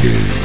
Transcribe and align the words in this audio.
two. 0.00 0.39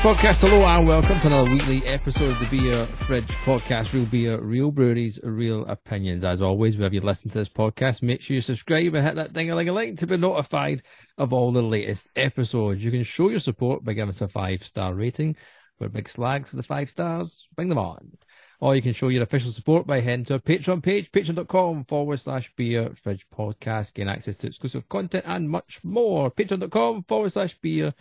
Podcast. 0.00 0.40
Hello 0.40 0.64
and 0.64 0.88
welcome 0.88 1.20
to 1.20 1.26
another 1.26 1.50
weekly 1.50 1.84
episode 1.84 2.30
of 2.30 2.38
the 2.50 2.58
Beer 2.58 2.86
Fridge 2.86 3.28
Podcast. 3.44 3.92
Real 3.92 4.06
beer, 4.06 4.40
real 4.40 4.70
breweries, 4.70 5.20
real 5.22 5.66
opinions. 5.66 6.24
As 6.24 6.40
always, 6.40 6.78
wherever 6.78 6.94
you 6.94 7.02
listen 7.02 7.30
to 7.30 7.36
this 7.36 7.50
podcast, 7.50 8.02
make 8.02 8.22
sure 8.22 8.34
you 8.34 8.40
subscribe 8.40 8.94
and 8.94 9.04
hit 9.04 9.16
that 9.16 9.34
ding 9.34 9.50
a 9.50 9.54
ling 9.54 9.68
a 9.68 9.74
ling 9.74 9.96
to 9.96 10.06
be 10.06 10.16
notified 10.16 10.84
of 11.18 11.34
all 11.34 11.52
the 11.52 11.60
latest 11.60 12.08
episodes. 12.16 12.82
You 12.82 12.90
can 12.90 13.02
show 13.02 13.28
your 13.28 13.40
support 13.40 13.84
by 13.84 13.92
giving 13.92 14.08
us 14.08 14.22
a 14.22 14.28
five 14.28 14.64
star 14.64 14.94
rating. 14.94 15.36
We're 15.78 15.90
big 15.90 16.08
slags 16.08 16.48
for 16.48 16.56
the 16.56 16.62
five 16.62 16.88
stars. 16.88 17.46
Bring 17.54 17.68
them 17.68 17.76
on. 17.76 18.16
Or 18.58 18.74
you 18.74 18.80
can 18.80 18.94
show 18.94 19.08
your 19.08 19.24
official 19.24 19.50
support 19.50 19.86
by 19.86 20.00
heading 20.00 20.24
to 20.26 20.34
our 20.34 20.38
Patreon 20.38 20.82
page, 20.82 21.12
patreon.com 21.12 21.84
forward 21.84 22.20
slash 22.20 22.50
beer 22.56 22.90
fridge 22.94 23.26
podcast. 23.28 23.92
Gain 23.92 24.08
access 24.08 24.36
to 24.36 24.46
exclusive 24.46 24.88
content 24.88 25.24
and 25.26 25.50
much 25.50 25.84
more. 25.84 26.30
Patreon.com 26.30 27.02
forward 27.02 27.32
slash 27.32 27.54
beer 27.58 27.92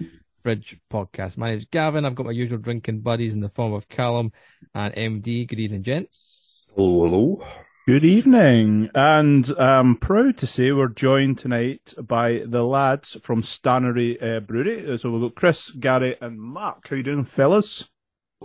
Fridge 0.42 0.78
podcast. 0.92 1.38
My 1.38 1.52
name's 1.52 1.66
Gavin. 1.66 2.06
I've 2.06 2.16
got 2.16 2.26
my 2.26 2.32
usual 2.32 2.60
drinking 2.60 3.02
buddies 3.02 3.34
in 3.34 3.42
the 3.42 3.50
form 3.50 3.74
of 3.74 3.90
Callum 3.90 4.32
and 4.74 4.94
MD. 4.94 5.48
Good 5.48 5.60
evening, 5.60 5.84
gents. 5.84 6.64
Hello, 6.76 7.06
hello. 7.06 7.46
Good 7.88 8.06
evening, 8.06 8.90
and 8.94 9.52
I'm 9.58 9.98
proud 9.98 10.38
to 10.38 10.48
say 10.48 10.72
we're 10.72 10.90
joined 10.90 11.40
tonight 11.40 11.94
by 12.02 12.44
the 12.46 12.64
lads 12.64 13.18
from 13.24 13.42
Stannary 13.42 14.22
uh, 14.22 14.40
Brewery. 14.42 14.98
So 14.98 15.12
we've 15.12 15.22
got 15.22 15.36
Chris, 15.36 15.72
Gary, 15.72 16.16
and 16.22 16.40
Mark. 16.40 16.88
How 16.88 16.96
you 16.96 17.04
doing, 17.04 17.26
fellas? 17.26 17.90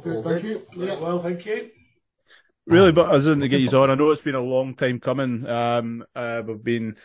Good, 0.02 0.24
thank 0.24 0.44
you. 0.44 0.62
Yeah. 0.74 0.98
Well, 0.98 1.18
thank 1.18 1.44
you. 1.46 1.70
Really, 2.66 2.92
but 2.92 3.14
as 3.14 3.26
in 3.26 3.40
to 3.40 3.48
get 3.48 3.60
you 3.60 3.78
on, 3.78 3.90
I 3.90 3.94
know 3.94 4.10
it's 4.10 4.22
been 4.22 4.34
a 4.34 4.40
long 4.40 4.74
time 4.74 4.98
coming. 4.98 5.46
Um, 5.46 6.04
uh, 6.16 6.42
we've 6.46 6.64
been 6.64 6.96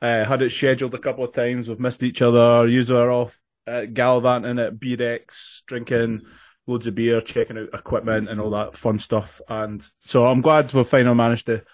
uh, 0.00 0.24
had 0.24 0.42
it 0.42 0.52
scheduled 0.52 0.94
a 0.94 0.98
couple 0.98 1.24
of 1.24 1.32
times. 1.32 1.68
We've 1.68 1.80
missed 1.80 2.04
each 2.04 2.22
other. 2.22 2.68
Usually 2.68 3.00
are 3.00 3.10
off 3.10 3.38
uh, 3.70 3.86
gallivanting 3.86 4.58
at 4.58 4.78
Beer 4.80 5.14
X, 5.14 5.62
drinking 5.66 6.22
loads 6.66 6.86
of 6.86 6.94
beer, 6.94 7.20
checking 7.20 7.58
out 7.58 7.68
equipment 7.72 8.28
and 8.28 8.40
all 8.40 8.50
that 8.50 8.74
fun 8.76 8.98
stuff. 8.98 9.40
And 9.48 9.84
so 10.00 10.26
I'm 10.26 10.40
glad 10.40 10.72
we 10.72 10.84
finally 10.84 11.14
managed 11.14 11.46
to 11.46 11.64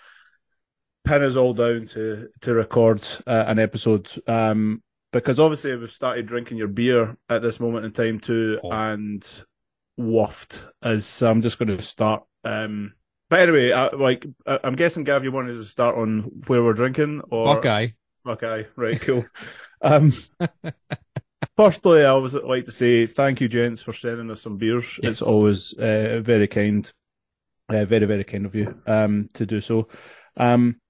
pin 1.04 1.22
us 1.22 1.36
all 1.36 1.54
down 1.54 1.86
to 1.86 2.28
to 2.42 2.54
record 2.54 3.06
uh, 3.26 3.44
an 3.46 3.58
episode. 3.58 4.08
Um, 4.28 4.82
because 5.12 5.40
obviously 5.40 5.74
we've 5.76 5.90
started 5.90 6.26
drinking 6.26 6.58
your 6.58 6.68
beer 6.68 7.16
at 7.28 7.40
this 7.42 7.60
moment 7.60 7.84
in 7.86 7.92
time 7.92 8.20
too, 8.20 8.58
Oh. 8.62 8.70
and 8.70 9.26
waft. 9.96 10.64
As 10.82 11.22
I'm 11.22 11.42
just 11.42 11.58
going 11.58 11.76
to 11.76 11.82
start. 11.82 12.24
Um, 12.44 12.92
but 13.30 13.40
anyway, 13.40 13.72
I, 13.72 13.94
like 13.94 14.26
I- 14.46 14.60
I'm 14.62 14.76
guessing, 14.76 15.04
Gav, 15.04 15.24
you 15.24 15.32
wanted 15.32 15.54
to 15.54 15.64
start 15.64 15.96
on 15.96 16.42
where 16.46 16.62
we're 16.62 16.74
drinking, 16.74 17.22
or 17.30 17.54
Buckeye. 17.54 17.88
Okay, 18.26 18.66
right, 18.76 19.00
cool. 19.00 19.24
um, 19.82 20.12
firstly, 21.56 22.02
I 22.02 22.08
always 22.08 22.34
like 22.34 22.64
to 22.66 22.72
say 22.72 23.06
thank 23.06 23.40
you, 23.40 23.48
gents, 23.48 23.82
for 23.82 23.92
sending 23.92 24.30
us 24.30 24.42
some 24.42 24.56
beers. 24.56 25.00
Yes. 25.02 25.12
It's 25.12 25.22
always 25.22 25.72
uh, 25.74 26.20
very 26.22 26.46
kind, 26.48 26.90
uh, 27.68 27.84
very, 27.84 28.06
very 28.06 28.24
kind 28.24 28.46
of 28.46 28.54
you 28.54 28.80
um, 28.86 29.28
to 29.34 29.46
do 29.46 29.60
so. 29.60 29.88
Um, 30.36 30.80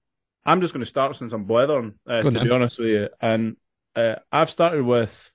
I'm 0.45 0.61
just 0.61 0.73
going 0.73 0.81
to 0.81 0.89
start 0.89 1.15
since 1.15 1.33
I'm 1.33 1.45
blethering, 1.45 1.95
uh, 2.07 2.23
on 2.25 2.33
to 2.33 2.43
be 2.43 2.49
honest 2.49 2.79
with 2.79 2.87
you. 2.87 3.09
And 3.19 3.57
uh, 3.95 4.15
I've 4.31 4.49
started 4.49 4.83
with 4.83 5.31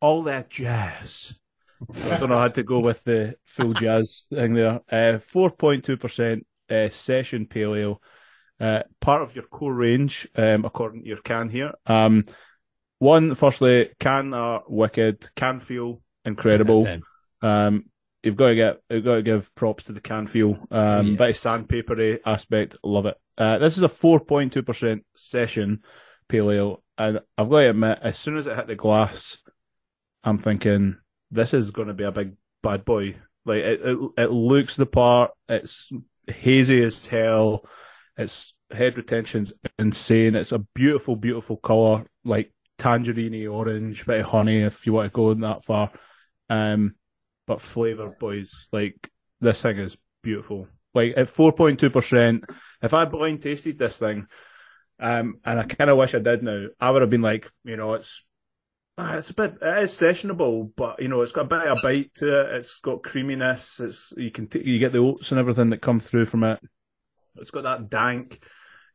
all 0.00 0.24
that 0.24 0.50
jazz. 0.50 1.38
I 2.04 2.18
don't 2.18 2.28
know 2.28 2.38
how 2.38 2.48
to 2.48 2.62
go 2.62 2.78
with 2.78 3.02
the 3.02 3.36
full 3.44 3.74
jazz 3.74 4.26
thing 4.30 4.54
there. 4.54 4.80
Uh, 4.88 5.18
4.2% 5.18 6.42
uh, 6.70 6.90
session 6.90 7.46
pale 7.46 7.74
ale 7.74 8.02
uh, 8.60 8.82
part 9.00 9.22
of 9.22 9.34
your 9.34 9.44
core 9.44 9.74
range, 9.74 10.28
um, 10.36 10.64
according 10.64 11.02
to 11.02 11.08
your 11.08 11.16
can 11.18 11.48
here. 11.48 11.72
Um, 11.86 12.24
one, 13.02 13.34
firstly, 13.34 13.90
can 13.98 14.32
are 14.32 14.62
wicked, 14.68 15.28
can 15.34 15.58
feel 15.58 16.00
incredible. 16.24 16.86
Um, 17.42 17.86
you've 18.22 18.36
got 18.36 18.48
to 18.50 18.54
get, 18.54 18.80
you've 18.88 19.04
got 19.04 19.16
to 19.16 19.22
give 19.22 19.52
props 19.56 19.84
to 19.84 19.92
the 19.92 20.00
can 20.00 20.28
feel. 20.28 20.56
Um, 20.70 21.08
Yeah. 21.08 21.16
bit 21.16 21.30
of 21.30 21.36
sandpapery 21.36 22.20
aspect, 22.24 22.76
love 22.84 23.06
it. 23.06 23.16
Uh, 23.36 23.58
this 23.58 23.76
is 23.76 23.82
a 23.82 23.88
4.2% 23.88 25.00
session 25.16 25.82
pale 26.28 26.50
ale, 26.52 26.82
and 26.96 27.20
I've 27.36 27.50
got 27.50 27.60
to 27.62 27.70
admit, 27.70 27.98
as 28.02 28.18
soon 28.18 28.36
as 28.36 28.46
it 28.46 28.54
hit 28.54 28.68
the 28.68 28.76
glass, 28.76 29.38
I'm 30.22 30.38
thinking 30.38 30.98
this 31.30 31.52
is 31.54 31.72
going 31.72 31.88
to 31.88 31.94
be 31.94 32.04
a 32.04 32.12
big 32.12 32.34
bad 32.62 32.84
boy. 32.84 33.16
Like 33.44 33.64
it, 33.64 33.80
it, 33.82 34.10
it 34.16 34.30
looks 34.30 34.76
the 34.76 34.86
part. 34.86 35.32
It's 35.48 35.90
hazy 36.28 36.84
as 36.84 37.04
hell. 37.06 37.66
Its 38.16 38.54
head 38.70 38.96
retention's 38.96 39.52
insane. 39.78 40.36
It's 40.36 40.52
a 40.52 40.60
beautiful, 40.60 41.16
beautiful 41.16 41.56
color, 41.56 42.04
like 42.24 42.52
tangerine 42.82 43.46
orange, 43.46 44.04
bit 44.04 44.20
of 44.20 44.26
honey 44.26 44.62
if 44.62 44.86
you 44.86 44.92
want 44.92 45.12
to 45.12 45.16
go 45.16 45.32
that 45.34 45.64
far. 45.64 45.92
Um, 46.50 46.96
but 47.46 47.60
flavor, 47.60 48.14
boys, 48.18 48.68
like 48.72 49.10
this 49.40 49.62
thing 49.62 49.78
is 49.78 49.96
beautiful. 50.22 50.68
Like 50.94 51.14
at 51.16 51.30
four 51.30 51.52
point 51.52 51.80
two 51.80 51.90
percent, 51.90 52.44
if 52.82 52.92
I 52.92 53.04
blind 53.04 53.42
tasted 53.42 53.78
this 53.78 53.98
thing, 53.98 54.26
um, 54.98 55.40
and 55.44 55.60
I 55.60 55.64
kind 55.64 55.90
of 55.90 55.96
wish 55.96 56.14
I 56.14 56.18
did 56.18 56.42
now, 56.42 56.66
I 56.78 56.90
would 56.90 57.02
have 57.02 57.10
been 57.10 57.22
like, 57.22 57.50
you 57.64 57.76
know, 57.76 57.94
it's 57.94 58.26
uh, 58.98 59.14
it's 59.16 59.30
a 59.30 59.34
bit 59.34 59.54
it 59.62 59.82
is 59.84 59.92
sessionable, 59.92 60.70
but 60.76 61.00
you 61.00 61.08
know, 61.08 61.22
it's 61.22 61.32
got 61.32 61.46
a 61.46 61.48
bit 61.48 61.66
of 61.66 61.78
a 61.78 61.82
bite 61.82 62.12
to 62.16 62.40
it. 62.40 62.56
It's 62.56 62.78
got 62.80 63.02
creaminess. 63.02 63.80
It's 63.80 64.12
you 64.16 64.30
can 64.30 64.48
t- 64.48 64.62
you 64.64 64.78
get 64.78 64.92
the 64.92 64.98
oats 64.98 65.30
and 65.30 65.38
everything 65.38 65.70
that 65.70 65.80
come 65.80 66.00
through 66.00 66.26
from 66.26 66.44
it. 66.44 66.60
It's 67.36 67.50
got 67.50 67.64
that 67.64 67.88
dank 67.88 68.44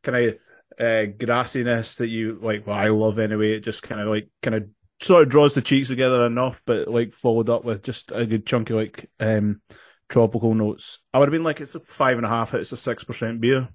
kind 0.04 0.18
of 0.18 0.38
uh, 0.80 1.06
grassiness 1.18 1.98
that 1.98 2.08
you 2.08 2.40
like. 2.42 2.68
Well, 2.68 2.78
I 2.78 2.90
love 2.90 3.20
anyway. 3.20 3.54
It 3.54 3.62
just 3.62 3.84
kind 3.84 4.02
of 4.02 4.08
like 4.08 4.30
kind 4.42 4.56
of 4.56 4.70
sort 5.02 5.24
of 5.24 5.30
draws 5.30 5.54
the 5.54 5.62
cheeks 5.62 5.88
together 5.90 6.26
enough, 6.26 6.62
but 6.66 6.88
like 6.88 7.14
followed 7.14 7.50
up 7.50 7.64
with 7.64 7.84
just 7.84 8.12
a 8.14 8.26
good 8.26 8.46
chunk 8.46 8.70
of 8.70 8.78
like 8.78 9.10
um 9.20 9.62
tropical 10.10 10.54
notes. 10.54 11.00
I 11.14 11.20
would 11.20 11.28
have 11.28 11.34
been 11.34 11.44
like, 11.44 11.62
it's 11.62 11.76
a 11.76 11.80
five 11.80 12.18
and 12.18 12.26
a 12.26 12.30
half. 12.30 12.54
It's 12.54 12.72
a 12.72 12.78
six 12.78 13.04
percent 13.04 13.42
beer. 13.42 13.70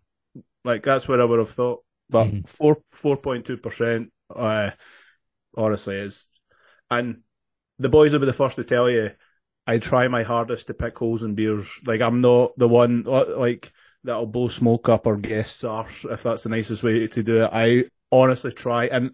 Like 0.65 0.83
that's 0.83 1.09
what 1.09 1.21
I 1.21 1.25
would 1.25 1.39
have 1.39 1.51
thought. 1.51 1.85
But 2.09 2.27
Mhm. 2.27 2.49
four 2.49 2.79
four 2.91 3.17
point 3.17 3.45
two 3.47 3.57
percent. 3.57 4.13
Uh, 4.35 4.71
honestly 5.57 5.97
is, 5.97 6.29
and 6.91 7.21
the 7.79 7.89
boys 7.89 8.13
will 8.13 8.21
be 8.21 8.27
the 8.27 8.33
first 8.33 8.57
to 8.57 8.65
tell 8.65 8.91
you. 8.91 9.11
I 9.67 9.79
try 9.79 10.09
my 10.09 10.25
hardest 10.25 10.67
to 10.67 10.75
pick 10.75 10.99
holes 10.99 11.23
in 11.23 11.35
beers. 11.37 11.69
Like 11.87 12.01
I'm 12.01 12.21
not 12.21 12.53
the 12.57 12.69
one 12.69 13.05
like 13.05 13.73
that'll 14.05 14.27
blow 14.27 14.49
smoke 14.49 14.89
up 14.89 15.07
our 15.07 15.17
guests 15.17 15.65
arse 15.65 16.05
if 16.05 16.23
that's 16.23 16.45
the 16.45 16.49
nicest 16.49 16.83
way 16.83 17.07
to 17.07 17.23
do 17.23 17.45
it. 17.45 17.51
I 17.53 17.85
honestly 18.11 18.53
try, 18.53 18.87
and 18.87 19.13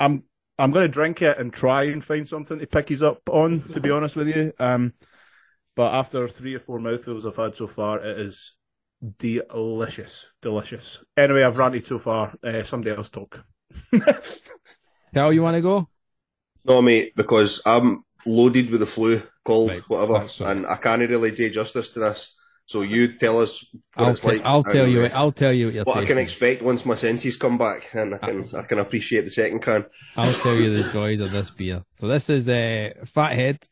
I'm 0.00 0.24
I'm 0.58 0.72
going 0.72 0.84
to 0.84 0.92
drink 0.92 1.22
it 1.22 1.38
and 1.38 1.52
try 1.52 1.84
and 1.84 2.04
find 2.04 2.26
something 2.26 2.58
to 2.58 2.66
pick 2.66 2.88
his 2.88 3.02
up 3.02 3.20
on. 3.30 3.62
To 3.72 3.80
be 3.80 3.90
honest 3.90 4.16
with 4.16 4.28
you, 4.28 4.52
um, 4.58 4.92
but 5.74 5.94
after 5.94 6.26
three 6.28 6.54
or 6.54 6.60
four 6.60 6.78
mouthfuls 6.78 7.26
I've 7.26 7.36
had 7.36 7.56
so 7.56 7.66
far, 7.66 8.00
it 8.00 8.18
is 8.18 8.56
delicious, 9.18 10.32
delicious. 10.42 11.04
Anyway, 11.16 11.42
I've 11.44 11.58
ranted 11.58 11.86
so 11.86 11.98
far. 11.98 12.34
Uh, 12.42 12.62
somebody 12.62 12.96
else 12.96 13.10
talk. 13.10 13.44
Cal, 15.14 15.32
you 15.32 15.42
want 15.42 15.56
to 15.56 15.62
go? 15.62 15.88
No, 16.64 16.82
mate, 16.82 17.14
because 17.16 17.60
I'm 17.66 18.04
loaded 18.26 18.70
with 18.70 18.80
the 18.80 18.86
flu, 18.86 19.22
cold, 19.44 19.70
Right, 19.70 19.82
whatever, 19.88 20.14
that's 20.14 20.40
all 20.40 20.48
right. 20.48 20.56
and 20.56 20.66
I 20.66 20.76
can't 20.76 21.08
really 21.08 21.30
do 21.30 21.50
justice 21.50 21.90
to 21.90 22.00
this. 22.00 22.35
So 22.66 22.82
you 22.82 23.16
tell 23.16 23.40
us 23.40 23.64
what 23.94 24.04
I'll, 24.04 24.10
it's 24.12 24.20
te- 24.20 24.26
like. 24.26 24.42
I'll 24.44 24.62
tell 24.62 24.88
you. 24.88 25.04
I'll 25.04 25.30
tell 25.30 25.52
you 25.52 25.72
what 25.78 25.86
what 25.86 25.96
I 25.98 26.04
can 26.04 26.18
expect 26.18 26.62
once 26.62 26.84
my 26.84 26.96
senses 26.96 27.36
come 27.36 27.56
back, 27.56 27.94
and 27.94 28.14
I 28.16 28.18
can 28.18 28.54
I 28.56 28.62
can 28.62 28.80
appreciate 28.80 29.24
the 29.24 29.30
second 29.30 29.60
can. 29.60 29.86
I'll 30.16 30.32
tell 30.42 30.56
you 30.56 30.82
the 30.82 30.92
joys 30.92 31.20
of 31.20 31.30
this 31.30 31.48
beer. 31.50 31.84
So 32.00 32.08
this 32.08 32.28
is 32.28 32.48
a 32.48 32.92
Fathead. 33.04 33.68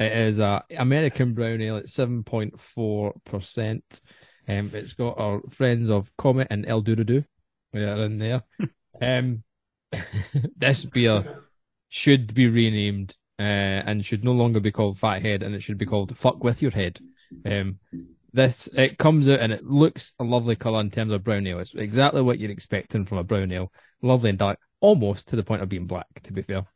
It 0.00 0.12
is 0.12 0.40
a 0.40 0.64
American 0.76 1.34
brown 1.34 1.62
ale 1.62 1.76
at 1.76 1.88
seven 1.88 2.24
point 2.24 2.58
four 2.58 3.14
percent. 3.24 4.00
Um, 4.48 4.72
it's 4.74 4.94
got 4.94 5.18
our 5.18 5.40
friends 5.50 5.88
of 5.88 6.12
Comet 6.18 6.48
and 6.50 6.66
El 6.66 6.82
Doodoo. 6.82 7.24
They 7.72 7.84
are 7.84 8.04
in 8.04 8.18
there. 8.18 8.42
um, 9.00 9.44
this 10.56 10.84
beer 10.84 11.38
should 11.88 12.34
be 12.34 12.48
renamed 12.48 13.14
uh, 13.38 13.42
and 13.42 14.04
should 14.04 14.24
no 14.24 14.32
longer 14.32 14.58
be 14.58 14.72
called 14.72 14.98
Fathead, 14.98 15.44
and 15.44 15.54
it 15.54 15.62
should 15.62 15.78
be 15.78 15.86
called 15.86 16.16
Fuck 16.18 16.42
with 16.42 16.60
Your 16.60 16.72
Head. 16.72 16.98
Um, 17.46 17.78
this 18.34 18.68
it 18.74 18.98
comes 18.98 19.28
out 19.28 19.40
and 19.40 19.52
it 19.52 19.64
looks 19.64 20.12
a 20.18 20.24
lovely 20.24 20.56
colour 20.56 20.80
in 20.80 20.90
terms 20.90 21.12
of 21.12 21.24
brown 21.24 21.46
ale. 21.46 21.60
It's 21.60 21.74
exactly 21.74 22.20
what 22.20 22.38
you're 22.38 22.50
expecting 22.50 23.06
from 23.06 23.18
a 23.18 23.24
brown 23.24 23.52
ale, 23.52 23.72
lovely 24.02 24.30
and 24.30 24.38
dark, 24.38 24.58
almost 24.80 25.28
to 25.28 25.36
the 25.36 25.44
point 25.44 25.62
of 25.62 25.68
being 25.70 25.86
black. 25.86 26.06
To 26.24 26.32
be 26.32 26.42
fair, 26.42 26.66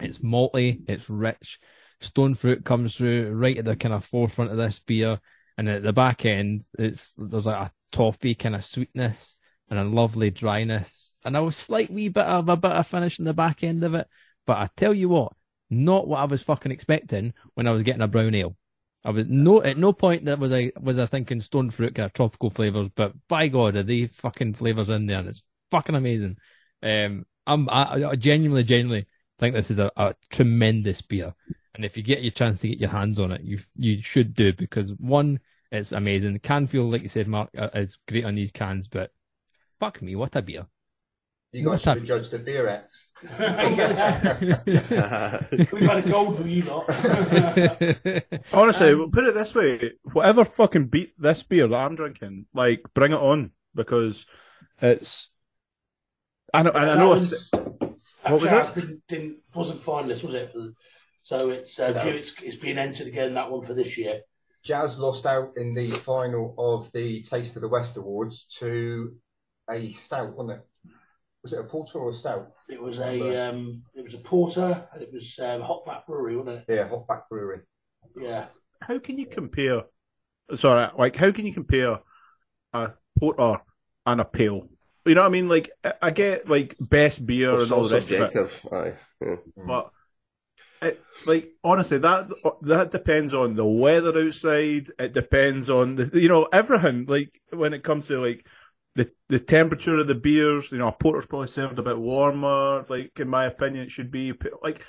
it's 0.00 0.18
malty, 0.18 0.82
it's 0.88 1.08
rich. 1.08 1.60
Stone 2.00 2.34
fruit 2.34 2.64
comes 2.64 2.96
through 2.96 3.32
right 3.32 3.58
at 3.58 3.64
the 3.64 3.76
kind 3.76 3.94
of 3.94 4.04
forefront 4.04 4.50
of 4.50 4.56
this 4.56 4.80
beer, 4.80 5.20
and 5.56 5.68
at 5.68 5.82
the 5.82 5.92
back 5.92 6.24
end, 6.24 6.62
it's 6.78 7.14
there's 7.18 7.46
like 7.46 7.68
a 7.68 7.72
toffee 7.92 8.34
kind 8.34 8.54
of 8.56 8.64
sweetness 8.64 9.38
and 9.70 9.78
a 9.78 9.84
lovely 9.84 10.30
dryness, 10.30 11.14
and 11.24 11.36
a 11.36 11.52
slight 11.52 11.90
wee 11.90 12.08
bit 12.08 12.24
of 12.24 12.48
a 12.48 12.56
bit 12.56 12.72
of 12.72 12.86
finish 12.86 13.18
in 13.18 13.24
the 13.24 13.34
back 13.34 13.62
end 13.62 13.84
of 13.84 13.94
it. 13.94 14.08
But 14.46 14.58
I 14.58 14.70
tell 14.76 14.94
you 14.94 15.08
what, 15.08 15.32
Not 15.68 16.06
what 16.06 16.20
I 16.20 16.24
was 16.24 16.42
fucking 16.42 16.72
expecting 16.72 17.34
when 17.54 17.66
I 17.66 17.72
was 17.72 17.82
getting 17.82 18.02
a 18.02 18.08
brown 18.08 18.34
ale. 18.34 18.56
I 19.06 19.10
was 19.10 19.26
no 19.28 19.62
at 19.62 19.78
no 19.78 19.92
point 19.92 20.24
that 20.26 20.40
was 20.40 20.52
I 20.52 20.72
was 20.80 20.98
I 20.98 21.06
thinking 21.06 21.40
stone 21.40 21.70
fruit 21.70 21.94
kind 21.94 22.06
of 22.06 22.12
tropical 22.12 22.50
flavors, 22.50 22.88
but 22.94 23.12
by 23.28 23.48
God, 23.48 23.76
are 23.76 23.84
they 23.84 24.08
fucking 24.08 24.54
flavors 24.54 24.90
in 24.90 25.06
there? 25.06 25.20
And 25.20 25.28
it's 25.28 25.42
fucking 25.70 25.94
amazing. 25.94 26.38
Um, 26.82 27.24
I'm 27.46 27.68
I, 27.70 28.04
I 28.10 28.16
genuinely, 28.16 28.64
genuinely 28.64 29.06
think 29.38 29.54
this 29.54 29.70
is 29.70 29.78
a, 29.78 29.92
a 29.96 30.14
tremendous 30.30 31.02
beer, 31.02 31.34
and 31.74 31.84
if 31.84 31.96
you 31.96 32.02
get 32.02 32.22
your 32.22 32.32
chance 32.32 32.60
to 32.60 32.68
get 32.68 32.80
your 32.80 32.90
hands 32.90 33.20
on 33.20 33.30
it, 33.32 33.42
you 33.42 33.60
you 33.76 34.02
should 34.02 34.34
do 34.34 34.52
because 34.52 34.92
one, 34.94 35.38
it's 35.70 35.92
amazing. 35.92 36.32
The 36.34 36.38
can 36.40 36.66
feel 36.66 36.90
like 36.90 37.02
you 37.02 37.08
said, 37.08 37.28
Mark, 37.28 37.50
uh, 37.56 37.70
is 37.74 37.98
great 38.08 38.24
on 38.24 38.34
these 38.34 38.50
cans, 38.52 38.88
but 38.88 39.12
fuck 39.78 40.02
me, 40.02 40.16
what 40.16 40.34
a 40.36 40.42
beer! 40.42 40.66
You 41.52 41.64
guys 41.64 41.86
What 41.86 41.96
a- 41.96 42.00
have 42.00 42.04
judged 42.04 42.30
the 42.32 42.38
beer 42.40 42.66
X. 42.68 43.05
We've 43.22 43.30
had 45.80 46.04
a 46.04 46.04
gold 46.06 46.38
with 46.38 46.46
you 46.48 46.62
lot. 46.64 46.84
Honestly, 48.52 48.94
we'll 48.94 49.08
put 49.08 49.24
it 49.24 49.34
this 49.34 49.54
way: 49.54 49.92
whatever 50.12 50.44
fucking 50.44 50.88
beat 50.88 51.14
this 51.18 51.42
beer 51.42 51.66
that 51.66 51.74
I'm 51.74 51.94
drinking, 51.96 52.46
like 52.52 52.82
bring 52.94 53.12
it 53.12 53.16
on 53.16 53.52
because 53.74 54.26
it's. 54.82 55.30
I 56.52 56.62
know. 56.62 56.72
I 56.72 56.94
know. 56.96 57.14
It's, 57.14 57.50
What 57.52 58.42
was 58.42 58.50
was 58.50 58.72
Didn't, 58.74 59.06
didn't, 59.08 59.36
wasn't 59.54 59.84
finalist, 59.84 60.22
was 60.22 60.34
it? 60.34 60.54
So 61.22 61.50
it's 61.50 61.80
uh, 61.80 61.92
No. 61.92 62.02
due, 62.02 62.16
it's, 62.16 62.40
it's 62.42 62.56
being 62.56 62.78
entered 62.78 63.06
again. 63.06 63.34
That 63.34 63.50
one 63.50 63.64
for 63.64 63.74
this 63.74 63.96
year. 63.96 64.20
Jazz 64.62 64.98
lost 64.98 65.26
out 65.26 65.52
in 65.56 65.74
the 65.74 65.90
final 65.90 66.54
of 66.58 66.90
the 66.92 67.22
Taste 67.22 67.56
of 67.56 67.62
the 67.62 67.68
West 67.68 67.96
Awards 67.96 68.44
to 68.58 69.14
a 69.70 69.90
stout, 69.92 70.36
wasn't 70.36 70.58
it? 70.58 70.66
Was 71.46 71.52
it 71.52 71.60
a 71.60 71.62
porter 71.62 71.98
or 71.98 72.10
a 72.10 72.12
stout? 72.12 72.50
It 72.68 72.82
was 72.82 72.98
a 72.98 73.48
um, 73.48 73.84
it 73.94 74.02
was 74.02 74.14
a 74.14 74.18
porter, 74.18 74.84
and 74.92 75.00
it 75.00 75.12
was 75.12 75.38
um, 75.38 75.60
Hop 75.60 75.86
Back 75.86 76.04
Brewery, 76.04 76.36
wasn't 76.36 76.64
it? 76.68 76.74
Yeah, 76.74 76.88
Hop 76.88 77.06
Back 77.06 77.28
Brewery. 77.28 77.60
Yeah. 78.20 78.46
how 78.80 78.98
can 78.98 79.16
you 79.16 79.26
compare? 79.26 79.82
Sorry, 80.56 80.90
like 80.98 81.14
how 81.14 81.30
can 81.30 81.46
you 81.46 81.52
compare 81.52 82.00
a 82.72 82.90
porter 83.16 83.60
and 84.06 84.20
a 84.20 84.24
pale? 84.24 84.68
You 85.04 85.14
know 85.14 85.20
what 85.20 85.28
I 85.28 85.30
mean? 85.30 85.48
Like 85.48 85.70
I, 85.84 85.92
I 86.02 86.10
get 86.10 86.48
like 86.48 86.74
best 86.80 87.24
beer 87.24 87.60
It's 87.60 87.70
and 87.70 87.72
all 87.72 87.82
all 87.82 87.88
the 87.88 87.94
rest 87.94 88.10
of 88.10 88.20
it, 88.22 88.32
subjective. 88.32 88.66
Aye. 88.72 88.92
Yeah. 89.24 89.36
but 89.68 89.90
it, 90.82 91.00
like 91.26 91.52
honestly, 91.62 91.98
that 91.98 92.28
that 92.62 92.90
depends 92.90 93.34
on 93.34 93.54
the 93.54 93.64
weather 93.64 94.18
outside. 94.18 94.90
It 94.98 95.12
depends 95.12 95.70
on 95.70 95.94
the 95.94 96.10
you 96.20 96.28
know 96.28 96.48
everything. 96.52 97.06
Like 97.06 97.40
when 97.50 97.72
it 97.72 97.84
comes 97.84 98.08
to 98.08 98.20
like 98.20 98.44
the 98.96 99.10
the 99.28 99.38
temperature 99.38 99.96
of 99.96 100.08
the 100.08 100.14
beers, 100.14 100.72
you 100.72 100.78
know, 100.78 100.88
a 100.88 100.92
porter's 100.92 101.26
probably 101.26 101.48
served 101.48 101.78
a 101.78 101.82
bit 101.82 101.98
warmer. 101.98 102.84
Like 102.88 103.18
in 103.20 103.28
my 103.28 103.44
opinion, 103.46 103.84
it 103.84 103.90
should 103.90 104.10
be 104.10 104.32
like 104.62 104.84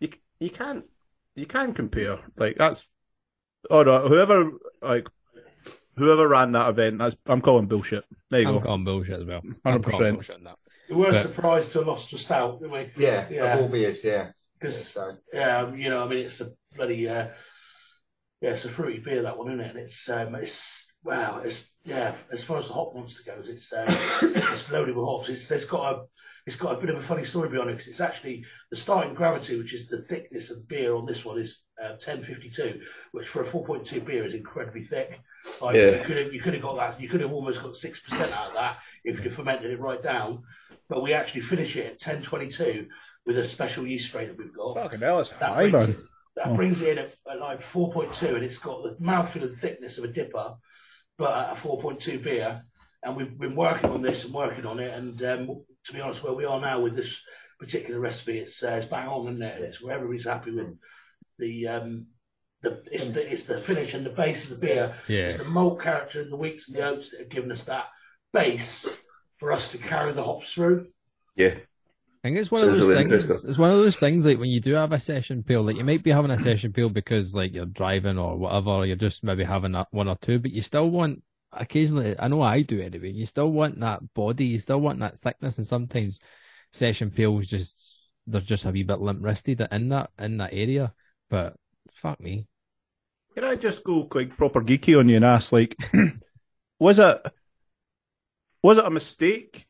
you 0.00 0.08
you 0.40 0.50
can't 0.50 0.84
you 1.36 1.46
can 1.46 1.72
compare. 1.74 2.18
Like 2.36 2.56
that's 2.56 2.88
oh 3.70 3.82
no, 3.82 4.08
whoever 4.08 4.50
like 4.82 5.08
whoever 5.96 6.26
ran 6.26 6.52
that 6.52 6.68
event, 6.70 6.98
that's 6.98 7.16
I'm 7.26 7.40
calling 7.40 7.66
bullshit. 7.66 8.04
There 8.30 8.40
you 8.40 8.48
I'm 8.48 8.54
go. 8.54 8.60
calling 8.60 8.84
bullshit 8.84 9.20
as 9.20 9.26
well. 9.26 9.42
100%. 9.64 9.82
calling 9.84 10.14
bullshit 10.14 10.36
on. 10.46 10.54
We 10.88 10.96
were 10.96 11.12
But- 11.12 11.22
surprised 11.22 11.72
to 11.72 11.78
have 11.78 11.86
lost 11.88 12.10
to 12.10 12.18
Stout, 12.18 12.60
didn't 12.60 12.72
we? 12.72 12.90
Yeah, 12.96 13.28
Yeah. 13.30 13.58
all 13.58 13.68
beers, 13.68 14.02
yeah. 14.04 14.32
Because 14.58 14.88
So, 14.88 15.16
yeah, 15.32 15.72
you 15.74 15.90
know, 15.90 16.04
I 16.04 16.08
mean, 16.08 16.26
it's 16.26 16.40
a 16.40 16.52
bloody 16.74 17.08
uh, 17.08 17.28
yeah, 18.40 18.50
it's 18.50 18.64
a 18.64 18.70
fruity 18.70 18.98
beer 18.98 19.22
that 19.22 19.36
one, 19.38 19.48
isn't 19.52 19.60
it? 19.64 19.70
And 19.70 19.78
it's 19.78 20.08
um, 20.08 20.34
it's 20.34 20.86
wow, 21.02 21.40
it's 21.44 21.64
yeah. 21.84 22.14
As 22.32 22.42
far 22.44 22.58
as 22.58 22.68
the 22.68 22.74
hop 22.74 22.94
monster 22.94 23.22
goes, 23.24 23.48
it's 23.48 23.72
uh, 23.72 23.84
it's 24.52 24.70
loaded 24.70 24.96
with 24.96 25.04
hops. 25.06 25.28
It's, 25.28 25.50
it's 25.50 25.64
got 25.64 25.94
a 25.94 26.02
it's 26.46 26.56
got 26.56 26.74
a 26.76 26.80
bit 26.80 26.90
of 26.90 26.96
a 26.96 27.00
funny 27.02 27.24
story 27.24 27.48
behind 27.48 27.70
it 27.70 27.74
because 27.74 27.88
it's 27.88 28.00
actually 28.00 28.44
the 28.70 28.76
starting 28.76 29.14
gravity, 29.14 29.56
which 29.58 29.72
is 29.72 29.88
the 29.88 29.98
thickness 30.02 30.50
of 30.50 30.58
the 30.58 30.64
beer 30.64 30.94
on 30.94 31.06
this 31.06 31.24
one, 31.24 31.38
is 31.38 31.60
uh, 31.82 31.96
1052, 31.96 32.80
which 33.12 33.26
for 33.28 33.42
a 33.42 33.46
4.2 33.46 34.04
beer 34.04 34.26
is 34.26 34.34
incredibly 34.34 34.82
thick. 34.84 35.18
Like 35.62 35.74
Yeah. 35.76 35.98
you 36.00 36.04
could 36.04 36.16
have 36.18 36.32
you 36.34 36.40
could 36.40 36.54
have 36.54 36.62
got 36.62 36.76
that. 36.76 37.00
You 37.00 37.08
could 37.08 37.20
have 37.20 37.32
almost 37.32 37.62
got 37.62 37.76
six 37.76 37.98
percent 38.00 38.32
out 38.32 38.48
of 38.48 38.54
that 38.54 38.78
if 39.04 39.22
you 39.24 39.30
fermented 39.30 39.70
it 39.70 39.80
right 39.80 40.02
down. 40.02 40.42
But 40.88 41.02
we 41.02 41.14
actually 41.14 41.40
finish 41.42 41.76
it 41.76 41.86
at 41.86 41.92
1022 41.92 42.86
with 43.24 43.38
a 43.38 43.44
special 43.46 43.86
yeast 43.86 44.08
strain 44.10 44.28
that 44.28 44.36
we've 44.36 44.52
got 44.52 44.76
Fucking 44.76 45.00
hell, 45.00 45.20
it's 45.20 45.30
that 45.30 45.42
high, 45.54 45.70
brings, 45.70 45.88
man. 45.88 45.96
that 46.36 46.46
Oh. 46.48 46.54
brings 46.54 46.82
it 46.82 46.88
in 46.90 46.98
at, 46.98 47.14
at 47.30 47.40
like 47.40 47.62
4.2 47.62 48.34
and 48.34 48.44
it's 48.44 48.58
got 48.58 48.82
the 48.82 48.94
mouthfeel 49.02 49.44
and 49.44 49.56
thickness 49.56 49.96
of 49.96 50.04
a 50.04 50.08
dipper 50.08 50.54
but 51.18 51.32
at 51.32 51.52
a 51.52 51.60
4.2 51.60 52.22
beer. 52.22 52.62
And 53.02 53.16
we've 53.16 53.38
been 53.38 53.54
working 53.54 53.90
on 53.90 54.02
this 54.02 54.24
and 54.24 54.32
working 54.32 54.66
on 54.66 54.78
it. 54.78 54.92
And 54.94 55.22
um, 55.22 55.64
to 55.84 55.92
be 55.92 56.00
honest 56.00 56.22
where 56.22 56.32
we 56.32 56.44
are 56.44 56.60
now 56.60 56.80
with 56.80 56.96
this 56.96 57.20
particular 57.58 58.00
recipe 58.00 58.38
it's, 58.38 58.62
uh, 58.62 58.70
it's 58.70 58.86
bang 58.86 59.08
on 59.08 59.28
and 59.28 59.42
it's 59.42 59.80
where 59.80 59.94
everybody's 59.94 60.24
happy 60.24 60.50
with 60.50 60.76
the 61.38 61.68
um, 61.68 62.06
the 62.62 62.82
it's 62.90 63.08
the 63.08 63.32
it's 63.32 63.44
the 63.44 63.60
finish 63.60 63.94
and 63.94 64.04
the 64.04 64.10
base 64.10 64.44
of 64.44 64.50
the 64.50 64.66
beer. 64.66 64.94
Yeah. 65.08 65.26
it's 65.26 65.36
the 65.36 65.44
malt 65.44 65.80
character 65.80 66.22
and 66.22 66.32
the 66.32 66.36
wheats 66.36 66.68
and 66.68 66.76
the 66.76 66.86
oats 66.86 67.10
that 67.10 67.20
have 67.20 67.28
given 67.28 67.52
us 67.52 67.64
that 67.64 67.88
base 68.32 68.86
for 69.38 69.52
us 69.52 69.70
to 69.72 69.78
carry 69.78 70.12
the 70.12 70.24
hops 70.24 70.52
through. 70.52 70.86
Yeah. 71.36 71.54
I 72.24 72.28
think 72.28 72.38
it's 72.38 72.50
one 72.50 72.62
Sounds 72.62 72.78
of 72.78 72.80
those 72.80 72.96
things. 72.96 73.10
interesting. 73.12 73.50
It's 73.50 73.58
one 73.58 73.70
of 73.70 73.76
those 73.76 73.98
things 73.98 74.24
like 74.24 74.38
when 74.38 74.48
you 74.48 74.60
do 74.60 74.72
have 74.74 74.92
a 74.92 74.98
session 74.98 75.42
pale, 75.42 75.62
like 75.62 75.76
you 75.76 75.84
might 75.84 76.02
be 76.02 76.10
having 76.10 76.30
a 76.30 76.38
session 76.38 76.72
pale 76.72 76.88
because 76.88 77.34
like 77.34 77.52
you're 77.54 77.66
driving 77.66 78.18
or 78.18 78.38
whatever, 78.38 78.70
or 78.70 78.86
you're 78.86 78.96
just 78.96 79.22
maybe 79.24 79.44
having 79.44 79.74
a, 79.74 79.86
one 79.90 80.08
or 80.08 80.16
two, 80.16 80.38
but 80.38 80.50
you 80.50 80.62
still 80.62 80.90
want 80.90 81.22
occasionally. 81.52 82.16
I 82.18 82.28
know 82.28 82.40
I 82.40 82.62
do 82.62 82.80
anyway. 82.80 83.10
You 83.12 83.26
still 83.26 83.52
want 83.52 83.78
that 83.80 84.14
body, 84.14 84.46
you 84.46 84.58
still 84.58 84.80
want 84.80 85.00
that 85.00 85.18
thickness, 85.18 85.58
and 85.58 85.66
sometimes 85.66 86.18
session 86.72 87.10
pales 87.10 87.46
just 87.46 87.98
they're 88.26 88.40
just 88.40 88.64
a 88.64 88.70
wee 88.70 88.84
bit 88.84 89.00
limp 89.00 89.22
wristed 89.22 89.60
in 89.70 89.90
that 89.90 90.10
in 90.18 90.38
that 90.38 90.54
area. 90.54 90.94
But 91.28 91.56
fuck 91.90 92.20
me, 92.20 92.46
Can 93.34 93.44
I 93.44 93.56
just 93.56 93.84
go 93.84 94.08
like 94.14 94.36
proper 94.36 94.62
geeky 94.62 94.98
on 94.98 95.10
you 95.10 95.16
and 95.16 95.24
ask, 95.26 95.52
like, 95.52 95.76
was 96.78 96.98
it 96.98 97.20
was 98.62 98.78
it 98.78 98.84
a 98.86 98.90
mistake, 98.90 99.66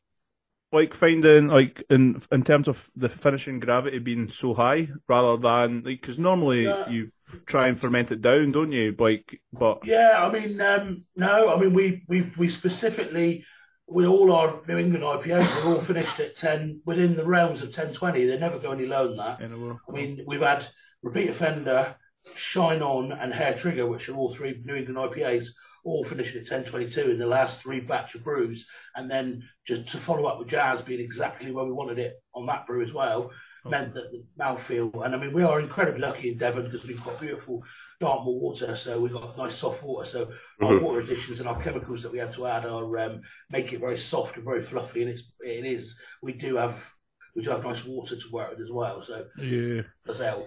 like 0.75 0.93
finding 0.95 1.49
like 1.49 1.83
in 1.89 2.21
in 2.33 2.43
terms 2.43 2.69
of 2.69 2.91
the 2.97 3.09
finishing 3.09 3.61
gravity 3.61 3.99
being 3.99 4.29
so 4.29 4.53
high 4.55 4.89
rather 5.09 5.37
than 5.37 5.77
like 5.85 6.01
because 6.01 6.19
normally 6.19 6.65
Yeah. 6.65 6.89
you 6.91 7.11
try 7.47 7.69
and 7.69 7.79
ferment 7.79 8.13
it 8.13 8.21
down, 8.21 8.53
don't 8.53 8.73
you? 8.73 8.95
Like, 8.99 9.41
but 9.53 9.87
Yeah, 9.87 10.23
I 10.25 10.31
mean, 10.31 10.61
um, 10.61 11.07
no, 11.17 11.55
I 11.55 11.59
mean, 11.61 11.73
we 11.73 12.03
we 12.09 12.31
we 12.37 12.49
specifically 12.49 13.45
with 13.87 14.07
all 14.07 14.33
our 14.33 14.61
New 14.69 14.79
England 14.79 15.05
IPAs, 15.05 15.65
we're 15.65 15.75
all 15.75 15.81
finished 15.81 16.19
at 16.21 16.37
ten 16.37 16.81
within 16.85 17.17
the 17.17 17.25
realms 17.25 17.63
of 17.63 17.73
ten 17.73 17.93
twenty. 17.93 18.25
They 18.27 18.39
never 18.39 18.59
go 18.59 18.73
any 18.73 18.87
lower 18.87 19.09
than 19.09 19.17
that. 19.19 19.41
anyway, 19.41 19.77
I 19.89 19.93
mean, 19.93 20.25
we've 20.27 20.41
had 20.41 20.67
Repeat 21.03 21.31
Offender, 21.31 21.95
Shine 22.35 22.83
On, 22.83 23.13
and 23.13 23.33
Hair 23.33 23.55
Trigger, 23.55 23.87
which 23.87 24.09
are 24.09 24.15
all 24.17 24.35
three 24.35 24.61
New 24.65 24.75
England 24.75 24.99
IPAs, 24.99 25.49
all 25.85 26.03
finishing 26.03 26.41
at 26.41 26.47
ten 26.47 26.65
twenty 26.65 26.89
two 26.89 27.11
in 27.11 27.19
the 27.19 27.27
last 27.27 27.63
three 27.63 27.81
batch 27.81 28.15
of 28.15 28.25
brews, 28.25 28.67
and 28.97 29.11
then 29.11 29.43
just 29.67 29.89
to 29.89 29.99
follow 29.99 30.25
up 30.25 30.39
with 30.39 30.49
Jazz 30.49 30.81
being 30.83 31.01
exactly 31.01 31.53
where 31.53 31.65
we 31.65 31.73
wanted 31.73 31.99
it 31.99 32.15
on 32.35 32.47
that 32.47 32.67
brew 32.67 32.83
as 32.83 32.93
well. 32.93 33.31
Meant 33.67 33.95
that 33.95 34.13
the 34.13 34.23
mouthfeel, 34.39 35.07
and 35.07 35.15
I 35.15 35.19
mean, 35.19 35.33
we 35.33 35.43
are 35.43 35.59
incredibly 35.59 36.03
lucky 36.03 36.31
in 36.31 36.37
Devon 36.37 36.65
because 36.65 36.87
we've 36.87 37.03
got 37.03 37.19
beautiful 37.19 37.63
Dartmoor 37.99 38.39
water, 38.39 38.77
so 38.77 39.01
we've 39.01 39.11
got 39.15 39.39
nice 39.39 39.55
soft 39.55 39.83
water. 39.83 40.07
So 40.07 40.31
our 40.61 40.73
Mhm. 40.73 40.83
water 40.83 41.01
additions 41.01 41.41
and 41.41 41.49
our 41.49 41.59
chemicals 41.63 42.03
that 42.03 42.13
we 42.13 42.19
have 42.19 42.35
to 42.35 42.47
add 42.47 42.67
are 42.67 42.99
um, 42.99 43.23
make 43.49 43.73
it 43.73 43.81
very 43.81 43.97
soft 43.97 44.37
and 44.37 44.45
very 44.45 44.63
fluffy, 44.63 45.01
and 45.01 45.11
it's 45.11 45.33
it 45.41 45.65
is. 45.65 45.97
We 46.23 46.35
do 46.35 46.57
have 46.57 46.87
we 47.35 47.43
do 47.43 47.49
have 47.51 47.65
nice 47.65 47.83
water 47.87 48.17
to 48.17 48.31
work 48.31 48.51
with 48.51 48.61
as 48.61 48.71
well, 48.71 49.03
so 49.03 49.25
yeah. 49.39 49.81
does 50.07 50.19
help. 50.21 50.47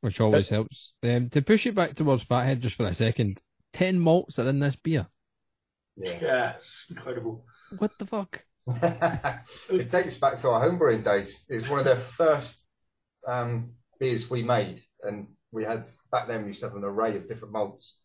which 0.00 0.20
always 0.22 0.48
helps. 0.48 0.94
Um, 1.02 1.28
to 1.30 1.42
push 1.42 1.66
it 1.66 1.74
back 1.74 1.94
towards 1.94 2.22
Fathead 2.24 2.62
just 2.62 2.76
for 2.76 2.86
a 2.86 2.94
second, 2.94 3.42
ten 3.74 3.98
malts 3.98 4.38
are 4.38 4.48
in 4.48 4.60
this 4.60 4.76
beer. 4.76 5.06
yeah. 5.96 6.18
Yeah, 6.22 6.52
it's 6.56 6.86
incredible. 6.88 7.44
What 7.78 7.90
the 7.98 8.06
fuck? 8.06 8.42
it 9.70 9.90
dates 9.90 10.16
back 10.16 10.38
to 10.38 10.48
our 10.48 10.66
homebrewing 10.66 11.04
days. 11.04 11.40
It 11.50 11.54
was 11.54 11.68
one 11.68 11.80
of 11.80 11.84
the 11.84 11.96
first 11.96 12.56
um, 13.26 13.72
beers 14.00 14.30
we 14.30 14.42
made, 14.42 14.80
and 15.02 15.26
we 15.52 15.64
had 15.64 15.84
back 16.10 16.28
then 16.28 16.42
we 16.42 16.48
used 16.48 16.60
to 16.60 16.68
have 16.68 16.76
an 16.76 16.84
array 16.84 17.16
of 17.16 17.28
different 17.28 17.52
malts. 17.52 17.98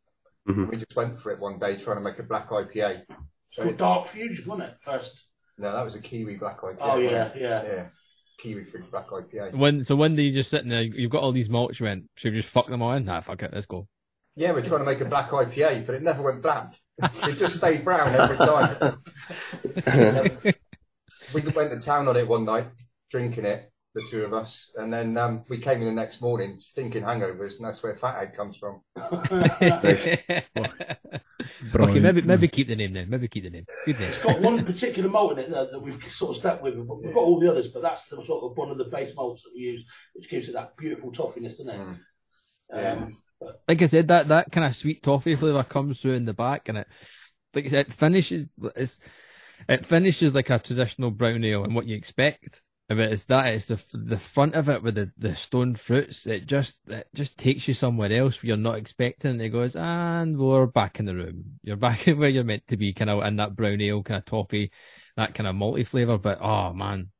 Mhm. 0.49 0.69
We 0.69 0.77
just 0.77 0.95
went 0.95 1.19
for 1.19 1.31
it 1.31 1.39
one 1.39 1.59
day 1.59 1.77
trying 1.77 1.97
to 1.97 2.03
make 2.03 2.19
a 2.19 2.23
black 2.23 2.49
IPA. 2.49 3.03
It's 3.07 3.63
called 3.63 3.77
Dark 3.77 4.07
Fusion, 4.09 4.47
wasn't 4.47 4.69
it? 4.69 4.77
First. 4.81 5.13
No, 5.57 5.71
that 5.71 5.83
was 5.83 5.95
a 5.95 6.01
kiwi 6.01 6.37
black 6.37 6.59
IPA. 6.61 6.77
Oh 6.79 6.97
yeah, 6.97 7.23
wasn't 7.23 7.35
it? 7.35 7.41
yeah. 7.41 7.63
yeah, 7.63 7.85
kiwi 8.39 8.63
fruit 8.65 8.89
black 8.91 9.07
IPA. 9.09 9.55
When 9.55 9.83
so 9.83 9.95
when 9.95 10.15
day 10.15 10.23
you're 10.23 10.35
just 10.35 10.49
sitting 10.49 10.69
there, 10.69 10.81
you've 10.81 11.11
got 11.11 11.21
all 11.23 11.31
these 11.31 11.49
malts. 11.49 11.79
You 11.79 11.85
went, 11.85 12.09
should 12.15 12.33
we 12.33 12.39
just 12.39 12.51
fuck 12.51 12.67
them 12.67 12.81
all 12.81 12.93
in? 12.93 13.05
Nah, 13.05 13.21
fuck 13.21 13.43
it, 13.43 13.53
let's 13.53 13.65
go. 13.65 13.87
Yeah, 14.39 14.53
we're 14.53 14.61
trying 14.61 14.79
to 14.79 14.85
make 14.85 15.01
a 15.01 15.05
black 15.05 15.31
IPA, 15.31 15.85
but 15.85 15.95
it 15.95 16.01
never 16.01 16.23
went 16.23 16.41
black. 16.41 16.73
It 17.03 17.37
just 17.37 17.57
stayed 17.57 17.83
brown 17.83 18.15
every 18.15 18.37
time. 18.37 19.03
we 21.33 21.41
went 21.41 21.71
to 21.71 21.79
town 21.81 22.07
on 22.07 22.15
it 22.15 22.25
one 22.25 22.45
night, 22.45 22.67
drinking 23.11 23.43
it, 23.43 23.69
the 23.95 24.01
two 24.09 24.23
of 24.23 24.31
us, 24.31 24.71
and 24.77 24.93
then 24.93 25.17
um, 25.17 25.43
we 25.49 25.57
came 25.57 25.79
in 25.79 25.87
the 25.87 25.91
next 25.91 26.21
morning, 26.21 26.57
stinking 26.57 27.03
hangovers, 27.03 27.57
and 27.57 27.65
that's 27.65 27.83
where 27.83 27.97
Fathead 27.97 28.33
comes 28.33 28.57
from. 28.57 28.79
Okay, 31.75 31.99
maybe 31.99 32.21
maybe 32.21 32.47
keep 32.47 32.67
the 32.67 32.75
name 32.75 32.93
then. 32.93 33.09
Maybe 33.09 33.27
keep 33.27 33.43
the 33.43 33.49
name. 33.49 33.65
Good 33.85 33.99
name. 33.99 34.09
It's 34.09 34.19
got 34.19 34.39
one 34.39 34.63
particular 34.65 35.09
malt 35.09 35.33
in 35.33 35.39
it 35.39 35.49
that, 35.49 35.71
that 35.71 35.79
we've 35.79 36.01
sort 36.11 36.31
of 36.31 36.37
stuck 36.37 36.61
with. 36.61 36.75
But 36.87 37.01
we've 37.01 37.13
got 37.13 37.23
all 37.23 37.39
the 37.39 37.49
others, 37.49 37.67
but 37.67 37.81
that's 37.81 38.05
the 38.05 38.23
sort 38.23 38.43
of 38.43 38.57
one 38.57 38.69
of 38.69 38.77
the 38.77 38.85
base 38.85 39.13
malts 39.15 39.43
that 39.43 39.51
we 39.53 39.61
use, 39.61 39.85
which 40.13 40.29
gives 40.29 40.47
it 40.47 40.53
that 40.53 40.77
beautiful 40.77 41.11
toffiness, 41.11 41.57
doesn't 41.57 41.69
it? 41.69 41.79
Mm. 41.79 41.97
Um, 42.71 43.17
Like 43.67 43.81
I 43.81 43.85
said, 43.85 44.07
that 44.07 44.27
that 44.29 44.51
kind 44.51 44.65
of 44.65 44.75
sweet 44.75 45.03
toffee 45.03 45.35
flavour 45.35 45.63
comes 45.63 46.01
through 46.01 46.13
in 46.13 46.25
the 46.25 46.33
back, 46.33 46.69
and 46.69 46.79
it, 46.79 46.87
like 47.53 47.65
I 47.65 47.69
said, 47.69 47.87
it 47.87 47.93
finishes. 47.93 48.55
It's, 48.75 48.99
it 49.67 49.85
finishes 49.85 50.33
like 50.33 50.49
a 50.49 50.59
traditional 50.59 51.11
brown 51.11 51.43
ale 51.43 51.63
and 51.63 51.75
what 51.75 51.87
you 51.87 51.95
expect. 51.95 52.63
But 52.87 52.99
it's 52.99 53.25
that 53.25 53.53
it's 53.53 53.67
the 53.67 53.79
the 53.93 54.17
front 54.17 54.55
of 54.55 54.67
it 54.67 54.81
with 54.81 54.95
the, 54.95 55.11
the 55.15 55.35
stone 55.35 55.75
fruits. 55.75 56.25
It 56.25 56.47
just 56.47 56.79
it 56.87 57.07
just 57.13 57.37
takes 57.37 57.67
you 57.67 57.75
somewhere 57.75 58.11
else 58.11 58.41
where 58.41 58.47
you're 58.47 58.57
not 58.57 58.77
expecting. 58.77 59.31
And 59.31 59.41
it 59.41 59.49
goes, 59.49 59.75
and 59.75 60.35
we're 60.37 60.65
back 60.65 60.99
in 60.99 61.05
the 61.05 61.13
room. 61.13 61.59
You're 61.61 61.75
back 61.77 62.07
in 62.07 62.17
where 62.17 62.29
you're 62.29 62.43
meant 62.43 62.65
to 62.69 62.77
be, 62.77 62.93
kind 62.93 63.11
of 63.11 63.23
in 63.23 63.35
that 63.35 63.55
brown 63.55 63.79
ale, 63.79 64.01
kind 64.01 64.17
of 64.17 64.25
toffee, 64.25 64.71
that 65.17 65.35
kind 65.35 65.47
of 65.47 65.55
malty 65.55 65.85
flavour. 65.85 66.17
But 66.17 66.39
oh 66.41 66.73
man, 66.73 67.11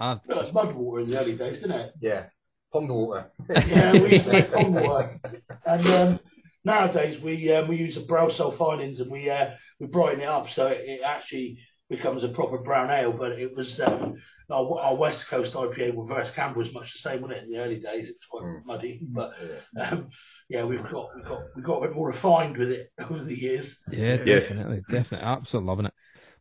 I, 0.00 0.18
well, 0.26 0.40
it's 0.40 0.52
mud 0.54 0.74
water 0.74 1.02
in 1.02 1.10
the 1.10 1.20
early 1.20 1.36
days, 1.36 1.60
didn't 1.60 1.78
it? 1.78 1.92
Yeah, 2.00 2.26
pond 2.72 2.88
water. 2.90 3.30
yeah, 3.66 3.96
we 3.96 4.10
used 4.10 4.24
to 4.24 4.32
make 4.32 4.52
pond 4.52 4.74
water. 4.74 5.18
And 5.66 5.86
um, 5.88 6.20
nowadays 6.64 7.20
we 7.20 7.52
um, 7.52 7.68
we 7.68 7.76
use 7.76 7.94
the 7.94 8.00
brow 8.00 8.26
sulfinings 8.26 9.00
and 9.00 9.10
we 9.10 9.30
uh, 9.30 9.50
we 9.78 9.86
brighten 9.86 10.20
it 10.20 10.28
up 10.28 10.48
so 10.48 10.66
it, 10.68 10.82
it 10.86 11.00
actually 11.04 11.58
becomes 11.88 12.24
a 12.24 12.28
proper 12.28 12.58
brown 12.58 12.90
ale. 12.90 13.12
But 13.12 13.32
it 13.32 13.54
was 13.54 13.78
um, 13.80 14.16
our, 14.50 14.80
our 14.80 14.96
West 14.96 15.28
Coast 15.28 15.54
IPA 15.54 15.96
reverse 15.96 16.30
camp 16.30 16.56
was 16.56 16.72
much 16.74 16.92
the 16.92 16.98
same, 16.98 17.20
wasn't 17.22 17.38
it? 17.40 17.44
In 17.44 17.52
the 17.52 17.58
early 17.58 17.78
days, 17.78 18.08
it 18.08 18.16
was 18.16 18.26
quite 18.30 18.42
Mm. 18.42 18.66
muddy, 18.66 19.00
but 19.02 19.32
Yeah. 19.76 19.90
um, 19.90 20.08
yeah, 20.48 20.64
we've 20.64 20.82
got 20.90 21.14
we 21.16 21.22
got 21.22 21.42
we 21.54 21.62
got 21.62 21.78
a 21.78 21.86
bit 21.86 21.94
more 21.96 22.08
refined 22.08 22.56
with 22.56 22.70
it 22.72 22.90
over 23.10 23.22
the 23.22 23.38
years. 23.38 23.78
yeah, 23.90 24.16
Yeah. 24.16 24.40
definitely, 24.40 24.82
definitely, 24.88 25.26
absolutely 25.26 25.68
loving 25.68 25.86
it. 25.86 25.94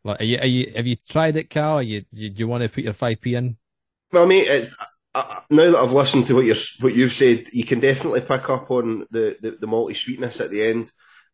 Like, 0.03 0.19
are 0.21 0.23
you, 0.23 0.37
are 0.39 0.45
you, 0.47 0.73
have 0.75 0.87
you 0.87 0.95
tried 1.07 1.37
it, 1.37 1.49
Cal? 1.49 1.75
Are 1.75 1.83
you, 1.83 2.01
do 2.13 2.21
you, 2.21 2.29
do 2.31 2.39
you 2.39 2.47
want 2.47 2.63
to 2.63 2.69
put 2.69 2.83
your 2.83 2.93
five 2.93 3.21
p 3.21 3.35
in? 3.35 3.55
Well, 4.11 4.27
mate, 4.27 4.47
it's, 4.47 4.75
I, 5.13 5.41
now 5.49 5.71
that 5.71 5.77
I've 5.77 5.91
listened 5.91 6.27
to 6.27 6.35
what 6.35 6.45
you're 6.45 6.55
what 6.79 6.95
you've 6.95 7.13
said, 7.13 7.47
you 7.51 7.65
can 7.65 7.79
definitely 7.79 8.21
pick 8.21 8.49
up 8.49 8.71
on 8.71 9.05
the 9.11 9.37
the, 9.41 9.51
the 9.51 9.67
malty 9.67 9.95
sweetness 9.95 10.39
at 10.39 10.51
the 10.51 10.61
end, 10.63 10.91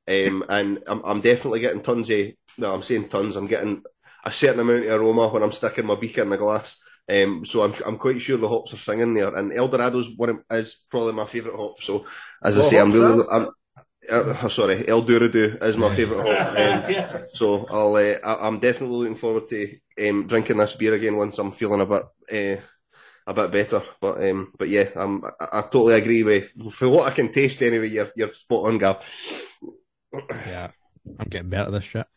um, 0.07 0.43
and 0.49 0.79
I'm 0.87 1.03
I'm 1.03 1.21
definitely 1.21 1.59
getting 1.59 1.81
tons 1.81 2.09
of. 2.09 2.27
Well, 2.57 2.73
I'm 2.73 2.83
saying 2.83 3.09
tons. 3.09 3.35
I'm 3.35 3.47
getting 3.47 3.83
a 4.25 4.31
certain 4.31 4.59
amount 4.59 4.85
of 4.85 4.99
aroma 5.01 5.27
when 5.27 5.43
I'm 5.43 5.51
sticking 5.51 5.85
my 5.85 5.95
beaker 5.95 6.23
in 6.23 6.29
the 6.29 6.37
glass. 6.37 6.77
Um, 7.09 7.45
so 7.45 7.61
I'm 7.63 7.73
I'm 7.85 7.97
quite 7.97 8.19
sure 8.19 8.37
the 8.37 8.49
hops 8.49 8.73
are 8.73 8.77
singing 8.77 9.13
there, 9.13 9.33
and 9.35 9.51
Eldorado's 9.51 10.09
one 10.17 10.29
of, 10.29 10.37
is 10.51 10.77
probably 10.89 11.13
my 11.13 11.25
favourite 11.25 11.57
hop. 11.57 11.81
So 11.81 12.05
as 12.43 12.57
I 12.57 12.63
say, 12.63 12.79
I'm 12.79 12.91
really? 12.91 13.25
I'm. 13.31 13.49
Uh, 14.09 14.47
sorry, 14.47 14.87
El 14.87 15.01
Dorado 15.01 15.57
is 15.61 15.77
my 15.77 15.89
favourite 15.89 16.21
hop. 16.25 16.49
Um, 16.51 16.83
yeah. 16.91 17.17
so 17.33 17.65
I'll, 17.69 17.95
uh, 17.95 18.15
I- 18.23 18.47
I'm 18.47 18.59
definitely 18.59 18.95
looking 18.97 19.15
forward 19.15 19.47
to 19.49 19.77
um, 20.07 20.27
drinking 20.27 20.57
this 20.57 20.73
beer 20.73 20.93
again 20.93 21.17
once 21.17 21.37
I'm 21.39 21.51
feeling 21.51 21.81
a 21.81 21.85
bit, 21.85 22.03
uh, 22.31 22.61
a 23.27 23.33
bit 23.33 23.51
better. 23.51 23.83
But, 24.01 24.23
um, 24.27 24.53
but 24.57 24.69
yeah, 24.69 24.89
I'm, 24.95 25.23
I, 25.39 25.59
I 25.59 25.61
totally 25.61 25.95
agree 25.95 26.23
with 26.23 26.51
for 26.73 26.89
what 26.89 27.11
I 27.11 27.15
can 27.15 27.31
taste 27.31 27.61
anyway. 27.61 27.89
You're, 27.89 28.11
you're 28.15 28.33
spot 28.33 28.67
on, 28.67 28.77
Gav. 28.77 29.03
Yeah, 30.31 30.71
I'm 31.19 31.27
getting 31.29 31.49
better 31.49 31.65
at 31.65 31.71
this 31.71 31.83
shit. 31.83 32.07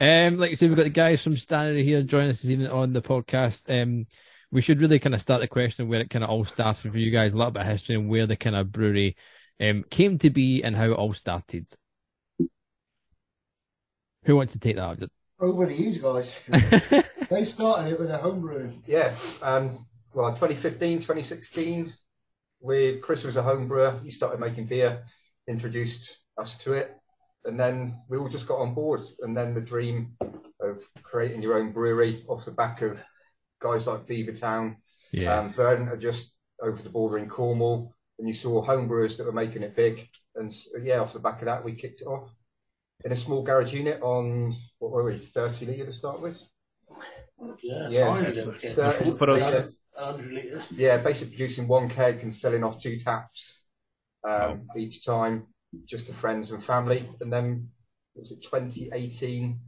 Um, 0.00 0.38
like 0.38 0.50
I 0.50 0.54
said, 0.54 0.68
we've 0.68 0.76
got 0.76 0.82
the 0.82 0.90
guys 0.90 1.22
from 1.22 1.34
Stannary 1.34 1.84
here 1.84 2.02
joining 2.02 2.30
us 2.30 2.42
this 2.42 2.50
evening 2.50 2.70
on 2.70 2.92
the 2.92 3.00
podcast. 3.00 3.70
Um, 3.70 4.06
we 4.50 4.60
should 4.60 4.80
really 4.80 4.98
kind 4.98 5.14
of 5.14 5.20
start 5.20 5.40
the 5.40 5.48
question 5.48 5.88
where 5.88 6.00
it 6.00 6.10
kind 6.10 6.24
of 6.24 6.30
all 6.30 6.44
started 6.44 6.90
for 6.90 6.98
you 6.98 7.10
guys, 7.10 7.32
a 7.32 7.36
little 7.36 7.52
bit 7.52 7.62
of 7.62 7.68
history 7.68 7.94
and 7.94 8.08
where 8.08 8.26
the 8.26 8.36
kind 8.36 8.56
of 8.56 8.72
brewery 8.72 9.16
um 9.58 9.84
came 9.88 10.18
to 10.18 10.28
be 10.28 10.62
and 10.62 10.76
how 10.76 10.84
it 10.84 10.92
all 10.92 11.14
started. 11.14 11.66
Who 14.24 14.36
wants 14.36 14.52
to 14.52 14.58
take 14.58 14.76
that? 14.76 15.08
Over 15.38 15.66
to 15.66 15.74
you 15.74 16.00
guys. 16.00 16.36
they 17.30 17.44
started 17.44 17.92
it 17.92 18.00
with 18.00 18.10
a 18.10 18.18
homebrew. 18.18 18.72
Yeah. 18.86 19.14
Um, 19.40 19.86
well, 20.16 20.30
2015, 20.30 20.98
2016, 21.00 21.92
we 22.60 22.96
Chris 23.00 23.22
was 23.22 23.36
a 23.36 23.42
home 23.42 23.68
brewer. 23.68 24.00
He 24.02 24.10
started 24.10 24.40
making 24.40 24.64
beer, 24.64 25.04
introduced 25.46 26.16
us 26.38 26.56
to 26.58 26.72
it, 26.72 26.96
and 27.44 27.60
then 27.60 28.00
we 28.08 28.16
all 28.16 28.30
just 28.30 28.46
got 28.48 28.60
on 28.60 28.72
board. 28.74 29.02
And 29.20 29.36
then 29.36 29.52
the 29.52 29.60
dream 29.60 30.16
of 30.60 30.82
creating 31.02 31.42
your 31.42 31.58
own 31.58 31.70
brewery 31.70 32.24
off 32.28 32.46
the 32.46 32.50
back 32.50 32.80
of 32.80 33.04
guys 33.60 33.86
like 33.86 34.06
Beavertown, 34.06 34.76
um, 35.28 35.52
Verdant 35.52 35.90
are 35.90 35.98
just 35.98 36.32
over 36.62 36.80
the 36.82 36.88
border 36.88 37.18
in 37.18 37.28
Cornwall, 37.28 37.92
and 38.18 38.26
you 38.26 38.32
saw 38.32 38.62
home 38.62 38.88
brewers 38.88 39.18
that 39.18 39.26
were 39.26 39.32
making 39.32 39.62
it 39.62 39.76
big. 39.76 40.08
And 40.34 40.50
yeah, 40.82 41.00
off 41.00 41.12
the 41.12 41.18
back 41.18 41.40
of 41.40 41.44
that, 41.44 41.62
we 41.62 41.74
kicked 41.74 42.00
it 42.00 42.06
off 42.06 42.30
in 43.04 43.12
a 43.12 43.16
small 43.16 43.42
garage 43.42 43.74
unit 43.74 44.00
on 44.00 44.56
what 44.78 44.92
were 44.92 45.04
we, 45.04 45.18
30 45.18 45.66
litre 45.66 45.84
to 45.84 45.92
start 45.92 46.22
with. 46.22 46.42
Yeah, 47.62 47.88
Yeah, 47.90 48.06
tiny 48.06 48.28
it's- 48.28 48.46
little 48.46 48.58
kit. 48.60 48.74
Thirty 48.74 49.12
For 49.12 49.30
us. 49.30 49.75
Litre. 49.96 50.06
100 50.12 50.32
litres. 50.32 50.64
Yeah, 50.70 50.98
basically 50.98 51.36
producing 51.36 51.68
one 51.68 51.88
keg 51.88 52.20
and 52.22 52.34
selling 52.34 52.64
off 52.64 52.80
two 52.80 52.98
taps 52.98 53.54
um, 54.28 54.68
each 54.76 55.04
time, 55.04 55.46
just 55.86 56.06
to 56.08 56.14
friends 56.14 56.50
and 56.50 56.62
family. 56.62 57.08
And 57.20 57.32
then 57.32 57.70
was 58.14 58.32
it 58.32 58.42
2018? 58.42 59.60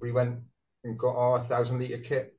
We 0.00 0.12
went 0.12 0.40
and 0.84 0.98
got 0.98 1.16
our 1.16 1.40
thousand 1.40 1.80
litre 1.80 1.98
kit, 1.98 2.34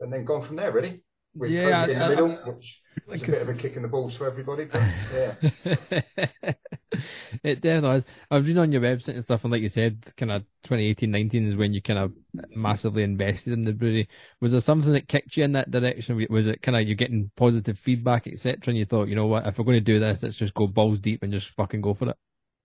and 0.00 0.12
then 0.12 0.24
gone 0.24 0.42
from 0.42 0.56
there 0.56 0.72
really. 0.72 1.04
With 1.34 1.50
Yeah, 1.50 1.86
COVID 1.86 1.88
in 1.88 1.98
the 1.98 2.04
middle, 2.04 2.30
which 2.44 2.80
was 3.06 3.22
Like 3.22 3.22
a 3.22 3.28
I 3.28 3.30
bit 3.30 3.42
of 3.42 3.48
a 3.48 3.54
kick 3.54 3.76
in 3.76 3.82
the 3.82 3.88
balls 3.88 4.14
for 4.14 4.26
everybody. 4.26 4.66
But 4.66 4.82
yeah, 5.12 5.34
it 7.42 7.60
definitely 7.60 7.98
is. 7.98 8.04
I 8.30 8.36
was 8.36 8.46
reading 8.46 8.62
on 8.62 8.72
your 8.72 8.82
website 8.82 9.14
and 9.14 9.22
stuff, 9.22 9.44
and 9.44 9.52
like 9.52 9.62
you 9.62 9.68
said, 9.68 10.04
kind 10.16 10.32
of 10.32 10.42
2018 10.64 11.10
19 11.10 11.46
is 11.48 11.56
when 11.56 11.72
you 11.72 11.82
kind 11.82 11.98
of 11.98 12.12
massively 12.50 13.02
invested 13.02 13.52
in 13.52 13.64
the 13.64 13.72
brewery. 13.72 14.08
Was 14.40 14.52
there 14.52 14.60
something 14.60 14.92
that 14.92 15.08
kicked 15.08 15.36
you 15.36 15.44
in 15.44 15.52
that 15.52 15.70
direction? 15.70 16.24
Was 16.30 16.46
it 16.46 16.62
kind 16.62 16.76
of 16.76 16.86
you 16.86 16.94
getting 16.94 17.30
positive 17.36 17.78
feedback, 17.78 18.26
etc., 18.26 18.58
and 18.68 18.76
you 18.78 18.84
thought, 18.84 19.08
you 19.08 19.14
know 19.16 19.26
what, 19.26 19.46
if 19.46 19.58
we're 19.58 19.64
going 19.64 19.76
to 19.78 19.80
do 19.80 19.98
this, 19.98 20.22
let's 20.22 20.36
just 20.36 20.54
go 20.54 20.66
balls 20.66 21.00
deep 21.00 21.22
and 21.22 21.32
just 21.32 21.48
fucking 21.50 21.80
go 21.80 21.94
for 21.94 22.08
it? 22.10 22.16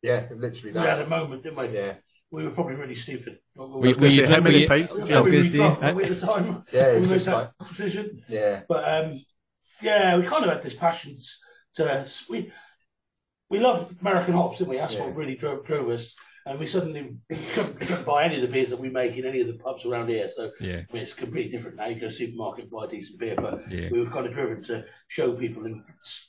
yeah, 0.04 0.28
literally 0.36 0.72
that. 0.74 0.82
We 0.84 0.88
had 0.88 1.02
a 1.02 1.08
moment, 1.08 1.44
didn't 1.44 1.58
we? 1.58 1.76
Yeah, 1.76 1.94
We 2.30 2.44
were 2.44 2.52
probably 2.52 2.76
really 2.76 2.94
stupid. 2.96 3.40
I 3.60 3.64
We- 3.64 3.94
going 3.94 3.94
to 3.96 4.00
we- 4.02 4.18
say, 4.18 4.26
how 4.28 4.42
many 4.42 4.58
we- 4.60 4.68
pints 4.68 4.94
We 4.96 5.04
did 5.04 5.10
were 5.10 5.10
you 5.10 5.16
have? 5.16 5.26
was 5.26 5.32
really 5.32 5.38
gonna 5.38 5.50
say, 5.50 5.58
drunk 5.58 5.80
I- 5.80 5.86
weren't 5.86 5.98
we, 5.98 6.04
at 6.04 6.10
the 6.20 6.26
time. 6.28 6.64
yeah, 6.72 6.88
it 6.88 6.94
we 6.96 7.00
was 7.02 7.10
made 7.10 7.16
just 7.16 7.26
that 7.26 7.36
like 7.36 7.68
decision. 7.68 8.24
yeah, 8.30 8.62
But 8.70 8.84
um, 9.06 9.26
yeah, 9.82 10.18
we 10.18 10.28
kind 10.28 10.44
of 10.46 10.52
had 10.52 10.62
this 10.62 10.76
passion 10.76 11.18
to 11.76 12.08
we 12.30 12.52
we 13.50 13.60
love 13.60 13.94
American 14.02 14.34
hops, 14.34 14.58
didn't 14.58 14.72
we? 14.72 14.78
That's 14.78 14.94
Yeah. 14.94 15.02
what 15.06 15.16
really 15.16 15.36
drove, 15.36 15.66
drove 15.66 15.90
us. 15.90 16.16
And 16.46 16.60
we 16.60 16.66
suddenly 16.68 17.18
couldn't, 17.30 17.80
couldn't 17.82 18.06
buy 18.06 18.24
any 18.24 18.36
of 18.36 18.42
the 18.42 18.48
beers 18.48 18.70
that 18.70 18.80
we 18.80 18.90
make 18.90 19.18
in 19.18 19.26
any 19.26 19.42
of 19.42 19.48
the 19.48 19.54
pubs 19.56 19.86
around 19.86 20.08
here. 20.08 20.30
So 20.34 20.52
Yeah, 20.62 20.82
I 20.90 20.94
mean, 20.94 21.04
it's 21.04 21.14
completely 21.14 21.52
different 21.52 21.76
now. 21.76 21.88
You 21.88 21.96
go 21.96 22.02
to 22.02 22.08
a 22.08 22.12
supermarket 22.12 22.64
and 22.64 22.72
buy 22.72 22.86
a 22.86 22.88
decent 22.88 23.20
beer, 23.20 23.36
but 23.36 23.70
yeah, 23.70 23.90
we 23.92 24.00
were 24.02 24.10
kind 24.10 24.26
of 24.26 24.32
driven 24.32 24.64
to 24.64 24.86
show 25.10 25.34
people 25.34 25.66
and 25.66 25.84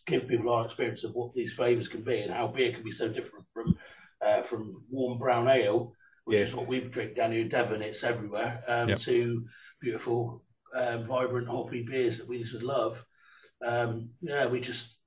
give 0.07 0.27
people 0.27 0.51
our 0.51 0.65
experience 0.65 1.05
of 1.05 1.13
what 1.15 1.35
these 1.35 1.53
flavours 1.53 1.87
can 1.87 2.03
be 2.03 2.21
and 2.21 2.33
how 2.33 2.49
beer 2.49 2.73
can 2.73 2.83
be 2.83 2.93
so 2.93 3.09
different 3.09 3.47
from 3.55 3.77
uh, 4.21 4.43
from 4.43 4.83
warm 4.91 5.19
brown 5.19 5.47
ale, 5.49 5.93
which 6.25 6.41
is 6.41 6.55
what 6.55 6.67
we 6.67 6.81
drink 6.81 7.15
down 7.15 7.31
here 7.31 7.43
in 7.43 7.49
Devon. 7.49 7.83
It's 7.83 8.03
everywhere. 8.03 8.65
Um, 8.67 8.89
Yep. 8.89 8.99
To 9.01 9.47
beautiful, 9.81 10.43
um, 10.75 11.07
vibrant, 11.07 11.47
hoppy 11.47 11.85
beers 11.85 12.19
that 12.19 12.27
we 12.29 12.43
just 12.43 12.65
love. 12.65 13.01
Um, 13.65 14.11
yeah, 14.21 14.47
we 14.47 14.61
just. 14.61 14.98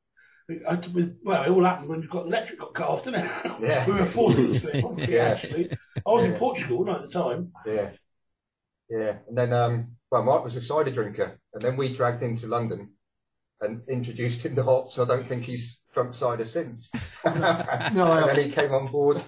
We- 0.50 0.65
I, 0.65 0.75
we, 0.93 1.13
well, 1.24 1.43
it 1.43 1.50
all 1.50 1.63
happened 1.63 1.89
when 1.89 2.01
you 2.01 2.07
got 2.07 2.24
the 2.24 2.29
electric 2.29 2.60
got 2.60 2.74
cut 2.74 2.88
off, 2.89 3.03
didn't 3.03 3.25
it? 3.25 3.31
Yeah. 3.62 3.86
we 3.88 3.93
were 3.93 4.05
forced 4.05 4.39
into 4.39 4.67
it. 4.75 4.81
probably, 4.81 5.13
Yeah. 5.13 5.24
Actually, 5.25 5.71
I 6.05 6.10
was 6.12 6.25
in 6.25 6.33
Portugal 6.33 6.79
wasn't 6.79 6.98
I, 6.98 7.03
at 7.03 7.10
the 7.10 7.19
time. 7.19 7.51
yeah, 7.65 7.89
yeah. 8.89 9.15
And 9.27 9.38
then 9.38 9.53
um, 9.53 9.91
well, 10.12 10.24
Mark 10.24 10.43
was 10.43 10.55
a 10.55 10.62
cider 10.62 10.91
drinker, 10.91 11.39
and 11.53 11.62
then 11.62 11.77
we 11.77 11.93
dragged 11.93 12.21
him 12.21 12.36
to 12.38 12.48
London 12.48 12.91
and 13.62 13.81
introduced 13.88 14.45
him 14.45 14.55
to 14.55 14.63
hops. 14.63 14.98
I 15.00 15.05
don't 15.05 15.27
think 15.27 15.43
he's 15.43 15.79
drunk 15.93 16.13
cider 16.15 16.45
since. 16.45 16.89
No, 17.25 17.31
I 18.12 18.21
and 18.21 18.29
then 18.29 18.45
he 18.45 18.50
came 18.51 18.71
on 18.74 18.88
board. 18.91 19.21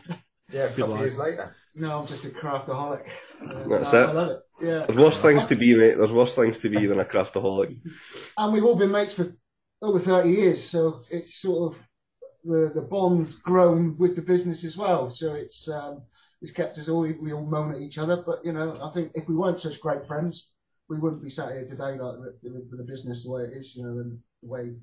Yeah, 0.52 0.64
a 0.64 0.70
couple 0.70 0.88
lad. 0.90 1.00
of 1.00 1.06
years 1.06 1.18
later. 1.18 1.56
No, 1.76 2.00
I'm 2.00 2.08
just 2.08 2.26
a 2.26 2.30
craftaholic. 2.30 3.06
Uh, 3.44 3.68
That's 3.68 3.94
I, 3.94 4.04
it. 4.04 4.08
I 4.08 4.12
love 4.12 4.30
it. 4.32 4.40
Yeah. 4.62 4.86
There's 4.86 4.98
worse 4.98 5.20
things 5.20 5.46
to 5.48 5.56
be, 5.56 5.74
mate. 5.76 5.98
There's 5.98 6.14
worse 6.14 6.36
things 6.36 6.60
to 6.60 6.70
be 6.70 6.86
than 6.86 7.00
a 7.00 7.06
craftaholic. 7.06 7.80
And 8.38 8.54
we've 8.54 8.64
all 8.64 8.76
been 8.76 8.92
mates 8.92 9.14
for 9.14 9.34
over 9.84 10.00
30 10.00 10.30
years, 10.30 10.64
so 10.64 11.02
it's 11.12 11.36
sort 11.36 11.74
of 11.76 11.88
the 12.46 12.72
the 12.74 12.82
bonds 12.82 13.36
grown 13.36 13.98
with 13.98 14.16
the 14.16 14.22
business 14.22 14.64
as 14.64 14.76
well. 14.76 15.12
So 15.12 15.34
it's 15.34 15.68
um, 15.68 16.02
it's 16.42 16.52
kept 16.52 16.78
us 16.78 16.90
all 16.90 17.02
we 17.02 17.34
all 17.34 17.46
moan 17.46 17.74
at 17.74 17.82
each 17.82 17.98
other, 17.98 18.24
but 18.26 18.44
you 18.44 18.54
know 18.54 18.80
I 18.82 18.90
think 18.92 19.12
if 19.16 19.28
we 19.28 19.36
weren't 19.36 19.60
such 19.60 19.80
great 19.82 20.08
friends, 20.08 20.50
we 20.90 20.98
wouldn't 20.98 21.24
be 21.24 21.30
sat 21.30 21.52
here 21.52 21.66
today 21.68 21.98
like 21.98 22.18
with, 22.20 22.36
with 22.44 22.68
with 22.70 22.80
the 22.80 22.92
business 22.92 23.24
the 23.24 23.32
way 23.32 23.44
it 23.44 23.54
is, 23.54 23.76
you 23.76 23.84
know, 23.84 24.00
and 24.00 24.18
the 24.42 24.50
way 24.50 24.76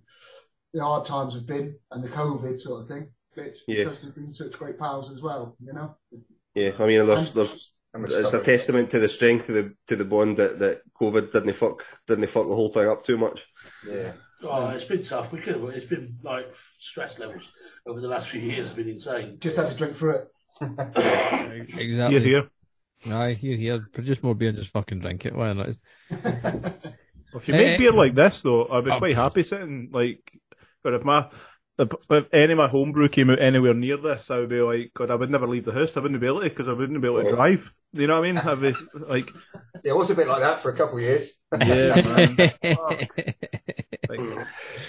the 0.72 0.82
hard 0.82 1.04
times 1.04 1.34
have 1.34 1.46
been 1.46 1.76
and 1.90 2.04
the 2.04 2.08
COVID 2.08 2.60
sort 2.60 2.82
of 2.82 2.88
thing. 2.88 3.08
It's 3.36 3.62
Yeah. 3.66 3.84
because 3.84 4.02
we've 4.02 4.14
been 4.14 4.32
such 4.32 4.52
great 4.52 4.78
pals 4.78 5.10
as 5.10 5.22
well, 5.22 5.56
you 5.64 5.72
know. 5.72 5.96
Yeah, 6.54 6.72
I 6.78 6.86
mean, 6.86 7.06
there's 7.06 7.30
there's 7.32 7.72
it's 7.94 8.32
a 8.32 8.42
testament 8.42 8.90
to 8.90 8.98
the 8.98 9.08
strength 9.08 9.48
of 9.48 9.54
the 9.56 9.74
to 9.88 9.96
the 9.96 10.04
bond 10.04 10.36
that, 10.36 10.58
that 10.58 10.82
COVID 11.00 11.32
didn't 11.32 11.54
fuck 11.54 11.84
didn't 12.06 12.26
fuck 12.28 12.46
the 12.46 12.54
whole 12.54 12.68
thing 12.70 12.88
up 12.88 13.04
too 13.04 13.18
much. 13.18 13.46
Yeah, 13.86 14.12
Oh, 14.42 14.68
it's 14.70 14.84
been 14.84 15.02
tough. 15.02 15.32
We 15.32 15.40
could 15.40 15.54
have. 15.54 15.64
It's 15.70 15.86
been 15.86 16.18
like 16.22 16.46
stress 16.78 17.18
levels 17.18 17.50
over 17.86 18.00
the 18.00 18.08
last 18.08 18.28
few 18.28 18.40
years 18.40 18.68
have 18.68 18.76
been 18.76 18.88
insane. 18.88 19.36
Just 19.40 19.56
had 19.56 19.70
to 19.70 19.76
drink 19.76 19.96
through 19.96 20.16
it. 20.16 20.28
Exactly. 21.72 22.20
Here, 22.20 22.20
here. 22.20 22.50
Aye, 23.14 23.32
here, 23.32 23.56
here. 23.56 23.88
Produce 23.92 24.22
more 24.22 24.34
beer 24.34 24.50
and 24.50 24.58
just 24.58 24.70
fucking 24.70 25.00
drink 25.00 25.24
it. 25.24 25.34
Why 25.34 25.52
not? 25.52 25.68
If 27.32 27.48
you 27.48 27.54
make 27.54 27.68
Eh, 27.68 27.76
beer 27.78 27.92
like 27.92 28.14
this, 28.14 28.42
though, 28.42 28.66
I'd 28.66 28.84
be 28.84 28.90
oh. 28.90 28.98
quite 28.98 29.16
happy 29.16 29.42
sitting 29.42 29.88
like. 29.92 30.20
But 30.82 30.94
if 30.94 31.04
my 31.04 31.28
if, 31.80 31.88
if 32.10 32.26
any 32.32 32.52
of 32.52 32.58
my 32.58 32.68
homebrew 32.68 33.08
came 33.08 33.30
out 33.30 33.40
anywhere 33.40 33.74
near 33.74 33.96
this, 33.96 34.30
I 34.30 34.38
would 34.38 34.48
be 34.48 34.60
like, 34.60 34.92
God, 34.94 35.10
I 35.10 35.14
would 35.14 35.30
never 35.30 35.46
leave 35.46 35.64
the 35.64 35.72
house. 35.72 35.96
I 35.96 36.00
wouldn't 36.00 36.20
be 36.20 36.26
able 36.26 36.40
to 36.40 36.48
because 36.48 36.68
I 36.68 36.72
wouldn't 36.72 37.00
be 37.00 37.08
able 37.08 37.22
to 37.22 37.30
drive. 37.30 37.74
You 37.92 38.06
know 38.06 38.20
what 38.20 38.28
I 38.28 38.32
mean? 38.32 38.38
I'd 38.38 38.60
be 38.60 38.74
like, 39.06 39.30
It 39.82 39.92
was 39.92 40.10
a 40.10 40.14
bit 40.14 40.28
like 40.28 40.40
that 40.40 40.60
for 40.60 40.70
a 40.70 40.76
couple 40.76 40.98
of 40.98 41.02
years. 41.02 41.32
yeah, 41.60 41.94
man. 42.02 42.36
Like, 44.08 44.20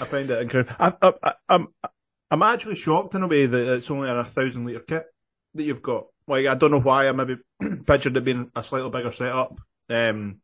I 0.02 0.06
find 0.06 0.30
it 0.30 0.42
incredible. 0.42 0.76
I, 0.80 0.94
I, 1.02 1.14
I, 1.24 1.34
I'm 1.50 1.68
I'm 2.30 2.44
actually 2.44 2.76
shocked 2.76 3.16
in 3.16 3.24
a 3.24 3.28
way 3.28 3.46
that 3.46 3.74
it's 3.76 3.92
only 3.92 4.10
a 4.10 4.24
thousand 4.24 4.66
liter 4.66 4.80
kit 4.80 5.06
that 5.56 5.64
you've 5.64 5.82
got. 5.82 6.08
Like 6.28 6.46
I 6.46 6.56
don't 6.56 6.72
know 6.72 6.82
why 6.82 7.08
I 7.08 7.12
maybe 7.12 7.38
pictured 7.86 8.18
it 8.18 8.24
being 8.24 8.52
a 8.56 8.64
slightly 8.64 8.90
bigger 8.90 9.12
setup. 9.12 9.60
Um, 9.90 10.42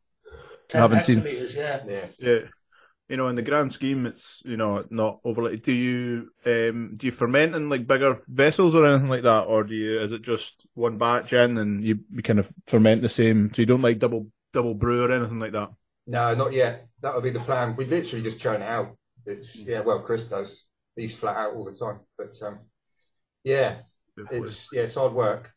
I 0.74 0.78
haven't 0.78 1.02
seen. 1.02 1.22
hectolitres, 1.22 1.54
yeah. 1.54 1.82
Yeah. 1.86 2.06
Yeah. 2.18 2.38
You 3.08 3.16
know, 3.16 3.28
in 3.28 3.36
the 3.36 3.42
grand 3.42 3.72
scheme, 3.72 4.04
it's 4.04 4.42
you 4.44 4.56
know 4.56 4.84
not 4.90 5.20
overly. 5.24 5.56
Do 5.56 5.72
you 5.72 6.30
um 6.44 6.94
do 6.96 7.06
you 7.06 7.12
ferment 7.12 7.54
in 7.54 7.70
like 7.70 7.86
bigger 7.86 8.20
vessels 8.28 8.74
or 8.74 8.86
anything 8.86 9.08
like 9.08 9.22
that, 9.22 9.44
or 9.44 9.64
do 9.64 9.74
you? 9.74 10.00
Is 10.00 10.12
it 10.12 10.22
just 10.22 10.66
one 10.74 10.98
batch 10.98 11.32
in 11.32 11.56
and 11.56 11.82
you, 11.82 12.00
you 12.12 12.22
kind 12.22 12.38
of 12.38 12.52
ferment 12.66 13.00
the 13.00 13.08
same? 13.08 13.50
So 13.54 13.62
you 13.62 13.66
don't 13.66 13.82
like 13.82 13.98
double 13.98 14.26
double 14.52 14.74
brew 14.74 15.04
or 15.04 15.12
anything 15.12 15.38
like 15.38 15.52
that. 15.52 15.70
No, 16.06 16.34
not 16.34 16.52
yet. 16.52 16.86
That 17.02 17.14
would 17.14 17.24
be 17.24 17.30
the 17.30 17.40
plan. 17.40 17.76
We 17.76 17.86
literally 17.86 18.24
just 18.24 18.40
churn 18.40 18.62
it 18.62 18.66
out. 18.66 18.96
It's 19.24 19.56
yeah. 19.56 19.80
Well, 19.80 20.00
Chris 20.00 20.26
does. 20.26 20.64
He's 20.96 21.14
flat 21.14 21.36
out 21.36 21.54
all 21.54 21.64
the 21.64 21.72
time. 21.72 22.00
But 22.18 22.34
um, 22.42 22.60
yeah, 23.44 23.76
it's 24.30 24.68
yeah, 24.72 24.82
it's 24.82 24.96
hard 24.96 25.12
work. 25.12 25.52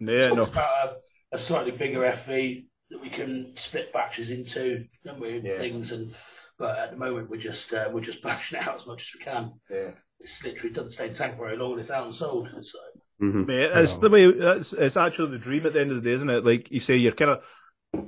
yeah, 0.00 0.28
Talked 0.28 0.36
no, 0.36 0.42
about 0.42 0.88
a, 1.32 1.36
a 1.36 1.38
slightly 1.38 1.72
bigger 1.72 2.00
FV 2.00 2.66
that 2.90 3.00
we 3.00 3.08
can 3.08 3.52
split 3.56 3.92
batches 3.92 4.30
into, 4.30 4.86
don't 5.04 5.20
we? 5.20 5.40
Yeah. 5.44 5.52
Things 5.52 5.92
and 5.92 6.14
but 6.60 6.78
at 6.78 6.90
the 6.92 6.96
moment 6.96 7.30
we're 7.30 7.40
just 7.40 7.72
uh, 7.72 7.88
we're 7.90 8.00
just 8.02 8.22
bashing 8.28 8.60
it 8.60 8.68
out 8.68 8.76
as 8.80 8.86
much 8.86 9.02
as 9.02 9.18
we 9.18 9.24
can. 9.24 9.52
Yeah. 9.68 9.90
It's 10.20 10.44
literally 10.44 10.74
doesn't 10.74 10.90
stay 10.90 11.08
in 11.08 11.14
tank 11.14 11.38
very 11.38 11.56
long 11.56 11.78
it's 11.80 11.90
out 11.90 12.04
and 12.04 12.14
sold. 12.14 12.48
So 12.60 12.78
Mhm. 13.20 13.46
Mate, 13.46 13.70
it's 13.74 13.96
the 13.96 14.08
way. 14.08 14.24
It's 14.24 14.72
it's 14.72 14.96
actually 14.96 15.32
the 15.32 15.38
dream 15.38 15.66
at 15.66 15.74
the 15.74 15.80
end 15.80 15.90
of 15.90 15.96
the 15.96 16.08
day, 16.08 16.14
isn't 16.14 16.30
it? 16.30 16.44
Like 16.44 16.70
you 16.70 16.80
say, 16.80 16.96
you're 16.96 17.12
kind 17.12 17.32
of 17.32 17.44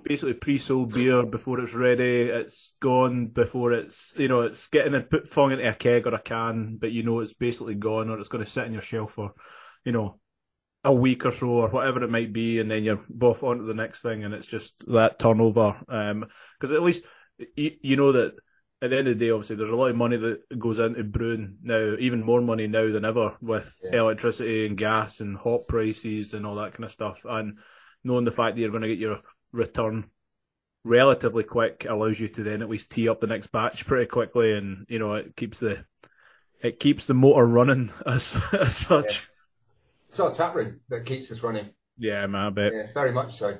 basically 0.04 0.34
pre-sold 0.34 0.94
beer 0.94 1.24
before 1.24 1.60
it's 1.60 1.74
ready. 1.74 2.22
It's 2.30 2.72
gone 2.80 3.26
before 3.26 3.72
it's 3.72 4.14
you 4.16 4.28
know 4.28 4.42
it's 4.42 4.68
getting 4.68 4.94
it 4.94 5.10
put 5.10 5.28
flung 5.28 5.52
into 5.52 5.68
a 5.68 5.74
keg 5.74 6.06
or 6.06 6.14
a 6.14 6.18
can, 6.18 6.78
but 6.80 6.92
you 6.92 7.02
know 7.02 7.20
it's 7.20 7.34
basically 7.34 7.74
gone 7.74 8.08
or 8.08 8.18
it's 8.18 8.30
going 8.30 8.44
to 8.44 8.50
sit 8.50 8.64
on 8.64 8.72
your 8.72 8.80
shelf 8.80 9.12
for 9.12 9.32
you 9.84 9.92
know 9.92 10.18
a 10.82 10.92
week 10.92 11.26
or 11.26 11.30
so 11.30 11.48
or 11.48 11.68
whatever 11.68 12.02
it 12.02 12.10
might 12.10 12.32
be, 12.32 12.58
and 12.58 12.70
then 12.70 12.82
you're 12.82 13.04
both 13.10 13.42
on 13.42 13.58
to 13.58 13.64
the 13.64 13.74
next 13.74 14.00
thing, 14.00 14.24
and 14.24 14.32
it's 14.32 14.48
just 14.48 14.82
that 14.90 15.18
turnover. 15.18 15.76
Because 15.86 16.74
at 16.74 16.82
least 16.82 17.04
you, 17.56 17.72
you 17.82 17.96
know 17.96 18.12
that 18.12 18.34
at 18.80 18.90
the 18.90 18.98
end 18.98 19.08
of 19.08 19.18
the 19.18 19.24
day, 19.26 19.30
obviously, 19.30 19.56
there's 19.56 19.70
a 19.70 19.76
lot 19.76 19.88
of 19.90 19.96
money 19.96 20.16
that 20.16 20.58
goes 20.58 20.78
into 20.78 21.04
brewing 21.04 21.58
now, 21.62 21.94
even 21.98 22.24
more 22.24 22.40
money 22.40 22.66
now 22.66 22.90
than 22.90 23.04
ever 23.04 23.36
with 23.40 23.78
Yeah. 23.82 24.00
electricity 24.00 24.66
and 24.66 24.76
gas 24.76 25.20
and 25.20 25.36
hop 25.36 25.68
prices 25.68 26.34
and 26.34 26.44
all 26.44 26.56
that 26.56 26.72
kind 26.72 26.84
of 26.84 26.90
stuff. 26.90 27.24
And 27.24 27.58
knowing 28.02 28.24
the 28.24 28.32
fact 28.32 28.56
that 28.56 28.60
you're 28.60 28.70
going 28.70 28.82
to 28.82 28.88
get 28.88 28.98
your 28.98 29.20
return 29.52 30.10
relatively 30.84 31.44
quick 31.44 31.86
allows 31.88 32.18
you 32.18 32.28
to 32.28 32.42
then 32.42 32.60
at 32.62 32.68
least 32.68 32.90
tee 32.90 33.08
up 33.08 33.20
the 33.20 33.26
next 33.28 33.52
batch 33.52 33.86
pretty 33.86 34.06
quickly, 34.06 34.52
and 34.56 34.86
you 34.88 34.98
know 34.98 35.14
it 35.14 35.36
keeps 35.36 35.60
the 35.60 35.84
it 36.60 36.80
keeps 36.80 37.06
the 37.06 37.14
motor 37.14 37.44
running 37.46 37.92
as 38.06 38.36
as 38.52 38.76
such. 38.76 39.28
It's 40.08 40.20
our 40.20 40.32
tap 40.32 40.54
room 40.54 40.80
that 40.88 41.06
keeps 41.06 41.30
us 41.30 41.42
running. 41.42 41.70
Yeah, 41.98 42.26
man, 42.26 42.46
I 42.46 42.50
bet. 42.50 42.72
Yeah, 42.72 42.86
very 42.94 43.12
much 43.12 43.36
so. 43.36 43.58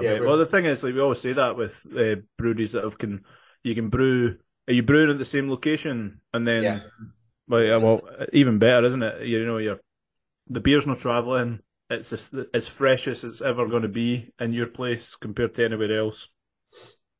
Yeah. 0.00 0.20
Well, 0.20 0.36
the 0.36 0.46
thing 0.46 0.64
is, 0.64 0.82
like 0.82 0.94
we 0.94 1.00
always 1.00 1.20
say 1.20 1.32
that 1.32 1.56
with 1.56 1.86
uh, 1.96 2.16
breweries 2.38 2.72
that 2.72 2.84
have 2.84 2.98
can 2.98 3.24
you 3.64 3.74
can 3.74 3.88
brew. 3.88 4.36
Are 4.68 4.72
you 4.72 4.82
brewing 4.82 5.10
at 5.10 5.18
the 5.18 5.24
same 5.24 5.50
location 5.50 6.20
and 6.32 6.46
then? 6.46 6.62
Yeah. 6.62 6.80
Well, 7.48 7.80
well, 7.80 8.00
even 8.32 8.58
better, 8.58 8.86
isn't 8.86 9.02
it? 9.02 9.26
You 9.26 9.44
know, 9.44 9.58
you're 9.58 9.80
the 10.48 10.60
beer's 10.60 10.86
not 10.86 10.98
travelling. 10.98 11.60
It's 11.88 12.12
as, 12.12 12.32
as 12.54 12.68
fresh 12.68 13.08
as 13.08 13.24
it's 13.24 13.42
ever 13.42 13.66
going 13.66 13.82
to 13.82 13.88
be 13.88 14.32
in 14.38 14.52
your 14.52 14.68
place 14.68 15.16
compared 15.16 15.54
to 15.54 15.64
anywhere 15.64 15.98
else. 15.98 16.28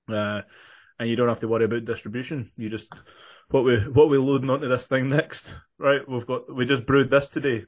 Uh, 0.09 0.43
and 0.99 1.09
you 1.09 1.17
don't 1.17 1.29
have 1.29 1.41
to 1.41 1.49
worry 1.49 1.65
about 1.65 1.85
distribution. 1.85 2.53
You 2.57 2.69
just 2.69 2.93
what 3.49 3.65
we 3.65 3.79
what 3.89 4.09
we 4.09 4.19
loading 4.19 4.51
onto 4.51 4.69
this 4.69 4.87
thing 4.87 5.09
next, 5.09 5.55
right? 5.79 6.09
We've 6.09 6.27
got 6.27 6.55
we 6.55 6.67
just 6.67 6.87
brewed 6.87 7.11
this 7.11 7.29
today. 7.29 7.65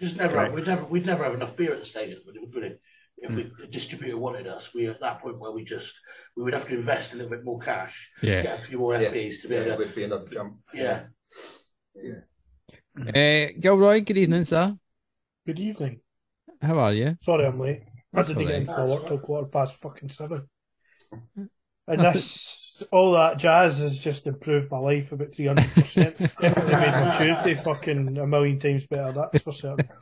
just 0.00 0.16
never 0.16 0.36
Right. 0.36 0.52
we'd 0.52 0.66
never 0.66 0.84
we'd 0.84 1.04
never 1.06 1.24
have 1.24 1.34
enough 1.34 1.56
beer 1.56 1.72
at 1.72 1.80
the 1.80 1.86
stadium, 1.86 2.20
would 2.24 2.64
it? 2.64 2.80
Would 3.28 3.38
it? 3.38 3.46
If 3.46 3.58
we, 3.58 3.64
a 3.64 3.66
distributor 3.68 4.16
wanted 4.18 4.46
us, 4.46 4.74
we 4.74 4.86
at 4.86 5.00
that 5.00 5.20
point 5.20 5.38
where 5.38 5.52
we 5.52 5.64
just 5.64 5.94
we 6.36 6.42
would 6.42 6.54
have 6.54 6.66
to 6.68 6.74
invest 6.74 7.12
a 7.14 7.16
little 7.16 7.30
bit 7.30 7.44
more 7.44 7.58
cash, 7.58 8.10
yeah. 8.22 8.42
get 8.42 8.58
a 8.60 8.62
few 8.62 8.78
more 8.78 8.96
Yeah. 8.96 9.10
FVs 9.10 9.42
to 9.42 9.48
be 9.48 9.54
Yeah, 9.54 9.60
able 9.62 9.72
it 9.72 9.76
to. 9.76 9.84
would 9.84 9.94
be 9.94 10.04
another 10.04 10.28
jump. 10.28 10.56
Yeah. 10.74 11.04
Uh, 12.98 13.52
Gilroy, 13.60 14.00
good 14.00 14.16
evening, 14.18 14.44
sir. 14.44 14.74
Good 15.46 15.60
evening. 15.60 16.00
How 16.60 16.78
are 16.78 16.92
you? 16.92 17.16
Sorry 17.20 17.44
I'm 17.46 17.60
late. 17.60 17.82
I 18.14 18.22
didn't 18.22 18.46
get 18.46 18.62
in 18.62 18.68
all 18.68 18.74
for 18.74 18.80
right. 18.80 18.90
work 18.90 19.06
till 19.08 19.18
quarter 19.18 19.46
past 19.48 19.76
fucking 19.78 20.08
seven. 20.08 20.48
And 21.88 22.00
That's 22.00 22.14
this, 22.78 22.88
all 22.90 23.12
that 23.12 23.38
jazz 23.38 23.78
has 23.80 23.98
just 23.98 24.26
improved 24.26 24.70
my 24.70 24.78
life 24.78 25.12
about 25.12 25.30
300%. 25.30 26.18
Definitely 26.40 26.72
made 26.74 26.90
my 26.92 27.16
Tuesday 27.18 27.54
fucking 27.54 28.18
a 28.18 28.26
million 28.26 28.58
times 28.58 28.86
better, 28.86 29.12
that's 29.12 29.42
for 29.44 29.52
certain. 29.52 29.88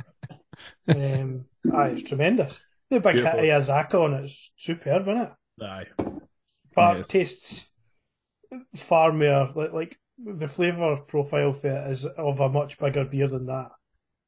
Um, 0.87 1.47
aye, 1.75 1.89
it's 1.89 2.05
tremendous. 2.05 2.65
The 2.91 3.01
big 3.01 3.15
hit 3.17 3.25
Beautiful. 3.25 3.41
of 3.41 3.63
Azacca 3.63 3.95
on 4.05 4.15
it 4.15 4.25
is 4.25 4.53
superb, 4.57 5.09
isn't 5.09 5.23
it? 5.23 5.33
Aye. 5.63 5.87
But 6.75 6.97
Yes. 6.99 7.09
tastes 7.09 7.71
far 8.75 9.13
more 9.13 9.53
like, 9.55 9.73
like 9.73 9.99
the 10.19 10.49
flavour 10.49 10.97
profile 11.07 11.53
for 11.53 11.69
it 11.69 11.91
is 11.91 12.07
of 12.07 12.41
a 12.41 12.49
much 12.49 12.79
bigger 12.79 13.05
beer 13.05 13.27
than 13.29 13.47
that 13.47 13.71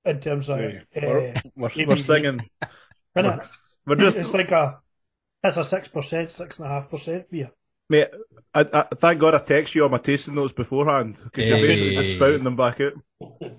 in 0.05 0.21
terms 0.21 0.49
of 0.49 0.59
Aye. 0.59 0.83
uh, 0.97 1.01
We're, 1.03 1.35
we're, 1.57 1.69
ABV. 1.71 1.87
we're 1.87 1.97
singing. 1.97 2.41
We're 3.15 3.97
just 3.97 4.19
it's 4.19 4.35
like 4.35 4.51
a 4.51 4.81
it's 5.45 5.57
a 5.57 5.65
six 5.65 5.87
percent, 5.89 6.31
six 6.31 6.59
and 6.59 6.67
a 6.67 6.71
half 6.71 6.91
percent 6.91 7.31
beer. 7.31 7.51
Mate, 7.89 8.09
I, 8.53 8.61
I, 8.73 8.83
thank 8.97 9.21
God 9.21 9.35
I 9.37 9.39
text 9.39 9.75
you 9.77 9.85
all 9.85 9.89
my 9.89 9.99
tasting 9.99 10.35
notes 10.35 10.53
beforehand 10.53 11.21
because 11.23 11.49
you're 11.49 11.59
basically 11.59 11.95
just 11.95 12.15
spouting 12.17 12.43
them 12.43 12.57
back 12.57 12.81
out. 12.81 12.95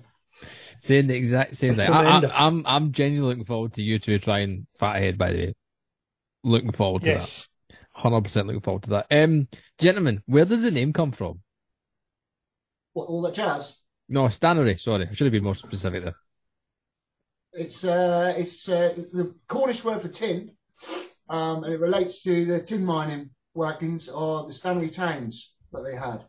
Saying 0.80 1.06
the 1.08 1.16
exact 1.16 1.56
same 1.56 1.70
It's 1.70 1.78
thing. 1.78 1.88
I, 1.90 1.98
I, 1.98 2.02
tremendous. 2.02 2.32
I'm 2.34 2.62
I'm 2.66 2.92
genuinely 2.92 3.30
looking 3.30 3.44
forward 3.44 3.72
to 3.74 3.82
you 3.82 3.98
two 3.98 4.18
trying 4.18 4.66
Fathead. 4.78 5.18
By 5.18 5.32
the 5.32 5.38
way, 5.38 5.54
looking 6.44 6.72
forward 6.72 7.02
to 7.02 7.08
Yes. 7.08 7.48
that. 7.68 7.76
Hundred 7.92 8.22
percent 8.22 8.46
looking 8.46 8.62
forward 8.62 8.84
to 8.84 8.90
that. 8.90 9.06
Um, 9.10 9.48
gentlemen, 9.78 10.22
where 10.26 10.44
does 10.44 10.62
the 10.62 10.70
name 10.70 10.92
come 10.92 11.10
from? 11.10 11.40
What, 12.92 13.08
all 13.08 13.22
that 13.22 13.34
jazz? 13.34 13.76
No, 14.08 14.22
Stannary. 14.24 14.78
Sorry, 14.78 15.08
I 15.10 15.14
should 15.14 15.26
have 15.26 15.32
been 15.32 15.44
more 15.44 15.54
specific 15.54 16.04
there. 16.04 16.14
It's 17.52 17.84
uh, 17.84 18.34
it's 18.36 18.68
uh, 18.68 18.94
the 19.12 19.34
Cornish 19.48 19.82
word 19.84 20.02
for 20.02 20.08
tin, 20.08 20.52
um, 21.28 21.64
and 21.64 21.72
it 21.72 21.80
relates 21.80 22.22
to 22.22 22.44
the 22.44 22.60
tin 22.60 22.84
mining 22.84 23.30
wagons 23.54 24.08
or 24.08 24.44
the 24.46 24.52
Stannary 24.52 24.92
Towns 24.92 25.52
that 25.72 25.82
they 25.82 25.96
had. 25.96 26.24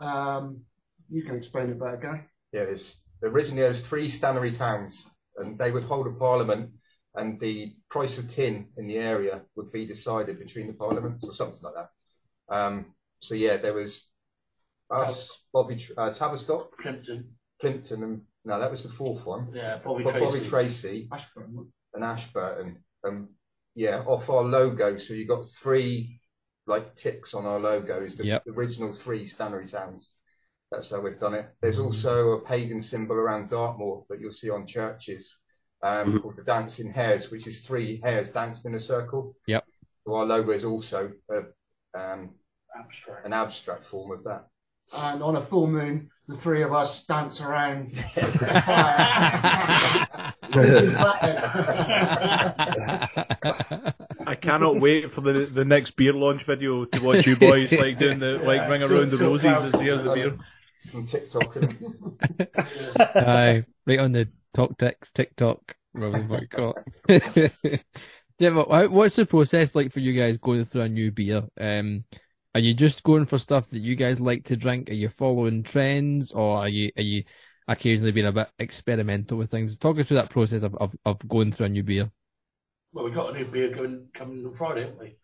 Um, 0.00 0.62
you 1.10 1.22
can 1.22 1.36
explain 1.36 1.70
it 1.70 1.78
better, 1.78 1.96
Guy. 1.98 2.24
Yeah, 2.52 2.62
it's 2.62 2.96
originally 3.24 3.62
there 3.62 3.70
was 3.70 3.80
three 3.86 4.08
stannary 4.10 4.56
towns, 4.56 5.04
and 5.36 5.58
they 5.58 5.70
would 5.70 5.84
hold 5.84 6.06
a 6.06 6.12
parliament, 6.12 6.70
and 7.14 7.38
the 7.40 7.72
price 7.90 8.18
of 8.18 8.28
tin 8.28 8.68
in 8.76 8.86
the 8.86 8.98
area 8.98 9.42
would 9.56 9.70
be 9.72 9.86
decided 9.86 10.38
between 10.38 10.66
the 10.66 10.72
parliaments 10.72 11.24
or 11.24 11.32
something 11.34 11.60
like 11.62 11.74
that. 11.74 11.90
Um, 12.54 12.86
so 13.20 13.34
yeah, 13.34 13.56
there 13.56 13.74
was 13.74 14.06
us, 14.90 15.30
Bobby, 15.52 15.76
Tr- 15.76 15.92
uh, 15.96 16.12
Tavistock, 16.12 16.76
Plympton, 16.78 17.30
Plympton, 17.60 18.02
and 18.02 18.22
no, 18.44 18.60
that 18.60 18.70
was 18.70 18.82
the 18.82 18.88
fourth 18.90 19.24
one. 19.26 19.50
yeah, 19.54 19.78
Bobby 19.78 20.04
Bo- 20.04 20.10
Tracy. 20.12 20.26
Bovey 20.26 20.48
Tracey 20.48 21.08
Ashburn. 21.12 21.72
and 21.94 22.04
Ashburton. 22.04 22.84
and 23.04 23.28
yeah, 23.74 24.02
off 24.06 24.28
our 24.30 24.42
logo. 24.44 24.96
So 24.98 25.14
you 25.14 25.26
got 25.26 25.44
three 25.46 26.20
like 26.66 26.94
ticks 26.94 27.34
on 27.34 27.44
our 27.44 27.58
logo 27.58 28.02
is 28.02 28.14
the 28.16 28.24
Yep. 28.26 28.44
original 28.48 28.92
three 28.92 29.26
Stannary 29.26 29.70
towns. 29.70 30.10
That's 30.74 30.90
how 30.90 31.00
we've 31.00 31.18
done 31.20 31.34
it. 31.34 31.46
There's 31.62 31.78
also 31.78 32.32
a 32.32 32.40
pagan 32.40 32.80
symbol 32.80 33.14
around 33.14 33.48
Dartmoor 33.48 34.04
that 34.10 34.20
you'll 34.20 34.32
see 34.32 34.50
on 34.50 34.66
churches 34.66 35.32
um, 35.82 36.14
Mhm. 36.14 36.22
called 36.22 36.36
the 36.36 36.42
Dancing 36.42 36.90
Hares, 36.90 37.30
which 37.30 37.46
is 37.46 37.64
three 37.64 38.00
hares 38.02 38.30
danced 38.30 38.64
in 38.66 38.74
a 38.74 38.80
circle. 38.80 39.36
Yep. 39.46 39.64
So 40.06 40.14
our 40.14 40.24
logo 40.24 40.50
is 40.50 40.64
also 40.64 41.12
a, 41.30 41.42
um, 41.98 42.30
abstract. 42.76 43.24
an 43.26 43.32
abstract 43.34 43.84
form 43.84 44.10
of 44.10 44.24
that. 44.24 44.46
And 44.92 45.22
on 45.22 45.36
a 45.36 45.40
full 45.40 45.66
moon, 45.66 46.10
the 46.26 46.36
three 46.36 46.62
of 46.62 46.72
us 46.72 47.04
dance 47.06 47.40
around 47.40 47.94
the 48.14 48.22
fire. 48.66 50.34
I 54.26 54.34
cannot 54.40 54.80
wait 54.80 55.10
for 55.10 55.20
the 55.20 55.32
the 55.46 55.64
next 55.64 55.92
beer 55.92 56.12
launch 56.12 56.44
video 56.44 56.84
to 56.86 57.00
watch 57.00 57.26
you 57.26 57.36
boys 57.36 57.72
like 57.72 57.98
doing 57.98 58.18
the 58.18 58.38
like 58.38 58.68
ring 58.68 58.82
around 58.82 59.10
the 59.10 59.18
roses 59.18 59.44
as 59.46 59.72
you 59.74 59.80
hear 59.80 60.02
the 60.02 60.12
beer. 60.14 60.38
From 60.90 61.06
TikTok. 61.06 61.56
And, 61.56 61.76
Aye, 63.16 63.64
right 63.86 63.98
on 63.98 64.12
the 64.12 64.28
talk 64.54 64.76
text, 64.78 65.14
TikTok, 65.14 65.76
whatever 65.92 66.18
you 66.22 66.28
want 66.28 66.42
to 66.42 66.56
call 66.56 66.74
it. 67.08 67.84
Jim, 68.40 68.56
what- 68.56 68.90
what's 68.90 69.16
the 69.16 69.26
process 69.26 69.74
like 69.74 69.92
for 69.92 70.00
you 70.00 70.12
guys 70.12 70.38
going 70.38 70.64
through 70.64 70.82
a 70.82 70.88
new 70.88 71.10
beer? 71.10 71.42
Um, 71.60 72.04
are 72.54 72.60
you 72.60 72.74
just 72.74 73.02
going 73.02 73.26
for 73.26 73.38
stuff 73.38 73.68
that 73.70 73.80
you 73.80 73.96
guys 73.96 74.20
like 74.20 74.44
to 74.44 74.56
drink? 74.56 74.90
Are 74.90 74.94
you 74.94 75.08
following 75.08 75.62
trends, 75.62 76.30
or 76.32 76.58
are 76.58 76.68
you 76.68 76.92
are 76.96 77.02
you 77.02 77.24
occasionally 77.66 78.12
being 78.12 78.26
a 78.26 78.32
bit 78.32 78.48
experimental 78.58 79.38
with 79.38 79.50
things? 79.50 79.76
Talk 79.76 79.98
us 79.98 80.06
through 80.06 80.18
that 80.18 80.30
process 80.30 80.62
of, 80.62 80.74
of, 80.76 80.94
of 81.04 81.18
going 81.26 81.50
through 81.50 81.66
a 81.66 81.70
new 81.70 81.82
beer. 81.82 82.10
Well, 82.92 83.04
we 83.04 83.10
got 83.10 83.34
a 83.34 83.38
new 83.38 83.46
beer 83.46 83.74
going 83.74 84.06
coming 84.14 84.46
on 84.46 84.54
Friday, 84.54 84.82
haven't 84.82 85.00
we? 85.00 85.16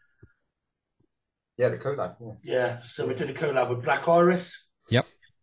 Yeah, 1.56 1.68
the 1.68 1.78
collab. 1.78 2.16
Yeah. 2.20 2.32
Yeah, 2.42 2.78
so 2.84 3.06
we 3.06 3.14
did 3.14 3.30
a 3.30 3.34
collab 3.34 3.68
with 3.70 3.84
Black 3.84 4.08
Iris. 4.08 4.56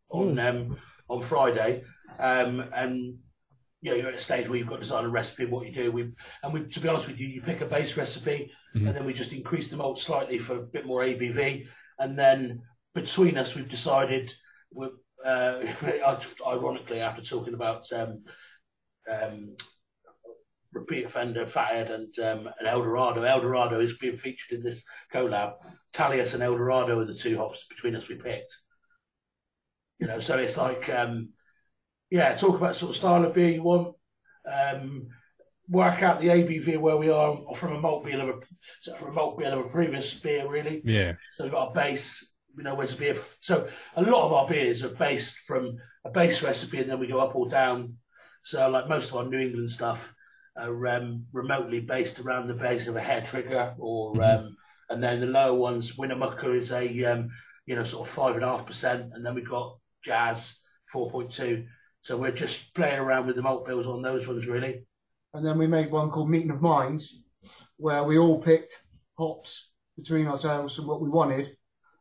On 0.10 0.40
um 0.40 0.78
on 1.10 1.22
Friday, 1.22 1.84
um 2.20 2.62
and 2.74 3.18
yeah, 3.82 3.94
you're 3.94 4.08
at 4.08 4.16
a 4.16 4.20
stage 4.20 4.48
where 4.50 4.58
you've 4.58 4.68
got 4.68 4.76
to 4.76 4.82
design 4.82 5.06
a 5.06 5.10
recipe, 5.10 5.46
what 5.46 5.68
you 5.68 5.74
do. 5.74 5.92
We 5.92 6.12
and 6.44 6.54
we, 6.54 6.64
to 6.66 6.80
be 6.80 6.88
honest 6.88 7.08
with 7.08 7.20
you, 7.20 7.28
you 7.28 7.42
pick 7.42 7.62
a 7.62 7.66
base 7.66 7.96
recipe, 7.98 8.52
Mhm. 8.76 8.88
and 8.88 8.96
then 8.96 9.06
we 9.06 9.14
just 9.14 9.34
increase 9.34 9.70
the 9.70 9.78
malt 9.78 10.00
slightly 10.00 10.38
for 10.40 10.56
a 10.58 10.62
bit 10.64 10.86
more 10.86 11.02
ABV, 11.04 11.68
and 12.00 12.18
then 12.18 12.62
between 12.96 13.38
us, 13.38 13.54
we've 13.56 13.70
decided. 13.70 14.34
we 14.72 14.88
uh, 15.26 15.62
ironically, 16.48 17.02
after 17.02 17.22
talking 17.22 17.54
about 17.54 17.92
um, 17.92 18.24
um, 19.12 19.56
repeat 20.74 21.06
offender, 21.06 21.46
Fathead, 21.46 21.92
and 21.92 22.18
um, 22.20 22.48
and 22.60 22.68
Eldorado. 22.68 23.24
Eldorado 23.24 23.80
is 23.80 23.98
being 23.98 24.18
featured 24.18 24.58
in 24.58 24.64
this 24.64 24.84
collab. 25.14 25.54
Talus 25.94 26.34
and 26.34 26.44
Eldorado 26.44 27.00
are 27.00 27.06
the 27.06 27.14
two 27.16 27.38
hops 27.38 27.66
between 27.70 27.96
us 27.96 28.08
we 28.08 28.16
picked. 28.16 28.56
You 30.00 30.08
know, 30.08 30.20
so 30.20 30.38
it's 30.38 30.58
like, 30.58 30.90
um, 30.90 31.30
yeah, 32.10 32.36
talk 32.36 32.56
about 32.56 32.76
sort 32.76 32.92
of 32.92 32.96
style 32.96 33.26
of 33.26 33.34
beer 33.34 33.50
you 33.50 33.64
want. 33.64 33.96
Um, 34.52 35.08
work 35.70 36.02
out 36.02 36.22
the 36.22 36.28
ABV 36.30 36.78
where 36.78 36.96
we 36.96 37.10
are 37.10 37.38
from 37.56 37.76
a 37.76 37.82
malt 37.82 38.06
beer 38.06 38.22
of 38.22 38.30
a 38.30 38.40
so 38.80 38.96
from 38.96 39.10
a 39.10 39.12
malt 39.12 39.38
beer 39.38 39.50
of 39.52 39.66
a 39.66 39.70
previous 39.70 40.14
beer, 40.14 40.48
really. 40.48 40.82
Yeah. 40.86 41.14
So 41.34 41.44
we've 41.44 41.54
got 41.54 41.72
a 41.72 41.74
base, 41.74 42.32
we 42.56 42.64
know 42.64 42.76
where 42.76 42.88
to 42.88 42.96
be. 42.96 43.14
So 43.42 43.68
a 43.96 44.02
lot 44.02 44.26
of 44.26 44.34
our 44.34 44.48
beers 44.48 44.84
are 44.84 44.90
based 44.90 45.40
from 45.40 45.78
a 46.06 46.10
base 46.10 46.42
recipe 46.42 46.80
and 46.80 46.90
then 46.90 47.00
we 47.00 47.08
go 47.08 47.20
up 47.20 47.36
or 47.36 47.50
down. 47.50 47.98
So 48.44 48.70
like 48.70 48.88
most 48.88 49.10
of 49.10 49.18
our 49.18 49.26
New 49.26 49.40
England 49.40 49.70
stuff 49.72 50.14
are 50.56 50.88
um, 50.88 51.26
remotely 51.34 51.82
based 51.82 52.20
around 52.20 52.48
the 52.48 52.54
base 52.54 52.88
of 52.88 52.96
a 52.96 53.02
hair 53.02 53.22
trigger 53.22 53.76
or, 53.78 54.14
Mhm. 54.14 54.40
um, 54.40 54.58
and 54.90 55.04
then 55.04 55.20
the 55.20 55.26
lower 55.28 55.54
ones, 55.54 55.98
Winnemucca 55.98 56.54
is 56.54 56.72
a, 56.72 57.04
um, 57.06 57.30
you 57.66 57.76
know, 57.76 57.84
sort 57.84 58.08
of 58.08 58.14
five 58.14 58.36
and 58.36 58.44
a 58.46 58.48
half 58.48 58.66
percent. 58.66 59.12
And 59.14 59.26
then 59.26 59.36
we've 59.36 59.50
got 59.50 59.78
Jazz 60.08 60.58
4.2. 60.94 61.66
So 62.02 62.16
we're 62.18 62.32
just 62.32 62.74
playing 62.74 63.00
around 63.00 63.28
with 63.28 63.36
the 63.36 63.42
malt 63.42 63.68
bills 63.68 63.86
on 63.88 64.02
those 64.02 64.26
ones 64.28 64.48
really. 64.48 64.86
And 65.34 65.46
then 65.46 65.58
we 65.60 65.68
made 65.68 65.92
one 65.92 66.10
called 66.10 66.30
Meeting 66.30 66.52
of 66.52 66.62
Minds, 66.62 67.20
where 67.76 68.04
we 68.06 68.18
all 68.18 68.42
picked 68.42 68.74
hops 69.18 69.70
between 69.98 70.26
ourselves 70.28 70.80
and 70.80 70.88
what 70.88 71.02
we 71.02 71.10
wanted. 71.10 71.58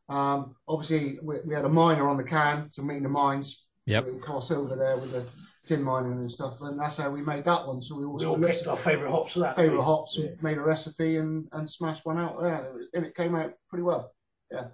Um, 0.08 0.54
obviously, 0.68 1.18
we, 1.22 1.36
we 1.44 1.54
had 1.54 1.64
a 1.64 1.68
miner 1.68 2.08
on 2.08 2.16
the 2.16 2.24
can, 2.24 2.70
so 2.70 2.82
Meeting 2.82 3.04
of 3.06 3.10
Minds. 3.10 3.66
Yep. 3.86 4.06
We 4.06 4.18
cross 4.20 4.50
over 4.52 4.76
there 4.76 4.96
with 4.96 5.10
the 5.12 5.26
tin 5.64 5.82
mining 5.82 6.12
and 6.12 6.30
stuff, 6.30 6.58
and 6.60 6.78
that's 6.78 6.96
how 6.98 7.10
we 7.10 7.20
made 7.22 7.44
that 7.44 7.66
one. 7.66 7.80
So 7.82 7.96
we 7.98 8.04
all 8.04 8.14
We 8.14 8.20
sort 8.22 8.40
all 8.40 8.48
picked 8.48 8.62
at 8.62 8.68
our 8.68 8.76
favourite 8.76 9.10
hops 9.10 9.32
for 9.32 9.40
that. 9.40 9.56
favourite 9.56 9.82
hops, 9.82 10.16
and 10.18 10.40
made 10.42 10.58
a 10.58 10.62
recipe, 10.62 11.16
and, 11.16 11.48
and 11.52 11.68
smashed 11.68 12.06
one 12.06 12.18
out 12.18 12.40
there, 12.40 12.72
and 12.94 13.04
it 13.04 13.16
came 13.16 13.34
out 13.34 13.52
pretty 13.68 13.82
well. 13.82 14.12
Yeah, 14.52 14.68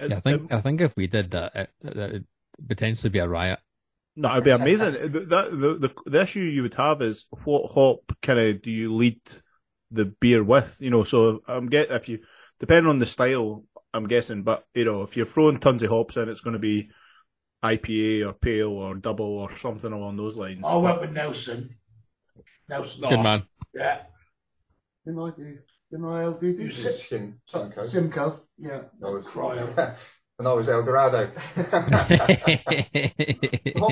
I 0.00 0.04
It's- 0.06 0.20
think 0.22 0.50
I 0.52 0.60
think 0.62 0.80
if 0.80 0.96
we 0.96 1.06
did 1.06 1.30
that, 1.32 1.54
it, 1.54 1.70
it, 1.82 1.96
it'd 1.96 2.26
potentially 2.68 3.10
be 3.10 3.18
a 3.18 3.28
riot. 3.28 3.58
No, 4.16 4.30
it'd 4.32 4.44
be 4.44 4.50
amazing. 4.50 4.92
the, 4.92 5.20
the, 5.20 5.78
the 5.80 5.94
the 6.06 6.22
issue 6.22 6.40
you 6.40 6.62
would 6.62 6.74
have 6.74 7.02
is 7.02 7.26
what 7.44 7.72
hop 7.72 8.12
kind 8.22 8.38
of 8.38 8.62
do 8.62 8.70
you 8.70 8.94
lead 8.94 9.20
the 9.90 10.04
beer 10.20 10.44
with? 10.44 10.78
You 10.80 10.90
know, 10.90 11.02
so 11.04 11.40
I'm 11.48 11.66
get 11.66 11.90
if 11.90 12.08
you 12.08 12.20
depending 12.60 12.88
on 12.90 12.98
the 12.98 13.06
style, 13.06 13.64
I'm 13.92 14.06
guessing, 14.06 14.42
but 14.44 14.64
you 14.74 14.84
know, 14.84 15.02
if 15.02 15.16
you're 15.16 15.26
throwing 15.26 15.58
tons 15.58 15.82
of 15.82 15.90
hops 15.90 16.16
in, 16.16 16.28
it's 16.28 16.40
going 16.42 16.52
to 16.54 16.60
be 16.60 16.90
IPA 17.64 18.28
or 18.28 18.32
pale 18.34 18.68
or 18.70 18.94
double 18.94 19.24
or 19.38 19.50
something 19.56 19.92
along 19.92 20.16
those 20.16 20.36
lines. 20.36 20.62
I 20.64 20.76
went 20.76 21.00
with 21.00 21.10
Nelson. 21.12 21.76
Nelson. 22.68 23.08
Good 23.08 23.22
man. 23.22 23.42
Yeah. 23.74 24.02
Didn't 25.04 25.20
I 25.20 25.30
do? 25.36 25.58
Didn't 25.90 26.06
I 26.06 26.32
do? 26.38 26.46
You 26.46 26.56
do 26.58 26.70
said- 26.70 26.94
Sim, 26.94 27.40
Simcoe. 27.46 27.82
Simcoe, 27.82 28.40
yeah. 28.58 28.82
I 29.04 29.08
was 29.08 29.24
Cryo. 29.24 29.96
And 30.38 30.48
I 30.48 30.52
was 30.52 30.68
Eldorado. 30.68 31.30
Hop 31.56 31.66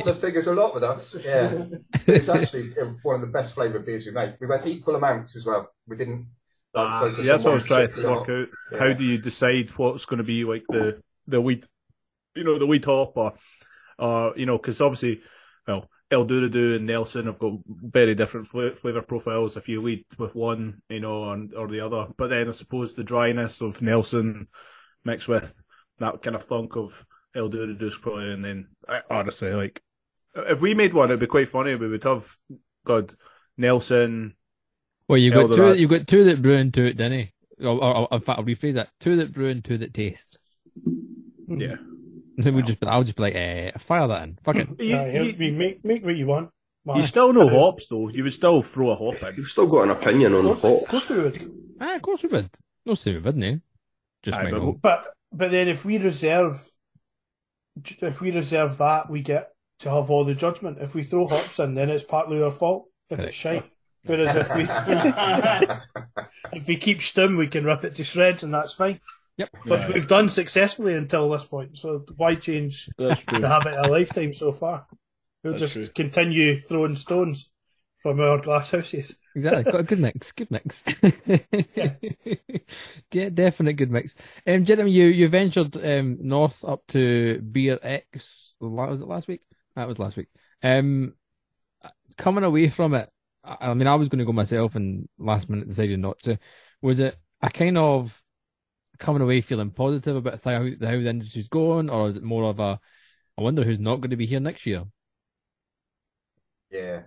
the 0.04 0.18
figures 0.20 0.46
a 0.46 0.54
lot 0.54 0.74
with 0.74 0.82
us. 0.82 1.14
Yeah, 1.24 1.64
it's 2.06 2.28
actually 2.28 2.70
one 3.02 3.16
of 3.16 3.20
the 3.20 3.32
best 3.32 3.54
flavoured 3.54 3.86
beers 3.86 4.06
we 4.06 4.12
make. 4.12 4.40
We 4.40 4.46
went 4.46 4.66
equal 4.66 4.96
amounts 4.96 5.36
as 5.36 5.46
well. 5.46 5.70
We 5.86 5.96
didn't. 5.96 6.26
like, 6.74 6.88
Ah, 6.88 7.08
see, 7.10 7.24
that's 7.24 7.44
what 7.44 7.52
I 7.52 7.54
was 7.54 7.64
trying 7.64 7.92
to 7.92 8.08
work 8.08 8.28
out. 8.28 8.48
Yeah. 8.72 8.78
How 8.78 8.92
do 8.92 9.04
you 9.04 9.18
decide 9.18 9.70
what's 9.70 10.04
going 10.04 10.18
to 10.18 10.24
be 10.24 10.44
like 10.44 10.64
the 10.68 11.00
the 11.26 11.40
weed, 11.40 11.64
you 12.34 12.44
know, 12.44 12.58
the 12.58 12.66
weed 12.66 12.84
hop 12.84 13.16
or, 13.16 13.34
or 13.98 14.34
you 14.36 14.46
know, 14.46 14.58
because 14.58 14.80
obviously, 14.80 15.22
well, 15.68 15.88
El 16.10 16.24
Dorado 16.24 16.76
and 16.76 16.86
Nelson 16.86 17.26
have 17.26 17.38
got 17.38 17.52
very 17.66 18.16
different 18.16 18.48
fla- 18.48 18.74
flavor 18.74 19.02
profiles. 19.02 19.56
If 19.56 19.68
you 19.68 19.80
lead 19.80 20.04
with 20.18 20.34
one, 20.34 20.82
you 20.88 21.00
know, 21.00 21.30
and, 21.30 21.54
or 21.54 21.68
the 21.68 21.80
other, 21.80 22.08
but 22.16 22.28
then 22.28 22.48
I 22.48 22.52
suppose 22.52 22.94
the 22.94 23.04
dryness 23.04 23.60
of 23.60 23.80
Nelson 23.80 24.48
mixed 25.04 25.28
with 25.28 25.62
that 26.02 26.22
kind 26.22 26.36
of 26.36 26.44
funk 26.44 26.76
of 26.76 27.04
El 27.34 27.48
Dorado's 27.48 27.96
probably, 27.98 28.32
and 28.32 28.44
then 28.44 28.68
I, 28.88 29.00
honestly, 29.10 29.52
like, 29.52 29.82
if 30.34 30.60
we 30.60 30.74
made 30.74 30.94
one, 30.94 31.08
it'd 31.10 31.20
be 31.20 31.26
quite 31.26 31.48
funny. 31.48 31.74
We 31.74 31.88
would 31.88 32.04
have, 32.04 32.36
God, 32.86 33.14
Nelson. 33.56 34.34
Well, 35.08 35.18
you've 35.18 35.34
got 35.34 35.46
two. 35.46 35.50
Eldorado. 35.52 35.72
You 35.74 35.88
got 35.88 36.06
two 36.06 36.24
that 36.24 36.40
brew 36.42 36.56
and 36.56 36.72
two 36.72 36.84
that 36.84 36.96
didn't. 36.96 37.30
Or, 37.60 37.82
or, 37.82 37.96
or, 37.98 38.08
in 38.12 38.20
fact, 38.20 38.38
I'll 38.38 38.44
rephrase 38.44 38.74
that: 38.74 38.88
two 39.00 39.16
that 39.16 39.32
brew 39.32 39.48
and 39.48 39.64
two 39.64 39.78
that 39.78 39.92
taste. 39.94 40.38
Yeah, 41.48 41.74
And 42.36 42.44
then 42.44 42.54
we 42.54 42.62
just, 42.62 42.78
I'll 42.84 43.04
just 43.04 43.16
be 43.16 43.22
like, 43.24 43.34
eh, 43.34 43.72
fire 43.78 44.08
that 44.08 44.22
in. 44.22 44.38
Fuck 44.42 44.56
it. 44.56 44.68
you, 44.80 44.96
Aye, 44.96 45.10
you- 45.12 45.32
I 45.32 45.36
mean, 45.36 45.58
make 45.58 45.84
make 45.84 46.04
what 46.04 46.16
you 46.16 46.26
want. 46.26 46.50
you 46.96 47.02
still 47.04 47.32
know 47.32 47.48
hops 47.48 47.88
though. 47.88 48.08
You 48.08 48.22
would 48.24 48.32
still 48.32 48.62
throw 48.62 48.90
a 48.90 48.96
hop 48.96 49.22
in. 49.22 49.36
You've 49.36 49.48
still 49.48 49.66
got 49.66 49.82
an 49.82 49.90
opinion 49.90 50.34
on 50.34 50.46
Of 50.46 50.60
course, 50.60 50.62
hop. 50.62 50.82
of 50.82 50.88
course 50.88 51.10
we 51.10 51.18
would. 51.18 51.52
ah, 51.80 51.96
of 51.96 52.02
course 52.02 52.22
we 52.22 52.28
would. 52.30 52.48
No, 52.86 52.94
say 52.94 53.12
we 53.12 53.18
wouldn't. 53.18 53.44
Eh? 53.44 53.56
Just 54.22 54.38
Aye, 54.38 54.50
might 54.50 54.52
but- 54.80 54.80
But 54.82 55.14
but 55.32 55.50
then 55.50 55.68
if 55.68 55.84
we 55.84 55.98
reserve 55.98 56.60
if 57.84 58.20
we 58.20 58.30
reserve 58.30 58.78
that, 58.78 59.08
we 59.10 59.22
get 59.22 59.48
to 59.80 59.90
have 59.90 60.10
all 60.10 60.24
the 60.24 60.34
judgment. 60.34 60.78
If 60.80 60.94
we 60.94 61.02
throw 61.04 61.26
hops 61.26 61.58
in, 61.58 61.74
then 61.74 61.88
it's 61.90 62.04
partly 62.04 62.42
our 62.42 62.50
fault 62.50 62.88
if 63.08 63.18
it's 63.18 63.34
shite. 63.34 63.64
Whereas 64.04 64.34
if 64.36 64.54
we 64.54 64.66
if 66.52 66.66
we 66.66 66.76
keep 66.76 67.00
stim, 67.02 67.36
we 67.36 67.46
can 67.46 67.64
rip 67.64 67.84
it 67.84 67.94
to 67.96 68.04
shreds, 68.04 68.42
and 68.42 68.52
that's 68.52 68.74
fine. 68.74 69.00
Yep. 69.38 69.48
Which 69.64 69.80
Yeah. 69.80 69.92
we've 69.94 70.08
done 70.08 70.28
successfully 70.28 70.94
until 70.94 71.30
this 71.30 71.44
point. 71.44 71.78
So 71.78 72.04
why 72.16 72.34
change 72.34 72.88
the 72.98 73.14
habit 73.48 73.74
of 73.74 73.86
a 73.86 73.88
lifetime 73.88 74.32
so 74.32 74.52
far? 74.52 74.86
We'll 75.42 75.54
That's 75.54 75.74
just 75.74 75.94
true. 75.94 76.04
continue 76.04 76.56
throwing 76.58 76.96
stones 76.96 77.50
from 78.02 78.20
our 78.20 78.40
glass 78.40 78.70
houses. 78.72 79.16
Exactly. 79.34 79.64
Got 79.64 79.80
a 79.80 79.84
good 79.84 79.98
mix. 79.98 80.32
Good 80.32 80.50
mix. 80.50 80.84
yeah, 83.12 83.28
definite 83.30 83.74
good 83.74 83.90
mix. 83.90 84.14
Um, 84.46 84.64
Jeremy, 84.64 84.90
you 84.90 85.06
you 85.06 85.28
ventured 85.28 85.76
um 85.76 86.18
north 86.20 86.64
up 86.64 86.86
to 86.88 87.40
Beer 87.40 87.78
X. 87.82 88.54
la- 88.60 88.88
Was 88.88 89.00
it 89.00 89.08
last 89.08 89.28
week? 89.28 89.42
That 89.76 89.88
was 89.88 89.98
last 89.98 90.16
week. 90.16 90.28
Um, 90.62 91.14
coming 92.16 92.44
away 92.44 92.68
from 92.68 92.94
it. 92.94 93.10
I 93.44 93.70
I 93.70 93.74
mean, 93.74 93.86
I 93.88 93.94
was 93.94 94.08
going 94.08 94.18
to 94.20 94.24
go 94.24 94.32
myself, 94.32 94.74
and 94.74 95.08
last 95.18 95.48
minute 95.48 95.68
decided 95.68 95.98
not 96.00 96.18
to. 96.20 96.38
Was 96.80 97.00
it 97.00 97.16
a 97.40 97.50
kind 97.50 97.78
of 97.78 98.20
coming 98.98 99.22
away 99.22 99.40
feeling 99.42 99.70
positive 99.70 100.16
about 100.16 100.42
how 100.44 100.52
how 100.62 100.66
the 100.68 101.10
industry's 101.10 101.48
going, 101.48 101.90
or 101.90 102.08
is 102.08 102.16
it 102.16 102.22
more 102.22 102.44
of 102.44 102.60
a 102.60 102.80
I 103.38 103.42
wonder 103.42 103.64
who's 103.64 103.80
not 103.80 103.96
going 103.96 104.10
to 104.10 104.16
be 104.16 104.26
here 104.26 104.40
next 104.40 104.66
year? 104.66 104.84
yeah, 106.70 107.02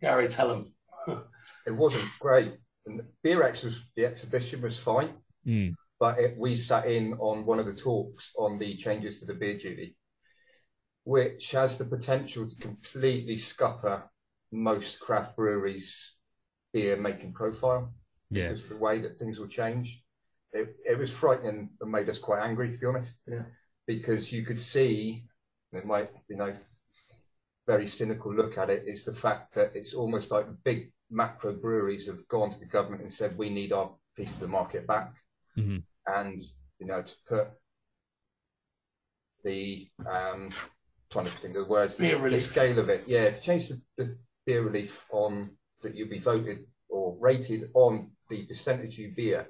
Gary, 0.00 0.28
tell 0.28 0.52
him. 0.52 0.72
it 1.66 1.72
wasn't 1.72 2.08
great. 2.20 2.54
And 2.86 3.02
Beer 3.22 3.42
X 3.42 3.62
was 3.62 3.80
the 3.96 4.04
exhibition 4.06 4.60
was 4.62 4.76
fine, 4.78 5.14
Hmm. 5.44 5.68
but 5.98 6.18
it, 6.18 6.36
we 6.38 6.56
sat 6.56 6.86
in 6.86 7.14
on 7.14 7.46
one 7.46 7.58
of 7.58 7.66
the 7.66 7.74
talks 7.74 8.32
on 8.38 8.58
the 8.58 8.76
changes 8.76 9.20
to 9.20 9.26
the 9.26 9.34
beer 9.34 9.56
duty, 9.58 9.96
which 11.04 11.50
has 11.52 11.76
the 11.78 11.84
potential 11.84 12.46
to 12.48 12.56
completely 12.56 13.38
scupper 13.38 14.10
most 14.52 15.00
craft 15.00 15.36
breweries' 15.36 16.12
beer 16.72 16.96
making 16.96 17.32
profile. 17.32 17.92
Yeah. 18.30 18.48
because 18.48 18.64
of 18.64 18.70
the 18.70 18.76
way 18.78 18.98
that 19.00 19.16
things 19.16 19.38
will 19.38 19.46
change. 19.46 20.02
It, 20.52 20.74
it 20.84 20.98
was 20.98 21.10
frightening 21.10 21.70
and 21.80 21.90
made 21.92 22.08
us 22.08 22.18
quite 22.18 22.42
angry, 22.42 22.70
to 22.72 22.78
be 22.78 22.86
honest. 22.86 23.20
Yeah. 23.28 23.44
Because 23.86 24.32
you 24.32 24.44
could 24.44 24.60
see, 24.60 25.26
it 25.72 25.84
might, 25.84 26.10
you 26.28 26.36
know, 26.36 26.56
very 27.66 27.86
cynical 27.86 28.34
look 28.34 28.58
at 28.58 28.70
it 28.70 28.84
is 28.86 29.04
the 29.04 29.12
fact 29.12 29.54
that 29.54 29.72
it's 29.76 29.94
almost 29.94 30.30
like 30.30 30.46
big 30.64 30.92
macro 31.14 31.52
breweries 31.52 32.06
have 32.06 32.26
gone 32.28 32.50
to 32.50 32.58
the 32.58 32.66
government 32.66 33.02
and 33.02 33.12
said 33.12 33.38
we 33.38 33.48
need 33.50 33.72
our 33.72 33.94
piece 34.16 34.32
of 34.34 34.40
the 34.40 34.48
market 34.48 34.86
back, 34.86 35.14
Mhm. 35.56 35.82
and 36.06 36.42
you 36.78 36.86
know 36.86 37.02
to 37.02 37.14
put 37.26 37.48
the 39.44 39.88
um, 40.06 40.52
trying 41.10 41.26
to 41.26 41.30
think 41.32 41.56
of 41.56 41.64
the 41.64 41.70
words, 41.70 41.96
the, 41.96 42.04
Beer 42.04 42.16
the 42.16 42.22
relief. 42.22 42.42
scale 42.50 42.78
of 42.78 42.88
it, 42.88 43.04
yeah, 43.06 43.30
to 43.30 43.40
change 43.40 43.68
the, 43.68 43.80
the 43.96 44.16
beer 44.46 44.62
relief 44.62 45.06
on 45.10 45.56
that 45.82 45.94
you'll 45.94 46.08
be 46.08 46.18
voted 46.18 46.66
or 46.88 47.16
rated 47.20 47.70
on 47.74 48.10
the 48.30 48.46
percentage 48.46 48.98
you 48.98 49.12
beer. 49.14 49.48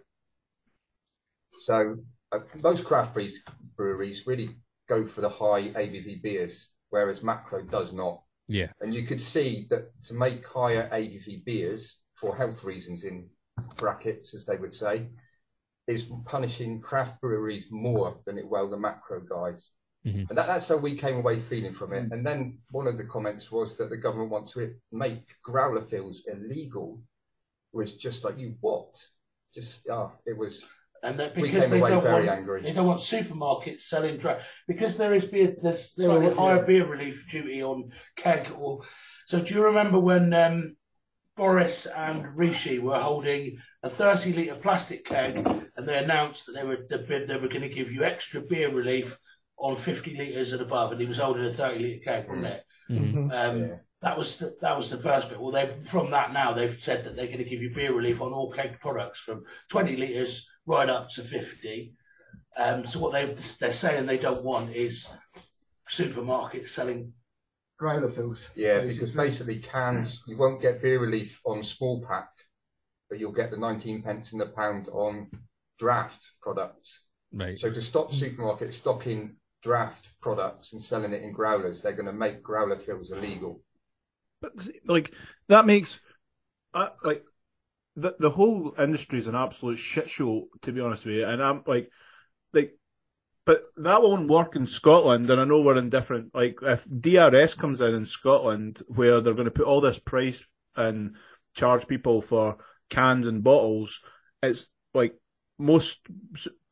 So 1.61 1.97
uh, 2.33 2.41
most 2.63 2.85
craft 2.85 3.15
breweries, 3.15 3.43
breweries 3.77 4.27
really 4.27 4.57
go 4.89 5.07
for 5.07 5.21
the 5.21 5.29
high 5.29 5.69
ABV 5.71 6.23
beers, 6.23 6.69
whereas 6.91 7.23
Macro 7.23 7.63
does 7.63 7.93
not. 7.93 8.24
Yeah. 8.47 8.69
And 8.81 8.95
you 8.95 9.05
could 9.05 9.21
see 9.21 9.67
that 9.71 9.91
to 10.05 10.15
make 10.15 10.47
higher 10.47 10.89
ABV 10.93 11.45
beers 11.45 12.01
for 12.15 12.37
health 12.37 12.65
reasons 12.65 13.05
in 13.05 13.29
brackets, 13.77 14.35
as 14.35 14.45
they 14.45 14.57
would 14.57 14.73
say, 14.73 15.09
is 15.87 16.11
punishing 16.25 16.81
craft 16.81 17.21
breweries 17.21 17.71
more 17.71 18.19
than 18.27 18.39
it 18.39 18.49
will 18.49 18.69
the 18.69 18.77
macro 18.77 19.21
guys. 19.21 19.71
Mhm. 20.07 20.29
And 20.29 20.39
that, 20.39 20.47
that's 20.47 20.69
how 20.69 20.77
we 20.77 20.97
came 20.97 21.17
away 21.17 21.41
feeling 21.41 21.73
from 21.73 21.93
it. 21.93 22.13
And 22.13 22.27
then 22.27 22.59
one 22.71 22.87
of 22.87 22.99
the 22.99 23.05
comments 23.05 23.51
was 23.51 23.77
that 23.77 23.91
the 23.91 23.97
government 23.97 24.31
want 24.31 24.49
to 24.51 24.75
make 24.93 25.35
growler 25.43 25.83
fills 25.83 26.27
illegal, 26.27 27.03
was 27.73 27.97
just 27.97 28.25
like, 28.25 28.39
you 28.39 28.57
what? 28.61 28.95
Just, 29.55 29.89
ah, 29.89 30.13
it 30.27 30.37
was, 30.37 30.65
And 31.05 31.21
that 31.21 31.37
we 31.37 31.43
because 31.43 31.65
came 31.65 31.71
they 31.71 31.81
away 31.81 31.91
don't 31.91 32.03
very 32.03 32.27
want, 32.27 32.39
angry. 32.39 32.63
They 32.63 32.73
don't 32.73 32.87
want 32.87 33.01
supermarkets 33.01 33.83
selling 33.83 34.17
dry 34.17 34.41
because 34.67 34.97
there 34.97 35.15
is 35.15 35.27
beer 35.27 35.55
there's 35.63 35.95
Yeah, 35.99 36.07
slightly 36.07 36.27
well, 36.29 36.37
higher 36.37 36.57
yeah. 36.57 36.63
beer 36.65 36.87
relief 36.87 37.25
duty 37.31 37.63
on 37.63 37.91
keg 38.17 38.49
or 38.59 38.81
so 39.27 39.41
do 39.41 39.55
you 39.55 39.63
remember 39.65 39.99
when 40.01 40.33
um, 40.33 40.77
Boris 41.37 41.87
and 41.87 42.37
Rishi 42.37 42.79
were 42.79 42.99
holding 43.01 43.59
a 43.83 43.91
30 43.91 44.33
litre 44.33 44.55
plastic 44.61 45.05
keg 45.05 45.37
and 45.77 45.87
they 45.89 45.99
announced 45.99 46.47
that 46.47 46.53
they 46.53 46.65
were 46.65 46.79
they 46.89 47.37
were 47.37 47.49
going 47.49 47.69
to 47.69 47.69
give 47.69 47.91
you 47.93 48.05
extra 48.05 48.41
beer 48.41 48.71
relief 48.73 49.19
on 49.59 49.77
50 49.77 50.17
litres 50.17 50.53
and 50.53 50.63
above 50.63 50.93
and 50.93 51.01
he 51.01 51.07
was 51.07 51.19
holding 51.19 51.45
a 51.45 51.53
30 51.53 51.79
litre 51.85 52.01
keg 52.05 52.29
wasn't 52.29 52.47
it 52.47 52.65
Mhm. 52.91 53.33
um, 53.33 53.59
Yeah. 53.61 53.77
That 54.05 54.17
was 54.17 54.37
the, 54.37 54.55
that 54.61 54.77
was 54.77 54.91
the 54.91 54.99
first 54.99 55.29
bit 55.29 55.41
well 55.41 55.51
they 55.51 55.75
from 55.85 56.11
that 56.11 56.33
now 56.33 56.53
they've 56.53 56.81
said 56.81 57.05
that 57.05 57.17
they're 57.17 57.27
going 57.27 57.39
to 57.39 57.45
give 57.45 57.63
you 57.63 57.75
beer 57.75 57.93
relief 57.93 58.21
on 58.21 58.33
all 58.33 58.53
keg 58.53 58.79
products 58.79 59.19
from 59.19 59.43
20 59.71 59.97
litres 59.97 60.47
right 60.67 60.89
up 60.89 61.09
to 61.11 61.23
50 61.23 61.95
um, 62.57 62.87
so 62.87 63.01
what 63.01 63.13
they 63.13 63.35
they're 63.59 63.73
saying 63.73 64.07
they 64.07 64.19
don't 64.19 64.45
want 64.45 64.75
is 64.75 65.09
supermarkets 65.91 66.69
selling 66.69 67.13
Growler 67.77 68.09
fills. 68.09 68.39
yeah, 68.55 68.81
because 68.81 69.11
basically 69.11 69.59
cans, 69.59 70.23
you 70.27 70.37
won't 70.37 70.63
get 70.63 70.81
beer 70.81 71.01
relief 71.01 71.41
on 71.45 71.63
small 71.63 72.01
pack, 72.07 72.29
but 73.11 73.19
you'll 73.19 73.33
get 73.33 73.51
the 73.51 73.57
19 73.57 74.03
pence 74.03 74.33
in 74.33 74.39
the 74.39 74.47
pound 74.47 74.89
on 74.89 75.29
draft 75.79 76.25
products. 76.41 77.03
Right. 77.33 77.59
So 77.59 77.71
to 77.71 77.83
stop 77.83 78.13
supermarkets 78.13 78.75
stocking 78.75 79.37
draft 79.63 80.09
products 80.21 80.73
and 80.73 80.81
selling 80.81 81.13
it 81.13 81.23
in 81.23 81.33
growlers, 81.33 81.81
they're 81.81 81.93
going 81.93 82.07
to 82.07 82.13
make 82.13 82.43
growler 82.43 82.79
fills 82.79 83.11
illegal. 83.11 83.61
But 84.45 84.69
like 84.87 85.13
that 85.49 85.67
makes 85.67 86.01
uh, 86.73 86.89
like 87.03 87.25
the 87.97 88.17
the 88.19 88.31
whole 88.31 88.75
industry 88.79 89.19
is 89.19 89.27
an 89.27 89.35
absolute 89.35 89.77
shit 89.77 90.11
show 90.11 90.49
to 90.63 90.73
be 90.73 90.81
honest 90.81 91.07
with 91.07 91.17
you. 91.17 91.27
And 91.27 91.43
I'm 91.43 91.63
like, 91.67 91.91
like, 92.53 92.77
but 93.47 93.63
that 93.77 94.03
won't 94.03 94.29
work 94.29 94.57
in 94.57 94.67
Scotland. 94.67 95.31
And 95.31 95.41
I 95.41 95.45
know 95.45 95.63
we're 95.63 95.79
in 95.79 95.91
different. 95.91 96.35
Like, 96.35 96.59
if 96.63 96.87
DRS 96.89 97.55
comes 97.55 97.81
in 97.81 97.95
in 97.95 98.07
Scotland, 98.07 98.83
where 98.89 99.21
they're 99.21 99.35
going 99.35 99.47
to 99.47 99.51
put 99.51 99.67
all 99.67 99.81
this 99.81 99.99
price 99.99 100.45
and 100.77 101.17
charge 101.55 101.87
people 101.87 102.21
for 102.21 102.59
cans 102.91 103.27
and 103.27 103.45
bottles, 103.45 104.01
it's 104.43 104.67
like 104.93 105.15
most 105.59 106.01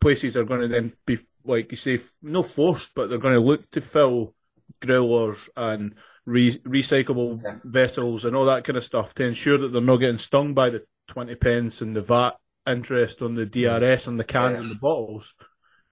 places 0.00 0.36
are 0.36 0.44
going 0.44 0.60
to 0.60 0.68
then 0.68 0.92
be 1.06 1.18
like 1.44 1.70
you 1.70 1.76
say, 1.76 1.98
no 2.22 2.42
forced, 2.42 2.90
but 2.94 3.08
they're 3.08 3.18
going 3.18 3.34
to 3.34 3.40
look 3.40 3.70
to 3.72 3.80
fill 3.80 4.34
growlers 4.80 5.38
and 5.56 5.94
re- 6.26 6.58
recyclable 6.58 7.40
Yeah. 7.42 7.56
vessels 7.64 8.24
and 8.24 8.34
all 8.36 8.44
that 8.46 8.64
kind 8.64 8.76
of 8.76 8.84
stuff 8.84 9.14
to 9.14 9.24
ensure 9.24 9.58
that 9.58 9.68
they're 9.68 9.80
not 9.82 9.96
getting 9.98 10.18
stung 10.18 10.54
by 10.54 10.70
the 10.70 10.84
20 11.08 11.34
pence 11.36 11.80
and 11.82 11.94
the 11.96 12.02
VAT 12.02 12.36
interest 12.66 13.22
on 13.22 13.34
the 13.34 13.46
DRS 13.46 14.06
and 14.06 14.18
the 14.20 14.24
cans 14.24 14.58
Yeah. 14.58 14.62
and 14.62 14.70
the 14.70 14.76
bottles. 14.80 15.34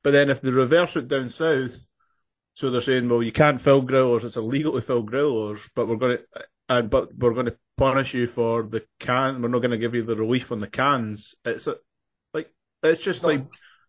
But 0.03 0.13
then 0.13 0.31
if 0.31 0.41
they 0.41 0.51
reverse 0.51 0.97
it 0.97 1.09
down 1.09 1.31
south, 1.31 1.87
so 2.55 2.71
they're 2.71 2.81
saying, 2.81 3.09
well, 3.09 3.23
you 3.23 3.33
can't 3.33 3.61
fill 3.61 3.83
growlers, 3.83 4.25
it's 4.25 4.37
illegal 4.37 4.73
to 4.73 4.81
fill 4.81 5.03
growlers, 5.03 5.61
but 5.75 5.89
we're 5.89 5.97
going 5.97 6.19
to, 6.19 6.25
and 6.69 6.89
but 6.91 7.13
we're 7.17 7.35
going 7.35 7.47
to 7.47 7.57
punish 7.77 8.15
you 8.15 8.27
for 8.27 8.63
the 8.63 8.85
can. 8.99 9.41
We're 9.43 9.49
not 9.49 9.61
going 9.61 9.71
to 9.73 9.79
give 9.79 9.95
you 9.95 10.03
the 10.03 10.17
relief 10.17 10.53
on 10.53 10.61
the 10.61 10.67
cans. 10.69 11.35
It's 11.45 11.67
a, 11.67 11.77
like 12.33 12.53
it's 12.83 13.03
just 13.03 13.19
It's 13.19 13.25
like 13.25 13.47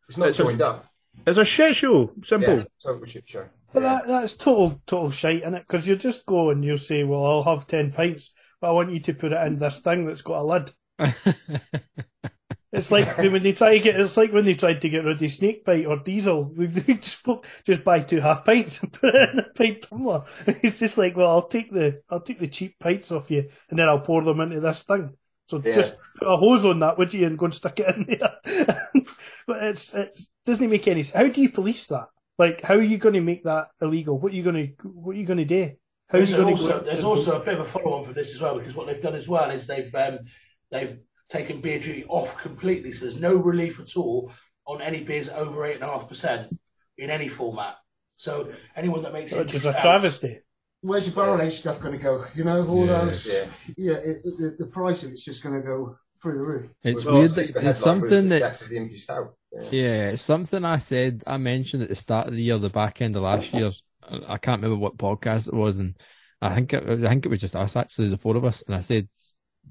it's 0.09 0.17
not 0.17 0.29
it's 0.29 0.39
a- 0.39 0.43
joined 0.43 0.61
up. 0.61 0.85
it's 1.27 1.37
a 1.37 1.45
shit 1.45 1.75
show. 1.75 2.13
Simple. 2.23 2.57
Yeah, 2.59 2.63
total 2.83 3.05
shit 3.05 3.27
show. 3.27 3.47
But 3.73 3.83
Yeah. 3.83 3.99
that, 3.99 4.07
that's 4.07 4.33
total 4.33 4.81
total 4.85 5.11
shite 5.11 5.43
in 5.43 5.53
it 5.55 5.65
because 5.67 5.87
you 5.87 5.95
just 5.95 6.25
go 6.25 6.49
and 6.49 6.63
you'll 6.63 6.77
say, 6.77 7.03
"Well, 7.03 7.25
I'll 7.25 7.43
have 7.55 7.67
ten 7.67 7.91
pints, 7.91 8.31
but 8.59 8.69
I 8.69 8.71
want 8.71 8.91
you 8.91 8.99
to 9.01 9.13
put 9.13 9.31
it 9.33 9.47
in 9.47 9.59
this 9.59 9.79
thing 9.79 10.05
that's 10.05 10.21
got 10.21 10.41
a 10.41 10.43
lid." 10.43 10.71
It's 12.73 12.89
like 12.89 13.17
when 13.17 13.43
they 13.43 13.51
try 13.51 13.73
to 13.77 13.83
get. 13.83 13.99
It's 13.99 14.15
like 14.15 14.31
when 14.31 14.45
they 14.45 14.53
tried 14.53 14.79
to 14.81 14.89
get 14.89 15.03
rid 15.03 15.21
of 15.21 15.31
snake 15.31 15.65
bite 15.65 15.85
or 15.85 15.97
diesel. 15.97 16.53
They 16.57 16.93
just, 16.93 17.25
just 17.65 17.83
buy 17.83 17.99
two 18.01 18.21
half 18.21 18.45
pints 18.45 18.81
and 18.81 18.93
put 19.01 19.13
it 19.13 19.29
in 19.31 19.39
a 19.39 19.43
pint 19.43 19.81
tumbler. 19.81 20.23
It's 20.47 20.79
just 20.79 20.97
like, 20.97 21.17
well, 21.17 21.29
I'll 21.29 21.47
take 21.47 21.69
the 21.71 22.01
I'll 22.09 22.21
take 22.21 22.39
the 22.39 22.47
cheap 22.47 22.79
pints 22.79 23.11
off 23.11 23.29
you, 23.29 23.49
and 23.69 23.77
then 23.77 23.89
I'll 23.89 23.99
pour 23.99 24.23
them 24.23 24.39
into 24.39 24.61
this 24.61 24.83
thing. 24.83 25.17
So 25.49 25.59
Yeah. 25.65 25.73
just 25.73 25.97
put 26.17 26.29
a 26.29 26.37
hose 26.37 26.65
on 26.65 26.79
that, 26.79 26.97
would 26.97 27.13
you, 27.13 27.27
and 27.27 27.37
go 27.37 27.45
and 27.45 27.53
stick 27.53 27.79
it 27.81 27.93
in 27.95 28.05
there. 28.05 28.85
but 29.47 29.63
it's 29.63 29.93
it 29.93 30.17
doesn't 30.45 30.69
make 30.69 30.87
any 30.87 31.03
sense. 31.03 31.15
How 31.27 31.27
do 31.27 31.41
you 31.41 31.49
police 31.49 31.87
that? 31.87 32.07
Like, 32.41 32.61
how 32.61 32.73
are 32.73 32.81
you 32.81 32.97
going 32.97 33.13
to 33.13 33.21
make 33.21 33.43
that 33.43 33.67
illegal? 33.81 34.17
What 34.17 34.31
are 34.31 34.35
you 34.35 34.41
going 34.41 34.55
to 34.55 34.87
What 34.89 35.15
are 35.15 35.19
you 35.19 35.27
going 35.27 35.37
to 35.37 35.45
do? 35.45 35.63
How 36.09 36.17
There's 36.17 36.33
going 36.33 36.47
also, 36.55 36.79
to? 36.79 36.85
there's 36.85 37.03
also 37.03 37.39
a 37.39 37.45
bit 37.45 37.53
of 37.53 37.59
a 37.59 37.65
follow 37.65 37.93
on 37.99 38.03
for 38.03 38.13
this 38.13 38.33
as 38.33 38.41
well 38.41 38.57
because 38.57 38.75
what 38.75 38.87
they've 38.87 39.01
done 39.01 39.13
as 39.15 39.27
well 39.27 39.51
is 39.51 39.67
they've 39.67 39.93
um, 39.93 40.17
they've 40.71 40.97
taken 41.29 41.61
beer 41.61 41.79
duty 41.79 42.03
off 42.05 42.35
completely, 42.41 42.91
so 42.93 43.05
there's 43.05 43.19
no 43.29 43.35
relief 43.35 43.79
at 43.79 43.95
all 43.95 44.31
on 44.65 44.81
any 44.81 45.01
beers 45.03 45.29
over 45.29 45.65
eight 45.67 45.75
and 45.75 45.83
a 45.83 45.87
half 45.87 46.09
percent 46.09 46.51
in 46.97 47.11
any 47.11 47.27
format. 47.29 47.75
So 48.15 48.51
anyone 48.75 49.03
that 49.03 49.13
makes 49.13 49.31
it 49.33 49.37
Which 49.37 49.53
is 49.53 49.65
a 49.67 49.79
travesty. 49.79 50.39
Where's 50.81 51.05
your 51.05 51.15
barrel 51.15 51.41
age 51.41 51.59
stuff 51.59 51.79
going 51.79 51.95
to 51.97 52.03
go? 52.03 52.25
You 52.33 52.43
know, 52.43 52.67
all 52.67 52.85
Yeah, 52.87 53.05
those. 53.05 53.27
yeah. 53.27 53.45
Yeah, 53.77 53.93
it, 53.93 54.17
it, 54.23 54.33
the, 54.39 54.55
the 54.65 54.71
price 54.71 55.03
of 55.03 55.11
it's 55.11 55.23
just 55.23 55.43
going 55.43 55.55
to 55.61 55.65
go 55.65 55.95
through 56.21 56.39
the 56.39 56.43
roof. 56.43 56.69
It's 56.83 57.05
Well, 57.05 57.19
weird. 57.19 57.31
Steve 57.31 57.53
That 57.53 57.63
it's 57.65 57.77
something 57.77 58.29
the 58.29 58.39
that's 58.39 58.67
the 58.67 58.79
empty 58.79 58.97
stout. 58.97 59.35
Yeah. 59.71 60.15
Something 60.15 60.65
I 60.65 60.77
said, 60.77 61.23
I 61.27 61.37
mentioned 61.37 61.83
at 61.83 61.89
the 61.89 61.95
start 61.95 62.27
of 62.27 62.33
the 62.33 62.41
year, 62.41 62.57
the 62.57 62.69
back 62.69 63.01
end 63.01 63.15
of 63.15 63.23
last 63.23 63.53
year. 63.53 63.71
I 64.27 64.37
can't 64.37 64.61
remember 64.61 64.81
what 64.81 64.97
podcast 64.97 65.47
it 65.47 65.53
was, 65.53 65.79
and 65.79 65.95
I 66.41 66.55
think 66.55 66.73
it, 66.73 66.83
I 66.83 67.07
think 67.07 67.25
it 67.25 67.29
was 67.29 67.41
just 67.41 67.55
us 67.55 67.75
actually, 67.75 68.09
the 68.09 68.17
four 68.17 68.35
of 68.35 68.45
us. 68.45 68.63
And 68.65 68.75
I 68.75 68.81
said, 68.81 69.07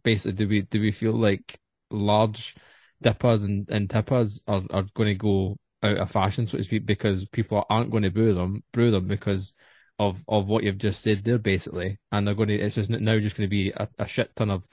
basically, 0.04 0.32
do 0.32 0.48
we 0.48 0.62
do 0.62 0.80
we 0.80 0.92
feel 0.92 1.12
like 1.12 1.58
large 1.90 2.54
dippers 3.02 3.42
and, 3.42 3.68
and 3.70 3.90
tippers 3.90 4.40
are, 4.46 4.62
are 4.70 4.84
going 4.94 5.08
to 5.08 5.14
go 5.14 5.56
out 5.82 5.96
of 5.98 6.10
fashion, 6.10 6.46
so 6.46 6.58
to 6.58 6.64
speak, 6.64 6.86
because 6.86 7.26
people 7.28 7.64
aren't 7.68 7.90
going 7.90 8.04
to 8.04 8.10
brew 8.10 8.34
them, 8.34 8.62
brew 8.72 8.90
them 8.90 9.08
because 9.08 9.54
of 9.98 10.22
of 10.28 10.46
what 10.46 10.62
you've 10.62 10.78
just 10.78 11.02
said 11.02 11.24
there, 11.24 11.38
basically, 11.38 11.98
and 12.12 12.26
they're 12.26 12.34
going 12.34 12.48
to. 12.48 12.58
It's 12.58 12.76
just 12.76 12.88
now 12.88 13.18
just 13.18 13.36
going 13.36 13.48
to 13.48 13.50
be 13.50 13.70
a, 13.70 13.88
a 13.98 14.06
shit 14.06 14.30
ton 14.36 14.50
of 14.50 14.64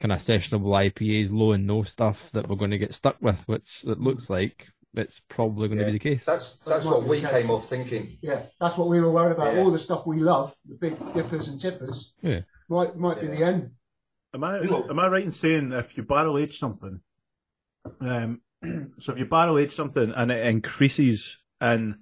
kind 0.00 0.12
of 0.12 0.18
sessionable 0.18 0.72
IPAs, 0.92 1.32
low 1.32 1.52
and 1.52 1.66
no 1.66 1.82
stuff 1.82 2.30
that 2.32 2.48
we're 2.48 2.56
going 2.56 2.70
to 2.70 2.78
get 2.78 2.94
stuck 2.94 3.16
with, 3.20 3.46
which 3.48 3.82
it 3.86 3.98
looks 3.98 4.28
like 4.28 4.68
it's 4.94 5.20
probably 5.28 5.68
going 5.68 5.78
to 5.78 5.84
be 5.86 5.92
the 5.92 5.98
case. 5.98 6.24
That's 6.24 6.58
that's 6.66 6.84
might 6.84 6.92
what 6.92 7.02
be 7.04 7.08
we 7.10 7.20
case. 7.20 7.30
came 7.30 7.50
off 7.50 7.68
thinking. 7.68 8.16
Yeah, 8.22 8.42
that's 8.60 8.76
what 8.78 8.88
we 8.88 9.00
were 9.00 9.10
worried 9.10 9.32
about. 9.32 9.54
Yeah. 9.54 9.60
All 9.60 9.70
the 9.70 9.78
stuff 9.78 10.06
we 10.06 10.18
love, 10.18 10.54
the 10.68 10.74
big 10.76 11.14
dippers 11.14 11.48
and 11.48 11.60
tippers, 11.60 12.12
Yeah. 12.22 12.40
might 12.68 12.96
might 12.96 13.20
be 13.20 13.26
the 13.28 13.44
end. 13.44 13.70
Am 14.34 14.44
I 14.44 14.58
am 14.58 14.98
I 14.98 15.08
right 15.08 15.24
in 15.24 15.30
saying 15.30 15.72
if 15.72 15.96
you 15.96 16.02
barrel 16.02 16.38
age 16.38 16.58
something, 16.58 17.00
um, 18.00 18.40
so 18.98 19.12
if 19.12 19.18
you 19.18 19.26
barrel 19.26 19.58
age 19.58 19.72
something 19.72 20.12
and 20.14 20.30
it 20.30 20.46
increases 20.46 21.38
in 21.60 21.96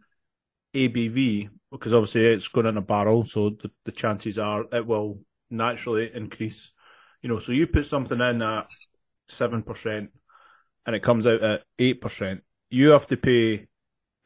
ABV 0.75 1.49
because 1.71 1.93
obviously 1.95 2.27
it's 2.27 2.49
going 2.49 2.67
in 2.67 2.77
a 2.77 2.81
barrel, 2.83 3.25
so 3.25 3.51
the, 3.51 3.71
the 3.85 3.93
chances 3.93 4.39
are 4.39 4.65
it 4.73 4.87
will 4.87 5.19
naturally 5.51 6.11
increase. 6.15 6.71
You 7.25 7.31
know, 7.31 7.39
so 7.39 7.53
you 7.53 7.67
put 7.67 7.87
something 7.87 8.21
in 8.21 8.43
at 8.43 8.67
seven 9.29 9.63
percent 9.63 10.11
and 10.85 10.95
it 10.95 11.03
comes 11.03 11.27
out 11.27 11.43
at 11.43 11.63
eight 11.79 12.03
percent, 12.03 12.43
you 12.69 12.91
have 12.91 13.07
to 13.07 13.17
pay 13.17 13.67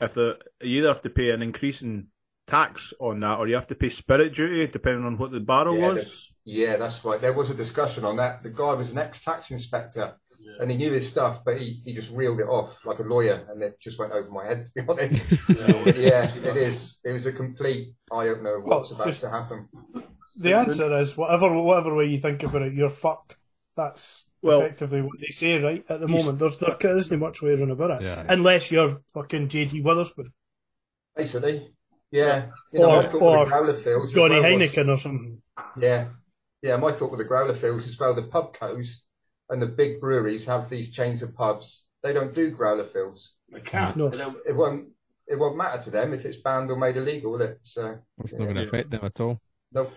if 0.00 0.14
the 0.14 0.36
you 0.60 0.78
either 0.80 0.88
have 0.88 1.02
to 1.02 1.10
pay 1.10 1.30
an 1.30 1.40
increase 1.40 1.82
in 1.82 2.08
tax 2.48 2.92
on 2.98 3.20
that 3.20 3.38
or 3.38 3.46
you 3.46 3.54
have 3.54 3.68
to 3.68 3.76
pay 3.76 3.88
spirit 3.88 4.32
duty 4.32 4.66
depending 4.66 5.04
on 5.06 5.16
what 5.16 5.30
the 5.30 5.38
barrel 5.38 5.78
Yeah, 5.78 5.92
was. 5.92 6.32
Yeah, 6.44 6.76
that's 6.76 7.04
right. 7.04 7.20
There 7.20 7.32
was 7.32 7.50
a 7.50 7.54
discussion 7.54 8.04
on 8.04 8.16
that. 8.16 8.42
The 8.42 8.50
guy 8.50 8.74
was 8.74 8.90
an 8.90 8.98
ex-tax 8.98 9.52
inspector, 9.52 10.14
and 10.60 10.68
he 10.68 10.76
knew 10.76 10.90
his 10.90 11.06
stuff, 11.06 11.44
but 11.44 11.56
he, 11.60 11.80
he 11.84 11.92
just 11.94 12.10
reeled 12.10 12.40
it 12.40 12.48
off 12.48 12.84
like 12.84 12.98
a 12.98 13.02
lawyer, 13.02 13.46
and 13.48 13.62
it 13.62 13.78
just 13.80 13.98
went 14.00 14.10
over 14.12 14.28
my 14.30 14.44
head. 14.46 14.66
To 14.66 14.72
be 14.74 14.88
honest, 14.88 15.30
yeah, 15.96 16.34
it 16.50 16.56
is. 16.56 16.98
It 17.04 17.12
was 17.12 17.26
a 17.26 17.32
complete 17.32 17.94
eye 18.10 18.26
opener 18.28 18.56
of 18.56 18.64
what's 18.64 18.90
Well, 18.90 18.96
about 19.02 19.06
just- 19.06 19.20
to 19.20 19.30
happen. 19.30 19.68
The 20.38 20.54
answer 20.54 20.92
is 20.98 21.16
whatever 21.16 21.52
whatever 21.60 21.94
way 21.94 22.06
you 22.06 22.18
think 22.18 22.42
about 22.42 22.62
it, 22.62 22.74
you're 22.74 22.88
fucked. 22.88 23.36
That's 23.76 24.26
Well- 24.42 24.60
effectively 24.62 25.02
what 25.02 25.18
they 25.20 25.28
say, 25.32 25.60
right? 25.62 25.84
At 25.88 26.00
the 26.00 26.08
moment, 26.08 26.38
there's 26.38 26.58
there 26.58 26.96
isn't 26.96 27.18
much 27.18 27.42
way 27.42 27.50
around 27.54 27.70
about 27.72 28.00
it, 28.00 28.02
Yeah. 28.06 28.24
unless 28.28 28.70
you're 28.70 29.00
fucking 29.12 29.48
JD 29.48 29.82
Wetherspoon, 29.82 30.26
Basically, 31.16 31.74
yeah. 32.10 32.50
You 32.72 32.80
know, 32.80 32.90
Or- 32.90 32.96
I 32.98 33.06
thought 33.06 33.22
or 33.22 33.44
the 33.44 33.50
growler 33.50 33.74
fills. 33.74 34.12
Johnny 34.12 34.40
well 34.40 34.58
was- 34.58 34.70
Heineken 34.70 34.88
or 34.88 34.96
something. 34.96 35.42
Yeah, 35.80 36.10
yeah, 36.62 36.76
my 36.76 36.92
thought 36.92 37.10
with 37.10 37.18
the 37.18 37.24
growler 37.24 37.54
fills 37.54 37.88
as 37.88 37.98
well, 37.98 38.14
the 38.14 38.22
pub 38.22 38.56
pubcos 38.56 38.88
and 39.50 39.60
the 39.60 39.66
big 39.66 40.00
breweries 40.00 40.44
have 40.46 40.68
these 40.68 40.90
chains 40.90 41.22
of 41.22 41.34
pubs. 41.34 41.84
They 42.02 42.12
don't 42.12 42.34
do 42.34 42.50
growler 42.52 42.84
fills. 42.84 43.32
They 43.50 43.60
can't. 43.60 43.96
No. 43.96 44.08
They 44.08 44.18
It 44.50 44.54
won't. 44.54 44.90
It 45.26 45.38
won't 45.38 45.56
matter 45.58 45.82
to 45.82 45.90
them 45.90 46.14
if 46.14 46.24
it's 46.24 46.38
banned 46.38 46.70
or 46.70 46.76
made 46.76 46.96
illegal, 46.96 47.32
will 47.32 47.42
it? 47.42 47.58
So 47.62 47.98
It's 48.18 48.32
not 48.32 48.44
going 48.44 48.56
to 48.56 48.62
affect 48.62 48.90
them 48.90 49.04
at 49.04 49.20
all. 49.20 49.40
no. 49.72 49.90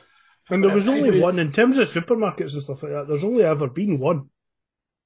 And 0.49 0.63
there 0.63 0.73
was 0.73 0.89
only 0.89 1.01
Anybody- 1.09 1.21
one 1.21 1.39
in 1.39 1.51
terms 1.51 1.77
of 1.77 1.87
supermarkets 1.87 2.53
and 2.53 2.63
stuff 2.63 2.83
like 2.83 2.91
that. 2.91 3.07
There's 3.07 3.23
only 3.23 3.43
ever 3.43 3.69
been 3.69 3.99
one, 3.99 4.29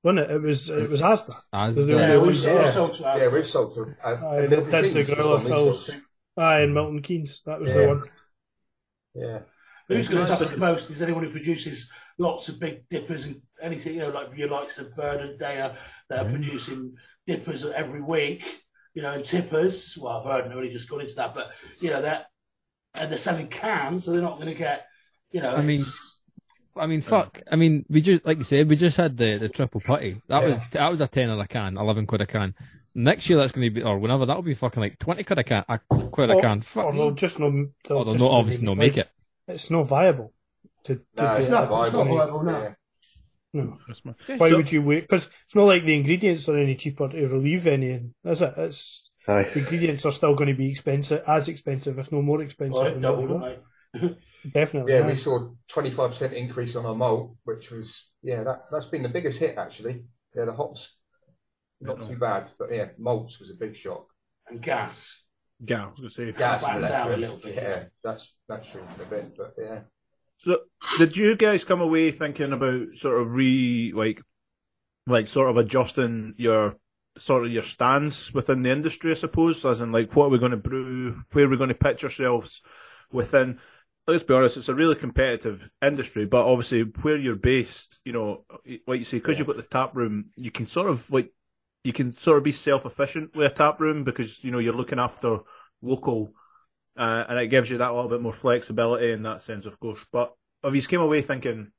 wasn't 0.03 0.19
it? 0.19 0.31
It 0.31 0.41
was 0.41 0.69
it 0.69 0.89
was 0.89 1.01
Asda. 1.01 1.35
As 1.53 1.75
So 1.75 1.85
yeah, 1.85 2.19
we 2.21 2.33
yeah. 2.33 2.71
saw 2.71 2.71
sold 2.71 2.93
to 2.95 3.03
Yeah, 3.03 3.27
we've 3.27 3.45
sold 3.45 3.73
to. 3.75 3.81
Uh, 4.03 4.07
Aye, 4.07 4.37
and 4.39 4.43
they 4.51 4.55
Milton 4.55 4.71
did 4.71 4.93
the 4.93 5.03
Keynes 5.03 5.09
was 5.09 5.15
growler 5.17 5.35
one 5.35 5.43
we 5.43 5.49
sold 5.49 5.67
fills. 5.67 5.91
Aye, 6.37 6.61
in 6.61 6.73
Milton 6.73 7.01
Keynes, 7.01 7.41
that 7.45 7.59
was 7.59 7.73
the 7.73 7.87
one. 7.87 8.03
Yeah. 9.13 9.39
Who's 9.87 10.07
going 10.07 10.25
to 10.25 10.31
It's 10.31 10.39
suffer 10.39 10.51
the 10.51 10.57
most 10.57 10.89
is 10.89 11.01
anyone 11.01 11.23
who 11.23 11.29
produces 11.29 11.89
lots 12.17 12.49
of 12.49 12.59
big 12.59 12.87
dippers 12.89 13.25
and 13.25 13.41
anything, 13.61 13.93
you 13.93 13.99
know, 13.99 14.09
like 14.09 14.29
your 14.35 14.49
likes 14.49 14.79
of 14.79 14.95
Bird 14.95 15.21
and 15.21 15.39
Deya 15.39 15.75
that 16.09 16.25
are 16.25 16.29
producing 16.29 16.95
dippers 17.27 17.63
every 17.65 18.01
week, 18.01 18.43
you 18.95 19.03
know, 19.03 19.11
and 19.13 19.23
tippers. 19.23 19.95
Well, 19.97 20.23
Bird 20.23 20.51
already 20.51 20.71
just 20.71 20.89
got 20.89 21.01
into 21.01 21.15
that, 21.15 21.35
but, 21.35 21.51
you 21.79 21.91
know, 21.91 22.01
that, 22.01 22.27
and 22.95 23.11
they're 23.11 23.17
selling 23.19 23.47
cans, 23.47 24.05
so 24.05 24.11
they're 24.11 24.21
not 24.21 24.37
going 24.37 24.47
to 24.47 24.55
get, 24.55 24.87
you 25.35 25.41
know, 25.41 25.53
I 25.53 25.61
mean, 25.61 25.83
I 26.77 26.87
mean, 26.87 27.01
fuck. 27.01 27.41
I 27.51 27.55
mean, 27.57 27.85
we 27.89 28.01
just 28.01 28.25
like 28.25 28.37
you 28.37 28.43
said, 28.45 28.69
we 28.69 28.75
just 28.77 28.95
had 28.97 29.17
the, 29.17 29.37
the 29.37 29.49
triple 29.49 29.81
putty. 29.81 30.21
That 30.29 30.43
Yeah. 30.43 30.49
was 30.49 30.59
that 30.71 30.89
was 30.91 31.01
a 31.01 31.07
tenner 31.07 31.37
a 31.39 31.47
can, 31.47 31.77
eleven 31.77 32.05
quid 32.07 32.21
a 32.21 32.25
can. 32.25 32.55
Next 32.97 33.27
year 33.29 33.37
that's 33.37 33.51
going 33.51 33.67
to 33.67 33.73
be, 33.73 33.83
or 33.83 33.99
whenever 33.99 34.25
that'll 34.25 34.41
be 34.41 34.53
fucking 34.53 34.81
like 34.81 34.97
twenty 34.97 35.23
quid 35.23 35.39
a 35.39 35.43
can, 35.43 35.65
a 35.67 35.79
quid 35.79 36.29
a 36.29 36.35
oh, 36.35 36.41
can. 36.41 36.59
Oh, 36.59 36.61
fuck. 36.61 36.85
Or 36.85 36.93
they'll 36.93 37.11
just 37.11 37.39
no. 37.39 37.51
They'll 37.87 37.97
Or 37.97 38.05
they'll 38.05 38.13
just 38.13 38.23
not 38.23 38.31
not 38.31 38.37
obviously 38.39 38.65
not 38.65 38.77
make 38.77 38.95
it. 38.97 39.09
It's 39.47 39.69
not 39.69 39.83
viable 39.83 40.33
to, 40.85 40.95
to 40.95 41.01
No, 41.17 41.33
it's 41.33 41.47
it. 41.47 41.51
not 41.51 41.63
It's 41.63 41.71
not 41.71 41.91
viable. 41.91 42.15
viable 42.17 42.43
now. 42.43 42.61
Yeah. 42.61 42.73
No. 43.53 43.77
Why 44.37 44.49
So- 44.49 44.55
would 44.57 44.71
you 44.71 44.81
wait? 44.81 45.01
Because 45.01 45.25
it's 45.45 45.55
not 45.55 45.65
like 45.65 45.83
the 45.83 45.95
ingredients 45.95 46.47
are 46.49 46.57
any 46.57 46.75
cheaper 46.75 47.09
to 47.09 47.27
relieve 47.27 47.67
any, 47.67 48.01
is 48.23 48.41
it? 48.41 48.53
It's 48.57 49.11
Aye. 49.27 49.43
the 49.53 49.59
ingredients 49.59 50.05
are 50.05 50.11
still 50.11 50.35
going 50.35 50.49
to 50.49 50.55
be 50.55 50.71
expensive, 50.71 51.23
as 51.27 51.47
expensive, 51.47 51.97
if 51.99 52.11
no 52.11 52.21
more 52.21 52.41
expensive. 52.41 52.83
well, 52.83 52.91
than 52.91 53.01
double, 53.01 53.27
what 53.27 53.59
they 53.93 53.99
don't 53.99 54.09
were. 54.11 54.17
They? 54.53 54.59
Definitely. 54.59 54.93
Yeah, 54.93 54.99
aye. 55.01 55.07
we 55.07 55.15
saw 55.15 55.49
twenty 55.67 55.91
five 55.91 56.11
percent 56.11 56.33
increase 56.33 56.75
on 56.75 56.85
our 56.85 56.95
malt, 56.95 57.35
which 57.43 57.71
was 57.71 58.09
yeah, 58.23 58.43
that 58.43 58.65
that's 58.71 58.87
been 58.87 59.03
the 59.03 59.09
biggest 59.09 59.39
hit 59.39 59.57
actually. 59.57 60.05
Yeah, 60.35 60.45
the 60.45 60.53
hops 60.53 60.95
not 61.81 62.07
too 62.07 62.17
bad, 62.17 62.49
but 62.57 62.73
yeah, 62.73 62.87
malts 62.97 63.39
was 63.39 63.49
a 63.49 63.55
big 63.55 63.75
shock. 63.75 64.07
And 64.47 64.61
gas. 64.61 65.17
Yeah, 65.65 65.85
I 65.85 65.87
was 65.87 65.99
gonna 65.99 66.09
say. 66.09 66.31
Gas 66.31 66.63
and 66.63 66.79
Flattened 66.85 67.13
a 67.13 67.17
little 67.17 67.37
bit. 67.37 67.55
yeah, 67.55 67.83
that's 68.03 68.35
that's 68.47 68.69
shrinking 68.69 69.01
a 69.01 69.09
bit, 69.09 69.37
but 69.37 69.53
yeah. 69.57 69.79
So, 70.37 70.59
did 70.97 71.15
you 71.15 71.35
guys 71.37 71.63
come 71.63 71.81
away 71.81 72.11
thinking 72.11 72.51
about 72.51 72.87
sort 72.97 73.21
of 73.21 73.31
re 73.31 73.93
like, 73.95 74.21
like 75.07 75.27
sort 75.27 75.49
of 75.49 75.57
adjusting 75.57 76.35
your 76.37 76.75
sort 77.17 77.45
of 77.45 77.51
your 77.51 77.63
stance 77.63 78.33
within 78.33 78.61
the 78.61 78.71
industry? 78.71 79.11
I 79.11 79.15
suppose, 79.15 79.63
as 79.65 79.81
in 79.81 79.91
like, 79.91 80.15
what 80.15 80.25
are 80.25 80.29
we 80.29 80.39
going 80.39 80.51
to 80.51 80.57
brew? 80.57 81.23
Where 81.31 81.45
are 81.45 81.49
we 81.49 81.57
going 81.57 81.69
to 81.69 81.75
pitch 81.75 82.03
ourselves 82.03 82.61
within? 83.11 83.59
Let's 84.07 84.23
be 84.23 84.35
honest, 84.35 84.57
it's 84.57 84.69
a 84.69 84.75
really 84.75 84.95
competitive 84.95 85.69
industry, 85.81 86.25
but 86.25 86.45
obviously 86.45 86.83
where 87.01 87.17
you're 87.17 87.35
based, 87.35 87.99
you 88.05 88.13
know, 88.13 88.45
like 88.85 88.99
you 88.99 89.03
say, 89.05 89.17
because 89.17 89.39
you've 89.39 89.47
got 89.47 89.57
the 89.57 89.63
tap 89.63 89.95
room, 89.95 90.29
you 90.35 90.51
can 90.51 90.67
sort 90.67 90.87
of 90.87 91.09
like, 91.11 91.33
you 91.83 91.91
can 91.91 92.15
sort 92.15 92.37
of 92.37 92.43
be 92.43 92.51
self-efficient 92.51 93.35
with 93.35 93.51
a 93.51 93.55
tap 93.55 93.79
room 93.79 94.03
because 94.03 94.43
you 94.43 94.51
know 94.51 94.59
you're 94.59 94.73
looking 94.73 94.99
after 94.99 95.39
local 95.81 96.33
uh, 96.97 97.23
and 97.27 97.39
it 97.39 97.47
gives 97.47 97.69
you 97.69 97.79
that 97.79 97.93
little 97.93 98.09
bit 98.09 98.21
more 98.21 98.33
flexibility 98.33 99.11
in 99.11 99.23
that 99.23 99.41
sense, 99.41 99.65
of 99.65 99.79
course. 99.79 99.99
But 100.11 100.33
if 100.63 100.75
you 100.75 100.81
came 100.81 101.01
away 101.01 101.21
thinking 101.21 101.71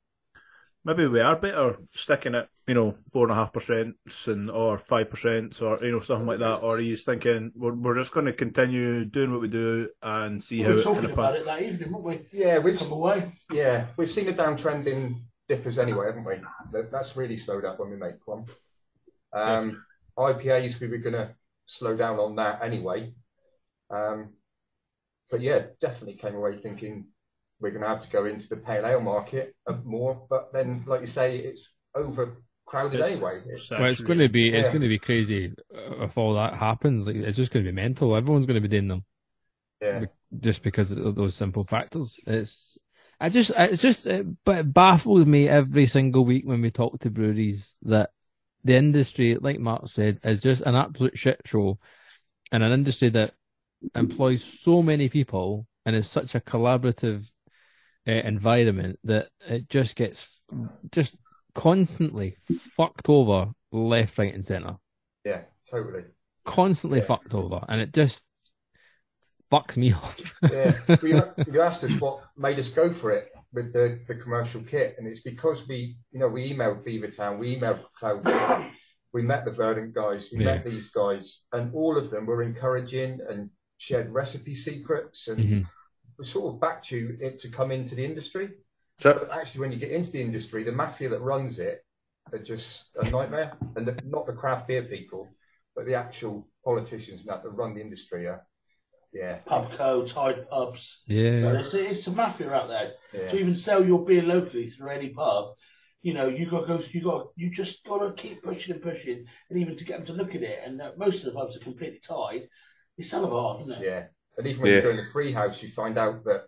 maybe 0.87 1.05
we 1.05 1.19
are 1.19 1.35
better 1.35 1.77
sticking 1.91 2.33
at 2.33 2.47
you 2.65 2.73
know 2.73 2.95
four 3.11 3.23
and 3.23 3.31
a 3.31 3.35
half 3.35 3.51
percent 3.51 3.95
and 4.27 4.49
or 4.49 4.77
five 4.77 5.09
percent 5.09 5.61
or 5.61 5.77
you 5.83 5.91
know 5.91 5.99
something 5.99 6.25
like 6.25 6.39
that, 6.39 6.55
or 6.59 6.77
he's 6.77 7.03
thinking 7.03 7.51
we're 7.55 7.73
we're 7.73 7.97
just 7.97 8.13
going 8.13 8.25
to 8.25 8.33
continue 8.33 9.03
doing 9.05 9.31
what 9.31 9.41
we 9.41 9.49
do 9.49 9.89
and 10.01 10.41
see 10.41 10.59
We 10.59 10.63
how 10.63 10.69
were 10.69 10.79
it 10.79 10.83
kind 10.83 10.95
talking 10.95 11.09
of 11.11 11.11
about 11.11 11.35
it 11.35 11.45
that 11.45 11.61
evening, 11.61 11.91
weren't 11.91 12.05
we? 12.05 12.39
Yeah, 12.39 12.59
we've 12.59 12.79
Come 12.79 12.93
away. 12.93 13.33
yeah 13.51 13.87
we've 13.97 14.09
seen 14.09 14.29
a 14.29 14.33
downtrend 14.33 14.87
in 14.87 15.21
dippers 15.49 15.77
anyway, 15.77 16.07
haven't 16.07 16.25
we? 16.25 16.35
That's 16.91 17.15
really 17.17 17.37
slowed 17.37 17.65
up 17.65 17.79
when 17.79 17.89
we 17.89 17.97
make 17.97 18.25
one. 18.25 18.45
Um, 19.33 19.83
IPAs 20.17 20.79
we 20.79 20.87
were 20.87 20.97
going 20.97 21.13
to 21.13 21.35
slow 21.67 21.95
down 21.97 22.17
on 22.17 22.35
that 22.37 22.63
anyway. 22.63 23.13
Um, 23.89 24.33
but 25.29 25.41
yeah, 25.41 25.67
definitely 25.79 26.15
came 26.15 26.35
away 26.35 26.55
thinking 26.57 27.07
we're 27.59 27.71
going 27.71 27.81
to 27.81 27.87
have 27.87 28.01
to 28.01 28.09
go 28.09 28.25
into 28.25 28.47
the 28.47 28.57
pale 28.57 28.85
ale 28.85 29.01
market 29.01 29.55
uh, 29.67 29.75
more. 29.83 30.25
But 30.29 30.53
then, 30.53 30.83
like 30.85 31.01
you 31.01 31.07
say, 31.07 31.37
it's 31.37 31.69
overcrowded 31.95 32.99
It's 32.99 33.11
anyway. 33.13 33.41
It's, 33.47 33.69
Well, 33.71 33.85
it's 33.85 34.01
going 34.01 34.19
to 34.19 34.29
be 34.29 34.49
it's 34.49 34.69
going 34.69 34.81
to 34.81 34.87
be 34.87 34.99
crazy 34.99 35.53
uh, 35.75 36.03
if 36.03 36.17
all 36.17 36.35
that 36.35 36.53
happens. 36.53 37.07
Like, 37.07 37.15
it's 37.15 37.37
just 37.37 37.51
going 37.51 37.65
to 37.65 37.71
be 37.71 37.75
mental. 37.75 38.15
Everyone's 38.15 38.45
going 38.45 38.61
to 38.61 38.67
be 38.67 38.73
doing 38.75 38.87
them 38.87 39.03
yeah, 39.81 40.05
just 40.39 40.63
because 40.63 40.91
of 40.91 41.15
those 41.15 41.35
simple 41.35 41.63
factors. 41.63 42.19
It's 42.25 42.77
I 43.19 43.29
just 43.29 43.51
it's 43.55 43.81
just 43.81 44.05
it, 44.05 44.25
but 44.43 44.59
it 44.59 44.73
baffles 44.73 45.25
me 45.25 45.47
every 45.47 45.85
single 45.85 46.25
week 46.25 46.43
when 46.45 46.61
we 46.61 46.71
talk 46.71 46.99
to 46.99 47.09
breweries 47.09 47.75
that 47.83 48.11
the 48.63 48.75
industry, 48.75 49.35
like 49.35 49.59
Mark 49.59 49.87
said, 49.87 50.19
is 50.23 50.41
just 50.41 50.61
an 50.61 50.75
absolute 50.75 51.17
shit 51.17 51.41
show, 51.45 51.79
and 52.51 52.63
an 52.63 52.71
industry 52.71 53.09
that 53.09 53.33
employs 53.95 54.43
so 54.43 54.81
many 54.81 55.09
people 55.09 55.67
and 55.85 55.95
is 55.95 56.09
such 56.09 56.35
a 56.35 56.39
collaborative 56.39 57.29
uh, 58.07 58.11
environment 58.11 58.99
that 59.03 59.27
it 59.47 59.67
just 59.69 59.95
gets 59.95 60.41
just 60.91 61.15
constantly 61.55 62.37
fucked 62.77 63.09
over 63.09 63.51
left, 63.71 64.17
right, 64.17 64.33
and 64.33 64.45
center. 64.45 64.77
yeah, 65.25 65.41
totally. 65.69 66.03
Constantly 66.45 66.99
Yeah. 66.99 67.05
fucked 67.05 67.33
over, 67.33 67.59
and 67.67 67.81
it 67.81 67.93
just 67.93 68.23
fucks 69.51 69.77
me 69.77 69.91
up. 70.03 70.13
Yeah, 70.51 70.77
Well, 70.87 70.99
you, 71.03 71.23
you 71.51 71.61
asked 71.61 71.83
us 71.83 71.93
what 71.99 72.23
made 72.37 72.59
us 72.59 72.69
go 72.69 72.89
for 72.91 73.11
it 73.11 73.29
with 73.53 73.73
the, 73.73 73.99
the 74.07 74.15
commercial 74.15 74.61
kit, 74.61 74.95
and 74.97 75.07
it's 75.07 75.21
because 75.21 75.67
we, 75.67 75.97
you 76.11 76.19
know, 76.19 76.27
we 76.27 76.53
emailed 76.53 76.85
Beavertown, 76.85 77.39
we 77.39 77.57
emailed 77.57 77.83
Cloud, 77.97 78.71
we 79.13 79.21
met 79.23 79.45
the 79.45 79.51
Verdant 79.51 79.93
guys, 79.93 80.29
we 80.31 80.43
met 80.43 80.63
these 80.65 80.89
guys, 80.89 81.41
and 81.53 81.73
all 81.73 81.97
of 81.97 82.09
them 82.09 82.25
were 82.25 82.43
encouraging 82.43 83.19
and 83.29 83.49
shared 83.79 84.09
recipe 84.11 84.53
secrets, 84.55 85.27
and 85.27 85.39
Mhm. 85.39 85.65
We 86.17 86.25
sort 86.25 86.53
of 86.53 86.59
backed 86.59 86.91
you 86.91 87.17
it 87.19 87.39
to 87.39 87.49
come 87.49 87.71
into 87.71 87.95
the 87.95 88.03
industry. 88.03 88.49
So 88.97 89.13
But 89.13 89.31
actually, 89.31 89.61
when 89.61 89.71
you 89.71 89.77
get 89.77 89.91
into 89.91 90.11
the 90.11 90.21
industry, 90.21 90.63
the 90.63 90.71
mafia 90.71 91.09
that 91.09 91.21
runs 91.21 91.59
it 91.59 91.83
are 92.33 92.39
just 92.39 92.85
a 92.95 93.09
nightmare, 93.09 93.55
and 93.75 93.87
the, 93.87 93.97
not 94.03 94.25
the 94.25 94.33
craft 94.33 94.67
beer 94.67 94.83
people, 94.83 95.29
but 95.75 95.85
the 95.85 95.93
actual 95.95 96.47
politicians 96.65 97.23
that, 97.25 97.43
that 97.43 97.49
run 97.51 97.75
the 97.75 97.81
industry 97.81 98.25
are, 98.27 98.45
yeah, 99.13 99.39
Pubco, 99.47 100.05
Tied 100.05 100.49
Pubs. 100.49 101.03
Yeah. 101.07 101.51
It's, 101.59 101.73
it's 101.73 102.07
a 102.07 102.11
mafia 102.11 102.51
out 102.51 102.67
there. 102.67 102.93
yeah. 103.13 103.29
To 103.29 103.39
even 103.39 103.55
sell 103.55 103.85
your 103.85 104.03
beer 104.03 104.23
locally 104.23 104.67
through 104.67 104.89
any 104.89 105.09
pub, 105.09 105.53
you 106.01 106.13
know, 106.13 106.27
you 106.27 106.49
got 106.49 106.61
to 106.61 106.67
go. 106.67 106.83
You 106.91 107.01
got. 107.03 107.27
You 107.35 107.49
just 107.49 107.83
got 107.85 107.99
to 107.99 108.13
keep 108.21 108.43
pushing 108.43 108.73
and 108.73 108.83
pushing, 108.83 109.25
and 109.49 109.59
even 109.59 109.75
to 109.75 109.85
get 109.85 109.97
them 109.97 110.05
to 110.07 110.13
look 110.13 110.35
at 110.35 110.43
it. 110.43 110.59
And 110.65 110.81
uh, 110.81 110.91
most 110.97 111.19
of 111.19 111.25
the 111.25 111.39
pubs 111.39 111.55
are 111.55 111.61
completely 111.61 111.99
tied. 111.99 112.47
It's 112.97 113.11
hell 113.11 113.25
of 113.25 113.31
a 113.31 113.41
hard, 113.41 113.61
isn't 113.61 113.73
it? 113.73 113.85
Yeah, 113.85 114.05
and 114.37 114.47
even 114.47 114.61
when 114.61 114.71
Yeah. 114.71 114.77
you 114.77 114.83
go 114.83 114.89
in 114.91 114.97
the 114.97 115.03
free 115.05 115.31
house, 115.31 115.61
you 115.63 115.69
find 115.69 115.97
out 115.97 116.23
that 116.25 116.45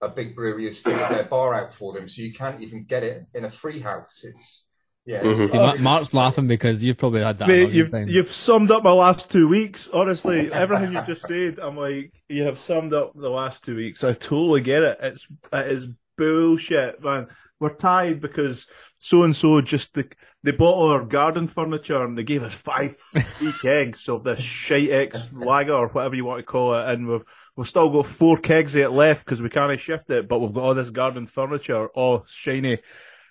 a 0.00 0.08
big 0.08 0.34
brewery 0.34 0.66
has 0.66 0.78
fitted 0.78 1.00
their 1.08 1.24
bar 1.30 1.54
out 1.54 1.72
for 1.72 1.92
them, 1.92 2.08
so 2.08 2.22
you 2.22 2.32
can't 2.32 2.60
even 2.62 2.84
get 2.84 3.02
it 3.02 3.24
in 3.34 3.44
a 3.44 3.50
free 3.50 3.80
house. 3.80 4.22
It's 4.24 4.64
yeah, 5.06 5.18
it's- 5.18 5.38
Mhm. 5.50 5.76
See, 5.76 5.82
Mark's 5.82 6.14
laughing 6.14 6.46
because 6.48 6.82
you've 6.82 6.96
probably 6.98 7.22
had 7.22 7.38
that. 7.38 7.48
Mate, 7.48 7.72
you've 7.72 7.90
times. 7.90 8.10
you've 8.10 8.32
summed 8.32 8.70
up 8.70 8.82
my 8.82 8.90
last 8.92 9.30
two 9.30 9.48
weeks. 9.48 9.88
Honestly, 9.92 10.50
everything 10.52 10.92
you've 10.92 11.06
just 11.06 11.26
said, 11.26 11.58
I'm 11.58 11.76
like, 11.76 12.12
you 12.28 12.44
have 12.44 12.58
summed 12.58 12.92
up 12.94 13.12
the 13.14 13.28
last 13.30 13.64
two 13.64 13.76
weeks. 13.76 14.02
I 14.02 14.14
totally 14.14 14.62
get 14.62 14.82
it. 14.82 14.98
It's 15.02 15.28
it 15.52 15.66
is 15.68 15.86
bullshit, 16.16 17.02
man. 17.02 17.28
We're 17.60 17.74
tied 17.74 18.20
because 18.20 18.66
so 18.98 19.22
and 19.24 19.36
so 19.36 19.60
just 19.60 19.92
the, 19.94 20.08
they 20.44 20.52
bought 20.52 20.92
our 20.92 21.04
garden 21.04 21.46
furniture 21.46 22.04
and 22.04 22.16
they 22.16 22.22
gave 22.22 22.42
us 22.42 22.54
five 22.54 22.94
free 22.94 23.52
kegs 23.62 24.08
of 24.10 24.24
this 24.24 24.40
shite 24.40 24.90
X 24.90 25.30
lager 25.32 25.72
or 25.72 25.88
whatever 25.88 26.14
you 26.14 26.24
want 26.26 26.38
to 26.38 26.44
call 26.44 26.74
it, 26.74 26.86
and 26.86 27.08
we've 27.08 27.24
we've 27.56 27.66
still 27.66 27.88
got 27.88 28.06
four 28.06 28.36
kegs 28.36 28.74
of 28.74 28.82
it 28.82 28.90
left 28.90 29.24
because 29.24 29.40
we 29.40 29.48
can't 29.48 29.80
shift 29.80 30.10
it, 30.10 30.28
but 30.28 30.40
we've 30.40 30.52
got 30.52 30.62
all 30.62 30.74
this 30.74 30.90
garden 30.90 31.26
furniture, 31.26 31.88
all 31.88 32.24
shiny 32.28 32.78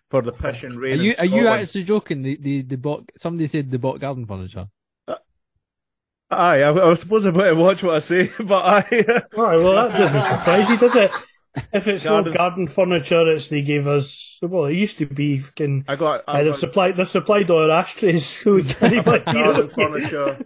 for 0.10 0.24
the 0.24 0.32
pish 0.32 0.64
and 0.64 0.76
Are 0.76 0.80
rain. 0.80 1.00
in 1.00 1.06
you 1.06 1.14
are 1.20 1.26
you 1.26 1.48
actually 1.48 1.84
joking? 1.84 2.24
The 2.24 2.36
the 2.38 2.62
the 2.64 2.78
bought 2.78 3.12
somebody 3.16 3.46
said 3.46 3.70
they 3.70 3.78
bought 3.78 4.00
garden 4.00 4.26
furniture. 4.26 4.68
Aye, 6.32 6.64
I, 6.64 6.70
suppose 6.70 6.82
I 6.82 6.88
was 6.88 7.00
supposed 7.00 7.26
to 7.26 7.32
better 7.32 7.56
watch 7.56 7.84
what 7.84 7.96
I 7.96 8.00
say, 8.00 8.32
but 8.40 8.66
I. 8.66 8.82
All 9.38 9.44
right, 9.44 9.60
well, 9.60 9.88
that 9.88 9.96
doesn't 10.00 10.24
surprise 10.24 10.68
you, 10.68 10.78
does 10.78 10.96
it? 10.96 11.12
If 11.74 11.88
it's 11.88 12.04
Garden- 12.04 12.32
not 12.32 12.38
garden 12.38 12.68
furniture, 12.68 13.28
it's 13.28 13.50
they 13.50 13.62
gave 13.62 13.86
us. 13.88 14.40
Well, 14.42 14.66
it 14.66 14.74
used 14.76 14.98
to 14.98 15.06
be 15.06 15.38
fucking. 15.40 15.86
I 15.88 15.96
got. 15.96 16.22
Uh, 16.22 16.24
I've 16.28 16.38
they've 16.46 16.54
had 16.54 16.60
supplied. 16.60 16.96
They've 16.98 17.08
supplied 17.08 17.50
all 17.52 17.70
our 17.72 17.80
ashtrays, 17.80 18.26
so 18.44 18.56
we 18.56 18.64
can't 18.64 18.94
even 18.94 19.24
garden 19.24 19.70
furniture. 19.70 20.44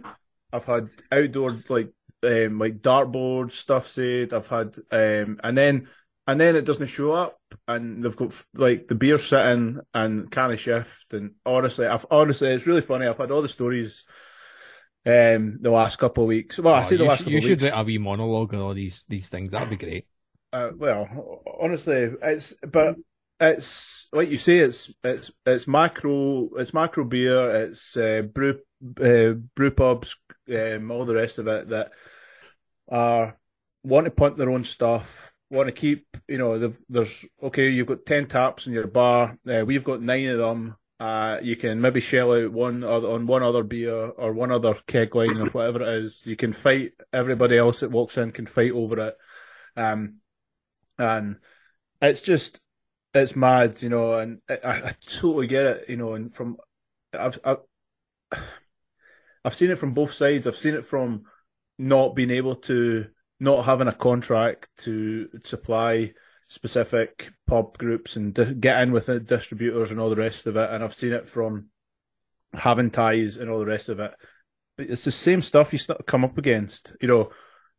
I've 0.52 0.64
had 0.66 0.88
outdoor 1.10 1.62
like 1.68 1.92
um, 2.24 2.58
like 2.58 2.80
dartboard 2.82 3.52
stuff 3.52 3.86
said. 3.86 4.32
I've 4.34 4.48
had 4.48 4.76
um, 4.90 5.40
and 5.42 5.56
then 5.56 5.88
and 6.26 6.38
then 6.38 6.56
it 6.56 6.66
doesn't 6.66 6.88
show 6.88 7.12
up, 7.12 7.38
and 7.66 8.02
they've 8.02 8.14
got 8.16 8.42
like 8.54 8.86
the 8.88 8.94
beer 8.94 9.16
sitting 9.18 9.80
and 9.94 10.30
can 10.30 10.50
of 10.50 10.60
shift, 10.60 11.14
and 11.14 11.32
honestly, 11.46 11.86
I've 11.86 12.04
honestly, 12.10 12.48
it's 12.48 12.66
really 12.66 12.82
funny. 12.82 13.06
I've 13.06 13.16
had 13.16 13.30
all 13.30 13.40
the 13.40 13.48
stories 13.48 14.04
um, 15.06 15.58
the 15.62 15.70
last 15.70 15.96
couple 15.96 16.24
of 16.24 16.28
weeks. 16.28 16.58
Well, 16.58 16.74
I 16.74 16.80
Oh, 16.80 16.82
say 16.84 16.96
the 16.96 17.04
you 17.04 17.08
last 17.08 17.20
sh- 17.20 17.22
couple 17.24 17.32
you 17.32 17.40
should 17.40 17.50
weeks. 17.62 17.62
write 17.62 17.80
a 17.80 17.84
wee 17.84 17.96
monologue 17.98 18.52
on 18.52 18.60
all 18.60 18.74
these 18.74 19.04
these 19.08 19.28
things. 19.28 19.52
That'd 19.52 19.70
be 19.70 19.76
great. 19.76 20.06
Uh, 20.52 20.70
well, 20.76 21.42
honestly, 21.60 22.10
it's 22.22 22.54
but 22.66 22.96
it's 23.38 24.08
like 24.12 24.30
you 24.30 24.38
say, 24.38 24.58
it's 24.58 24.90
it's 25.04 25.30
it's 25.44 25.68
macro, 25.68 26.48
it's 26.56 26.72
macro 26.72 27.04
beer, 27.04 27.64
it's 27.64 27.96
uh, 27.96 28.22
brew 28.22 28.58
uh, 29.00 29.32
brew 29.54 29.70
pubs, 29.70 30.16
um, 30.54 30.90
all 30.90 31.04
the 31.04 31.14
rest 31.14 31.38
of 31.38 31.46
it 31.48 31.68
that 31.68 31.92
are 32.88 33.36
want 33.82 34.06
to 34.06 34.10
punt 34.10 34.38
their 34.38 34.50
own 34.50 34.64
stuff, 34.64 35.32
want 35.50 35.68
to 35.68 35.72
keep, 35.72 36.16
you 36.26 36.38
know, 36.38 36.72
there's 36.88 37.24
okay, 37.42 37.68
you've 37.68 37.86
got 37.86 38.06
ten 38.06 38.26
taps 38.26 38.66
in 38.66 38.72
your 38.72 38.86
bar, 38.86 39.36
uh, 39.46 39.64
we've 39.66 39.84
got 39.84 40.00
nine 40.02 40.28
of 40.28 40.38
them. 40.38 40.76
Uh, 41.00 41.38
you 41.40 41.54
can 41.54 41.80
maybe 41.80 42.00
shell 42.00 42.32
out 42.32 42.50
one 42.50 42.82
other, 42.82 43.08
on 43.08 43.24
one 43.24 43.42
other 43.42 43.62
beer 43.62 43.94
or 43.94 44.32
one 44.32 44.50
other 44.50 44.74
keg 44.88 45.14
line 45.14 45.36
or 45.36 45.46
whatever 45.50 45.82
it 45.82 46.02
is. 46.02 46.26
You 46.26 46.34
can 46.34 46.52
fight. 46.52 46.92
Everybody 47.12 47.56
else 47.56 47.80
that 47.80 47.92
walks 47.92 48.18
in 48.18 48.32
can 48.32 48.46
fight 48.46 48.72
over 48.72 49.08
it. 49.08 49.16
Um, 49.76 50.14
and 50.98 51.36
it's 52.00 52.22
just 52.22 52.60
it's 53.14 53.36
mad, 53.36 53.82
you 53.82 53.88
know, 53.88 54.14
and 54.14 54.40
I, 54.48 54.58
I 54.64 54.94
totally 55.06 55.46
get 55.46 55.66
it, 55.66 55.84
you 55.88 55.96
know, 55.96 56.14
and 56.14 56.32
from 56.32 56.56
I've, 57.12 57.38
I've 57.44 57.58
I've 59.44 59.54
seen 59.54 59.70
it 59.70 59.78
from 59.78 59.94
both 59.94 60.12
sides. 60.12 60.46
I've 60.46 60.56
seen 60.56 60.74
it 60.74 60.84
from 60.84 61.24
not 61.78 62.14
being 62.14 62.30
able 62.30 62.56
to 62.56 63.06
not 63.40 63.64
having 63.64 63.88
a 63.88 63.92
contract 63.92 64.68
to 64.78 65.28
supply 65.44 66.12
specific 66.48 67.30
pub 67.46 67.78
groups 67.78 68.16
and 68.16 68.34
di- 68.34 68.54
get 68.54 68.80
in 68.82 68.90
with 68.90 69.06
the 69.06 69.20
distributors 69.20 69.90
and 69.90 70.00
all 70.00 70.10
the 70.10 70.16
rest 70.16 70.46
of 70.46 70.56
it, 70.56 70.70
and 70.70 70.82
I've 70.82 70.94
seen 70.94 71.12
it 71.12 71.28
from 71.28 71.68
having 72.52 72.90
ties 72.90 73.36
and 73.36 73.48
all 73.50 73.58
the 73.58 73.66
rest 73.66 73.88
of 73.88 74.00
it. 74.00 74.12
But 74.76 74.90
it's 74.90 75.04
the 75.04 75.10
same 75.10 75.40
stuff 75.40 75.72
you 75.72 75.78
start 75.78 75.98
to 75.98 76.04
come 76.04 76.24
up 76.24 76.38
against, 76.38 76.92
you 77.00 77.08
know. 77.08 77.30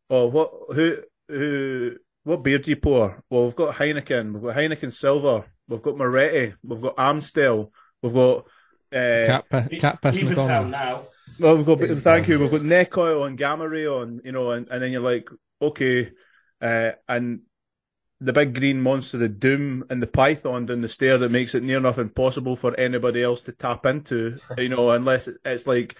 Oh, 0.08 0.26
what 0.26 0.50
who 0.74 0.98
who 1.28 1.96
what 2.24 2.42
beer 2.42 2.58
do 2.58 2.70
you 2.70 2.76
pour? 2.76 3.22
Well, 3.30 3.44
we've 3.44 3.56
got 3.56 3.74
Heineken, 3.76 4.32
we've 4.34 4.42
got 4.42 4.56
Heineken 4.56 4.92
Silver, 4.92 5.44
we've 5.68 5.82
got 5.82 5.96
Moretti, 5.96 6.54
we've 6.62 6.80
got 6.80 6.94
Amstel, 6.98 7.72
we've 8.02 8.12
got 8.14 8.46
uh, 8.92 9.26
cat, 9.26 9.44
pi- 9.48 9.78
cat 9.80 10.02
piss 10.02 10.18
in 10.18 10.24
the 10.26 10.30
Keep 10.30 10.32
it 10.32 10.34
corner. 10.36 10.48
down 10.48 10.70
now. 10.70 11.02
well, 11.38 11.56
we've 11.56 11.66
got 11.66 11.78
thank 11.98 12.28
you, 12.28 12.38
we've 12.38 12.50
got 12.50 12.62
Neck 12.64 12.96
Oil 12.98 13.24
and 13.24 13.38
Gamma 13.38 13.68
Ray 13.68 13.86
on, 13.86 14.20
you 14.24 14.32
know, 14.32 14.50
and, 14.50 14.68
and 14.68 14.82
then 14.82 14.92
you're 14.92 15.00
like, 15.00 15.28
okay, 15.62 16.10
uh, 16.60 16.90
and 17.08 17.40
the 18.22 18.32
big 18.34 18.54
green 18.54 18.82
monster 18.82 19.22
of 19.24 19.40
doom 19.40 19.82
and 19.88 20.02
the 20.02 20.06
python 20.06 20.66
down 20.66 20.82
the 20.82 20.88
stair 20.90 21.16
that 21.16 21.30
makes 21.30 21.54
it 21.54 21.62
near 21.62 21.78
enough 21.78 21.98
impossible 21.98 22.54
for 22.54 22.78
anybody 22.78 23.22
else 23.22 23.40
to 23.40 23.52
tap 23.52 23.86
into, 23.86 24.38
you 24.58 24.68
know, 24.68 24.90
unless 24.90 25.26
it- 25.26 25.38
it's 25.44 25.66
like 25.66 25.96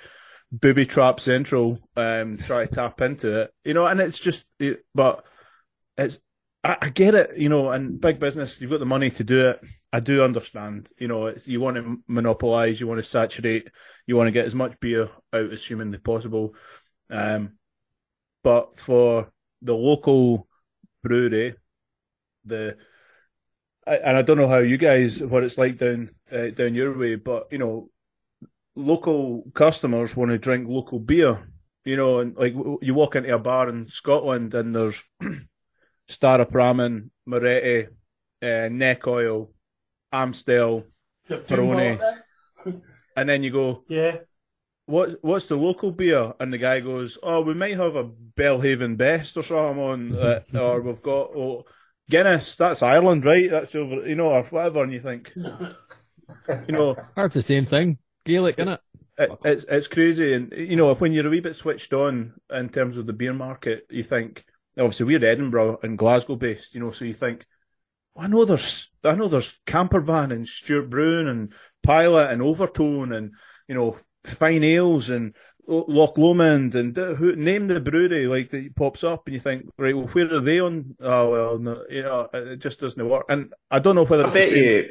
booby 0.52 0.84
trap 0.84 1.18
central, 1.18 1.78
um, 1.96 2.36
try 2.36 2.66
to 2.66 2.74
tap 2.74 3.00
into 3.00 3.40
it, 3.42 3.54
you 3.64 3.72
know, 3.72 3.86
and 3.86 4.00
it's 4.00 4.18
just, 4.18 4.44
it- 4.58 4.84
but 4.94 5.24
it's, 6.04 6.18
I, 6.62 6.76
I 6.82 6.88
get 6.90 7.14
it, 7.14 7.36
you 7.36 7.48
know, 7.48 7.70
and 7.70 8.00
big 8.00 8.18
business, 8.18 8.60
you've 8.60 8.70
got 8.70 8.80
the 8.80 8.86
money 8.86 9.10
to 9.10 9.24
do 9.24 9.50
it. 9.50 9.60
I 9.92 10.00
do 10.00 10.22
understand, 10.22 10.90
you 10.98 11.08
know, 11.08 11.34
you 11.44 11.60
want 11.60 11.76
to 11.76 11.98
monopolize, 12.06 12.80
you 12.80 12.86
want 12.86 12.98
to 12.98 13.08
saturate, 13.08 13.70
you 14.06 14.16
want 14.16 14.28
to 14.28 14.32
get 14.32 14.46
as 14.46 14.54
much 14.54 14.78
beer 14.80 15.08
out 15.32 15.50
as 15.50 15.64
humanly 15.64 15.98
possible. 15.98 16.54
Um, 17.08 17.58
but 18.42 18.78
for 18.78 19.32
the 19.62 19.74
local 19.74 20.48
brewery, 21.02 21.54
the 22.44 22.76
and 23.86 24.16
I 24.16 24.22
don't 24.22 24.36
know 24.36 24.48
how 24.48 24.58
you 24.58 24.76
guys 24.76 25.22
what 25.22 25.42
it's 25.42 25.58
like 25.58 25.78
down 25.78 26.10
uh, 26.30 26.48
down 26.48 26.74
your 26.74 26.96
way, 26.96 27.16
but 27.16 27.48
you 27.50 27.58
know, 27.58 27.90
local 28.76 29.44
customers 29.54 30.16
want 30.16 30.30
to 30.30 30.38
drink 30.38 30.68
local 30.68 31.00
beer. 31.00 31.48
You 31.84 31.96
know, 31.96 32.20
and 32.20 32.36
like 32.36 32.54
you 32.82 32.94
walk 32.94 33.16
into 33.16 33.34
a 33.34 33.38
bar 33.38 33.68
in 33.68 33.88
Scotland 33.88 34.54
and 34.54 34.74
there's 34.74 35.02
Staropramen, 36.10 37.10
Moretti, 37.26 37.88
uh, 38.42 38.68
Neck 38.70 39.06
Oil, 39.06 39.50
Amstel, 40.12 40.84
Just 41.28 41.46
Peroni. 41.46 41.98
And 43.16 43.28
then 43.28 43.42
you 43.42 43.50
go, 43.50 43.84
Yeah. 43.88 44.18
what 44.86 45.18
what's 45.22 45.48
the 45.48 45.56
local 45.56 45.92
beer? 45.92 46.32
And 46.40 46.52
the 46.52 46.58
guy 46.58 46.80
goes, 46.80 47.16
oh, 47.22 47.42
we 47.42 47.54
might 47.54 47.76
have 47.76 47.94
a 47.94 48.04
Belhaven 48.04 48.96
Best 48.96 49.36
or 49.36 49.42
something 49.42 49.82
on, 49.82 50.16
uh, 50.16 50.40
or 50.54 50.80
we've 50.80 51.02
got 51.02 51.30
oh, 51.36 51.64
Guinness. 52.08 52.56
That's 52.56 52.82
Ireland, 52.82 53.24
right? 53.24 53.48
That's 53.48 53.74
over, 53.74 54.06
you 54.06 54.16
know, 54.16 54.30
or 54.30 54.42
whatever. 54.44 54.82
And 54.82 54.92
you 54.92 55.00
think, 55.00 55.32
you 55.36 56.74
know, 56.74 56.96
That's 57.14 57.34
the 57.34 57.42
same 57.42 57.66
thing. 57.66 57.98
Gaelic, 58.24 58.56
innit? 58.56 58.78
it, 59.16 59.30
it's 59.44 59.64
it's 59.68 59.86
crazy. 59.86 60.32
And 60.32 60.52
you 60.52 60.76
know, 60.76 60.92
when 60.94 61.12
you're 61.12 61.26
a 61.26 61.30
wee 61.30 61.40
bit 61.40 61.54
switched 61.54 61.92
on 61.92 62.34
in 62.50 62.68
terms 62.68 62.96
of 62.96 63.06
the 63.06 63.12
beer 63.12 63.32
market, 63.32 63.86
you 63.90 64.02
think 64.02 64.44
obviously 64.78 65.06
we're 65.06 65.24
Edinburgh 65.24 65.80
and 65.82 65.98
Glasgow 65.98 66.36
based, 66.36 66.74
you 66.74 66.80
know, 66.80 66.90
so 66.90 67.04
you 67.04 67.14
think. 67.14 67.46
I 68.16 68.26
know 68.26 68.44
there's, 68.44 68.90
I 69.04 69.14
know 69.14 69.28
there's 69.28 69.58
Campervan 69.66 70.32
and 70.32 70.46
Stewart 70.46 70.90
Brewing 70.90 71.28
and 71.28 71.52
Pilot 71.82 72.30
and 72.30 72.42
Overtone 72.42 73.12
and 73.12 73.32
you 73.68 73.74
know 73.74 73.96
Fyne 74.24 74.64
Ales 74.64 75.10
and 75.10 75.34
Loch 75.66 76.18
Lomond 76.18 76.74
and 76.74 76.96
who 76.96 77.36
name 77.36 77.68
the 77.68 77.80
brewery 77.80 78.26
like 78.26 78.50
that 78.50 78.74
pops 78.74 79.04
up 79.04 79.26
and 79.26 79.34
you 79.34 79.40
think 79.40 79.66
right 79.78 79.96
well 79.96 80.08
where 80.08 80.34
are 80.34 80.40
they 80.40 80.58
on 80.58 80.96
oh 81.00 81.30
well 81.30 81.58
no, 81.58 81.84
you 81.88 82.02
know 82.02 82.28
it 82.32 82.56
just 82.58 82.80
doesn't 82.80 83.08
work 83.08 83.26
and 83.28 83.52
I 83.70 83.78
don't 83.78 83.94
know 83.94 84.04
whether 84.04 84.26
I 84.26 84.30
bet 84.30 84.50
you, 84.50 84.90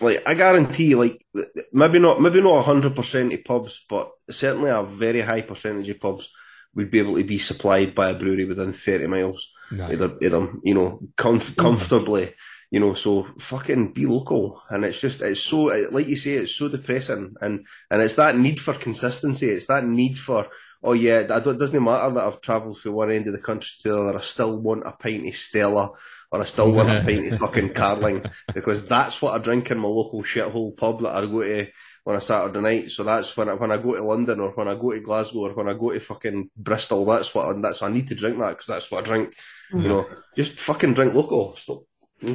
like, 0.00 0.22
I 0.24 0.34
guarantee, 0.34 0.94
like, 0.94 1.26
maybe 1.72 1.98
not, 1.98 2.20
maybe 2.20 2.40
not 2.40 2.64
hundred 2.64 2.94
percent 2.94 3.32
of 3.32 3.44
pubs, 3.44 3.84
but 3.88 4.10
certainly 4.30 4.70
a 4.70 4.82
very 4.82 5.20
high 5.20 5.42
percentage 5.42 5.88
of 5.88 6.00
pubs 6.00 6.30
would 6.74 6.90
be 6.90 6.98
able 6.98 7.16
to 7.16 7.24
be 7.24 7.38
supplied 7.38 7.94
by 7.94 8.10
a 8.10 8.14
brewery 8.14 8.44
within 8.44 8.72
thirty 8.72 9.06
miles 9.06 9.52
No. 9.70 9.88
of 9.88 9.98
them, 10.20 10.60
you 10.64 10.74
know, 10.74 11.00
comf- 11.16 11.52
mm. 11.52 11.56
comfortably. 11.56 12.34
You 12.70 12.78
know, 12.78 12.94
so 12.94 13.26
fucking 13.40 13.92
be 13.94 14.06
local, 14.06 14.62
and 14.70 14.84
it's 14.84 15.00
just 15.00 15.20
it's 15.22 15.40
so 15.40 15.64
like 15.90 16.06
you 16.06 16.14
say, 16.14 16.32
it's 16.32 16.54
so 16.54 16.68
depressing, 16.68 17.34
and 17.40 17.66
and 17.90 18.00
it's 18.00 18.14
that 18.14 18.36
need 18.36 18.60
for 18.60 18.74
consistency. 18.74 19.48
It's 19.48 19.66
that 19.66 19.84
need 19.84 20.16
for 20.16 20.46
oh 20.82 20.92
yeah, 20.92 21.20
it 21.20 21.28
doesn't 21.28 21.82
matter 21.84 22.14
that 22.14 22.24
I've 22.24 22.40
travelled 22.40 22.78
from 22.78 22.92
one 22.92 23.10
end 23.10 23.26
of 23.26 23.32
the 23.32 23.40
country 23.40 23.70
to 23.82 23.88
the 23.88 24.00
other. 24.00 24.18
I 24.18 24.22
still 24.22 24.56
want 24.56 24.86
a 24.86 24.92
pint 24.92 25.26
of 25.26 25.34
Stella, 25.34 25.90
or 26.30 26.40
I 26.40 26.44
still 26.44 26.72
want 26.72 26.90
a 26.90 27.02
pint 27.04 27.32
of 27.32 27.38
fucking 27.40 27.74
Carling, 27.74 28.24
because 28.54 28.86
that's 28.86 29.20
what 29.20 29.34
I 29.34 29.38
drink 29.42 29.70
in 29.70 29.78
my 29.78 29.88
local 29.88 30.22
shithole 30.22 30.76
pub 30.76 31.02
that 31.02 31.14
I 31.14 31.20
go 31.22 31.42
to 31.42 31.66
on 32.06 32.16
a 32.16 32.20
Saturday 32.20 32.60
night. 32.60 32.90
So 32.90 33.02
that's 33.02 33.36
when 33.36 33.48
I, 33.48 33.54
when 33.54 33.70
I 33.70 33.76
go 33.76 33.94
to 33.94 34.02
London 34.02 34.40
or 34.40 34.50
when 34.50 34.68
I 34.68 34.74
go 34.74 34.92
to 34.92 35.00
Glasgow 35.00 35.40
or 35.40 35.52
when 35.54 35.68
I 35.68 35.74
go 35.74 35.92
to 35.92 36.00
fucking 36.00 36.50
Bristol. 36.56 37.04
That's 37.04 37.34
what 37.34 37.48
I, 37.48 37.60
that's 37.60 37.82
I 37.82 37.88
need 37.88 38.08
to 38.08 38.14
drink 38.14 38.38
that 38.38 38.50
because 38.50 38.66
that's 38.66 38.90
what 38.90 39.04
I 39.04 39.06
drink. 39.06 39.34
You 39.72 39.78
mm. 39.78 39.84
know, 39.84 40.08
just 40.36 40.58
fucking 40.58 40.94
drink 40.94 41.14
local. 41.14 41.56
Stop. 41.56 41.82
Yeah. 42.22 42.34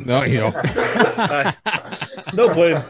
No, 0.00 0.22
you 0.22 0.38
know. 0.38 0.50
no 2.34 2.54
blame 2.54 2.82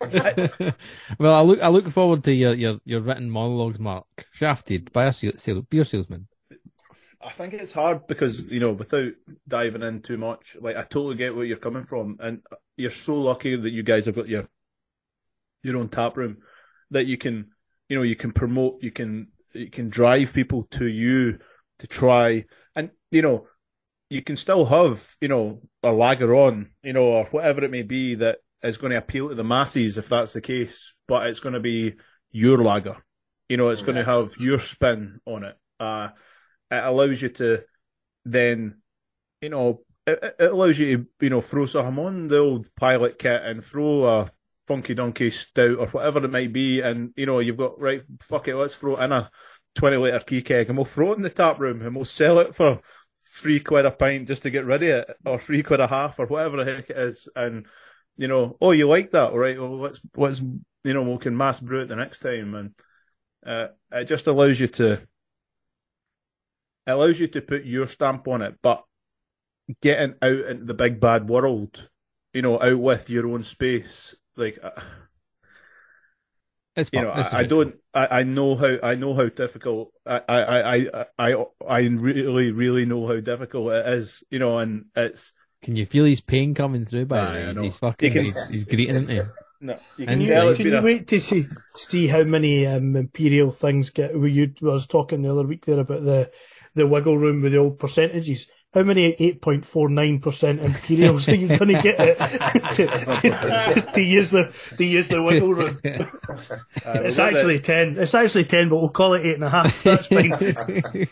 well, 1.18 1.34
I 1.34 1.40
look 1.40 1.60
I 1.60 1.68
look 1.68 1.88
forward 1.88 2.22
to 2.24 2.32
your, 2.32 2.54
your, 2.54 2.78
your 2.84 3.00
written 3.00 3.28
monologues, 3.28 3.78
Mark. 3.78 4.06
Shafted 4.32 4.92
by 4.92 5.06
a 5.06 5.12
sale, 5.12 5.32
sale, 5.36 5.62
beer 5.62 5.84
salesman. 5.84 6.28
I 7.24 7.30
think 7.30 7.54
it's 7.54 7.72
hard 7.72 8.06
because 8.06 8.46
you 8.46 8.60
know, 8.60 8.72
without 8.72 9.12
diving 9.48 9.82
in 9.82 10.02
too 10.02 10.16
much, 10.16 10.56
like 10.60 10.76
I 10.76 10.82
totally 10.82 11.16
get 11.16 11.34
where 11.34 11.44
you're 11.44 11.56
coming 11.56 11.84
from, 11.84 12.18
and 12.20 12.42
you're 12.76 12.90
so 12.90 13.14
lucky 13.14 13.56
that 13.56 13.70
you 13.70 13.82
guys 13.82 14.06
have 14.06 14.16
got 14.16 14.28
your 14.28 14.48
your 15.62 15.76
own 15.76 15.88
tap 15.88 16.16
room 16.16 16.38
that 16.90 17.06
you 17.06 17.16
can, 17.16 17.50
you 17.88 17.96
know, 17.96 18.02
you 18.02 18.16
can 18.16 18.32
promote, 18.32 18.82
you 18.82 18.90
can 18.90 19.28
you 19.52 19.70
can 19.70 19.88
drive 19.88 20.32
people 20.32 20.64
to 20.70 20.86
you 20.86 21.38
to 21.78 21.86
try, 21.86 22.44
and 22.74 22.90
you 23.10 23.22
know, 23.22 23.46
you 24.10 24.22
can 24.22 24.36
still 24.36 24.64
have, 24.66 25.14
you 25.20 25.28
know, 25.28 25.60
a 25.82 25.90
lager 25.90 26.34
on, 26.34 26.70
you 26.82 26.92
know, 26.92 27.04
or 27.04 27.24
whatever 27.26 27.64
it 27.64 27.70
may 27.70 27.82
be 27.82 28.14
that 28.16 28.38
is 28.62 28.78
going 28.78 28.90
to 28.90 28.98
appeal 28.98 29.28
to 29.28 29.34
the 29.34 29.44
masses 29.44 29.98
if 29.98 30.08
that's 30.08 30.32
the 30.32 30.40
case, 30.40 30.94
but 31.08 31.26
it's 31.26 31.40
going 31.40 31.54
to 31.54 31.60
be 31.60 31.94
your 32.30 32.58
lager, 32.58 32.96
you 33.48 33.56
know, 33.56 33.70
it's 33.70 33.82
going 33.82 33.96
to 33.96 34.04
have 34.04 34.34
your 34.38 34.58
spin 34.58 35.20
on 35.26 35.44
it. 35.44 35.56
Uh, 35.80 36.08
it 36.70 36.84
allows 36.84 37.20
you 37.20 37.28
to 37.28 37.62
then, 38.24 38.80
you 39.40 39.48
know, 39.48 39.80
it, 40.06 40.36
it 40.38 40.50
allows 40.52 40.78
you 40.78 40.96
to, 40.96 41.06
you 41.20 41.30
know, 41.30 41.40
throw 41.40 41.66
something 41.66 42.04
on 42.04 42.28
the 42.28 42.38
old 42.38 42.66
pilot 42.76 43.18
kit 43.18 43.42
and 43.42 43.64
throw 43.64 44.04
a 44.06 44.30
funky 44.66 44.94
donkey 44.94 45.30
stout 45.30 45.78
or 45.78 45.86
whatever 45.88 46.24
it 46.24 46.30
might 46.30 46.52
be. 46.52 46.80
And, 46.80 47.12
you 47.16 47.26
know, 47.26 47.38
you've 47.40 47.56
got, 47.56 47.80
right, 47.80 48.02
fuck 48.20 48.48
it, 48.48 48.56
let's 48.56 48.76
throw 48.76 48.96
in 48.96 49.12
a 49.12 49.30
20 49.74 49.96
litre 49.96 50.20
key 50.20 50.42
keg 50.42 50.68
and 50.68 50.76
we'll 50.76 50.84
throw 50.84 51.12
it 51.12 51.16
in 51.16 51.22
the 51.22 51.30
tap 51.30 51.58
room 51.58 51.82
and 51.82 51.94
we'll 51.94 52.04
sell 52.04 52.38
it 52.38 52.54
for 52.54 52.80
three 53.24 53.60
quid 53.60 53.86
a 53.86 53.90
pint 53.90 54.28
just 54.28 54.42
to 54.42 54.50
get 54.50 54.64
rid 54.64 54.82
of 54.82 54.88
it 54.88 55.16
or 55.24 55.38
three 55.38 55.62
quid 55.62 55.80
a 55.80 55.86
half 55.86 56.18
or 56.18 56.26
whatever 56.26 56.64
the 56.64 56.72
heck 56.72 56.90
it 56.90 56.98
is. 56.98 57.28
And, 57.34 57.66
you 58.16 58.28
know, 58.28 58.56
oh, 58.60 58.72
you 58.72 58.88
like 58.88 59.10
that? 59.12 59.30
All 59.30 59.38
right, 59.38 59.58
well, 59.58 59.78
let's, 59.78 60.00
let's, 60.16 60.40
you 60.84 60.94
know, 60.94 61.02
we 61.02 61.18
can 61.18 61.36
mass 61.36 61.60
brew 61.60 61.80
it 61.80 61.86
the 61.86 61.96
next 61.96 62.18
time. 62.20 62.54
And, 62.54 62.74
uh, 63.44 63.68
it 63.90 64.04
just 64.04 64.26
allows 64.26 64.60
you 64.60 64.68
to, 64.68 65.02
allows 66.86 67.20
you 67.20 67.28
to 67.28 67.40
put 67.40 67.64
your 67.64 67.86
stamp 67.86 68.28
on 68.28 68.42
it, 68.42 68.56
but 68.62 68.84
getting 69.80 70.14
out 70.20 70.38
into 70.46 70.64
the 70.64 70.74
big 70.74 71.00
bad 71.00 71.28
world, 71.28 71.88
you 72.32 72.42
know, 72.42 72.60
out 72.60 72.78
with 72.78 73.10
your 73.10 73.28
own 73.28 73.44
space. 73.44 74.14
Like, 74.36 74.58
uh, 74.62 74.70
It's 76.74 76.90
you 76.92 77.02
know, 77.02 77.12
It's 77.16 77.32
I, 77.32 77.40
I 77.40 77.42
don't, 77.44 77.74
I, 77.92 78.06
I 78.20 78.22
know 78.22 78.56
how, 78.56 78.76
I 78.82 78.94
know 78.94 79.14
how 79.14 79.28
difficult, 79.28 79.92
I, 80.06 80.22
I, 80.28 80.40
I, 80.42 80.76
I, 80.76 81.06
I, 81.18 81.44
I 81.68 81.80
really, 81.80 82.50
really 82.50 82.86
know 82.86 83.06
how 83.06 83.20
difficult 83.20 83.72
it 83.72 83.86
is, 83.86 84.24
you 84.30 84.38
know, 84.38 84.58
and 84.58 84.86
it's, 84.96 85.32
Can 85.62 85.76
you 85.76 85.84
feel 85.86 86.04
his 86.04 86.20
pain 86.20 86.54
coming 86.54 86.84
through? 86.86 87.06
By 87.06 87.20
Aye, 87.20 87.26
the 87.26 87.32
way, 87.32 87.46
he's, 87.48 87.58
he's 87.60 87.76
fucking, 87.78 88.12
You 88.14 88.22
he's, 88.22 88.34
he's 88.50 88.64
greeting, 88.64 88.94
isn't 88.94 89.08
he? 89.10 89.20
no, 89.60 89.78
you 89.96 90.06
And 90.06 90.08
can 90.08 90.20
you- 90.22 90.54
Can 90.56 90.66
you 90.66 90.76
a, 90.78 90.82
wait 90.82 91.08
to 91.08 91.20
see 91.20 91.46
see 91.76 92.08
how 92.08 92.24
many 92.24 92.66
um, 92.66 92.96
imperial 92.96 93.52
things 93.52 93.90
get? 93.90 94.18
Were 94.18 94.26
you 94.26 94.52
I 94.62 94.64
was 94.66 94.86
talking 94.86 95.22
the 95.22 95.30
other 95.30 95.46
week 95.46 95.66
there 95.66 95.78
about 95.78 96.04
the 96.04 96.30
the 96.74 96.86
wiggle 96.86 97.18
room 97.18 97.42
with 97.42 97.52
the 97.52 97.58
old 97.58 97.78
percentages. 97.78 98.50
How 98.74 98.82
many 98.82 99.14
eight 99.18 99.42
point 99.42 99.66
four 99.66 99.90
nine 99.90 100.18
percent 100.20 100.60
imperials 100.60 101.28
are 101.28 101.34
you 101.34 101.48
going 101.48 101.74
to 101.74 101.82
get 101.82 102.00
it 102.00 102.18
to, 102.76 102.86
to, 103.20 103.90
to 103.92 104.00
use 104.02 104.30
the 104.30 104.50
to 104.78 104.84
use 104.84 105.08
the 105.08 105.22
wiggle 105.22 105.52
room? 105.52 105.78
uh, 105.84 105.86
we've 105.90 106.00
It's 107.04 107.16
got 107.18 107.32
the- 107.32 107.36
actually 107.36 107.60
ten. 107.60 107.98
It's 107.98 108.14
actually 108.14 108.44
ten, 108.44 108.70
but 108.70 108.76
we'll 108.78 108.88
call 108.88 109.12
it 109.14 109.26
eight 109.26 109.34
and 109.34 109.44
a 109.44 109.50
half. 109.50 109.82
That's 109.82 110.06
fine. 110.06 110.32
Everything's 110.32 111.08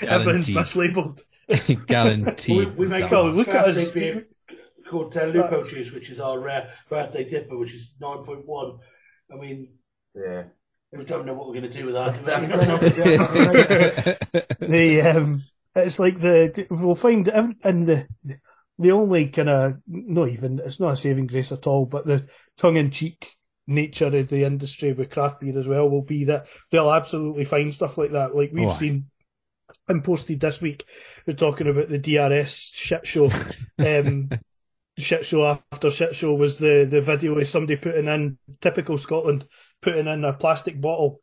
Guaranteed. 0.00 0.56
mislabeled. 0.56 1.20
Guaranteed. 1.86 2.56
We, 2.56 2.66
we 2.66 2.86
make 2.88 3.10
Well, 3.10 3.28
a 3.28 3.30
look 3.30 3.48
at 3.48 3.68
us. 3.68 3.76
birthday 3.76 4.00
beer 4.12 4.26
called 4.90 5.16
uh, 5.16 5.24
Lupo 5.24 5.66
Juice, 5.68 5.92
which 5.92 6.10
is 6.10 6.18
our 6.20 6.38
rare 6.40 6.70
birthday 6.90 7.28
dipper, 7.28 7.56
which 7.56 7.74
is 7.74 7.94
9.1. 8.00 8.78
I 9.32 9.36
mean, 9.36 9.68
Yeah. 10.14 10.44
we 10.92 11.04
don't 11.04 11.26
know 11.26 11.34
what 11.34 11.46
we're 11.48 11.60
going 11.60 11.70
to 11.70 11.78
do 11.78 11.86
with 11.86 11.94
that. 11.94 12.14
the 14.60 15.00
um, 15.02 15.44
it's 15.74 15.98
like 15.98 16.20
the 16.20 16.66
we'll 16.70 16.94
find 16.94 17.28
in 17.28 17.84
the 17.84 18.06
the 18.78 18.92
only 18.92 19.28
kind 19.28 19.48
of 19.48 19.76
not 19.86 20.28
even 20.28 20.58
it's 20.58 20.80
not 20.80 20.92
a 20.92 20.96
saving 20.96 21.26
grace 21.26 21.52
at 21.52 21.66
all, 21.66 21.86
but 21.86 22.06
the 22.06 22.28
tongue 22.56 22.76
in 22.76 22.90
cheek 22.90 23.36
nature 23.66 24.06
of 24.06 24.28
the 24.28 24.44
industry 24.44 24.92
with 24.92 25.10
craft 25.10 25.40
beer 25.40 25.56
as 25.58 25.68
well 25.68 25.88
will 25.88 26.02
be 26.02 26.24
that 26.24 26.46
they'll 26.70 26.90
absolutely 26.92 27.44
find 27.44 27.72
stuff 27.72 27.96
like 27.96 28.12
that. 28.12 28.34
Like 28.34 28.50
we've 28.52 28.68
Oh, 28.68 28.72
seen 28.72 29.06
and 29.88 30.04
posted 30.04 30.40
this 30.40 30.60
week, 30.60 30.84
we're 31.26 31.34
talking 31.34 31.66
about 31.68 31.88
the 31.88 31.98
DRS 31.98 32.72
shit 32.74 33.06
show. 33.06 33.30
Um, 33.78 34.28
shit 34.98 35.24
show 35.26 35.58
after 35.72 35.90
shit 35.90 36.14
show 36.14 36.34
was 36.34 36.58
the 36.58 36.86
the 36.88 37.00
video 37.00 37.36
of 37.36 37.48
somebody 37.48 37.76
putting 37.76 38.06
in 38.06 38.38
typical 38.60 38.98
Scotland 38.98 39.46
putting 39.80 40.06
in 40.06 40.24
a 40.24 40.32
plastic 40.34 40.80
bottle 40.80 41.20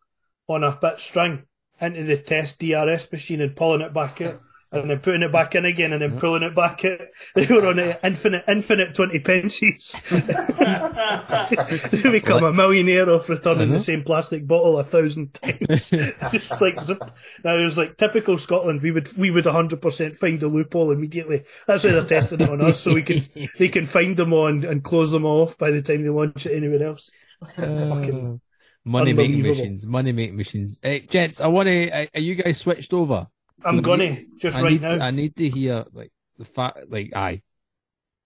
on 0.47 0.63
a 0.63 0.75
bit 0.75 0.99
string 0.99 1.43
into 1.81 2.03
the 2.03 2.17
test 2.17 2.59
DRS 2.59 3.11
machine 3.11 3.41
and 3.41 3.55
pulling 3.55 3.81
it 3.81 3.93
back 3.93 4.21
out. 4.21 4.41
And 4.71 4.87
then 4.87 4.99
putting 4.99 5.23
it 5.23 5.31
back 5.31 5.55
in 5.55 5.65
again 5.65 5.93
and 5.93 6.01
then 6.03 6.19
pulling 6.19 6.43
it 6.43 6.53
back 6.53 6.85
out. 6.85 6.99
They 7.33 7.47
were 7.47 7.65
on 7.65 7.79
it 7.79 7.99
infinite, 8.03 8.43
infinite 8.47 8.93
20 8.93 9.19
pences. 9.21 9.95
they 10.09 12.01
become 12.11 12.43
a 12.43 12.53
millionaire 12.53 13.09
off 13.09 13.29
returning 13.29 13.69
Mhm. 13.69 13.73
the 13.73 13.79
same 13.79 14.03
plastic 14.03 14.45
bottle 14.47 14.77
a 14.77 14.83
thousand 14.83 15.33
times. 15.33 15.89
Just 16.31 16.61
like, 16.61 16.79
zip. 16.83 17.01
now 17.43 17.57
it 17.57 17.63
was 17.63 17.79
like 17.79 17.97
typical 17.97 18.37
Scotland. 18.37 18.81
We 18.83 18.91
would, 18.91 19.11
we 19.17 19.31
would 19.31 19.45
100% 19.45 20.15
find 20.15 20.43
a 20.43 20.47
loophole 20.47 20.91
immediately. 20.91 21.45
That's 21.65 21.83
why 21.83 21.89
they're 21.91 22.03
testing 22.05 22.41
it 22.41 22.49
on 22.49 22.61
us 22.61 22.79
so 22.79 22.93
we 22.93 23.01
can, 23.01 23.21
they 23.57 23.69
can 23.69 23.87
find 23.87 24.15
them 24.17 24.33
on 24.33 24.65
and 24.65 24.83
close 24.83 25.09
them 25.11 25.25
off 25.25 25.57
by 25.57 25.71
the 25.71 25.81
time 25.81 26.03
they 26.03 26.09
launch 26.09 26.45
it 26.45 26.55
anywhere 26.55 26.83
else. 26.89 27.09
Fucking 27.55 28.39
money 28.85 29.13
making 29.13 29.35
unbelievable. 29.35 29.63
machines, 29.63 29.85
money 29.85 30.11
making 30.11 30.37
machines. 30.37 30.79
Hey, 30.81 31.01
gents, 31.01 31.39
I 31.41 31.47
want 31.47 31.67
to. 31.67 31.89
Are 31.89 32.07
are 32.15 32.21
you 32.21 32.35
guys 32.35 32.57
switched 32.59 32.93
over? 32.93 33.27
I'm 33.63 33.81
gonna 33.81 34.21
just 34.37 34.57
I 34.57 34.61
right 34.61 34.71
need, 34.71 34.81
now. 34.81 34.99
I 34.99 35.11
need 35.11 35.35
to 35.35 35.49
hear 35.49 35.85
like 35.93 36.11
the 36.37 36.45
fact, 36.45 36.79
like, 36.89 37.11
aye, 37.15 37.41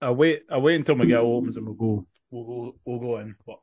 I'll 0.00 0.14
wait, 0.14 0.42
I'll 0.50 0.62
wait 0.62 0.76
until 0.76 0.94
my 0.94 1.04
Miguel 1.04 1.26
opens 1.26 1.56
and 1.56 1.66
we'll 1.66 1.74
go, 1.74 2.06
we'll 2.30 2.44
go, 2.44 2.76
we'll 2.84 3.00
go 3.00 3.16
in. 3.18 3.34
But 3.46 3.58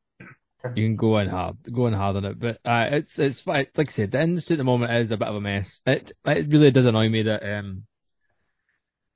you 0.76 0.86
can 0.86 0.96
go 0.96 1.18
in 1.20 1.28
hard, 1.30 1.58
go 1.72 1.88
in 1.88 1.94
hard 1.94 2.18
on 2.18 2.26
it. 2.26 2.40
But 2.40 2.60
uh, 2.66 2.90
it's 2.92 3.18
it's 3.20 3.40
fine. 3.42 3.68
Like 3.76 3.90
I 3.90 3.92
said, 3.92 4.12
the 4.12 4.22
industry 4.22 4.56
at 4.56 4.58
the 4.58 4.64
moment 4.64 4.92
is 4.94 5.12
a 5.12 5.18
bit 5.18 5.28
of 5.28 5.36
a 5.36 5.42
mess. 5.42 5.82
It 5.86 6.12
it 6.26 6.52
really 6.52 6.72
does 6.72 6.86
annoy 6.86 7.10
me 7.10 7.24
that 7.24 7.44
um 7.58 7.84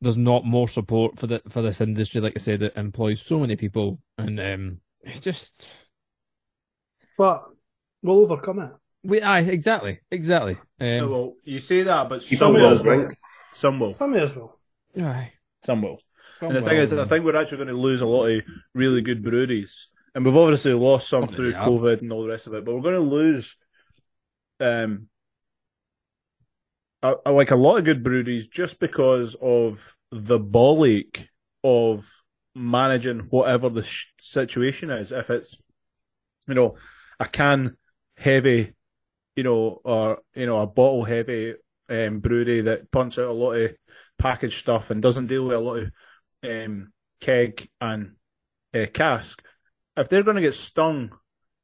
there's 0.01 0.17
not 0.17 0.45
more 0.45 0.67
support 0.67 1.19
for 1.19 1.28
the 1.28 1.41
for 1.49 1.61
this 1.61 1.82
industry. 1.82 2.21
Like 2.21 2.34
I 2.36 2.39
said, 2.39 2.63
it 2.63 2.73
employs 2.78 3.21
so 3.21 3.39
many 3.39 3.55
people, 3.55 3.99
and 4.17 4.39
um 4.39 4.82
it's 5.01 5.19
just 5.19 5.69
But 7.17 7.45
we'll 8.02 8.20
overcome 8.22 8.60
it. 8.60 8.72
we 9.04 9.22
aye 9.22 9.39
exactly 9.41 10.00
exactly. 10.12 10.58
Yeah, 10.80 11.00
Um, 11.02 11.10
well, 11.12 11.34
you 11.43 11.60
say 11.60 11.84
that, 11.84 12.10
but 12.10 12.24
some 12.24 12.56
on 12.56 12.62
will, 12.62 12.70
with 12.70 12.80
us, 12.80 12.86
Rink. 12.86 13.14
some 13.54 13.80
will, 13.80 13.96
I 14.00 14.06
may 14.08 14.22
as 14.22 14.36
well. 14.36 14.60
aye. 15.00 15.34
some 15.64 15.82
will. 15.82 16.00
Some 16.39 16.50
And 16.50 16.58
the 16.58 16.62
thing 16.62 16.78
will, 16.78 16.84
is, 16.84 16.93
I 16.93 17.06
think 17.06 17.24
we're 17.26 17.36
actually 17.41 17.58
going 17.60 17.70
to 17.70 17.76
lose 17.76 18.02
a 18.02 18.06
lot 18.08 18.26
of 18.28 18.41
really 18.74 19.02
good 19.02 19.24
breweries, 19.24 19.88
and 20.14 20.26
we've 20.26 20.36
obviously 20.36 20.74
lost 20.74 21.08
some 21.10 21.22
Probably 21.22 21.36
through 21.38 21.52
have. 21.54 21.68
COVID 21.70 22.02
and 22.02 22.12
all 22.12 22.24
the 22.24 22.30
rest 22.30 22.48
of 22.48 22.54
it. 22.54 22.66
But 22.66 22.76
we're 22.76 22.82
going 22.82 22.96
to 22.96 23.00
lose, 23.02 23.56
um, 24.60 25.08
a, 27.04 27.16
a- 27.26 27.32
like 27.32 27.52
a 27.52 27.56
lot 27.56 27.78
of 27.78 27.86
good 27.86 28.04
breweries 28.04 28.48
just 28.48 28.80
because 28.80 29.36
of 29.41 29.96
the 30.12 30.39
bollock 30.39 31.26
of 31.64 32.10
managing 32.54 33.20
whatever 33.30 33.70
the 33.70 33.84
sh- 33.84 34.08
situation 34.20 34.89
is. 34.89 35.12
If 35.12 35.30
it's, 35.30 35.62
you 36.48 36.54
know, 36.54 36.76
a 37.20 37.26
can 37.26 37.78
heavy, 38.18 38.74
you 39.36 39.43
know, 39.43 39.82
or 39.84 40.20
you 40.34 40.45
know, 40.45 40.61
a 40.61 40.68
bottle 40.68 41.03
heavy 41.03 41.55
um, 41.89 42.20
brewery 42.20 42.61
that 42.61 42.91
pumps 42.91 43.18
out 43.18 43.28
a 43.28 43.34
lot 43.34 43.53
of 43.53 43.76
packaged 44.18 44.59
stuff 44.59 44.89
and 44.89 45.01
doesn't 45.01 45.28
deal 45.28 45.45
with 45.45 45.57
a 45.57 45.59
lot 45.59 45.84
of 45.84 45.91
um, 46.43 46.91
keg 47.20 47.70
and 47.82 48.16
uh, 48.74 48.86
cask, 48.93 49.41
if 49.97 50.09
they're 50.09 50.24
going 50.24 50.36
to 50.36 50.41
get 50.41 50.55
stung 50.55 51.11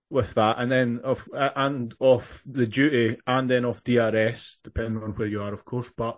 with 0.09 0.33
that, 0.33 0.57
and 0.59 0.71
then 0.71 0.99
off 1.03 1.27
uh, 1.33 1.51
and 1.55 1.93
off 1.99 2.43
the 2.45 2.67
duty, 2.67 3.17
and 3.25 3.49
then 3.49 3.65
off 3.65 3.83
DRS, 3.83 4.59
depending 4.63 5.01
on 5.01 5.11
where 5.11 5.27
you 5.27 5.41
are, 5.41 5.53
of 5.53 5.65
course. 5.65 5.89
But 5.95 6.17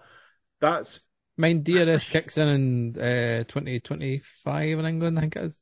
that's 0.59 1.01
Mine 1.37 1.63
DRS 1.63 2.03
kicks 2.03 2.37
in 2.37 2.47
in 2.47 2.99
uh, 2.99 3.43
2025 3.47 4.79
in 4.79 4.85
England, 4.85 5.17
I 5.17 5.21
think 5.21 5.35
it 5.35 5.43
is. 5.43 5.61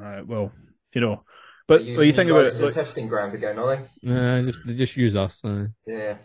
uh, 0.00 0.22
well, 0.26 0.52
you 0.92 1.00
know. 1.00 1.24
But 1.66 1.84
They're 1.84 2.04
you 2.04 2.12
think 2.12 2.28
you 2.28 2.34
about 2.36 2.44
guys 2.44 2.52
it, 2.52 2.56
as 2.56 2.60
a 2.60 2.64
like, 2.66 2.74
testing 2.74 3.08
ground 3.08 3.34
again, 3.34 3.58
are 3.58 3.76
they? 4.02 4.10
Uh, 4.10 4.42
just 4.42 4.66
they 4.66 4.74
just 4.74 4.96
use 4.96 5.16
us. 5.16 5.44
Uh, 5.44 5.66
Yeah. 5.86 6.16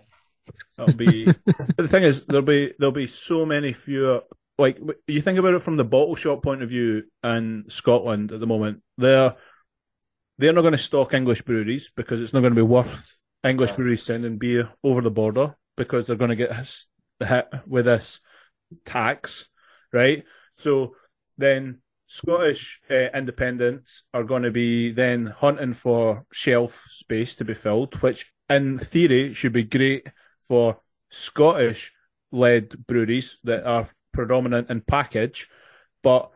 That'll 0.78 0.96
be. 0.96 1.26
the 1.78 1.88
thing 1.88 2.04
is, 2.04 2.26
there'll 2.26 2.42
be 2.42 2.74
there'll 2.80 2.92
be 2.92 3.08
so 3.08 3.46
many 3.46 3.72
fewer. 3.74 4.22
Like 4.58 4.78
you 5.08 5.22
think 5.22 5.40
about 5.40 5.54
it 5.54 5.62
from 5.62 5.76
the 5.76 5.86
bottle 5.86 6.16
shop 6.16 6.44
point 6.44 6.62
of 6.64 6.70
view 6.70 7.04
in 7.24 7.66
Scotland 7.70 8.32
at 8.34 8.40
the 8.42 8.48
moment, 8.48 8.82
they're 8.98 9.36
they're 10.38 10.54
not 10.54 10.62
going 10.62 10.74
to 10.74 10.78
stock 10.78 11.14
English 11.14 11.44
breweries 11.44 11.92
because 11.96 12.22
it's 12.22 12.34
not 12.34 12.42
going 12.42 12.52
to 12.54 12.60
be 12.60 12.62
worth 12.62 13.18
English 13.44 13.70
Yeah. 13.72 13.76
breweries 13.78 14.04
sending 14.04 14.38
beer 14.38 14.70
over 14.84 15.02
the 15.02 15.12
border 15.12 15.56
because 15.78 16.08
they're 16.08 16.16
going 16.18 16.30
to 16.30 16.36
get 16.36 16.54
hit 17.26 17.48
with 17.68 17.86
this 17.86 18.20
tax, 18.86 19.50
right? 19.94 20.24
So 20.58 20.96
then 21.38 21.82
Scottish 22.12 22.82
uh, 22.90 23.10
independents 23.14 24.02
are 24.16 24.24
going 24.24 24.42
to 24.42 24.50
be 24.50 24.92
then 24.92 25.28
hunting 25.28 25.74
for 25.74 26.26
shelf 26.32 26.88
space 26.90 27.36
to 27.36 27.46
be 27.46 27.54
filled, 27.54 27.94
which 28.02 28.34
in 28.50 28.80
theory 28.80 29.32
should 29.36 29.54
be 29.54 29.64
great 29.64 30.12
for 30.42 30.82
Scottish 31.10 31.94
led 32.32 32.88
breweries 32.88 33.38
that 33.44 33.64
are 33.64 33.90
predominant 34.12 34.72
in 34.72 34.82
package. 34.82 35.50
But 36.02 36.32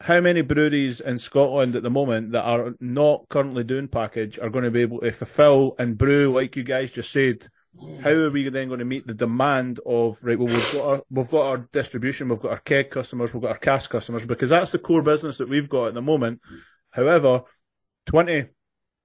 how 0.00 0.20
many 0.20 0.42
breweries 0.42 1.00
in 1.00 1.18
Scotland 1.18 1.74
at 1.74 1.82
the 1.82 1.90
moment 1.90 2.30
that 2.30 2.44
are 2.44 2.76
not 2.78 3.28
currently 3.28 3.64
doing 3.64 3.88
package 3.88 4.38
are 4.38 4.50
going 4.50 4.64
to 4.64 4.70
be 4.70 4.82
able 4.82 5.00
to 5.00 5.10
fulfill 5.10 5.74
and 5.80 5.98
brew, 5.98 6.32
like 6.32 6.54
you 6.54 6.62
guys 6.62 6.92
just 6.92 7.10
said? 7.10 7.48
How 8.02 8.10
are 8.10 8.30
we 8.30 8.48
then 8.48 8.68
going 8.68 8.80
to 8.80 8.84
meet 8.84 9.06
the 9.06 9.14
demand 9.14 9.80
of 9.86 10.22
right? 10.22 10.38
Well, 10.38 10.48
we've 10.48 10.72
got 10.72 10.88
our 10.88 11.02
we've 11.10 11.30
got 11.30 11.46
our 11.46 11.58
distribution, 11.72 12.28
we've 12.28 12.40
got 12.40 12.52
our 12.52 12.58
keg 12.58 12.90
customers, 12.90 13.32
we've 13.32 13.42
got 13.42 13.52
our 13.52 13.58
cask 13.58 13.90
customers, 13.90 14.26
because 14.26 14.50
that's 14.50 14.72
the 14.72 14.78
core 14.78 15.02
business 15.02 15.38
that 15.38 15.48
we've 15.48 15.68
got 15.68 15.88
at 15.88 15.94
the 15.94 16.02
moment. 16.02 16.40
However, 16.90 17.42
twenty 18.04 18.46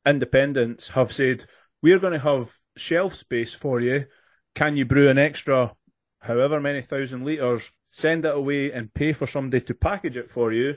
independents 0.06 0.90
have 0.90 1.14
said 1.14 1.46
we're 1.82 2.00
going 2.00 2.14
to 2.14 2.20
have 2.20 2.52
shelf 2.76 3.14
space 3.14 3.54
for 3.54 3.80
you. 3.80 4.06
Can 4.54 4.76
you 4.76 4.86
brew 4.86 5.10
an 5.10 5.18
extra, 5.18 5.74
however 6.20 6.60
many 6.60 6.82
thousand 6.82 7.24
liters, 7.24 7.72
send 7.92 8.26
it 8.26 8.36
away 8.36 8.72
and 8.72 8.94
pay 8.94 9.14
for 9.14 9.28
somebody 9.28 9.64
to 9.66 9.74
package 9.74 10.18
it 10.18 10.30
for 10.30 10.52
you, 10.52 10.76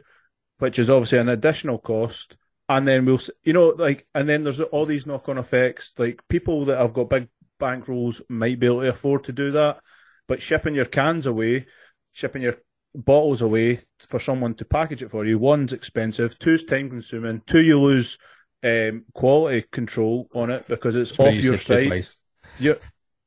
which 0.58 0.78
is 0.78 0.90
obviously 0.90 1.18
an 1.18 1.28
additional 1.28 1.78
cost. 1.78 2.36
And 2.68 2.86
then 2.86 3.04
we'll, 3.04 3.20
you 3.42 3.52
know, 3.52 3.70
like, 3.70 4.06
and 4.14 4.28
then 4.28 4.44
there's 4.44 4.60
all 4.60 4.86
these 4.86 5.06
knock 5.06 5.28
on 5.28 5.38
effects. 5.38 5.92
Like, 5.98 6.20
people 6.28 6.66
that 6.66 6.78
have 6.78 6.92
got 6.92 7.10
big 7.10 7.28
bankrolls 7.60 8.20
might 8.28 8.58
be 8.58 8.66
able 8.66 8.80
to 8.80 8.88
afford 8.88 9.24
to 9.24 9.32
do 9.32 9.52
that, 9.52 9.80
but 10.26 10.42
shipping 10.42 10.74
your 10.74 10.86
cans 10.86 11.26
away, 11.26 11.66
shipping 12.12 12.42
your 12.42 12.56
bottles 12.94 13.42
away 13.42 13.80
for 14.00 14.18
someone 14.18 14.54
to 14.54 14.64
package 14.64 15.02
it 15.02 15.10
for 15.10 15.24
you, 15.24 15.38
one's 15.38 15.72
expensive, 15.72 16.38
two's 16.38 16.64
time 16.64 16.90
consuming, 16.90 17.42
two, 17.46 17.60
you 17.60 17.80
lose 17.80 18.18
um, 18.62 19.04
quality 19.14 19.64
control 19.70 20.28
on 20.34 20.50
it 20.50 20.66
because 20.68 20.96
it's 20.96 21.16
what 21.16 21.28
off 21.28 21.42
your 21.42 21.56
said 21.56 21.66
site. 21.66 21.86
twice. 21.86 22.16
You, 22.58 22.76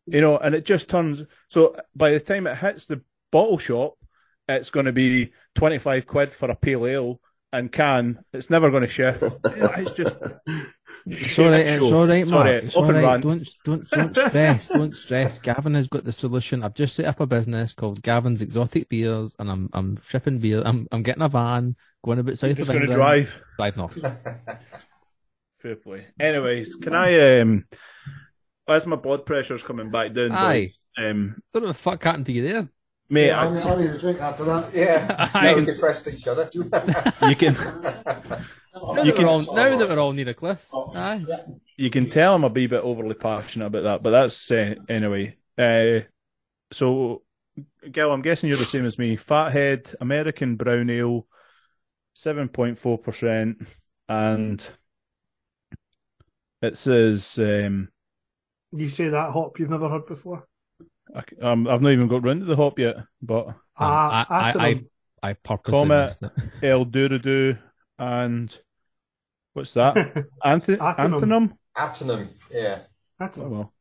you 0.05 0.21
know, 0.21 0.38
and 0.38 0.53
it 0.53 0.65
just 0.65 0.89
turns. 0.89 1.25
So 1.47 1.75
by 1.95 2.11
the 2.11 2.19
time 2.19 2.47
it 2.47 2.57
hits 2.57 2.86
the 2.86 3.01
bottle 3.31 3.57
shop, 3.57 3.93
it's 4.47 4.69
going 4.69 4.86
to 4.86 4.91
be 4.91 5.31
25 5.55 6.05
quid 6.05 6.34
for 6.34 6.51
a 6.51 6.55
pale 6.55 6.86
ale 6.86 7.21
and 7.51 7.71
can. 7.71 8.23
It's 8.34 8.49
never 8.49 8.69
going 8.69 8.84
to 8.84 8.89
shift. 8.89 9.23
it's 9.45 9.93
just. 9.93 10.17
It's 11.06 11.38
all 11.39 11.49
right. 11.49 11.66
It's 11.66 11.82
all 11.84 12.08
right, 12.08 12.28
Mark. 12.28 12.45
Sorry, 12.47 12.56
It's 12.66 12.76
all 12.76 12.84
off 12.84 12.89
and 12.89 12.97
right. 12.99 13.04
run. 13.04 13.22
Don't 13.22 13.49
don't 13.66 13.89
don't 13.89 14.16
stress. 14.16 14.68
Don't 14.70 14.95
stress. 14.95 15.39
Gavin 15.39 15.74
has 15.76 15.88
got 15.88 16.04
the 16.06 16.14
solution. 16.14 16.64
I've 16.64 16.74
just 16.76 16.95
set 16.95 17.06
up 17.06 17.20
a 17.20 17.26
business 17.28 17.74
called 17.74 18.01
Gavin's 18.01 18.41
Exotic 18.41 18.88
Beers, 18.89 19.36
and 19.39 19.51
I'm 19.51 19.70
I'm 19.74 19.97
shipping 20.08 20.39
beer. 20.39 20.62
I'm 20.66 20.88
I'm 20.91 21.04
getting 21.04 21.24
a 21.24 21.30
van, 21.30 21.76
going 22.06 22.20
about 22.20 22.38
south 22.38 22.49
You're 22.49 22.51
of 22.51 22.58
just 22.60 22.72
going 22.72 22.88
to 22.88 22.93
drive. 22.93 23.41
Drive 23.58 23.76
north. 23.78 23.99
Fair 25.60 25.76
play. 25.78 26.06
Anyways, 26.20 26.76
can 26.76 26.93
I 26.95 27.39
um 27.39 27.66
as 28.68 28.88
my 28.88 28.95
blood 28.95 29.26
pressure's 29.26 29.64
coming 29.64 29.91
back 29.91 30.14
down, 30.14 30.32
Aye. 30.32 30.60
boys, 30.62 30.80
um 30.97 31.36
Don't 31.54 31.64
know 31.64 31.68
what 31.70 31.76
the 31.76 31.82
fuck 31.82 32.04
happened 32.04 32.26
to 32.28 32.32
you 32.34 32.43
there. 32.47 32.70
mate, 33.10 33.28
Yeah, 33.28 33.41
I, 33.41 33.45
I- 33.47 33.54
need, 33.54 33.64
I 33.64 33.76
need 33.82 33.89
a 33.91 33.97
drink 33.99 34.20
after 34.22 34.43
that. 34.45 34.74
Yeah, 34.74 35.30
Aye. 35.34 35.56
we 35.56 35.66
depressed 35.66 36.08
each 36.08 36.28
other. 36.28 36.49
you 36.54 36.64
can 37.36 37.56
Now, 38.76 38.93
that 39.03 39.17
we're 39.17 39.28
all, 39.28 39.41
now 39.53 39.78
that 39.78 39.89
we're 39.89 39.99
all 39.99 40.13
near 40.13 40.30
a 40.30 40.34
cliff. 40.34 40.67
Aye. 40.74 41.24
you 41.78 41.89
can 41.89 42.09
tell 42.09 42.34
I'm 42.36 42.43
a 42.43 42.47
wee 42.47 42.67
bit 42.67 42.84
overly 42.84 43.13
passionate 43.13 43.67
about 43.67 43.84
that, 43.84 44.01
but 44.01 44.09
that's 44.11 44.51
uh, 44.51 44.76
anyway. 44.89 45.38
Uh 45.57 46.01
so 46.71 47.21
Gil, 47.91 48.11
I'm 48.11 48.24
guessing 48.24 48.49
you're 48.49 48.57
the 48.57 48.65
same 48.65 48.86
as 48.88 48.97
me. 48.97 49.15
Fathead, 49.15 49.93
American 50.01 50.55
brown 50.55 50.89
ale, 50.89 51.28
seven 52.13 52.49
point 52.49 52.80
four 52.80 52.97
percent, 52.97 53.61
and 54.09 54.67
it 56.61 56.78
says 56.78 57.38
um 57.38 57.89
You 58.71 58.89
say 58.89 59.09
that 59.09 59.32
hop 59.32 59.59
you've 59.59 59.69
never 59.69 59.89
heard 59.89 60.07
before. 60.07 60.47
I, 61.15 61.21
um, 61.45 61.67
I've 61.67 61.82
not 61.82 61.91
even 61.91 62.07
got 62.07 62.24
round 62.24 62.39
to 62.39 62.45
the 62.47 62.55
hop 62.55 62.80
yet, 62.80 62.95
but 63.21 63.53
Ah, 63.78 64.26
I- 64.30 64.49
I- 64.49 64.51
Ahtanum. 64.53 64.86
I 65.21 65.34
purposely 65.34 65.71
Comet. 65.74 66.17
missed 66.21 66.24
it. 66.24 66.32
El 66.63 66.86
Dorado 66.86 67.57
and 68.00 68.56
what's 69.54 69.74
that? 69.74 69.96
Anth- 70.46 70.78
Ahtanum. 70.78 71.20
Anthonum? 71.22 71.58
Ahtanum, 71.78 72.30
yeah. 72.52 72.80
Oh 73.20 73.30
well, 73.48 73.74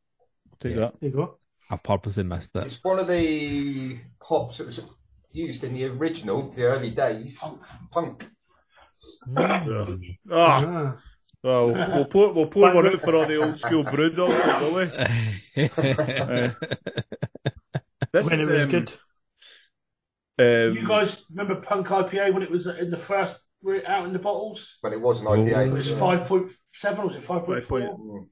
I'll 0.51 0.57
take 0.59 0.73
Yeah. 0.73 0.79
that. 0.79 0.99
There 0.99 1.09
you 1.09 1.15
go. 1.15 1.37
I 1.71 1.77
purposely 1.77 2.23
missed 2.23 2.55
it. 2.55 2.65
It's 2.65 2.79
one 2.83 2.99
of 2.99 3.07
the 3.07 3.99
hops 4.21 4.57
that 4.57 4.67
was 4.67 4.79
used 5.31 5.63
in 5.63 5.73
the 5.73 5.85
original, 5.85 6.51
the 6.51 6.63
early 6.63 6.91
days, 6.91 7.41
punk. 7.91 8.27
Ah. 9.35 10.95
well, 11.43 11.71
we'll 11.73 12.05
pour 12.05 12.33
we'll 12.33 12.47
pour 12.47 12.73
one 12.73 12.87
out 12.87 13.01
for 13.01 13.15
all 13.15 13.25
the 13.25 13.35
old 13.35 13.59
school 13.59 13.83
brew 13.83 14.09
dogs, 14.11 14.61
will 14.61 14.73
we? 14.75 14.83
Uh, 15.57 16.51
This 18.13 18.29
when 18.29 18.39
is, 18.39 18.47
it 18.47 18.51
was 18.51 18.63
um, 18.65 18.69
good. 18.69 18.93
Um, 20.37 20.75
You 20.77 20.87
guys 20.87 21.25
remember 21.31 21.59
Punk 21.61 21.87
IPA 21.87 22.31
when 22.33 22.43
it 22.43 22.51
was 22.51 22.67
in 22.67 22.91
the 22.91 22.97
first 22.97 23.41
out 23.87 24.05
in 24.05 24.13
the 24.13 24.19
bottles? 24.19 24.77
But 24.81 24.93
it 24.93 25.01
was 25.01 25.19
an 25.21 25.27
IPA. 25.27 25.67
It 25.67 25.73
was 25.73 25.89
yeah. 25.89 25.97
five 25.99 26.25
point 26.27 26.51
seven. 26.73 27.05
Was 27.07 27.15
it 27.15 27.23
five 27.23 27.43
point 27.45 27.59
Five 27.61 27.67
point- 27.69 27.89
four? 27.97 28.25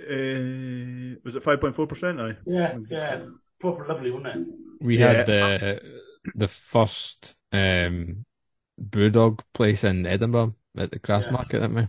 uh, 0.00 1.14
was 1.24 1.36
it 1.36 1.42
five 1.42 1.60
point 1.60 1.74
four 1.74 1.86
percent? 1.86 2.20
Aye. 2.20 2.36
Yeah, 2.46 2.76
yeah, 2.90 3.20
proper 3.58 3.86
lovely, 3.86 4.10
wasn't 4.10 4.36
it? 4.36 4.46
we 4.80 4.98
Yeah. 4.98 5.12
had 5.12 5.26
the 5.26 5.82
the 6.34 6.48
first 6.48 7.36
um, 7.52 8.24
Brewdog 8.80 9.40
place 9.52 9.84
in 9.84 10.06
Edinburgh 10.06 10.54
at 10.76 10.90
the 10.90 10.98
Craft 10.98 11.26
Yeah. 11.26 11.32
Market, 11.32 11.60
didn't 11.60 11.74
we? 11.74 11.88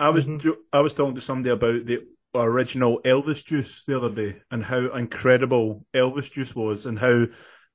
I 0.00 0.10
was 0.10 0.26
Mhm. 0.26 0.54
I 0.72 0.80
was 0.80 0.94
talking 0.94 1.14
to 1.16 1.20
somebody 1.20 1.50
about 1.50 1.86
the 1.86 2.06
original 2.34 3.00
Elvis 3.04 3.44
juice 3.44 3.82
the 3.84 3.96
other 3.96 4.10
day 4.14 4.40
and 4.50 4.62
how 4.62 4.92
incredible 4.94 5.86
Elvis 5.94 6.30
juice 6.30 6.54
was 6.54 6.84
and 6.86 6.98
how 6.98 7.26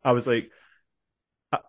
I 0.03 0.11
was 0.11 0.27
like 0.27 0.51
I, 1.51 1.59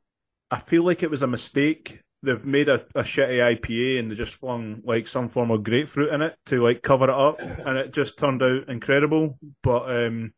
I 0.51 0.59
feel 0.59 0.83
like 0.85 1.03
it 1.03 1.11
was 1.11 1.23
a 1.23 1.27
mistake. 1.27 2.03
They've 2.23 2.45
made 2.47 2.69
a, 2.69 2.85
a 2.95 3.03
shitty 3.03 3.59
IPA 3.61 3.99
and 3.99 4.11
they 4.11 4.15
just 4.15 4.37
flung 4.37 4.81
like 4.85 5.09
some 5.09 5.29
form 5.29 5.51
of 5.51 5.65
grapefruit 5.65 6.13
in 6.13 6.23
it 6.23 6.37
to 6.47 6.63
like 6.63 6.83
cover 6.83 7.05
it 7.05 7.11
up 7.11 7.41
and 7.41 7.77
it 7.79 7.93
just 7.93 8.19
turned 8.19 8.43
out 8.43 8.69
incredible. 8.69 9.39
But 9.63 9.91
um 9.91 10.33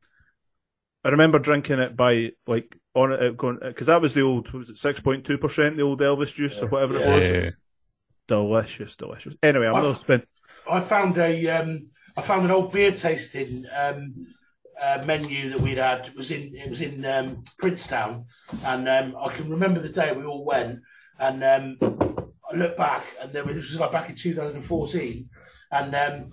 I 1.04 1.10
remember 1.10 1.38
drinking 1.38 1.80
it 1.80 1.96
by 1.96 2.32
like 2.46 2.74
on 2.94 3.12
it 3.12 3.36
going 3.36 3.58
because 3.60 3.88
that 3.88 4.00
was 4.00 4.14
the 4.14 4.22
old 4.22 4.50
was 4.52 4.70
it 4.70 4.78
six 4.78 5.00
point 5.00 5.26
two 5.26 5.36
percent 5.36 5.76
the 5.76 5.82
old 5.82 6.00
Elvis 6.00 6.34
juice 6.34 6.62
or 6.62 6.68
whatever 6.68 6.96
it 6.96 7.06
was. 7.06 7.22
Yeah. 7.24 7.30
It 7.30 7.44
was 7.44 7.56
delicious, 8.26 8.96
delicious. 8.96 9.34
Anyway, 9.42 9.66
I'm 9.66 9.76
I've- 9.76 9.88
not 9.88 9.98
spent. 9.98 10.24
I 10.70 10.80
found 10.80 11.18
a 11.18 11.48
um, 11.48 11.88
I 12.16 12.22
found 12.22 12.46
an 12.46 12.50
old 12.50 12.72
beer 12.72 12.92
tasting 12.92 13.66
um, 13.76 14.14
uh, 14.82 15.02
menu 15.04 15.50
that 15.50 15.60
we'd 15.60 15.76
had. 15.76 16.06
It 16.06 16.16
was 16.16 16.30
in 16.30 16.56
it 16.56 16.70
was 16.70 16.80
in 16.80 17.04
um, 17.04 17.42
Princetown, 17.58 18.24
and 18.64 18.88
um, 18.88 19.14
I 19.20 19.28
can 19.34 19.50
remember 19.50 19.80
the 19.80 19.90
day 19.90 20.12
we 20.12 20.24
all 20.24 20.44
went. 20.46 20.80
And 21.18 21.44
um, 21.44 21.78
I 22.50 22.56
look 22.56 22.76
back, 22.76 23.04
and 23.20 23.32
there 23.32 23.44
was 23.44 23.56
this 23.56 23.70
was 23.70 23.80
like 23.80 23.92
back 23.92 24.10
in 24.10 24.16
2014, 24.16 25.28
and 25.72 25.94
um, 25.94 26.30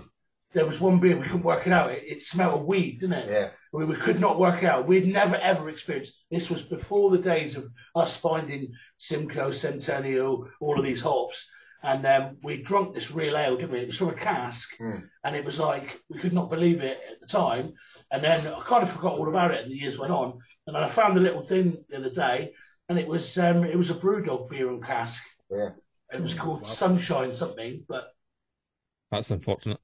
there 0.53 0.65
was 0.65 0.79
one 0.79 0.99
beer 0.99 1.17
we 1.17 1.23
couldn't 1.23 1.43
work 1.43 1.65
it 1.67 1.73
out. 1.73 1.91
It, 1.91 2.03
it 2.05 2.21
smelled 2.21 2.61
of 2.61 2.65
weed, 2.65 2.99
didn't 2.99 3.13
it? 3.19 3.29
Yeah. 3.31 3.49
We, 3.73 3.85
we 3.85 3.95
could 3.95 4.19
not 4.19 4.39
work 4.39 4.63
it 4.63 4.65
out. 4.65 4.87
We'd 4.87 5.07
never 5.07 5.35
ever 5.37 5.69
experienced. 5.69 6.13
This 6.29 6.49
was 6.49 6.61
before 6.63 7.11
the 7.11 7.17
days 7.17 7.55
of 7.55 7.67
us 7.95 8.15
finding 8.15 8.73
Simcoe, 8.97 9.51
Centennial, 9.51 10.49
all 10.59 10.77
of 10.79 10.85
these 10.85 11.01
hops. 11.01 11.47
And 11.83 12.05
um, 12.05 12.37
we 12.43 12.57
drunk 12.61 12.93
this 12.93 13.09
real 13.09 13.35
ale, 13.35 13.55
didn't 13.55 13.71
we? 13.71 13.79
It 13.79 13.87
was 13.87 13.97
from 13.97 14.09
a 14.09 14.13
cask, 14.13 14.69
Mm. 14.79 15.01
and 15.23 15.35
it 15.35 15.43
was 15.43 15.57
like 15.57 15.99
we 16.09 16.19
could 16.19 16.33
not 16.33 16.49
believe 16.49 16.81
it 16.81 16.99
at 17.11 17.19
the 17.21 17.25
time. 17.25 17.73
And 18.11 18.23
then 18.23 18.45
I 18.45 18.61
kind 18.61 18.83
of 18.83 18.91
forgot 18.91 19.17
all 19.17 19.29
about 19.29 19.51
it, 19.51 19.63
and 19.63 19.71
the 19.71 19.77
years 19.79 19.97
went 19.97 20.11
on. 20.11 20.37
And 20.67 20.75
then 20.75 20.83
I 20.83 20.87
found 20.87 21.15
the 21.17 21.21
little 21.21 21.41
thing 21.41 21.83
the 21.89 21.97
other 21.97 22.11
day, 22.11 22.51
and 22.91 22.99
it 22.99 23.07
was 23.07 23.37
um, 23.37 23.63
it 23.63 23.77
was 23.77 23.89
a 23.89 23.95
BrewDog 23.95 24.49
beer 24.49 24.69
and 24.69 24.83
cask. 24.83 25.23
Yeah. 25.49 25.69
It 26.13 26.21
was 26.21 26.33
called 26.33 26.67
Sunshine 26.67 27.33
something, 27.33 27.85
but 27.87 28.09
That's 29.11 29.31
unfortunate. 29.31 29.79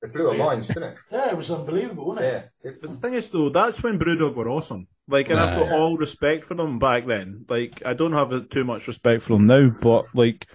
It 0.00 0.12
blew 0.12 0.30
our 0.30 0.36
minds, 0.36 0.68
didn't 0.68 0.84
it? 0.84 0.96
yeah, 1.10 1.30
it 1.30 1.36
was 1.36 1.50
unbelievable, 1.50 2.06
wasn't 2.06 2.26
it? 2.26 2.50
Yeah. 2.64 2.70
But 2.80 2.90
the 2.90 2.96
thing 2.96 3.14
is, 3.14 3.30
though, 3.30 3.48
that's 3.50 3.82
when 3.82 3.98
Brewdog 3.98 4.36
were 4.36 4.48
awesome. 4.48 4.86
Like, 5.08 5.28
and 5.28 5.38
I've 5.40 5.58
got 5.58 5.72
all 5.72 5.96
respect 5.96 6.44
for 6.44 6.54
them 6.54 6.78
back 6.78 7.06
then. 7.06 7.44
Like, 7.48 7.82
I 7.84 7.94
don't 7.94 8.12
have 8.12 8.48
too 8.48 8.64
much 8.64 8.86
respect 8.86 9.22
for 9.22 9.34
them 9.34 9.46
now, 9.48 9.70
but 9.80 10.06
like, 10.14 10.46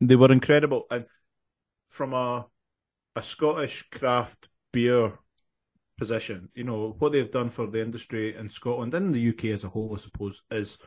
they 0.00 0.16
were 0.16 0.32
incredible. 0.32 0.84
And 0.90 1.04
from 1.88 2.14
a 2.14 2.46
a 3.16 3.22
Scottish 3.22 3.88
craft 3.90 4.48
beer 4.72 5.12
position, 5.98 6.48
you 6.54 6.64
know 6.64 6.94
what 6.98 7.12
they've 7.12 7.30
done 7.30 7.50
for 7.50 7.66
the 7.66 7.80
industry 7.80 8.36
in 8.36 8.48
Scotland 8.48 8.94
and 8.94 9.14
the 9.14 9.28
UK 9.28 9.46
as 9.46 9.64
a 9.64 9.68
whole, 9.68 9.92
I 9.94 9.98
suppose, 9.98 10.42
is 10.50 10.78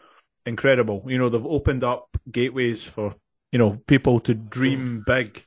incredible. 0.47 1.03
You 1.07 1.17
know, 1.17 1.29
they've 1.29 1.45
opened 1.45 1.83
up 1.83 2.17
gateways 2.31 2.83
for 2.83 3.15
you 3.51 3.59
know 3.59 3.79
people 3.87 4.19
to 4.21 4.33
dream 4.33 5.03
big. 5.05 5.43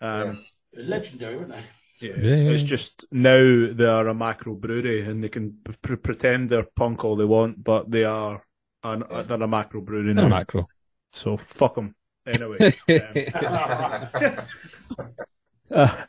Um, 0.00 0.44
Legendary, 0.74 1.36
weren't 1.36 1.50
they? 1.52 1.64
yeah, 2.00 2.14
Yeah. 2.16 2.50
it's 2.52 2.62
just 2.62 3.04
now 3.12 3.38
they 3.72 3.84
are 3.86 4.08
a 4.08 4.14
macro 4.14 4.54
brewery 4.54 5.02
and 5.02 5.22
they 5.22 5.28
can 5.28 5.58
p- 5.82 5.96
pretend 5.96 6.48
they're 6.48 6.68
punk 6.76 7.04
all 7.04 7.16
they 7.16 7.24
want, 7.24 7.62
but 7.62 7.90
they 7.90 8.04
are 8.04 8.44
an, 8.84 9.04
they're 9.26 9.42
a 9.42 9.48
macro 9.48 9.80
brewery 9.80 10.14
No 10.14 10.22
now. 10.22 10.28
macro. 10.28 10.68
So 11.12 11.36
fuck 11.36 11.74
them. 11.74 11.94
Anyway, 12.26 12.74
um, 12.88 14.36
uh, 15.70 16.04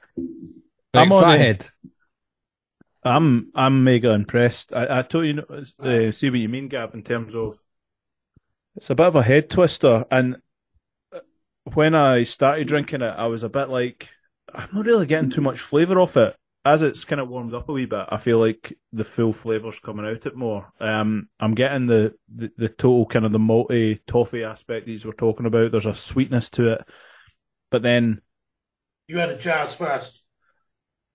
I'm 0.93 1.11
on 1.11 1.23
fathead. 1.23 1.67
I'm 3.03 3.51
I'm 3.55 3.83
mega 3.83 4.11
impressed. 4.11 4.73
I, 4.73 4.99
I 4.99 5.01
told 5.01 5.25
you, 5.25 5.41
uh, 5.79 6.11
see 6.11 6.29
what 6.29 6.39
you 6.39 6.49
mean, 6.49 6.67
Gab, 6.67 6.93
in 6.93 7.01
terms 7.03 7.33
of 7.35 7.59
it's 8.75 8.89
a 8.89 8.95
bit 8.95 9.07
of 9.07 9.15
a 9.15 9.23
head 9.23 9.49
twister. 9.49 10.05
And 10.11 10.37
uh, 11.13 11.19
when 11.73 11.95
I 11.95 12.23
started 12.23 12.67
drinking 12.67 13.01
it, 13.01 13.15
I 13.17 13.27
was 13.27 13.43
a 13.43 13.49
bit 13.49 13.69
like, 13.69 14.09
I'm 14.53 14.69
not 14.73 14.85
really 14.85 15.05
getting 15.07 15.29
too 15.29 15.41
much 15.41 15.59
flavour 15.59 15.99
off 15.99 16.17
it. 16.17 16.35
As 16.63 16.83
it's 16.83 17.05
kind 17.05 17.19
of 17.19 17.27
warmed 17.29 17.55
up 17.55 17.69
a 17.69 17.73
wee 17.73 17.87
bit, 17.87 18.05
I 18.09 18.17
feel 18.17 18.37
like 18.37 18.77
the 18.93 19.03
full 19.03 19.33
flavour's 19.33 19.79
coming 19.79 20.05
out 20.05 20.27
it 20.27 20.35
more. 20.35 20.71
Um, 20.79 21.27
I'm 21.39 21.55
getting 21.55 21.87
the, 21.87 22.13
the, 22.33 22.51
the 22.55 22.69
total 22.69 23.07
kind 23.07 23.25
of 23.25 23.31
the 23.31 23.39
malty 23.39 23.99
toffee 24.05 24.43
aspect 24.43 24.85
these 24.85 25.03
were 25.05 25.13
talking 25.13 25.47
about. 25.47 25.71
There's 25.71 25.87
a 25.87 25.93
sweetness 25.95 26.51
to 26.51 26.73
it, 26.73 26.83
but 27.71 27.81
then 27.81 28.21
You 29.07 29.17
had 29.17 29.29
a 29.29 29.37
jazz 29.37 29.73
first. 29.75 30.21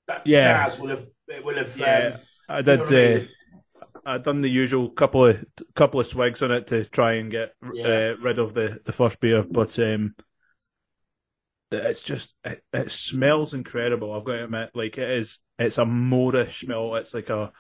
That 0.09 0.27
Yeah. 0.27 0.69
jazz 0.69 0.79
will 0.79 0.89
have 0.89 1.07
it 1.29 1.45
will 1.45 1.57
have 1.57 1.77
Yeah, 1.77 2.17
um, 2.17 2.21
I 2.49 2.63
did. 2.63 2.79
know 2.79 2.85
what 2.85 2.95
I 2.95 3.01
mean? 3.01 3.23
Uh, 3.23 3.27
I 4.07 4.19
done 4.19 4.41
the 4.41 4.49
usual 4.49 4.89
couple 4.91 5.27
of 5.27 5.45
couple 5.75 6.01
of 6.01 6.07
swigs 6.07 6.43
on 6.43 6.53
it 6.53 6.69
to 6.69 6.85
try 6.85 7.15
and 7.15 7.31
get 7.31 7.53
Yeah. 7.75 7.87
uh, 7.87 8.17
rid 8.23 8.39
of 8.39 8.55
the, 8.55 8.81
the 8.85 8.93
first 8.93 9.21
beer, 9.21 9.43
but 9.43 9.79
um, 9.79 10.15
it's 11.73 12.03
just 12.03 12.35
it, 12.45 12.63
it 12.73 12.91
smells 12.91 13.53
incredible. 13.53 14.13
I've 14.13 14.25
got 14.25 14.37
to 14.37 14.45
admit, 14.45 14.71
like 14.75 14.99
it 14.99 15.11
is. 15.11 15.39
It's 15.59 15.79
a 15.79 15.85
moreish 15.85 16.61
smell. 16.61 16.95
It's 16.97 17.15
like 17.15 17.31
a. 17.31 17.53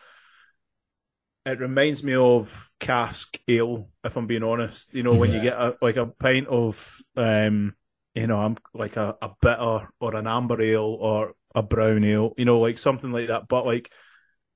It 1.45 1.61
reminds 1.61 2.03
me 2.03 2.15
of 2.15 2.71
cask 2.81 3.39
ale, 3.47 3.89
if 4.05 4.17
I'm 4.17 4.27
being 4.27 4.43
honest. 4.43 4.93
You 4.93 5.03
know, 5.05 5.15
when 5.15 5.33
you 5.33 5.41
get 5.41 5.55
a, 5.55 5.77
like 5.81 5.97
a 5.97 6.07
pint 6.07 6.49
of, 6.49 6.99
um, 7.17 7.75
you 8.15 8.27
know, 8.27 8.41
I'm 8.41 8.57
like 8.75 8.97
a, 8.97 9.17
a 9.23 9.31
bitter 9.41 9.89
or 10.01 10.17
an 10.17 10.27
amber 10.27 10.61
ale 10.61 10.97
or 11.01 11.35
a 11.55 11.63
brown 11.63 12.03
ale. 12.03 12.35
You 12.37 12.45
know, 12.47 12.59
like 12.61 12.79
something 12.79 13.13
like 13.13 13.29
that. 13.29 13.47
But 13.49 13.65
like 13.65 13.91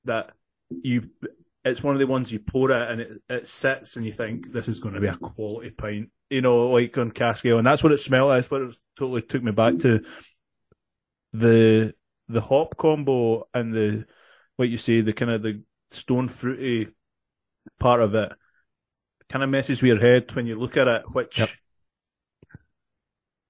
that, 0.05 0.33
you 0.69 1.11
it's 1.71 1.83
one 1.83 1.95
of 1.95 2.01
the 2.01 2.07
ones 2.07 2.31
you 2.31 2.39
pour 2.39 2.71
it 2.71 2.91
and 2.91 3.01
it, 3.01 3.23
it 3.29 3.47
sits 3.47 3.97
and 3.97 4.05
you 4.05 4.13
think 4.13 4.53
this 4.53 4.69
is 4.69 4.81
going 4.81 4.95
to 4.95 5.01
be 5.01 5.07
a 5.07 5.17
quality 5.17 5.71
pint, 5.71 6.11
you 6.29 6.43
know, 6.43 6.69
like 6.69 6.97
on 6.99 7.11
cask 7.11 7.45
ale, 7.47 7.59
and 7.59 7.67
that's 7.67 7.83
what 7.83 7.93
it 7.93 7.99
smelled. 7.99 8.33
That's 8.33 8.51
what 8.51 8.63
it 8.63 8.67
was, 8.67 8.79
totally 8.99 9.23
took 9.23 9.43
me 9.43 9.53
back 9.53 9.79
to 9.79 10.03
the 11.33 11.95
the 12.29 12.41
hop 12.41 12.77
combo 12.77 13.49
and 13.55 13.73
the 13.73 14.05
what 14.57 14.69
you 14.69 14.77
say 14.77 15.01
the 15.01 15.13
kind 15.13 15.31
of 15.31 15.43
the 15.43 15.63
stone 15.89 16.29
fruity 16.29 16.89
part 17.79 18.01
of 18.01 18.15
it 18.15 18.33
kind 19.29 19.43
of 19.43 19.51
messes 19.51 19.81
with 19.81 19.89
your 19.89 20.01
head 20.01 20.35
when 20.35 20.47
you 20.47 20.59
look 20.59 20.77
at 20.77 20.89
it, 20.89 21.03
which 21.13 21.39
Yep. 21.39 21.49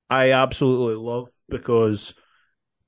I 0.08 0.32
absolutely 0.32 0.96
love 0.96 1.28
because 1.48 2.14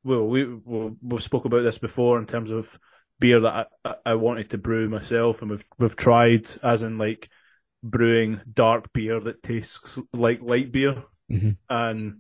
well 0.05 0.27
we 0.27 0.45
we've, 0.45 0.97
we've 1.01 1.23
spoke 1.23 1.45
about 1.45 1.63
this 1.63 1.79
before 1.79 2.19
in 2.19 2.27
terms 2.27 2.51
of 2.51 2.79
beer 3.23 3.41
that 3.41 3.69
I, 3.85 3.95
I- 4.05 4.15
wanted 4.17 4.51
to 4.51 4.59
brew 4.59 4.89
myself 4.89 5.41
and 5.41 5.51
we've 5.51 5.65
we've 5.79 5.97
tried 5.97 6.47
as 6.63 6.83
in 6.83 6.99
like 6.99 7.29
brewing 7.83 8.41
dark 8.53 8.93
beer 8.93 9.19
that 9.21 9.43
tastes 9.43 9.99
like 10.13 10.43
light 10.43 10.71
beer 10.73 11.03
Mhm. 11.31 11.57
and 11.71 12.19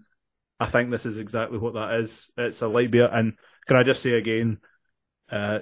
I 0.58 0.66
think 0.66 0.90
this 0.90 1.04
is 1.06 1.18
exactly 1.18 1.58
what 1.58 1.74
that 1.74 2.00
is. 2.00 2.30
It's 2.36 2.62
a 2.62 2.68
light 2.68 2.90
beer 2.90 3.08
and 3.12 3.34
can 3.66 3.76
I 3.76 3.82
just 3.82 4.00
say 4.02 4.12
again 4.12 4.58
uh 5.30 5.58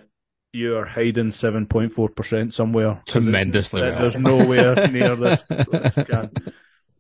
you 0.53 0.77
are 0.77 0.85
hiding 0.85 1.31
seven 1.33 1.67
point 1.67 1.93
four 1.93 2.09
percent 2.09 2.53
somewhere. 2.55 3.03
Tremendously 3.07 3.83
uh, 3.83 3.85
well. 3.91 3.99
There's 4.01 4.17
nowhere 4.19 4.89
near 4.89 5.15
this, 5.17 5.43
this 5.49 5.95
can. 5.95 6.31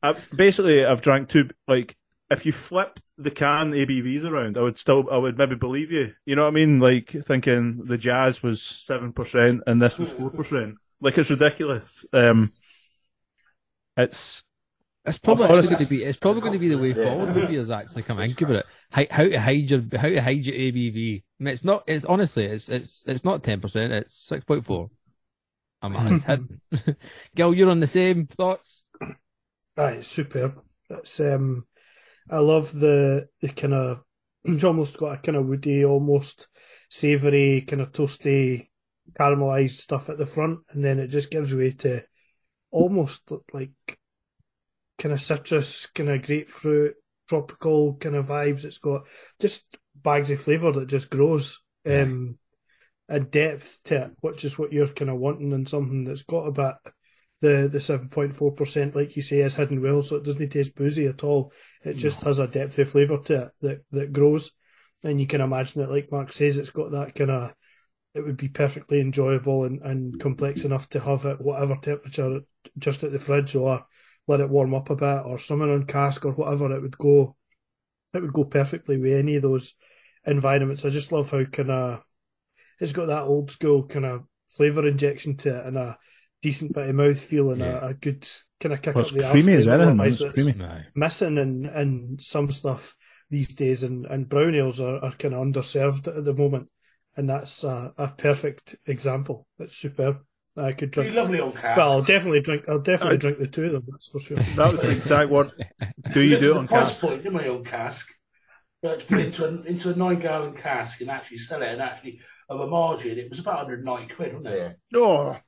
I, 0.03 0.14
basically, 0.34 0.86
I've 0.86 1.03
drank 1.03 1.28
two. 1.28 1.49
Like, 1.66 1.97
if 2.31 2.47
you 2.47 2.53
flipped 2.53 3.03
the 3.18 3.31
can 3.31 3.72
ABVs 3.72 4.24
around, 4.24 4.57
I 4.57 4.62
would 4.62 4.78
still, 4.78 5.09
I 5.11 5.16
would 5.16 5.37
maybe 5.37 5.57
believe 5.57 5.91
you. 5.91 6.12
You 6.24 6.37
know 6.37 6.43
what 6.43 6.49
I 6.51 6.55
mean? 6.55 6.78
Like 6.78 7.11
thinking 7.26 7.85
the 7.87 7.99
Jazz 7.99 8.43
was 8.43 8.62
seven 8.62 9.12
percent 9.12 9.62
and 9.66 9.83
this 9.83 9.99
was 9.99 10.12
four 10.12 10.31
percent. 10.31 10.76
Like 11.01 11.18
it's 11.18 11.31
ridiculous. 11.31 12.05
Um, 12.12 12.53
it's 13.97 14.43
It's 15.05 15.18
probably 15.18 15.47
Honestly- 15.47 15.70
going 15.70 15.85
to 15.85 15.91
be. 15.91 16.05
It's 16.05 16.18
probably 16.18 16.41
going 16.43 16.53
to 16.53 16.59
be 16.59 16.68
the 16.68 16.78
way 16.78 16.93
forward 16.95 17.35
Maybe 17.35 17.49
beers. 17.49 17.70
Actually, 17.70 18.03
come 18.03 18.18
think 18.18 18.41
about 18.41 18.57
it. 18.57 18.66
How, 18.91 19.05
how 19.11 19.24
to 19.24 19.41
hide 19.41 19.70
your 19.70 19.83
how 19.97 20.09
to 20.09 20.20
hide 20.20 20.47
your 20.47 20.57
ABV. 20.57 21.22
I 21.22 21.43
mean, 21.45 21.53
it's 21.53 21.64
not. 21.64 21.85
It's 21.87 22.05
honestly. 22.05 22.45
It's 22.45 22.68
it's 22.68 23.03
it's 23.07 23.24
not 23.24 23.43
ten 23.43 23.61
percent. 23.61 23.93
It's 23.93 24.14
six 24.14 24.45
point 24.45 24.64
four. 24.64 24.91
I'm 25.83 25.97
it's 26.12 26.24
hidden. 26.31 26.61
Gil, 27.35 27.55
you're 27.55 27.70
on 27.70 27.81
the 27.81 27.87
same 27.87 28.26
thoughts. 28.26 28.83
Aye, 29.76 29.93
it's 29.93 30.09
superb. 30.09 30.61
It's 30.91 31.18
um, 31.20 31.64
I 32.31 32.39
love 32.39 32.72
the 32.72 33.28
the 33.41 33.49
kind 33.49 33.74
of 33.74 34.03
it's 34.45 34.64
almost 34.64 34.97
got 34.99 35.18
a 35.18 35.20
kind 35.20 35.37
of 35.37 35.47
woody, 35.47 35.85
almost 35.85 36.49
savoury, 36.89 37.62
kind 37.62 37.83
of 37.83 37.93
toasty, 37.93 38.68
caramelized 39.12 39.78
stuff 39.78 40.09
at 40.09 40.18
the 40.18 40.26
front, 40.26 40.61
and 40.70 40.85
then 40.85 40.99
it 40.99 41.09
just 41.09 41.31
gives 41.31 41.55
way 41.55 41.72
to 41.72 42.05
almost 42.70 43.33
like 43.53 43.72
kind 44.99 45.12
of 45.12 45.20
citrus, 45.20 45.87
kind 45.87 46.11
of 46.11 46.22
grapefruit, 46.22 46.95
tropical 47.28 47.95
kind 47.95 48.14
of 48.14 48.28
vibes. 48.28 48.64
It's 48.64 48.78
got 48.78 49.07
just 49.41 49.76
bags 49.95 50.31
of 50.31 50.41
flavour 50.41 50.72
that 50.72 50.87
just 50.87 51.11
grows. 51.11 51.61
Um, 51.87 52.39
and 53.09 53.31
depth 53.31 53.81
to 53.85 54.05
it, 54.05 54.12
which 54.20 54.45
is 54.45 54.57
what 54.57 54.72
you're 54.72 54.87
kind 54.87 55.11
of 55.11 55.18
wanting 55.18 55.51
in 55.51 55.66
something 55.66 56.05
that's 56.05 56.22
got 56.22 56.47
a 56.47 56.53
bit 56.53 56.93
the 57.41 57.68
the 57.70 57.80
seven 57.80 58.09
point 58.09 58.34
four 58.34 58.53
percent, 58.53 58.95
like 58.95 59.16
you 59.16 59.22
say, 59.22 59.41
is 59.41 59.55
hidden 59.55 59.82
well, 59.82 60.03
so 60.03 60.16
it 60.16 60.24
doesn't 60.24 60.49
taste 60.51 60.74
boozy 60.74 61.07
at 61.07 61.24
all. 61.24 61.53
It 61.82 61.95
just 61.95 62.22
has 62.22 62.38
a 62.38 62.47
depth 62.47 62.78
of 62.78 62.91
flavour 62.91 63.18
to 63.18 63.43
it 63.45 63.51
that 63.61 63.80
that 63.93 64.12
grows, 64.12 64.53
and 65.03 65.20
you 65.20 65.26
can 65.26 65.41
imagine 65.41 65.82
it. 65.82 65.91
Like 65.91 66.12
Mark 66.12 66.32
says, 66.32 66.59
it's 66.59 66.70
got 66.70 66.93
that 66.93 67.14
kind 67.14 67.30
of. 67.30 67.55
It 68.12 68.24
would 68.24 68.36
be 68.36 68.49
perfectly 68.49 69.01
enjoyable 69.01 69.62
and, 69.62 69.80
and 69.82 70.18
complex 70.18 70.64
enough 70.64 70.88
to 70.91 71.01
have 71.01 71.24
it 71.26 71.41
whatever 71.41 71.76
temperature 71.76 72.41
just 72.76 73.05
at 73.05 73.12
the 73.12 73.20
fridge 73.20 73.55
or 73.55 73.86
let 74.26 74.41
it 74.41 74.51
warm 74.51 74.74
up 74.74 74.91
a 74.91 74.97
bit 74.97 75.22
or 75.24 75.38
something 75.38 75.70
on 75.70 75.86
cask 75.86 76.24
or 76.24 76.32
whatever. 76.32 76.72
It 76.74 76.82
would 76.82 76.99
go. 76.99 77.36
It 78.12 78.20
would 78.20 78.32
go 78.32 78.45
perfectly 78.45 78.97
with 78.97 79.16
any 79.16 79.36
of 79.36 79.43
those 79.43 79.74
environments. 80.26 80.84
I 80.84 80.88
just 80.88 81.12
love 81.12 81.30
how 81.30 81.45
kind 81.45 81.70
of 81.70 82.03
it's 82.80 82.93
got 82.93 83.07
that 83.07 83.22
old 83.22 83.51
school 83.51 83.86
kind 83.86 84.07
of 84.07 84.24
flavour 84.49 84.86
injection 84.86 85.36
to 85.36 85.61
it 85.61 85.66
and 85.66 85.78
a 85.78 85.99
decent 86.43 86.74
bit 86.74 86.88
of 86.88 86.95
mouth 86.97 87.20
feel 87.20 87.51
and 87.51 87.61
Yeah. 87.61 87.78
a, 87.82 87.88
a 87.88 87.95
good 87.95 88.26
kind 88.61 88.72
of 88.72 88.82
kick 88.82 88.95
well, 88.95 89.05
up 89.07 89.11
the 89.12 89.22
creamy 89.30 89.55
as 89.55 89.66
arse 89.66 89.74
anything. 89.80 89.97
flavour, 89.97 90.09
It's 90.09 90.20
it's 90.20 90.34
creamy. 90.34 90.53
No. 90.55 90.78
missing 90.95 91.38
in, 91.38 91.66
in 91.66 92.16
some 92.20 92.51
stuff 92.51 92.97
these 93.30 93.55
days 93.55 93.82
and, 93.82 94.07
and 94.07 94.28
brown 94.28 94.55
ales 94.55 94.80
are, 94.80 94.97
are 95.05 95.12
kind 95.12 95.34
of 95.34 95.41
underserved 95.41 96.09
at 96.09 96.24
the 96.24 96.34
moment 96.34 96.68
and 97.16 97.28
that's 97.28 97.64
a, 97.64 97.93
a 97.99 98.09
perfect 98.09 98.76
example. 98.86 99.47
It's 99.59 99.76
superb. 99.76 100.18
I 100.57 100.72
could 100.72 100.91
drink. 100.91 101.14
lovely 101.14 101.41
on 101.41 101.53
cast. 101.53 101.76
Well, 101.78 101.93
I'll 101.93 102.03
definitely 102.03 102.41
drink. 102.41 102.64
I'll 102.68 102.80
definitely 102.80 103.16
Aye. 103.16 103.20
drink 103.20 103.38
the 103.38 103.47
two 103.47 103.64
of 103.66 103.72
them. 103.72 103.84
That's 103.88 104.09
for 104.09 104.18
sure. 104.20 104.36
that 104.57 104.72
was 104.72 104.82
the 104.82 104.91
exact 104.91 105.30
word. 105.30 105.53
Do 106.12 106.20
you 106.20 106.38
do 106.38 106.51
it 106.51 106.55
the 106.55 106.59
on 106.59 106.66
cask? 106.68 107.01
point, 107.01 107.22
didn't 107.22 107.38
we, 107.38 107.49
on 107.49 107.64
cask? 107.64 108.07
You 108.82 108.91
had 108.91 109.01
to 109.01 109.07
put 109.07 109.18
it 109.20 109.26
into 109.26 109.45
a, 109.45 109.62
into 109.62 109.91
a 109.93 109.95
nine 109.97 110.18
gallon 110.20 110.55
cask 110.55 111.01
and 111.01 111.11
actually 111.11 111.38
sell 111.38 111.62
it 111.62 111.68
and 111.68 111.80
actually 111.82 112.20
of 112.49 112.61
a 112.61 112.66
margin. 112.66 113.18
It 113.18 113.30
was 113.30 113.38
about 113.38 113.57
190 113.66 114.14
quid, 114.14 114.34
wasn't 114.34 114.55
it? 114.55 114.76
Yeah. 114.93 114.99
Oh, 115.01 115.38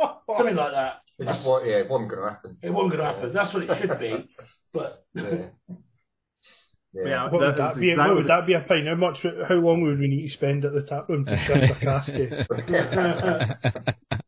Something 0.00 0.56
like 0.56 0.72
that. 0.72 1.00
It 1.18 1.24
just 1.24 1.46
wa- 1.46 1.60
yeah, 1.64 1.76
it 1.78 1.88
wasn't 1.88 2.10
going 2.10 2.22
to 2.22 2.28
happen. 2.28 2.58
It 2.62 2.70
wasn't 2.70 2.92
going 2.92 3.00
to 3.06 3.14
happen. 3.14 3.32
That's 3.32 3.54
what 3.54 3.62
it 3.64 3.76
should 3.76 3.98
be. 3.98 4.28
But 4.72 5.04
Yeah. 5.14 5.46
Yeah. 6.92 7.04
yeah. 7.04 7.22
What 7.24 7.32
would 7.32 7.40
that 7.42 7.56
that 7.56 7.72
is 7.72 7.78
be? 7.78 7.90
exactly 7.90 8.14
What 8.14 8.16
would 8.22 8.26
that 8.30 8.46
be 8.46 8.52
a 8.54 8.60
pint? 8.60 8.86
How 8.86 8.94
much? 8.94 9.22
How 9.22 9.54
long 9.54 9.80
would 9.82 9.98
we 9.98 10.08
need 10.08 10.22
to 10.22 10.28
spend 10.28 10.64
at 10.64 10.72
the 10.74 10.82
tap 10.82 11.08
room 11.08 11.24
to 11.26 11.36
shift 11.36 11.70
a 11.70 11.74
cask 11.74 12.12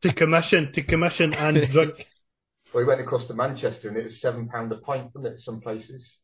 to 0.03 0.13
commission 0.15 0.73
to 0.73 0.83
commission 0.83 1.35
and 1.35 1.61
drink? 1.71 2.07
Well, 2.73 2.85
we 2.85 2.89
went 2.89 3.01
across 3.01 3.27
to 3.27 3.35
Manchester 3.35 3.89
and 3.89 3.97
it 3.97 4.05
was 4.05 4.21
seven 4.21 4.49
pound 4.49 4.73
a 4.73 4.77
pint, 4.77 5.11
wasn't 5.15 5.35
it? 5.35 5.41
Some 5.41 5.61
places. 5.61 6.19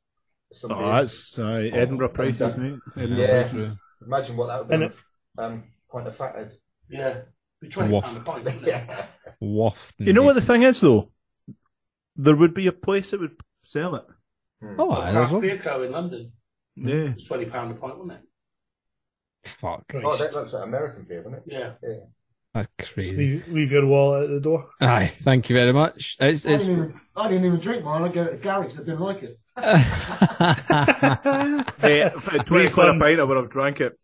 Some 0.53 0.73
Oh, 0.73 0.79
beers. 0.79 0.91
that's 0.91 1.39
uh, 1.39 1.47
Edinburgh 1.73 2.11
prices, 2.11 2.57
mate. 2.57 2.79
Edinburgh 2.97 3.19
Yeah. 3.19 3.43
prices. 3.49 3.77
Imagine 4.07 4.37
what 4.37 4.47
that 4.49 4.67
would 4.69 4.81
And 4.83 4.93
be. 4.93 5.43
Um, 5.43 5.65
pint 5.91 6.07
of 6.09 6.17
fathead. 6.17 6.53
yeah, 6.89 7.23
be 7.65 7.71
20 7.71 7.93
Waft. 7.93 8.25
pound 8.25 8.47
a 8.47 8.51
pint. 8.51 8.63
yeah. 8.67 9.07
Waft. 9.41 9.95
You 9.99 10.13
know 10.13 10.23
what 10.23 10.35
the 10.35 10.41
thing 10.41 10.63
is, 10.63 10.81
though? 10.81 11.11
There 12.17 12.37
would 12.37 12.55
be 12.55 12.67
a 12.69 12.73
place 12.73 13.11
that 13.11 13.21
would 13.21 13.37
sell 13.63 13.97
it. 13.97 14.05
Hmm. 14.61 14.75
Oh, 14.79 14.87
Well, 14.87 14.99
aye, 14.99 15.05
there's 15.13 15.17
Craft 15.17 15.33
one. 15.33 15.41
Beer 15.43 15.59
Co 15.59 15.83
in 15.83 15.93
London. 15.93 16.33
Yeah. 16.77 17.13
It's 17.15 17.25
20 17.25 17.47
pound 17.47 17.73
a 17.73 17.75
pint, 17.75 17.99
wasn't 17.99 18.19
it? 18.19 19.49
Fuck. 19.49 19.85
Oh, 19.95 20.17
that, 20.17 20.33
that's 20.33 20.53
like 20.53 20.63
American 20.65 21.05
beer, 21.05 21.23
wasn't 21.23 21.43
it? 21.47 21.53
Yeah. 21.53 21.73
That's 22.55 22.69
Just 22.79 22.95
crazy. 22.95 23.17
leave, 23.17 23.49
leave 23.49 23.73
your 23.73 23.85
wallet 23.87 24.25
at 24.25 24.31
the 24.31 24.41
door. 24.41 24.71
Aye, 24.81 25.13
thank 25.23 25.51
you 25.51 25.57
very 25.57 25.73
much. 25.73 26.17
It's, 26.21 26.47
I, 26.47 26.53
it's... 26.53 26.65
didn't 26.65 26.85
even, 26.85 27.01
I 27.17 27.29
didn't 27.29 27.45
even 27.47 27.61
drink 27.61 27.85
mine. 27.85 28.03
I 28.03 28.09
gave 28.09 28.27
it 28.27 28.43
to 28.43 28.49
Garrix 28.49 28.81
I 28.81 28.85
didn't 28.85 29.01
like 29.01 29.23
it. 29.25 29.39
Hey, 31.81 32.11
for 32.19 32.39
20 32.39 32.71
quid 32.71 32.89
a 32.89 32.99
pint, 32.99 33.21
I 33.21 33.25
would 33.25 33.37
have 33.37 33.51
drank 33.51 33.81
it. 33.81 33.99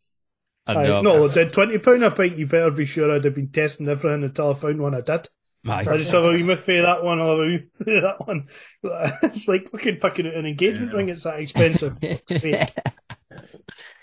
I 0.66 0.74
know. 0.74 1.02
no, 1.02 1.28
did 1.28 1.52
twenty 1.52 1.78
pound 1.78 2.04
a 2.04 2.10
pint? 2.10 2.38
You 2.38 2.46
better 2.46 2.70
be 2.70 2.84
sure 2.84 3.10
I'd 3.12 3.24
have 3.24 3.34
been 3.34 3.50
testing 3.50 3.88
everything 3.88 4.24
until 4.24 4.50
I 4.50 4.54
found 4.54 4.80
one 4.80 4.94
I 4.94 5.00
did. 5.00 5.28
Aye. 5.66 5.86
I 5.88 5.96
just 5.98 6.12
have 6.12 6.24
a 6.24 6.30
wee 6.30 6.42
miff 6.42 6.60
of 6.68 6.82
that 6.82 7.04
one, 7.04 7.20
I'll 7.20 7.30
have 7.30 7.38
a 7.38 7.42
wee 7.46 7.68
that 8.00 8.26
one. 8.26 8.48
It's 9.22 9.48
like 9.48 9.70
fucking 9.70 9.98
picking 10.00 10.26
out 10.26 10.34
an 10.34 10.46
engagement 10.46 10.92
Yeah. 10.92 10.96
ring. 10.98 11.08
It's 11.10 11.24
that 11.24 11.40
expensive. 11.40 11.98
I, 12.02 12.68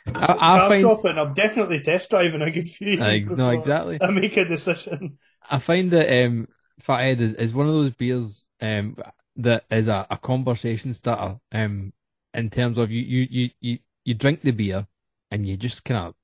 I 0.06 0.14
Car 0.14 0.70
find 0.70 0.82
shopping. 0.82 1.18
I'm 1.18 1.34
definitely 1.34 1.82
test 1.82 2.10
driving 2.10 2.42
a 2.42 2.52
good 2.52 2.70
few. 2.70 2.98
No, 2.98 3.50
exactly. 3.50 3.98
I 4.02 4.10
make 4.12 4.38
a 4.38 4.46
decision. 4.46 5.18
I 5.50 5.60
find 5.60 5.92
that 5.92 6.26
um, 6.26 6.48
Fathead 6.80 7.20
is, 7.22 7.34
is 7.34 7.54
one 7.54 7.68
of 7.68 7.74
those 7.74 7.92
beers 7.92 8.46
um, 8.62 8.98
that 9.38 9.66
is 9.70 9.88
a, 9.88 10.08
a 10.10 10.18
conversation 10.18 10.94
starter. 10.94 11.40
Um, 11.52 11.94
in 12.34 12.50
terms 12.50 12.78
of 12.78 12.92
you, 12.92 13.02
you, 13.02 13.28
you, 13.30 13.50
you, 13.60 13.80
you 14.06 14.14
drink 14.14 14.42
the 14.44 14.52
beer 14.52 14.88
and 15.32 15.46
you 15.46 15.58
just 15.58 15.84
kind 15.84 16.08
of 16.08 16.16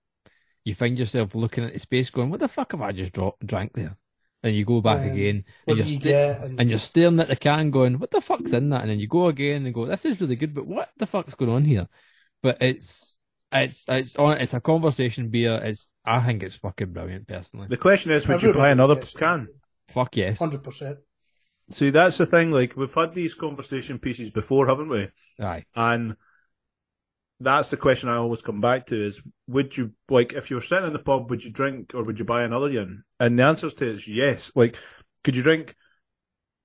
you 0.64 0.76
find 0.76 0.98
yourself 0.98 1.36
looking 1.36 1.64
at 1.64 1.74
the 1.74 1.80
space, 1.80 2.10
going, 2.10 2.30
"What 2.30 2.40
the 2.40 2.48
fuck 2.48 2.72
have 2.72 2.82
I 2.82 2.92
just 2.92 3.14
dro- 3.14 3.38
drank 3.46 3.74
there?" 3.74 3.98
And 4.44 4.56
you 4.56 4.66
go 4.66 4.82
back 4.82 5.02
Um, 5.02 5.12
again, 5.12 5.46
and 5.68 5.78
you're 5.78 5.86
you 5.86 5.94
sta- 5.96 6.04
get? 6.04 6.42
And, 6.44 6.60
and 6.60 6.70
you're 6.70 6.80
staring 6.80 7.20
at 7.20 7.28
the 7.30 7.36
can, 7.36 7.72
going, 7.72 8.00
"What 8.00 8.12
the 8.12 8.22
fuck's 8.22 8.52
in 8.52 8.70
that?" 8.70 8.82
And 8.82 8.90
then 8.90 9.00
you 9.00 9.08
go 9.08 9.28
again 9.28 9.66
and 9.66 9.74
go, 9.74 9.86
"This 9.86 10.06
is 10.06 10.20
really 10.22 10.36
good, 10.36 10.54
but 10.54 10.68
what 10.68 10.90
the 10.98 11.06
fuck's 11.06 11.36
going 11.36 11.52
on 11.52 11.66
here?" 11.66 11.88
But 12.42 12.58
it's 12.62 13.18
it's 13.52 13.86
it's 13.88 14.16
on 14.16 14.38
it's 14.38 14.54
a 14.54 14.60
conversation 14.60 15.30
beer. 15.30 15.62
It's 15.64 15.88
I 16.04 16.20
think 16.26 16.44
it's 16.44 16.56
fucking 16.56 16.92
brilliant 16.92 17.28
personally. 17.28 17.68
The 17.70 17.78
question 17.78 18.12
is, 18.12 18.28
would 18.28 18.44
you 18.44 18.54
buy 18.54 18.72
another 18.72 18.96
gets 18.96 19.14
can? 19.14 19.48
Fuck 19.90 20.18
yes. 20.18 20.40
Hundred 20.40 20.64
percent. 20.64 20.98
See, 21.72 21.92
that's 21.92 22.18
the 22.18 22.26
thing. 22.26 22.52
Like, 22.52 22.76
we've 22.76 22.94
had 22.94 23.14
these 23.14 23.34
conversation 23.34 23.98
pieces 23.98 24.32
before, 24.32 24.68
haven't 24.68 24.90
we? 24.90 25.08
Aye. 25.40 25.64
And 25.76 26.18
that's 27.44 27.70
the 27.70 27.78
question 27.78 28.10
I 28.10 28.16
always 28.16 28.42
come 28.42 28.62
back 28.62 28.88
to 28.88 29.00
is, 29.00 29.22
would 29.48 29.76
you, 29.78 29.92
like, 30.10 30.34
if 30.34 30.50
you 30.50 30.56
were 30.56 30.62
sitting 30.62 30.88
in 30.88 30.94
the 30.94 31.00
pub, 31.00 31.30
would 31.30 31.44
you 31.44 31.52
drink 31.52 31.94
or 31.94 32.04
would 32.04 32.20
you 32.20 32.26
buy 32.26 32.44
another 32.44 32.70
one? 32.74 33.04
And 33.20 33.38
the 33.38 33.44
answer 33.44 33.70
to 33.70 33.86
it 33.90 33.96
is 33.96 34.08
yes. 34.08 34.52
Like, 34.56 34.78
could 35.24 35.36
you 35.36 35.44
drink 35.44 35.76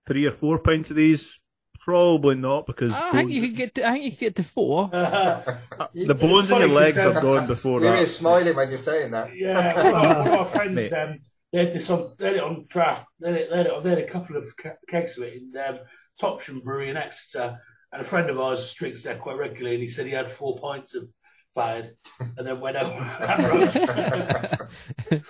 three 0.07 0.26
or 0.26 0.31
four 0.31 0.59
pints 0.61 0.91
of 0.91 0.97
these? 0.97 1.41
Probably 1.81 2.35
not 2.35 2.66
because 2.66 2.93
I 2.93 3.12
think 3.12 3.12
bones- 3.29 3.33
you 3.33 3.41
could 3.43 3.57
get 3.57 3.74
to, 3.76 3.87
I 3.89 3.93
think 3.93 4.05
you 4.05 4.11
could 4.11 4.18
get 4.20 4.37
to 4.37 4.43
four. 4.43 4.89
the 4.93 6.14
bones 6.14 6.45
in 6.45 6.51
funny 6.51 6.66
your 6.66 6.74
legs 6.74 6.97
'cause, 6.97 7.14
have 7.14 7.22
gone 7.22 7.47
before 7.47 7.81
You're 7.81 7.91
that. 7.93 7.99
here 7.99 8.07
smiling 8.07 8.57
when 8.57 8.68
you're 8.68 8.79
saying 8.79 9.12
that. 9.12 9.35
Yeah, 9.35 9.74
one 9.74 9.87
of 9.87 9.95
our, 9.95 10.18
one 10.18 10.26
of 10.29 10.35
our 10.35 10.45
friends 10.45 10.93
um, 10.93 11.18
they 11.53 11.64
had 11.64 11.72
this 11.72 11.89
on, 11.89 12.12
they 12.18 12.26
had 12.26 12.37
it 12.37 12.43
on 12.43 12.66
draft. 12.68 13.07
They 13.20 13.29
had, 13.33 13.41
it, 13.41 13.51
they 13.51 13.57
had, 13.57 13.66
it, 13.66 13.83
they 13.85 13.91
had 13.91 13.99
a 14.01 14.07
couple 14.07 14.37
of 14.37 14.45
kegs 14.89 15.16
of 15.16 15.22
it 15.24 15.35
in 15.35 15.53
um, 15.66 15.79
Topsham 16.20 16.62
Brewery 16.62 16.91
in 16.91 16.97
Exeter, 16.97 17.59
and 17.93 18.03
a 18.03 18.05
friend 18.05 18.28
of 18.30 18.39
ours 18.39 18.72
drinks 18.74 19.03
there 19.03 19.16
quite 19.16 19.36
regularly, 19.39 19.76
and 19.76 19.82
he 19.82 19.89
said 19.89 20.07
he 20.07 20.12
had 20.12 20.30
four 20.30 20.59
pints 20.59 20.95
of 20.95 21.09
Fathead, 21.55 21.93
and 22.20 22.47
then 22.47 22.61
went 22.61 22.76
out 22.76 22.93
um, 23.20 23.41
and 23.41 23.49
roast. 23.53 25.20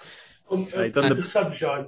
on, 0.50 0.64
Right, 0.74 0.92
done 0.92 1.09
the- 1.11 1.14
the 1.16 1.22
sunshine. 1.22 1.86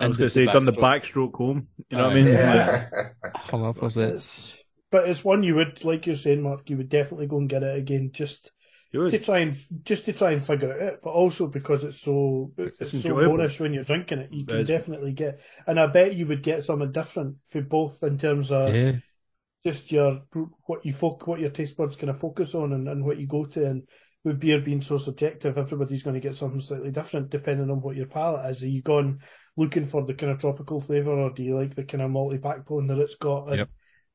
I 0.00 0.08
was 0.08 0.16
going 0.16 0.28
to 0.28 0.30
say, 0.30 0.46
done 0.46 0.64
the 0.64 0.72
backstroke. 0.72 1.32
backstroke 1.32 1.36
home. 1.36 1.68
You 1.90 1.98
know 1.98 2.04
Aye. 2.04 2.08
what 2.08 2.12
I 2.16 2.22
mean? 2.22 2.26
Yeah. 2.28 2.88
Hung 3.34 3.64
up 3.66 3.82
with 3.82 3.96
it. 3.96 4.60
But 4.90 5.08
it's 5.08 5.24
one 5.24 5.42
you 5.42 5.56
would, 5.56 5.84
like 5.84 6.06
you're 6.06 6.16
saying, 6.16 6.42
Mark, 6.42 6.70
you 6.70 6.76
would 6.78 6.88
definitely 6.88 7.26
go 7.26 7.38
and 7.38 7.48
get 7.48 7.62
it 7.62 7.76
again, 7.76 8.10
just 8.12 8.50
to 8.92 9.18
try 9.18 9.38
and 9.40 9.56
just 9.82 10.04
to 10.04 10.12
try 10.12 10.30
and 10.30 10.42
figure 10.42 10.70
it 10.70 10.82
out. 10.94 10.98
But 11.02 11.10
also 11.10 11.48
because 11.48 11.82
it's 11.84 12.00
so 12.00 12.52
it's, 12.56 12.80
It's 12.80 12.90
so 12.92 12.96
enjoyable. 13.10 13.36
boorish 13.36 13.58
when 13.60 13.74
you're 13.74 13.82
drinking 13.84 14.20
it, 14.20 14.32
you 14.32 14.46
can 14.46 14.58
is. 14.58 14.68
definitely 14.68 15.12
get. 15.12 15.40
And 15.66 15.78
I 15.80 15.88
bet 15.88 16.14
you 16.14 16.26
would 16.28 16.42
get 16.44 16.62
something 16.64 16.92
different 16.92 17.36
for 17.50 17.60
both 17.60 18.02
in 18.04 18.18
terms 18.18 18.52
of 18.52 18.72
Yeah. 18.74 18.92
Just 19.64 19.90
your 19.90 20.22
what 20.66 20.84
you 20.84 20.92
folk 20.92 21.26
what 21.26 21.40
your 21.40 21.50
taste 21.50 21.76
buds 21.76 21.96
kind 21.96 22.10
of 22.10 22.18
focus 22.18 22.54
on 22.54 22.72
and, 22.72 22.88
and 22.88 23.04
what 23.04 23.18
you 23.18 23.26
go 23.26 23.44
to 23.44 23.64
and 23.64 23.82
with 24.22 24.40
beer 24.40 24.60
being 24.60 24.80
so 24.80 24.98
subjective 24.98 25.56
everybody's 25.58 26.02
going 26.02 26.14
to 26.14 26.20
get 26.20 26.34
something 26.36 26.60
slightly 26.60 26.90
different 26.90 27.30
depending 27.30 27.70
on 27.70 27.80
what 27.80 27.96
your 27.96 28.06
palate 28.06 28.50
is 28.50 28.62
are 28.62 28.68
you 28.68 28.82
gone 28.82 29.18
looking 29.56 29.84
for 29.84 30.04
the 30.04 30.14
kind 30.14 30.32
of 30.32 30.38
tropical 30.38 30.80
flavour 30.80 31.12
or 31.18 31.30
do 31.32 31.42
you 31.42 31.54
like 31.56 31.74
the 31.74 31.84
kind 31.84 32.02
of 32.02 32.10
multi 32.10 32.38
pack 32.38 32.66
pulling 32.66 32.86
that 32.86 32.98
it's 32.98 33.14
got 33.16 33.48
and 33.48 33.58
Yep. 33.58 33.68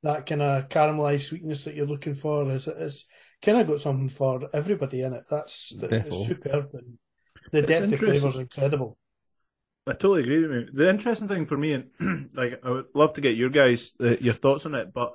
that 0.04 0.26
kind 0.26 0.42
of 0.42 0.70
caramelized 0.70 1.22
sweetness 1.28 1.64
that 1.66 1.76
you're 1.76 1.86
looking 1.88 2.16
for 2.16 2.50
is 2.52 2.68
it's 2.68 3.06
kind 3.42 3.58
of 3.58 3.68
got 3.68 3.80
something 3.80 4.10
for 4.10 4.50
everybody 4.54 5.02
in 5.02 5.14
it 5.14 5.24
that's 5.30 5.74
Defo. 5.74 6.06
it's 6.06 6.28
superb 6.28 6.70
and 6.74 6.98
the 7.52 7.60
It's 7.60 7.68
depth 7.70 7.82
of 7.86 7.94
interesting. 7.94 8.14
flavour 8.14 8.30
is 8.30 8.38
incredible 8.38 8.98
I 9.88 9.94
totally 9.94 10.22
agree 10.22 10.46
with 10.46 10.52
you. 10.52 10.70
The 10.72 10.88
interesting 10.90 11.28
thing 11.28 11.48
for 11.48 11.58
me, 11.58 11.74
and 11.74 12.30
like, 12.36 12.60
I 12.64 12.70
would 12.70 12.86
love 12.94 13.14
to 13.14 13.22
get 13.22 13.36
your 13.36 13.50
guys 13.50 13.94
uh, 14.00 14.18
your 14.20 14.36
thoughts 14.36 14.68
on 14.68 14.76
it, 14.76 14.94
but 14.94 15.14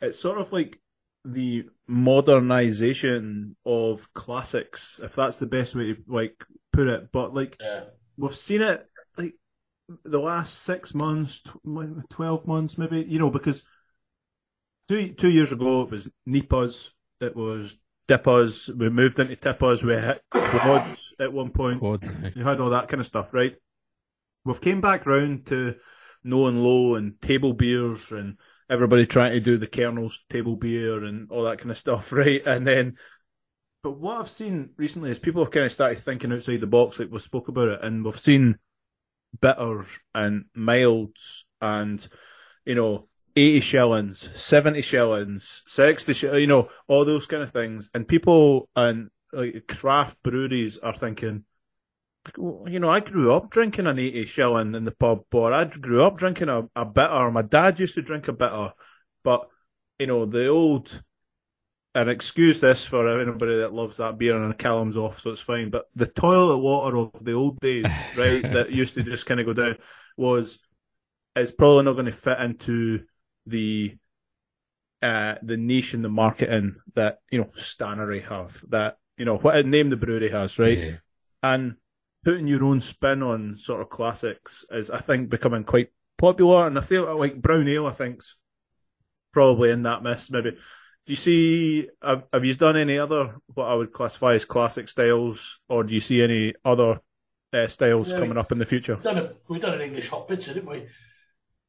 it's 0.00 0.18
sort 0.18 0.38
of 0.38 0.52
like 0.52 0.80
the 1.24 1.66
modernization 1.86 3.56
of 3.66 4.12
classics, 4.14 5.00
if 5.02 5.14
that's 5.14 5.38
the 5.38 5.46
best 5.46 5.74
way 5.74 5.94
to 5.94 5.96
like 6.06 6.34
put 6.72 6.88
it. 6.88 7.12
But 7.12 7.34
like, 7.34 7.56
Yeah. 7.60 7.84
we've 8.16 8.34
seen 8.34 8.62
it 8.62 8.86
like 9.16 9.34
the 10.04 10.20
last 10.20 10.62
six 10.62 10.94
months, 10.94 11.40
tw- 11.42 12.08
twelve 12.10 12.46
months, 12.46 12.78
maybe. 12.78 13.04
You 13.08 13.18
know, 13.18 13.30
because 13.30 13.62
two 14.88 15.12
two 15.12 15.30
years 15.30 15.52
ago 15.52 15.82
it 15.82 15.90
was 15.90 16.08
Nipas, 16.28 16.90
it 17.20 17.36
was 17.36 17.76
Dippas. 18.08 18.74
We 18.76 18.88
moved 18.88 19.18
into 19.18 19.36
Tippas. 19.36 19.84
We 19.84 19.94
hit 19.94 20.22
quads 20.30 21.14
at 21.20 21.32
one 21.32 21.50
point. 21.50 21.80
Quad. 21.80 22.02
You 22.34 22.44
had 22.44 22.60
all 22.60 22.70
that 22.70 22.88
kind 22.88 23.00
of 23.00 23.06
stuff, 23.06 23.32
right? 23.34 23.54
We've 24.44 24.60
came 24.60 24.80
back 24.80 25.06
round 25.06 25.46
to 25.46 25.76
no 26.24 26.46
and 26.46 26.62
low 26.62 26.94
and 26.96 27.20
table 27.20 27.52
beers 27.52 28.10
and 28.10 28.36
everybody 28.70 29.04
trying 29.04 29.32
to 29.32 29.40
do 29.40 29.58
the 29.58 29.66
Kernel's 29.66 30.24
table 30.30 30.56
beer 30.56 31.04
and 31.04 31.30
all 31.30 31.42
that 31.42 31.58
kind 31.58 31.70
of 31.70 31.76
stuff, 31.76 32.12
right? 32.12 32.40
And 32.46 32.66
then, 32.66 32.96
but 33.82 33.98
what 33.98 34.20
I've 34.20 34.28
seen 34.28 34.70
recently 34.76 35.10
is 35.10 35.18
people 35.18 35.44
have 35.44 35.52
kind 35.52 35.66
of 35.66 35.72
started 35.72 35.98
thinking 35.98 36.32
outside 36.32 36.60
the 36.60 36.66
box, 36.66 36.98
like 36.98 37.10
we 37.10 37.18
spoke 37.18 37.48
about 37.48 37.68
it, 37.68 37.80
and 37.82 38.04
we've 38.04 38.18
seen 38.18 38.56
bitters 39.40 39.86
and 40.14 40.44
milds 40.54 41.44
and, 41.60 42.06
you 42.64 42.74
know, 42.74 43.08
80 43.36 43.60
shillings, 43.60 44.28
70 44.34 44.80
shillings, 44.82 45.62
60 45.66 46.12
shillings, 46.12 46.40
you 46.40 46.46
know, 46.46 46.68
all 46.88 47.04
those 47.04 47.26
kind 47.26 47.42
of 47.42 47.52
things. 47.52 47.88
And 47.94 48.06
people 48.06 48.68
and 48.76 49.10
like 49.32 49.66
craft 49.68 50.22
breweries 50.22 50.78
are 50.78 50.94
thinking, 50.94 51.44
you 52.38 52.78
know, 52.78 52.90
I 52.90 53.00
grew 53.00 53.34
up 53.34 53.50
drinking 53.50 53.86
an 53.86 53.98
80 53.98 54.26
shilling 54.26 54.74
in 54.74 54.84
the 54.84 54.92
pub, 54.92 55.22
or 55.32 55.52
I 55.52 55.64
grew 55.64 56.02
up 56.02 56.18
drinking 56.18 56.48
a, 56.48 56.68
a 56.76 56.84
bitter. 56.84 57.30
My 57.30 57.42
dad 57.42 57.80
used 57.80 57.94
to 57.94 58.02
drink 58.02 58.28
a 58.28 58.32
bitter, 58.32 58.72
but, 59.24 59.48
you 59.98 60.06
know, 60.06 60.26
the 60.26 60.48
old, 60.48 61.02
and 61.94 62.10
excuse 62.10 62.60
this 62.60 62.84
for 62.84 63.20
anybody 63.20 63.56
that 63.56 63.72
loves 63.72 63.96
that 63.96 64.18
beer 64.18 64.36
and 64.36 64.52
a 64.52 64.54
Callum's 64.54 64.96
off, 64.96 65.20
so 65.20 65.30
it's 65.30 65.40
fine, 65.40 65.70
but 65.70 65.86
the 65.94 66.06
toilet 66.06 66.58
water 66.58 66.98
of 66.98 67.24
the 67.24 67.32
old 67.32 67.58
days, 67.60 67.86
right, 68.16 68.42
that 68.42 68.70
used 68.70 68.94
to 68.94 69.02
just 69.02 69.26
kind 69.26 69.40
of 69.40 69.46
go 69.46 69.54
down 69.54 69.76
was, 70.16 70.58
it's 71.34 71.52
probably 71.52 71.84
not 71.84 71.94
going 71.94 72.06
to 72.06 72.12
fit 72.12 72.38
into 72.40 73.04
the, 73.46 73.96
uh, 75.00 75.36
the 75.42 75.56
niche 75.56 75.94
in 75.94 76.02
the 76.02 76.10
marketing 76.10 76.76
that, 76.94 77.18
you 77.30 77.38
know, 77.38 77.50
Stannary 77.56 78.28
have, 78.28 78.62
that, 78.68 78.98
you 79.16 79.24
know, 79.24 79.38
what 79.38 79.64
name 79.64 79.88
the 79.88 79.96
brewery 79.96 80.30
has, 80.30 80.58
right? 80.58 80.78
Yeah. 80.78 80.96
and 81.42 81.76
putting 82.24 82.46
your 82.46 82.64
own 82.64 82.80
spin 82.80 83.22
on 83.22 83.56
sort 83.56 83.80
of 83.80 83.88
classics 83.88 84.64
is, 84.70 84.90
I 84.90 85.00
think, 85.00 85.30
becoming 85.30 85.64
quite 85.64 85.88
popular. 86.18 86.66
And 86.66 86.78
I 86.78 86.82
feel 86.82 87.16
like 87.18 87.40
brown 87.40 87.68
ale, 87.68 87.86
I 87.86 87.92
think's 87.92 88.36
probably 89.32 89.70
in 89.70 89.82
that 89.84 90.02
mess. 90.02 90.30
Maybe. 90.30 90.50
Do 90.50 91.12
you 91.12 91.16
see? 91.16 91.88
Have, 92.02 92.24
have 92.32 92.44
you 92.44 92.54
done 92.54 92.76
any 92.76 92.98
other 92.98 93.36
what 93.54 93.66
I 93.66 93.74
would 93.74 93.92
classify 93.92 94.34
as 94.34 94.44
classic 94.44 94.88
styles, 94.88 95.60
or 95.68 95.82
do 95.82 95.94
you 95.94 96.00
see 96.00 96.22
any 96.22 96.54
other 96.64 97.00
uh, 97.52 97.66
styles 97.68 98.12
Yeah. 98.12 98.18
coming 98.18 98.36
up 98.38 98.52
in 98.52 98.58
the 98.58 98.66
future? 98.66 98.94
We've 98.96 99.04
done, 99.04 99.18
a, 99.18 99.32
we've 99.48 99.62
done 99.62 99.74
an 99.74 99.80
English 99.80 100.08
hot 100.08 100.28
bitter, 100.28 100.52
didn't 100.54 100.68
we? 100.70 100.86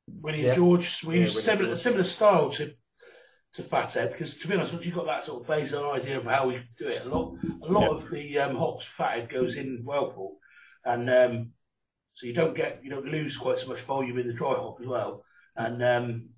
Winnie 0.08 0.44
Yeah. 0.44 0.56
George, 0.56 1.04
we 1.06 1.16
Yeah, 1.16 1.22
used 1.22 1.36
Winnie 1.36 1.44
similar, 1.46 1.68
George. 1.70 1.80
similar 1.80 2.04
style 2.04 2.50
to 2.52 2.74
to 3.54 3.64
Fathead 3.64 4.12
because, 4.12 4.38
to 4.38 4.48
be 4.48 4.54
honest, 4.56 4.74
once 4.74 4.86
you've 4.86 4.96
got 4.96 5.06
that 5.08 5.24
sort 5.26 5.42
of 5.42 5.48
basic 5.48 5.78
idea 5.80 6.18
of 6.18 6.24
how 6.26 6.48
we 6.48 6.62
do 6.78 6.88
it, 6.88 7.06
a 7.06 7.10
lot 7.10 7.36
a 7.64 7.72
lot 7.72 7.82
Yeah. 7.90 7.96
of 7.98 8.10
the 8.12 8.38
um, 8.40 8.56
hops 8.56 8.86
Fathead 8.86 9.30
goes 9.30 9.56
in 9.56 9.82
whirlpool, 9.86 10.38
and 10.86 11.10
um, 11.10 11.52
so 12.14 12.28
you 12.28 12.34
don't 12.34 12.56
get 12.56 12.82
you 12.84 12.90
don't 12.90 13.06
lose 13.06 13.38
quite 13.38 13.60
so 13.60 13.68
much 13.68 13.80
volume 13.82 14.18
in 14.18 14.28
the 14.28 14.34
dry 14.34 14.54
hop 14.54 14.78
as 14.82 14.88
well. 14.88 15.24
And 15.56 15.84
um, 15.84 16.30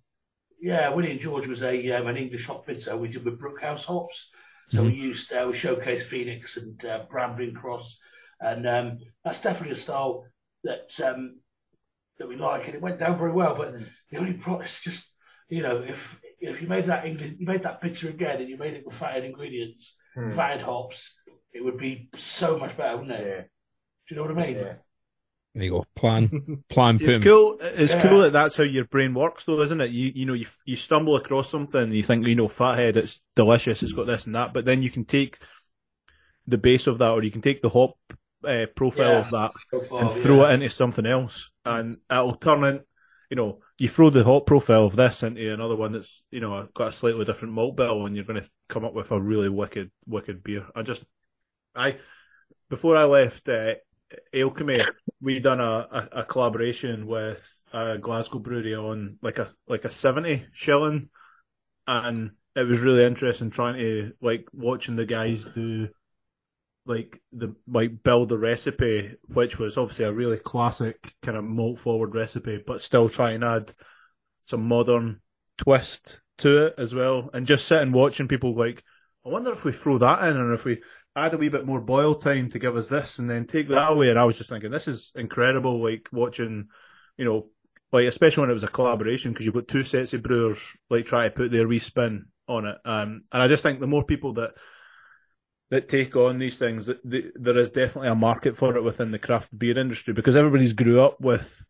yeah, 0.62 0.90
William 0.90 1.20
George 1.20 1.48
was 1.48 1.62
a 1.64 1.92
um, 1.92 2.08
an 2.08 2.18
English 2.18 2.46
hot 2.48 2.66
bitter 2.66 2.96
we 2.98 3.08
did 3.10 3.26
with 3.26 3.40
Brookhouse 3.40 3.86
hops. 3.86 4.30
So 4.70 4.84
we 4.84 4.94
used 4.94 5.32
uh, 5.34 5.46
we 5.48 5.54
showcased 5.54 6.04
Phoenix 6.04 6.58
and 6.58 6.84
uh, 6.86 7.06
Brambling 7.12 7.54
Cross, 7.54 7.98
and 8.40 8.68
um, 8.68 8.98
that's 9.24 9.42
definitely 9.42 9.74
a 9.74 9.78
style 9.78 10.26
that 10.64 11.00
um, 11.04 11.40
that 12.18 12.28
we 12.28 12.36
like, 12.38 12.66
and 12.66 12.76
it 12.76 12.82
went 12.82 12.98
down 13.00 13.18
very 13.20 13.34
well. 13.34 13.56
But 13.56 13.76
the 14.10 14.18
only 14.18 14.34
problem 14.34 14.66
is 14.66 14.80
just 14.82 15.14
you 15.50 15.62
know 15.62 15.78
if 15.82 16.20
if 16.40 16.62
you 16.62 16.68
made 16.68 16.86
that 16.88 17.06
English, 17.06 17.34
you 17.38 17.46
made 17.46 17.64
that 17.64 17.82
bitter 17.82 18.10
again, 18.10 18.40
and 18.40 18.50
you 18.50 18.58
made 18.58 18.74
it 18.74 18.86
with 18.86 18.96
fatted 18.96 19.26
ingredients, 19.26 19.96
Hmm. 20.16 20.34
fatted 20.34 20.62
hops, 20.62 21.16
it 21.54 21.64
would 21.64 21.78
be 21.78 22.10
so 22.16 22.58
much 22.58 22.78
better, 22.78 22.98
wouldn't 22.98 23.20
it? 23.20 23.28
Yeah. 23.28 23.44
Do 24.08 24.16
you 24.16 24.22
know 24.22 24.28
what 24.28 24.38
I 24.38 24.48
mean? 24.48 24.56
Yeah. 24.56 24.74
There 25.56 25.64
you 25.64 25.70
go. 25.70 25.86
Plan. 25.96 26.64
Plan. 26.70 26.98
It's 27.00 27.24
cool. 27.24 27.58
It's 27.62 27.94
Yeah. 27.94 28.02
cool 28.02 28.22
that 28.22 28.34
that's 28.34 28.56
how 28.58 28.64
your 28.64 28.86
brain 28.86 29.14
works, 29.14 29.46
though, 29.46 29.62
isn't 29.62 29.82
it? 29.82 29.92
You 29.92 30.12
you 30.16 30.26
know 30.26 30.34
you 30.34 30.48
you 30.66 30.76
stumble 30.76 31.16
across 31.16 31.50
something 31.50 31.82
and 31.82 31.94
you 31.94 32.04
think 32.04 32.26
you 32.26 32.36
know 32.36 32.48
fathead, 32.48 32.98
it's 32.98 33.22
delicious, 33.36 33.84
it's 33.84 33.94
got 33.94 34.08
this 34.08 34.26
and 34.26 34.36
that, 34.36 34.54
but 34.54 34.66
then 34.66 34.82
you 34.82 34.90
can 34.90 35.06
take 35.06 35.38
the 36.48 36.58
base 36.58 36.88
of 36.88 36.98
that, 36.98 37.12
or 37.12 37.24
you 37.24 37.32
can 37.32 37.42
take 37.42 37.62
the 37.62 37.70
hop 37.70 37.96
uh, 38.44 38.66
profile 38.76 39.12
Yeah. 39.12 39.20
of 39.20 39.30
that 39.32 39.52
So 39.72 39.82
far, 39.82 40.02
and 40.02 40.12
throw 40.12 40.42
yeah. 40.42 40.50
it 40.52 40.54
into 40.56 40.70
something 40.70 41.06
else, 41.06 41.52
and 41.66 41.98
it'll 42.10 42.36
turn 42.36 42.64
in. 42.64 42.82
You 43.30 43.38
know, 43.38 43.60
you 43.78 43.90
throw 43.90 44.10
the 44.10 44.24
hop 44.24 44.46
profile 44.46 44.86
of 44.86 44.96
this 44.96 45.24
into 45.24 45.54
another 45.54 45.76
one 45.76 45.94
that's 45.94 46.24
you 46.32 46.40
know 46.42 46.68
got 46.74 46.90
a 46.90 46.92
slightly 46.92 47.26
different 47.26 47.54
malt 47.54 47.78
bill, 47.78 48.06
and 48.08 48.16
you're 48.16 48.26
going 48.26 48.42
to 48.42 48.50
come 48.70 48.86
up 48.86 48.94
with 48.96 49.12
a 49.12 49.20
really 49.22 49.50
wicked, 49.50 49.92
wicked 50.08 50.44
beer. 50.44 50.66
I 50.76 50.82
just, 50.82 51.04
I 51.76 51.98
before 52.70 52.98
I 52.98 53.06
left 53.06 53.48
uh, 53.50 53.76
Alechemy, 54.34 54.86
we 55.22 55.40
done 55.40 55.60
a, 55.60 55.88
a, 55.92 56.10
a 56.20 56.24
collaboration 56.24 57.08
with 57.08 57.64
a 57.72 57.98
Glasgow 57.98 58.40
brewery 58.40 58.76
on 58.76 59.18
like 59.22 59.40
a 59.40 59.48
like 59.68 59.86
a 59.86 59.92
seventy 59.92 60.46
shilling, 60.54 61.10
and 61.88 62.32
it 62.56 62.68
was 62.68 62.82
really 62.82 63.04
interesting 63.04 63.50
trying 63.50 63.78
to 63.78 64.14
like 64.22 64.48
watching 64.54 64.96
the 64.96 65.06
guys 65.06 65.46
do 65.56 65.90
like 66.86 67.22
the 67.32 67.56
like 67.68 68.04
build 68.04 68.30
the 68.30 68.38
recipe, 68.38 69.16
which 69.28 69.58
was 69.58 69.78
obviously 69.78 70.06
a 70.06 70.12
really 70.12 70.38
classic 70.38 71.14
kind 71.22 71.38
of 71.38 71.44
malt 71.44 71.80
forward 71.80 72.14
recipe, 72.14 72.62
but 72.66 72.82
still 72.82 73.10
try 73.10 73.32
and 73.32 73.44
add 73.44 73.74
some 74.46 74.68
modern 74.68 75.22
twist 75.58 76.20
to 76.40 76.68
it 76.68 76.76
as 76.78 76.94
well. 76.94 77.30
And 77.34 77.48
just 77.48 77.68
sitting 77.68 77.92
watching 77.92 78.28
people 78.28 78.56
like, 78.56 78.84
I 79.26 79.30
wonder 79.30 79.52
if 79.52 79.64
we 79.64 79.72
throw 79.72 79.98
that 80.00 80.24
in 80.28 80.38
and 80.38 80.54
if 80.54 80.66
we 80.66 80.82
add 81.16 81.34
a 81.34 81.38
wee 81.38 81.50
bit 81.50 81.66
more 81.66 81.82
boil 81.82 82.16
time 82.16 82.50
to 82.50 82.60
give 82.60 82.76
us 82.76 82.88
this 82.88 83.20
and 83.20 83.30
then 83.30 83.46
take 83.46 83.68
that 83.70 83.92
away. 83.92 84.10
And 84.10 84.20
I 84.20 84.24
was 84.24 84.38
just 84.38 84.50
thinking, 84.50 84.72
this 84.72 84.88
is 84.88 85.12
incredible, 85.16 85.84
like 85.84 86.10
watching, 86.12 86.70
you 87.18 87.26
know, 87.26 87.48
like 87.92 88.08
especially 88.08 88.42
when 88.42 88.50
it 88.50 88.56
was 88.56 88.64
a 88.64 88.68
collaboration 88.68 89.32
because 89.32 89.46
you've 89.46 89.54
got 89.54 89.68
two 89.68 89.84
sets 89.84 90.14
of 90.14 90.24
brewers 90.24 90.60
like 90.90 91.06
try 91.06 91.28
to 91.28 91.34
put 91.34 91.52
their 91.52 91.68
wee 91.68 91.80
spin 91.80 92.26
on 92.48 92.66
it. 92.66 92.78
Um, 92.84 93.24
and 93.32 93.44
I 93.44 93.48
just 93.48 93.64
think 93.64 93.80
the 93.80 93.88
more 93.88 94.04
people 94.04 94.34
that 94.34 94.54
that 95.70 95.90
take 95.90 96.16
on 96.16 96.38
these 96.38 96.60
things, 96.60 96.88
that 96.88 97.10
th- 97.10 97.34
there 97.36 97.58
is 97.58 97.72
definitely 97.72 98.10
a 98.10 98.16
market 98.16 98.56
for 98.56 98.76
it 98.76 98.84
within 98.84 99.12
the 99.12 99.20
craft 99.20 99.58
beer 99.58 99.78
industry 99.78 100.14
because 100.14 100.36
everybody's 100.36 100.74
grew 100.74 101.02
up 101.02 101.20
with, 101.20 101.64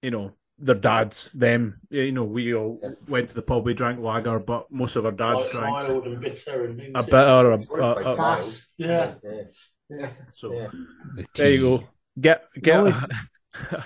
you 0.00 0.10
know, 0.10 0.32
their 0.60 0.74
dads, 0.74 1.32
them. 1.32 1.80
You 1.90 2.12
know, 2.12 2.24
we 2.24 2.54
all 2.54 2.80
went 3.08 3.28
to 3.30 3.34
the 3.34 3.42
pub, 3.42 3.64
we 3.64 3.74
drank 3.74 3.98
lager, 4.00 4.38
but 4.38 4.70
most 4.70 4.96
of 4.96 5.04
our 5.06 5.12
dads 5.12 5.42
Like 5.44 5.50
drank 5.52 5.70
mild 5.70 6.06
and 6.06 6.20
bitter 6.20 6.66
and 6.66 6.96
a 6.96 7.02
bitter, 7.02 7.50
a, 7.52 7.56
Well, 7.56 7.58
it's 7.58 7.72
a, 7.72 7.84
like 7.94 8.06
a, 8.06 8.16
Cass. 8.16 8.66
Yeah. 8.76 9.14
Yeah. 9.24 9.42
Yeah. 9.88 10.10
so 10.32 10.52
Yeah. 10.52 10.68
The 11.16 11.26
there 11.34 11.50
you 11.52 11.60
go. 11.60 11.84
get 12.20 12.44
get. 12.60 12.76
only- 12.80 12.92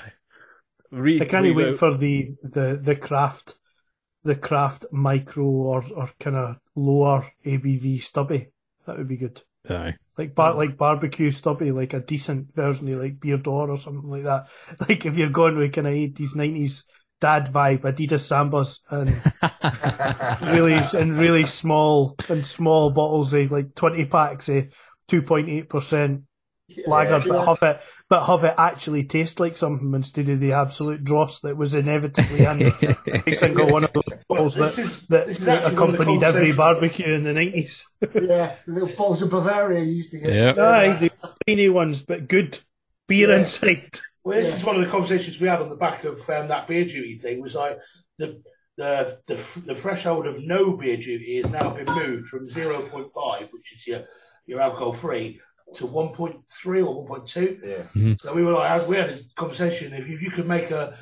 Re- 0.90 1.20
I 1.20 1.24
can't 1.24 1.44
read 1.44 1.56
wait 1.56 1.68
out- 1.72 1.78
for 1.78 1.96
the, 1.96 2.34
the, 2.42 2.78
the 2.80 2.94
craft, 2.94 3.54
the 4.22 4.36
craft 4.36 4.86
micro 4.92 5.44
or, 5.44 5.84
or 5.96 6.08
kind 6.20 6.36
of 6.36 6.56
lower 6.76 7.26
ABV 7.44 8.00
stubby. 8.02 8.50
That 8.86 8.98
would 8.98 9.08
be 9.08 9.16
good. 9.16 9.42
Aye. 9.68 9.94
Like 10.16 10.34
bar, 10.34 10.54
like 10.54 10.76
barbecue 10.76 11.30
stubby, 11.30 11.72
like 11.72 11.92
a 11.94 12.00
decent 12.00 12.54
version 12.54 12.92
of 12.92 13.00
like 13.00 13.18
beer 13.18 13.36
door 13.38 13.70
or 13.70 13.76
something 13.76 14.08
like 14.08 14.24
that. 14.24 14.48
Like 14.88 15.06
if 15.06 15.16
you're 15.16 15.30
going 15.30 15.56
with 15.56 15.72
kind 15.72 15.86
of 15.86 15.92
eighties, 15.92 16.36
nineties 16.36 16.84
dad 17.20 17.46
vibe, 17.46 17.80
Adidas 17.80 18.24
Sambas 18.24 18.80
and 18.90 19.10
really 20.54 20.80
and 20.94 21.16
really 21.16 21.44
small 21.44 22.14
and 22.28 22.46
small 22.46 22.90
bottles, 22.90 23.34
eh, 23.34 23.48
like 23.50 23.74
twenty 23.74 24.04
packs, 24.04 24.48
eh, 24.48 24.66
two 25.08 25.22
point 25.22 25.48
eight 25.48 25.68
percent 25.68 26.22
lager, 26.86 27.20
but 27.28 27.44
have 27.44 27.58
it 27.62 27.82
but 28.08 28.24
have 28.26 28.44
it 28.44 28.54
actually 28.58 29.04
taste 29.04 29.38
like 29.40 29.56
something 29.56 29.92
instead 29.94 30.28
of 30.28 30.40
the 30.40 30.52
absolute 30.52 31.04
dross 31.04 31.40
that 31.40 31.56
was 31.56 31.74
inevitably 31.74 32.44
in 32.44 32.72
every 33.06 33.32
single 33.32 33.70
one 33.70 33.84
of 33.84 33.92
those 33.92 34.04
bottles 34.28 34.54
that, 34.54 34.78
is- 34.78 35.06
that, 35.08 35.26
this 35.26 35.38
is 35.40 35.44
that 35.44 35.64
actually 35.64 35.76
one 35.78 35.90
of 35.90 35.96
the 35.96 36.02
accompanied 36.02 36.22
every 36.22 36.52
barbecue 36.52 37.12
in 37.14 37.24
the 37.24 37.32
nineties. 37.32 37.84
yeah, 38.14 38.56
the 38.66 38.72
little 38.72 38.88
balls 38.96 39.20
of 39.22 39.30
Bavaria 39.30 39.80
you 39.80 39.92
used 39.92 40.10
to 40.12 40.18
get. 40.18 40.32
Yep. 40.32 40.58
Aye, 40.58 40.92
the 40.94 41.10
tiny 41.46 41.68
ones, 41.68 42.02
but 42.02 42.28
good 42.28 42.58
beer 43.08 43.28
Yeah. 43.30 43.38
inside. 43.38 43.90
Well, 44.24 44.38
this 44.38 44.48
Yeah. 44.50 44.56
is 44.56 44.64
one 44.64 44.76
of 44.76 44.82
the 44.82 44.90
conversations 44.90 45.38
we 45.38 45.48
had 45.48 45.60
on 45.60 45.68
the 45.68 45.76
back 45.76 46.04
of 46.04 46.18
um, 46.30 46.48
that 46.48 46.66
beer 46.66 46.84
duty 46.86 47.18
thing. 47.18 47.42
Was 47.42 47.54
like 47.54 47.78
the 48.18 48.42
the 48.78 49.18
the 49.26 49.38
the 49.66 49.74
threshold 49.74 50.26
of 50.26 50.42
no 50.42 50.76
beer 50.78 50.96
duty 50.96 51.42
has 51.42 51.50
now 51.50 51.70
been 51.74 51.86
moved 51.94 52.28
from 52.28 52.48
zero 52.50 52.88
point 52.88 53.08
five, 53.14 53.48
which 53.52 53.74
is 53.76 53.86
your 53.86 54.04
your 54.46 54.60
alcohol 54.62 54.92
free, 54.94 55.40
to 55.76 55.86
one 55.86 56.08
point 56.14 56.36
three 56.50 56.80
or 56.82 56.94
one 57.02 57.06
point 57.06 57.26
two. 57.26 57.60
Yeah. 57.64 58.14
So 58.16 58.32
we 58.34 58.44
were 58.44 58.52
like, 58.52 58.86
we 58.88 58.96
had 58.96 59.10
this 59.10 59.24
conversation. 59.34 59.92
If 59.92 60.08
you, 60.08 60.18
you 60.18 60.30
could 60.30 60.46
make 60.46 60.70
a 60.70 60.98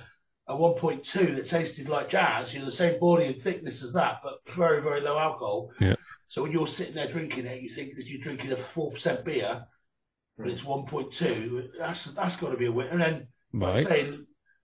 a 0.49 0.57
one 0.57 0.75
point 0.75 1.05
two 1.05 1.35
that 1.37 1.47
tasted 1.47 1.89
like 1.89 2.09
jazz, 2.09 2.53
you're 2.53 2.65
the 2.65 2.73
same 2.73 2.99
body 3.01 3.27
and 3.27 3.37
thickness 3.37 3.83
as 3.83 3.93
that, 3.93 4.21
but 4.25 4.35
very 4.55 4.83
very 4.83 5.01
low 5.01 5.19
alcohol. 5.19 5.71
Yeah. 5.81 5.95
So 6.29 6.43
when 6.43 6.53
you're 6.53 6.67
sitting 6.67 6.95
there 6.95 7.09
drinking 7.09 7.47
it, 7.47 7.63
you 7.63 7.69
think 7.69 7.97
that 7.97 8.07
you're 8.07 8.21
drinking 8.21 8.53
a 8.53 8.57
four 8.57 8.91
percent 8.91 9.25
beer, 9.25 9.65
but 10.39 10.49
it's 10.49 10.65
one 10.65 10.85
point 10.87 11.13
two. 11.13 11.71
That's 11.79 12.07
that's 12.07 12.37
got 12.37 12.51
to 12.51 12.57
be 12.57 12.67
a 12.67 12.73
win. 12.73 12.89
And 12.89 13.01
then 13.01 13.29
like 13.53 13.71
I 13.71 13.75
Right. 13.75 13.85
say, 13.87 14.19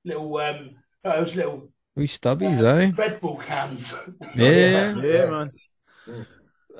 little 0.05 0.37
um, 0.39 0.71
those 1.05 1.37
little 1.37 1.71
We 1.95 2.07
stubbies, 2.07 2.65
aye. 2.65 2.93
Red 2.97 3.21
Bull 3.21 3.39
cans. 3.39 3.95
Yeah. 4.35 4.97
Yeah, 4.97 5.31
man. 5.31 5.53
Uh, 6.09 6.25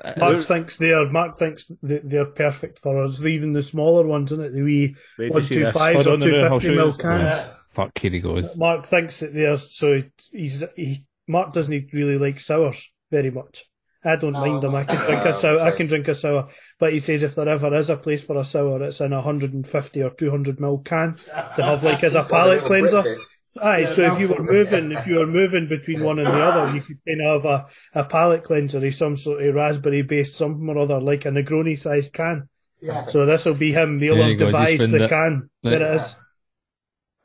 Uh, 0.03 0.13
Mark 0.17 0.37
thinks 0.37 0.77
they're 0.77 1.09
Mark 1.09 1.35
thinks 1.35 1.71
they're 1.81 2.25
perfect 2.25 2.79
for 2.79 3.03
us. 3.03 3.21
Even 3.21 3.53
the 3.53 3.61
smaller 3.63 4.05
ones, 4.05 4.31
isn't 4.31 4.45
it? 4.45 4.53
The 4.53 4.61
wee 4.61 4.95
Wait 5.17 5.27
to 5.27 5.33
one 5.33 5.43
see 5.43 5.55
two 5.55 5.65
this. 5.65 5.73
fives 5.73 6.05
Hold 6.05 6.07
or 6.07 6.13
on 6.13 6.21
a 6.21 6.25
two 6.25 6.31
minute, 6.31 6.43
I'll 6.45 6.59
fifty 6.59 6.67
show 6.67 6.71
you 6.71 6.77
mil 6.77 6.93
cans. 6.97 7.23
Yeah. 7.23 7.53
Fuck, 7.73 7.97
here 7.97 8.11
he 8.11 8.19
goes. 8.19 8.57
Mark 8.57 8.85
thinks 8.85 9.19
that 9.19 9.33
they're 9.33 9.57
so 9.57 10.01
he's 10.31 10.63
he 10.75 11.05
Mark 11.27 11.53
doesn't 11.53 11.93
really 11.93 12.17
like 12.17 12.39
sours 12.39 12.91
very 13.11 13.31
much. 13.31 13.65
I 14.03 14.15
don't 14.15 14.35
Oh, 14.35 14.39
mind 14.39 14.63
them. 14.63 14.75
I 14.75 14.85
can 14.85 14.95
drink 15.05 15.25
oh, 15.25 15.29
a 15.29 15.33
sour. 15.33 15.59
I 15.59 15.71
can 15.71 15.87
drink 15.87 16.07
a 16.07 16.15
sour, 16.15 16.47
but 16.79 16.93
he 16.93 16.99
says 16.99 17.21
if 17.21 17.35
there 17.35 17.49
ever 17.49 17.73
is 17.73 17.89
a 17.89 17.97
place 17.97 18.23
for 18.23 18.37
a 18.37 18.45
sour, 18.45 18.81
it's 18.83 19.01
in 19.01 19.11
a 19.11 19.21
hundred 19.21 19.53
and 19.53 19.67
fifty 19.67 20.01
or 20.01 20.09
two 20.11 20.31
hundred 20.31 20.59
mil 20.61 20.77
can 20.77 21.17
to 21.57 21.63
have 21.63 21.83
like 21.83 22.01
as 22.03 22.15
a 22.15 22.23
palate 22.23 22.63
cleanser. 22.63 23.17
Aye, 23.61 23.79
Yeah, 23.79 23.87
so 23.87 24.13
if 24.13 24.19
you 24.19 24.27
were 24.29 24.43
moving, 24.43 24.91
if 24.91 25.07
you 25.07 25.15
were 25.19 25.27
moving 25.27 25.67
between 25.67 26.03
one 26.03 26.19
and 26.19 26.27
the 26.27 26.41
other, 26.43 26.75
you 26.75 26.81
could 26.81 26.97
kind 27.07 27.21
of 27.21 27.43
have 27.43 27.67
a, 27.93 27.99
a 28.01 28.05
palate 28.05 28.43
cleanser, 28.43 28.85
of 28.85 28.95
some 28.95 29.17
sort 29.17 29.43
of 29.43 29.55
raspberry 29.55 30.01
based 30.03 30.35
something 30.35 30.67
or 30.69 30.77
other, 30.77 30.99
like 31.01 31.25
a 31.25 31.29
Negroni 31.29 31.77
sized 31.77 32.13
can. 32.13 32.47
Yeah. 32.81 33.03
So 33.03 33.25
this 33.25 33.45
will 33.45 33.55
be 33.55 33.71
him. 33.73 33.99
He'll 33.99 34.15
There 34.15 34.29
have 34.29 34.37
devised 34.37 34.81
the 34.89 35.03
it. 35.05 35.09
can. 35.09 35.49
Yeah. 35.63 35.69
There 35.71 35.81
it 35.83 35.95
is. 35.95 36.15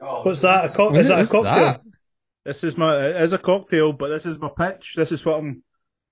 Oh, 0.00 0.22
What's 0.22 0.40
that? 0.40 0.64
A 0.66 0.68
co- 0.70 0.90
What 0.90 1.00
is 1.00 1.08
that 1.08 1.18
a 1.18 1.22
is 1.22 1.30
cocktail? 1.30 1.54
that? 1.64 1.80
This 2.44 2.64
is 2.64 2.76
my 2.76 2.96
it 3.06 3.22
is 3.22 3.32
a 3.32 3.38
cocktail, 3.38 3.92
but 3.92 4.08
this 4.08 4.26
is 4.26 4.38
my 4.38 4.50
pitch. 4.56 4.94
This 4.96 5.12
is 5.12 5.24
what 5.24 5.38
I'm 5.38 5.62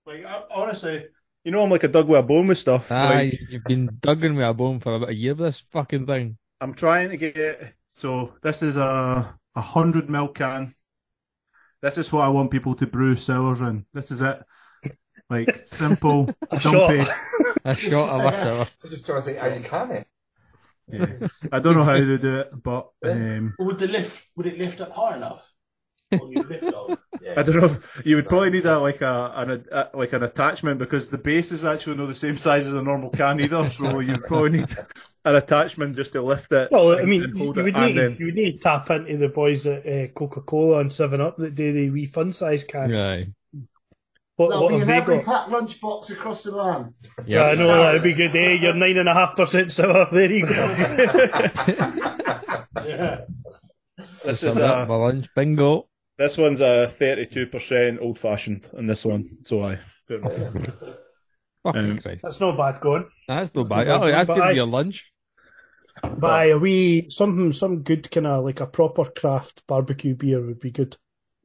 like. 0.07 0.25
I, 0.25 0.43
honestly, 0.55 1.07
you 1.45 1.51
know, 1.53 1.63
I'm 1.63 1.71
like 1.71 1.85
a 1.85 1.89
dug 1.89 2.09
with 2.09 2.21
a 2.21 2.23
bone 2.23 2.47
with 2.47 2.59
stuff. 2.59 2.91
Aye, 2.93 3.15
Like, 3.15 3.41
you've 3.51 3.65
been 3.65 3.89
dugging 4.01 4.37
with 4.37 4.47
a 4.47 4.55
bone 4.55 4.81
for 4.81 4.95
about 4.95 5.11
a 5.11 5.15
year 5.15 5.35
with 5.35 5.47
this 5.47 5.65
fucking 5.73 6.07
thing. 6.07 6.39
I'm 6.61 6.75
trying 6.75 7.11
to 7.11 7.17
get. 7.17 7.75
So 7.95 8.33
this 8.43 8.63
is 8.63 8.77
a 8.77 9.35
a 9.55 9.61
hundred 9.61 10.09
mil 10.11 10.29
can. 10.29 10.75
This 11.81 11.99
is 11.99 12.13
what 12.13 12.23
I 12.23 12.29
want 12.29 12.51
people 12.51 12.75
to 12.77 12.87
brew 12.87 13.17
sours 13.17 13.61
in. 13.61 13.87
This 13.93 14.11
is 14.11 14.21
it. 14.23 14.43
Like 15.29 15.63
simple, 15.67 16.31
A 16.51 16.59
dumpy. 16.59 17.05
shot. 17.05 17.17
A 17.65 17.75
shot 17.75 18.09
of 18.09 18.33
a 18.33 18.37
sour. 18.37 18.67
I'm 18.83 18.91
just 18.91 19.07
trying 19.07 19.19
to 19.21 19.25
think 19.25 19.39
how 19.39 19.47
you 19.47 19.61
can 19.61 19.91
it. 19.93 20.07
Yeah. 20.89 21.29
I 21.53 21.61
don't 21.61 21.77
know 21.77 21.85
how 21.85 21.93
they 21.93 22.19
do 22.19 22.39
it, 22.41 22.51
but 22.61 22.89
um, 23.05 23.55
would 23.61 23.79
the 23.79 23.87
lift 23.87 24.25
would 24.37 24.47
it 24.47 24.59
lift 24.59 24.81
up 24.81 24.91
high 24.91 25.17
enough? 25.17 25.49
Or 26.21 26.33
you 26.33 26.43
lift 26.43 26.65
off? 26.75 26.99
Yeah. 27.21 27.35
I 27.37 27.43
don't 27.43 27.57
know. 27.57 27.65
If, 27.67 28.03
you 28.05 28.17
would 28.17 28.27
probably 28.29 28.51
need 28.51 28.67
a 28.67 28.79
like 28.79 29.01
a, 29.01 29.33
an 29.37 29.65
a 29.71 29.89
like 29.95 30.13
an 30.13 30.23
attachment 30.25 30.79
because 30.79 31.09
the 31.09 31.19
base 31.19 31.53
is 31.53 31.65
actually 31.65 31.97
not 31.97 32.07
the 32.07 32.15
same 32.15 32.37
size 32.37 32.67
as 32.67 32.75
a 32.75 32.83
normal 32.83 33.11
can 33.11 33.41
either. 33.41 33.69
So 33.71 34.01
you 34.01 34.19
probably 34.19 34.51
need 34.61 34.77
an 35.25 35.37
attachment 35.37 35.95
just 35.95 36.13
to 36.13 36.23
lift 36.23 36.51
it. 36.53 36.71
Well, 36.73 36.99
I 36.99 37.05
mean, 37.05 37.23
and 37.25 37.39
you 37.39 37.53
would 37.53 37.65
need 37.77 37.97
then- 37.97 38.17
you 38.19 38.27
would 38.27 38.35
need 38.35 38.53
to 38.53 38.59
tap 38.59 38.91
into 38.91 39.17
the 39.19 39.29
boys 39.29 39.67
at 39.67 39.87
uh, 39.87 40.09
Coca 40.09 40.41
Cola 40.41 40.81
and 40.81 40.93
Seven 40.93 41.21
Up 41.21 41.37
that 41.39 41.55
do 41.55 41.73
the 41.73 41.91
wee 41.91 42.07
fun 42.07 42.33
size 42.33 42.65
cans. 42.65 43.01
Aye. 43.01 43.29
What, 44.37 44.49
That'll 44.49 44.63
what 44.65 44.69
be 44.71 44.75
have 44.79 44.83
in 44.83 44.89
they 44.89 44.97
every 44.97 45.17
got? 45.19 45.25
packed 45.27 45.51
lunchbox 45.51 46.11
across 46.11 46.43
the 46.43 46.53
land. 46.53 46.95
Yeah, 47.27 47.45
I 47.45 47.55
know 47.55 47.69
that'd 47.69 48.03
be 48.03 48.15
good. 48.15 48.35
Eh? 48.35 48.55
You're 48.55 48.73
nine 48.73 48.97
and 48.97 49.09
a 49.09 49.13
half 49.15 49.37
percent 49.37 49.71
sour. 49.71 50.09
There 50.13 50.33
you 50.33 50.47
go. 50.47 50.75
Yeah. 52.85 53.21
This 54.25 54.43
is 54.43 54.55
have 54.57 54.57
a, 54.57 54.87
for 54.87 54.99
lunch. 54.99 55.29
Bingo. 55.37 55.89
This 56.19 56.39
one's 56.39 56.61
a 56.61 56.87
thirty-two 56.89 57.47
percent 57.47 58.01
old 58.01 58.19
fashioned, 58.19 58.69
and 58.75 58.89
this 58.89 59.05
one. 59.05 59.39
So 59.43 59.63
I. 59.63 59.79
Fucking 61.65 61.91
Um, 61.93 61.99
Christ. 61.99 62.23
That's 62.23 62.41
not 62.41 62.57
bad 62.57 62.81
going. 62.81 63.07
That's 63.29 63.55
no 63.55 63.63
bad. 63.65 63.87
But 63.87 64.03
Oh, 64.03 64.07
that's 64.11 64.29
I- 64.29 64.35
good 64.35 64.43
for 64.45 64.53
your 64.53 64.67
lunch. 64.67 65.13
But 66.03 66.25
aye, 66.31 66.45
a 66.47 66.59
wee 66.59 67.09
something, 67.11 67.53
some 67.53 67.83
good 67.83 68.11
kind 68.11 68.27
of 68.27 68.45
like 68.45 68.61
a 68.61 68.67
proper 68.67 69.05
craft 69.05 69.63
barbecue 69.69 70.15
beer 70.17 70.45
would 70.45 70.59
be 70.59 70.71
good. 70.73 70.97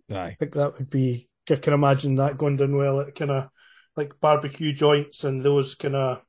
Aye. 0.10 0.16
I 0.16 0.36
think 0.40 0.54
that 0.54 0.78
would 0.78 0.90
be. 0.90 1.30
I 1.52 1.56
can 1.56 1.74
imagine 1.74 2.16
that 2.16 2.38
going 2.38 2.58
down 2.58 2.76
well 2.76 3.00
at 3.02 3.14
kind 3.16 3.32
of 3.32 3.50
like 3.96 4.20
barbecue 4.20 4.74
joints 4.74 5.24
and 5.24 5.44
those 5.44 5.76
kind 5.76 5.96
of 5.96 6.22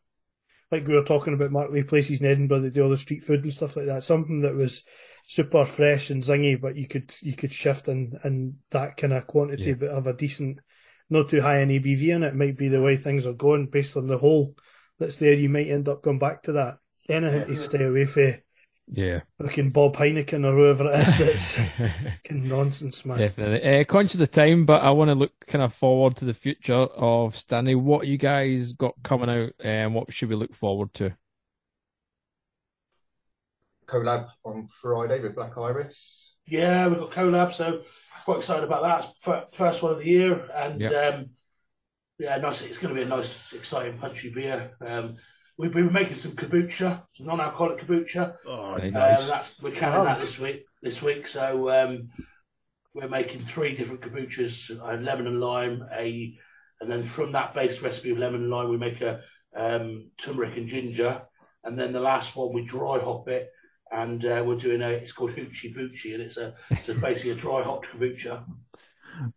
like 0.70 0.86
we 0.86 0.94
were 0.94 1.04
talking 1.04 1.34
about 1.34 1.50
Mark 1.50 1.70
Lee 1.70 1.82
places 1.82 2.20
in 2.20 2.26
Edinburgh 2.26 2.60
that 2.60 2.74
do 2.74 2.82
all 2.82 2.90
the 2.90 2.96
street 2.96 3.22
food 3.22 3.42
and 3.42 3.52
stuff 3.52 3.76
like 3.76 3.86
that. 3.86 4.04
Something 4.04 4.40
that 4.42 4.54
was 4.54 4.82
super 5.24 5.64
fresh 5.64 6.10
and 6.10 6.22
zingy, 6.22 6.60
but 6.60 6.76
you 6.76 6.86
could 6.86 7.14
you 7.20 7.34
could 7.34 7.52
shift 7.52 7.88
in 7.88 8.18
in 8.24 8.56
that 8.70 8.96
kind 8.96 9.12
of 9.12 9.26
quantity, 9.26 9.70
Yeah. 9.70 9.74
but 9.74 9.90
have 9.94 10.06
a 10.06 10.12
decent, 10.12 10.58
not 11.08 11.28
too 11.28 11.40
high 11.40 11.58
an 11.58 11.70
ABV 11.70 12.14
in 12.14 12.22
it. 12.22 12.34
Might 12.34 12.56
be 12.58 12.68
the 12.68 12.82
way 12.82 12.96
things 12.96 13.26
are 13.26 13.32
going 13.32 13.66
based 13.66 13.96
on 13.96 14.06
the 14.06 14.18
hole 14.18 14.54
that's 14.98 15.16
there. 15.16 15.34
You 15.34 15.48
might 15.48 15.68
end 15.68 15.88
up 15.88 16.02
going 16.02 16.18
back 16.18 16.42
to 16.44 16.52
that. 16.52 16.78
Anything 17.08 17.46
to 17.46 17.56
stay 17.56 17.84
away 17.84 18.04
from 18.04 18.34
Yeah. 18.90 19.20
fucking 19.40 19.70
Bob 19.70 19.96
Heineken 19.96 20.46
or 20.46 20.52
whoever 20.52 20.90
it 20.90 21.06
is 21.06 21.18
that's 21.18 21.56
fucking 21.76 22.48
nonsense, 22.48 23.04
man. 23.04 23.18
Definitely. 23.18 23.80
Uh, 23.80 23.84
conscious 23.84 24.14
of 24.14 24.20
the 24.20 24.26
time, 24.26 24.64
but 24.64 24.82
I 24.82 24.90
want 24.90 25.08
to 25.08 25.14
look 25.14 25.32
kind 25.46 25.62
of 25.62 25.74
forward 25.74 26.16
to 26.16 26.24
the 26.24 26.34
future 26.34 26.74
of 26.74 27.34
Stannary. 27.34 27.80
What 27.80 28.06
you 28.06 28.16
guys 28.16 28.72
got 28.72 28.94
coming 29.02 29.28
out, 29.28 29.52
and 29.62 29.94
what 29.94 30.12
should 30.12 30.30
we 30.30 30.36
look 30.36 30.54
forward 30.54 30.94
to? 30.94 31.14
Collab 33.86 34.28
on 34.44 34.68
Friday 34.68 35.20
with 35.20 35.34
Black 35.34 35.56
Iris. 35.56 36.34
Yeah, 36.46 36.88
we've 36.88 36.98
got 36.98 37.10
collab, 37.10 37.52
so 37.52 37.82
quite 38.24 38.38
excited 38.38 38.64
about 38.64 38.82
that. 39.22 39.48
First 39.52 39.82
one 39.82 39.92
of 39.92 39.98
the 39.98 40.06
year, 40.06 40.48
and 40.54 40.82
um, 40.82 41.30
yeah, 42.18 42.36
nice. 42.38 42.62
It's 42.62 42.78
going 42.78 42.94
to 42.94 43.00
be 43.00 43.06
a 43.06 43.08
nice, 43.08 43.52
exciting, 43.52 43.98
punchy 43.98 44.30
beer. 44.30 44.72
Um, 44.80 45.16
we've 45.58 45.72
been 45.72 45.92
making 45.92 46.16
some 46.16 46.32
kombucha, 46.32 47.02
some 47.14 47.26
non-alcoholic 47.26 47.84
kombucha. 47.84 48.36
Oh, 48.46 48.76
Nice. 48.76 48.94
Uh, 48.94 49.26
that's 49.28 49.60
we're 49.60 49.72
canning 49.72 50.04
that 50.04 50.20
this 50.20 50.38
week. 50.38 50.64
This 50.80 51.02
week, 51.02 51.26
so 51.26 51.68
um, 51.70 52.08
we're 52.94 53.08
making 53.08 53.44
three 53.44 53.76
different 53.76 54.00
kombuchas: 54.00 54.70
uh, 54.80 54.96
lemon 55.00 55.26
and 55.26 55.40
lime, 55.40 55.84
a, 55.92 56.38
and 56.80 56.90
then 56.90 57.02
from 57.02 57.32
that 57.32 57.52
base 57.52 57.82
recipe 57.82 58.10
of 58.10 58.18
lemon 58.18 58.42
and 58.42 58.50
lime, 58.50 58.70
we 58.70 58.78
make 58.78 59.00
a 59.00 59.20
um, 59.56 60.10
turmeric 60.16 60.56
and 60.56 60.68
ginger, 60.68 61.20
and 61.64 61.78
then 61.78 61.92
the 61.92 62.00
last 62.00 62.36
one 62.36 62.52
we 62.54 62.64
dry 62.64 62.98
hop 62.98 63.28
it, 63.28 63.50
and 63.92 64.24
uh, 64.24 64.42
we're 64.46 64.54
doing 64.56 64.82
a. 64.82 64.88
It's 64.88 65.12
called 65.12 65.32
hoochie 65.32 65.76
boochie, 65.76 66.14
and 66.14 66.22
it's 66.22 66.36
a 66.36 66.54
it's 66.70 66.88
basically 67.00 67.32
a 67.32 67.34
dry 67.34 67.62
hopped 67.62 67.88
kombucha. 67.88 68.44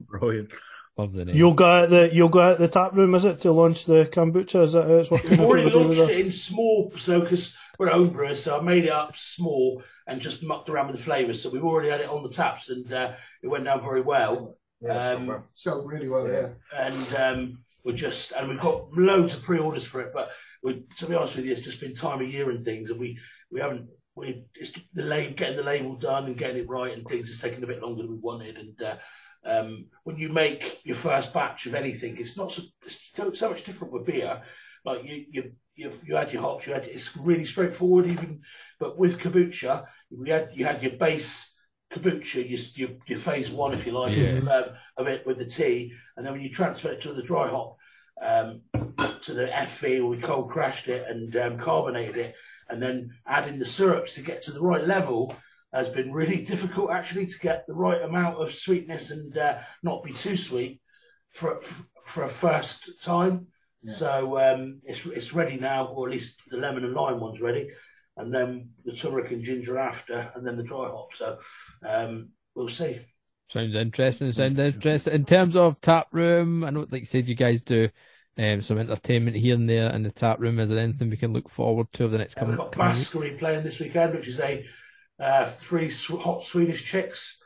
brilliant. 0.02 0.52
Love 0.98 1.14
the 1.14 1.26
name. 1.26 1.36
Yoga 1.36 1.84
at 1.84 1.90
the 1.90 2.14
yoga 2.14 2.42
at 2.42 2.60
the 2.60 2.68
tap 2.68 2.94
room, 2.94 3.16
is 3.16 3.26
it 3.26 3.42
to 3.42 3.52
launch 3.52 3.86
the 3.86 4.10
kombucha? 4.12 4.64
Is 4.64 4.74
that 4.74 4.88
how 4.88 4.96
it's 4.96 5.10
working? 5.10 5.32
We've 5.32 5.40
already 5.40 5.64
What 5.66 5.74
do 5.74 5.80
we 5.88 5.96
do 5.96 6.02
launched 6.02 6.14
it 6.14 6.26
in 6.26 6.32
small, 6.32 6.92
so 6.98 7.22
because 7.22 7.54
we're 7.80 7.90
home 7.90 8.10
brewers, 8.10 8.44
so 8.44 8.58
I 8.58 8.62
made 8.62 8.86
it 8.86 8.92
up 8.92 9.16
small 9.16 9.82
and 10.08 10.20
just 10.22 10.44
mucked 10.44 10.70
around 10.70 10.88
with 10.88 10.98
the 10.98 11.04
flavours. 11.04 11.42
So 11.42 11.50
we've 11.50 11.64
already 11.64 11.90
had 11.90 12.02
it 12.02 12.10
on 12.10 12.24
the 12.24 12.30
taps, 12.30 12.70
and 12.70 12.92
uh, 12.92 13.14
it 13.42 13.48
went 13.48 13.64
down 13.66 13.82
very 13.82 14.02
well. 14.02 14.58
Yeah, 14.82 14.90
it's 14.92 15.00
Um, 15.00 15.18
gone 15.20 15.28
well. 15.28 15.48
So 15.54 15.82
really 15.84 16.10
well, 16.10 16.28
yeah. 16.28 16.50
and 16.78 17.16
um, 17.16 17.64
we're 17.86 17.94
just 17.96 18.34
and 18.34 18.50
we've 18.50 18.60
got 18.60 18.92
loads 18.92 19.34
of 19.34 19.44
pre-orders 19.44 19.86
for 19.86 20.02
it. 20.02 20.12
But 20.14 20.30
we, 20.62 20.84
to 20.98 21.06
be 21.06 21.16
honest 21.16 21.38
with 21.38 21.46
you, 21.46 21.54
it's 21.54 21.62
just 21.62 21.80
been 21.80 21.94
time 21.94 22.22
of 22.22 22.32
year 22.32 22.50
and 22.50 22.66
things, 22.66 22.90
and 22.90 23.00
we 23.00 23.18
we 23.50 23.62
haven't 23.62 23.88
we 24.16 24.44
it's 24.56 24.74
the 24.94 25.04
label, 25.04 25.36
getting 25.36 25.56
the 25.56 25.64
label 25.64 25.96
done 25.96 26.26
and 26.26 26.38
getting 26.38 26.58
it 26.58 26.70
right, 26.70 26.94
and 26.98 27.08
things 27.08 27.30
is 27.30 27.40
taking 27.40 27.64
a 27.64 27.68
bit 27.68 27.82
longer 27.82 28.02
than 28.02 28.12
we 28.12 28.18
wanted. 28.18 28.58
And 28.58 28.82
uh, 28.82 28.96
um, 29.46 29.86
when 30.04 30.18
you 30.18 30.30
make 30.30 30.80
your 30.84 30.96
first 30.96 31.34
batch 31.34 31.66
of 31.66 31.76
anything, 31.76 32.18
it's 32.18 32.38
not 32.38 32.52
so, 32.52 32.64
it's 32.86 33.12
so, 33.14 33.34
so 33.34 33.50
much 33.50 33.64
different 33.64 33.94
with 33.94 34.06
beer. 34.06 34.42
Like 34.86 35.04
you, 35.04 35.26
you, 35.30 35.52
you, 35.76 35.92
you 36.06 36.16
had 36.16 36.32
your 36.34 36.42
hops, 36.42 36.68
you 36.68 36.74
had 36.74 36.86
it's 36.86 37.16
really 37.18 37.46
straightforward. 37.46 38.08
Even 38.08 38.42
but 38.80 38.98
with 38.98 39.20
kombucha, 39.20 39.86
we 40.10 40.30
had 40.30 40.50
you 40.54 40.66
had 40.66 40.82
your 40.82 40.94
base 40.94 41.54
kombucha, 41.94 42.48
your 42.50 42.60
your, 42.76 42.98
your 43.08 43.20
phase 43.20 43.50
one, 43.50 43.74
if 43.74 43.86
you 43.86 43.92
like, 43.94 44.16
Yeah. 44.16 44.40
um, 44.40 44.66
of 44.98 45.08
it 45.08 45.26
with 45.26 45.38
the 45.38 45.46
tea, 45.46 45.94
and 46.18 46.26
then 46.26 46.34
when 46.34 46.42
you 46.42 46.50
transfer 46.50 46.92
it 46.92 47.02
to 47.02 47.14
the 47.14 47.24
dry 47.24 47.48
hop, 47.48 47.78
um, 48.22 48.62
to 49.24 49.34
the 49.34 49.48
FV, 49.48 50.08
we 50.08 50.18
cold 50.18 50.50
crashed 50.50 50.88
it 50.88 51.06
and 51.08 51.36
um, 51.38 51.58
carbonated 51.58 52.18
it, 52.18 52.36
and 52.70 52.82
then 52.82 53.12
adding 53.26 53.60
the 53.60 53.66
syrups 53.66 54.16
to 54.16 54.22
get 54.22 54.42
to 54.44 54.52
the 54.52 54.62
right 54.62 54.86
level 54.86 55.36
has 55.74 55.90
been 55.90 56.12
really 56.12 56.42
difficult 56.52 56.92
actually 56.92 57.26
to 57.26 57.40
get 57.40 57.66
the 57.68 57.74
right 57.74 58.02
amount 58.02 58.42
of 58.42 58.54
sweetness 58.54 59.12
and 59.12 59.38
uh, 59.38 59.60
not 59.84 60.04
be 60.04 60.14
too 60.14 60.38
sweet 60.38 60.82
for 61.32 61.62
for 62.06 62.24
a 62.24 62.30
first 62.30 62.90
time. 63.04 63.48
Yeah. 63.84 63.94
So 63.94 64.40
um, 64.40 64.82
it's 64.84 65.06
it's 65.06 65.34
ready 65.34 65.58
now, 65.58 65.88
or 65.88 66.08
at 66.08 66.14
least 66.14 66.40
the 66.50 66.58
lemon 66.58 66.86
and 66.86 66.94
lime 66.94 67.20
one's 67.20 67.42
ready, 67.42 67.70
and 68.18 68.34
then 68.34 68.70
the 68.86 68.94
turmeric 68.94 69.32
and 69.32 69.44
ginger 69.44 69.78
after, 69.78 70.32
and 70.36 70.46
then 70.46 70.58
the 70.58 70.64
dry 70.64 70.88
hop. 70.88 71.14
So 71.14 71.40
um, 71.88 72.30
we'll 72.56 72.70
see. 72.70 73.00
Sounds 73.50 73.76
interesting. 73.76 74.32
Sounds 74.32 74.60
interesting. 74.60 75.14
In 75.14 75.26
terms 75.26 75.56
of 75.58 75.82
tap 75.82 76.08
room, 76.14 76.64
I 76.64 76.70
know, 76.70 76.88
like 76.90 77.02
you 77.02 77.06
said, 77.06 77.28
you 77.28 77.36
guys 77.36 77.62
do 77.62 77.90
um, 78.38 78.62
some 78.62 78.78
entertainment 78.78 79.36
here 79.36 79.56
and 79.56 79.70
there 79.70 79.90
in 79.90 80.04
the 80.04 80.12
tap 80.12 80.40
room. 80.40 80.60
Is 80.60 80.70
there 80.70 80.80
anything 80.80 81.10
we 81.10 81.18
can 81.18 81.34
look 81.34 81.50
forward 81.50 81.92
to 81.94 82.04
over 82.06 82.14
the 82.14 82.18
next 82.20 82.36
we've 82.36 82.42
coming? 82.42 82.56
got 82.56 82.72
coming? 82.72 82.94
Baskery 82.94 83.38
playing 83.38 83.64
this 83.64 83.80
weekend, 83.80 84.14
which 84.14 84.30
is 84.30 84.40
a 84.40 84.66
uh, 85.22 85.52
three 85.52 85.90
sw- 85.90 86.12
hot 86.20 86.44
Swedish 86.44 86.84
chicks. 86.84 87.38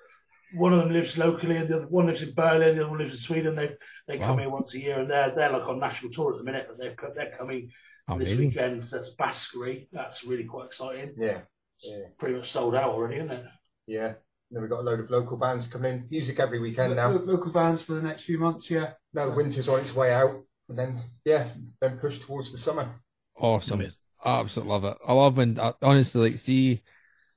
One 0.54 0.74
of 0.74 0.80
them 0.80 0.94
lives 0.94 1.18
locally, 1.18 1.58
and 1.58 1.68
the 1.68 1.78
other 1.78 1.88
one 1.88 2.06
lives 2.06 2.22
in 2.22 2.34
Berlin. 2.34 2.76
The 2.76 2.84
other 2.84 2.90
one 2.92 3.00
lives 3.00 3.12
in 3.12 3.18
Sweden. 3.18 3.56
They 3.56 3.72
they 4.08 4.18
come 4.18 4.40
here 4.40 4.50
once 4.50 4.74
a 4.74 4.80
year, 4.80 5.00
and 5.00 5.10
they're 5.10 5.34
they're 5.36 5.52
like 5.52 5.68
on 5.68 5.80
national 5.80 6.12
tour 6.12 6.32
at 6.32 6.38
the 6.38 6.44
minute. 6.44 6.68
But 6.70 6.78
they're 6.78 6.96
they're 7.14 7.38
coming 7.38 7.72
this 8.18 8.38
weekend. 8.38 8.86
So 8.86 8.98
that's 8.98 9.16
Baskery. 9.16 9.88
That's 9.92 10.24
really 10.24 10.46
quite 10.46 10.68
exciting. 10.68 11.14
Yeah, 11.18 11.42
yeah, 11.84 11.98
Pretty 12.18 12.36
much 12.38 12.52
sold 12.52 12.76
out 12.76 12.92
already, 12.92 13.16
isn't 13.18 13.32
it? 13.32 13.46
yeah. 13.88 14.14
Then 14.52 14.62
we've 14.62 14.70
got 14.70 14.82
a 14.82 14.84
load 14.84 15.00
of 15.00 15.10
local 15.10 15.38
bands 15.38 15.66
coming 15.66 15.92
in. 15.92 16.08
Music 16.12 16.40
every 16.40 16.60
weekend 16.60 16.96
now. 16.96 17.10
Local 17.10 17.52
bands 17.52 17.82
for 17.82 17.94
the 17.94 18.02
next 18.04 18.22
few 18.22 18.38
months, 18.38 18.70
yeah. 18.70 18.92
No, 19.12 19.32
winter's 19.32 19.68
on 19.68 19.80
its 19.80 19.96
way 19.96 20.14
out, 20.14 20.36
and 20.70 20.78
then 20.78 21.02
yeah, 21.26 21.50
then 21.82 21.98
push 21.98 22.20
towards 22.20 22.52
the 22.52 22.60
summer. 22.60 22.88
Awesome. 23.36 23.80
Amazing. 23.80 24.00
Absolutely 24.24 24.72
love 24.72 24.86
it. 24.86 24.98
I 25.06 25.14
love 25.14 25.38
when, 25.38 25.60
uh, 25.60 25.74
honestly, 25.82 26.30
like, 26.30 26.40
see, 26.40 26.84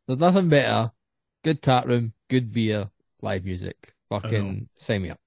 there's 0.08 0.18
nothing 0.18 0.48
better. 0.48 0.90
Good 1.44 1.62
tap 1.62 1.86
room, 1.86 2.14
good 2.28 2.52
beer, 2.52 2.90
live 3.22 3.44
music. 3.44 3.94
Fucking 4.08 4.66
oh. 4.68 4.68
sign 4.78 5.02
me 5.02 5.10
up. 5.10 5.20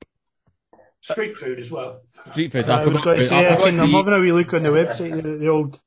Street 1.00 1.38
food 1.38 1.60
as 1.60 1.72
well. 1.72 2.02
Street 2.32 2.52
food. 2.52 2.70
I 2.70 2.86
was 2.86 3.00
going 3.00 3.18
to 3.18 3.24
to- 3.24 3.30
say, 3.30 3.48
I 3.48 3.56
forgot 3.56 3.66
can, 3.66 3.76
to 3.76 3.82
I'm 3.84 3.92
having 3.92 4.14
a 4.14 4.20
wee 4.20 4.32
look 4.32 4.54
on 4.54 4.64
the 4.64 4.70
website, 4.70 5.22
the, 5.22 5.38
the 5.38 5.48
old 5.48 5.80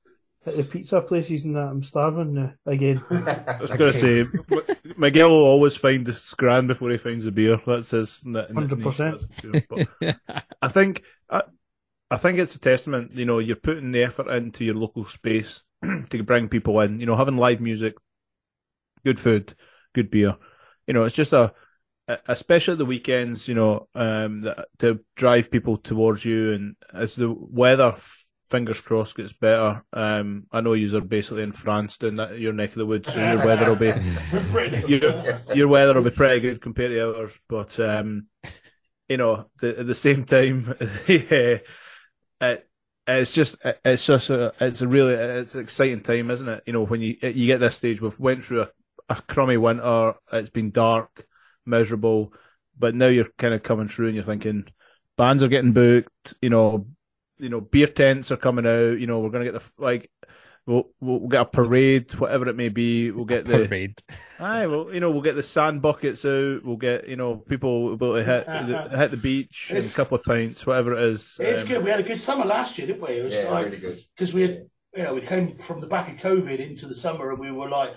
the 0.45 0.63
pizza 0.63 1.01
places 1.01 1.45
and 1.45 1.57
that. 1.57 1.69
I'm 1.69 1.83
starving 1.83 2.35
now 2.35 2.53
again. 2.67 3.03
I 3.11 3.59
was 3.61 3.73
going 3.73 3.93
to 3.93 3.99
say, 3.99 4.27
Miguel 4.97 5.31
will 5.31 5.45
always 5.45 5.77
find 5.77 6.07
the 6.07 6.13
scran 6.13 6.67
before 6.67 6.91
he 6.91 6.97
finds 6.97 7.25
the 7.25 7.33
beer. 7.33 7.61
That's 7.67 7.91
his. 7.91 8.21
that- 8.21 8.49
that- 8.49 8.69
100%. 8.69 8.97
that's 8.97 9.25
for 9.25 9.41
sure. 9.41 9.87
But 10.01 10.17
I 10.63 10.69
think, 10.69 11.03
I, 11.31 11.43
I 12.11 12.17
think 12.17 12.39
it's 12.39 12.55
a 12.55 12.61
testament. 12.61 13.13
You 13.15 13.25
know, 13.25 13.39
you're 13.39 13.57
putting 13.57 13.93
the 13.93 14.05
effort 14.05 14.29
into 14.29 14.65
your 14.65 14.75
local 14.75 15.05
space 15.05 15.65
to 15.83 16.23
bring 16.23 16.49
people 16.49 16.79
in. 16.81 17.01
You 17.01 17.07
know, 17.07 17.17
having 17.17 17.39
live 17.39 17.61
music, 17.61 17.95
good 19.05 19.21
food, 19.21 19.55
good 19.93 20.11
beer. 20.11 20.37
You 20.87 20.95
know, 20.95 21.05
it's 21.05 21.15
just 21.15 21.33
a, 21.33 21.53
especially 22.29 22.73
at 22.73 22.79
the 22.79 22.85
weekends. 22.85 23.49
You 23.49 23.55
know, 23.55 23.89
um, 23.95 24.43
that, 24.43 24.67
to 24.79 25.01
drive 25.17 25.51
people 25.51 25.79
towards 25.79 26.25
you, 26.25 26.53
and 26.53 26.77
as 26.93 27.17
the 27.17 27.33
weather. 27.33 27.95
Fingers 28.47 28.81
crossed 28.81 29.17
gets 29.17 29.33
better. 29.33 29.83
Um, 29.95 30.45
I 30.53 30.61
know 30.61 30.75
you 30.75 30.97
are 30.97 31.01
basically 31.01 31.43
in 31.43 31.51
France, 31.51 31.97
doing 31.97 32.17
that 32.17 32.39
your 32.39 32.53
neck 32.53 32.69
of 32.69 32.77
the 32.77 32.87
woods, 32.87 33.13
so 33.13 33.19
your 33.19 33.39
weather 33.45 33.69
will 33.69 33.75
be 33.75 33.93
pretty 34.51 34.87
your, 34.87 35.41
your 35.55 35.67
weather 35.67 35.95
will 35.95 36.09
be 36.09 36.15
pretty 36.15 36.41
good 36.41 36.61
compared 36.61 36.91
to 36.91 37.17
ours, 37.17 37.41
but 37.49 37.81
um, 37.81 38.27
you 39.09 39.17
know, 39.17 39.47
the, 39.61 39.79
at 39.81 39.87
the 39.87 39.95
same 39.95 40.25
time, 40.25 40.75
yeah, 41.09 41.59
it, 42.41 42.69
it's 43.07 43.35
just 43.35 43.57
it's 43.85 44.07
just 44.07 44.31
a 44.31 44.53
it's 44.61 44.81
a 44.81 44.89
really 44.89 45.15
it's 45.15 45.55
an 45.55 45.63
exciting 45.63 46.01
time, 46.01 46.31
isn't 46.31 46.49
it? 46.49 46.63
You 46.67 46.73
know, 46.73 46.87
when 46.87 47.01
you 47.01 47.17
you 47.23 47.47
get 47.47 47.61
this 47.61 47.77
stage, 47.77 48.01
we've 48.01 48.19
went 48.19 48.45
through 48.45 48.63
a, 48.63 48.69
a 49.09 49.17
crummy 49.17 49.57
winter, 49.57 50.15
it's 50.33 50.51
been 50.51 50.71
dark, 50.71 51.27
miserable, 51.67 52.33
but 52.79 52.95
now 52.95 53.07
you're 53.07 53.29
kind 53.39 53.55
of 53.55 53.63
coming 53.63 53.89
through 53.89 54.07
and 54.07 54.15
you're 54.17 54.25
thinking 54.25 54.67
bands 55.17 55.43
are 55.43 55.49
getting 55.49 55.73
booked, 55.73 56.35
you 56.43 56.51
know, 56.51 56.87
you 57.39 57.49
know, 57.49 57.61
beer 57.61 57.87
tents 57.87 58.31
are 58.33 58.37
coming 58.37 58.67
out, 58.67 58.99
you 58.99 59.07
know, 59.07 59.21
we're 59.21 59.31
gonna 59.31 59.45
get 59.45 59.55
the 59.55 59.63
like. 59.79 60.11
We'll, 60.67 60.89
we'll 60.99 61.29
get 61.29 61.43
a 61.43 61.45
parade, 61.45 62.11
whatever 62.15 62.49
it 62.49 62.57
may 62.57 62.71
be. 62.71 63.11
We'll 63.11 63.27
get 63.27 63.45
the 63.45 63.67
Parade. 63.69 64.01
Aye, 64.41 64.67
well, 64.67 64.89
you 64.95 64.99
know, 64.99 65.11
we'll 65.11 65.21
get 65.21 65.35
the 65.37 65.43
sand 65.43 65.83
buckets 65.83 66.25
out. 66.25 66.65
We'll 66.65 66.79
get, 66.79 67.07
you 67.07 67.17
know, 67.17 67.37
people 67.37 67.83
will 67.83 67.97
be 67.99 68.07
able 68.07 68.17
to 68.17 68.25
hit 68.25 68.47
the, 68.47 68.89
hit 68.99 69.11
the 69.11 69.19
beach 69.19 69.71
and 69.75 69.85
a 69.85 69.89
couple 69.91 70.17
of 70.17 70.25
pints, 70.25 70.67
whatever 70.67 70.95
it 70.95 71.03
is. 71.03 71.37
It's 71.39 71.61
Um, 71.61 71.69
good. 71.69 71.85
We 71.85 71.91
had 71.91 72.01
a 72.01 72.03
good 72.03 72.19
summer 72.19 72.47
last 72.47 72.79
year, 72.79 72.87
didn't 72.87 73.03
we? 73.03 73.11
It 73.11 73.25
was 73.25 73.35
Yeah, 73.35 73.51
like 73.51 73.67
really 73.67 73.79
good. 73.79 73.99
because 74.17 74.33
we 74.33 74.41
had, 74.41 74.63
you 74.97 75.03
know, 75.03 75.13
we 75.13 75.21
came 75.21 75.59
from 75.59 75.83
the 75.83 75.87
back 75.87 76.09
of 76.11 76.17
COVID 76.17 76.59
into 76.61 76.87
the 76.87 76.95
summer, 76.95 77.29
and 77.29 77.39
we 77.39 77.51
were 77.51 77.69
like, 77.69 77.95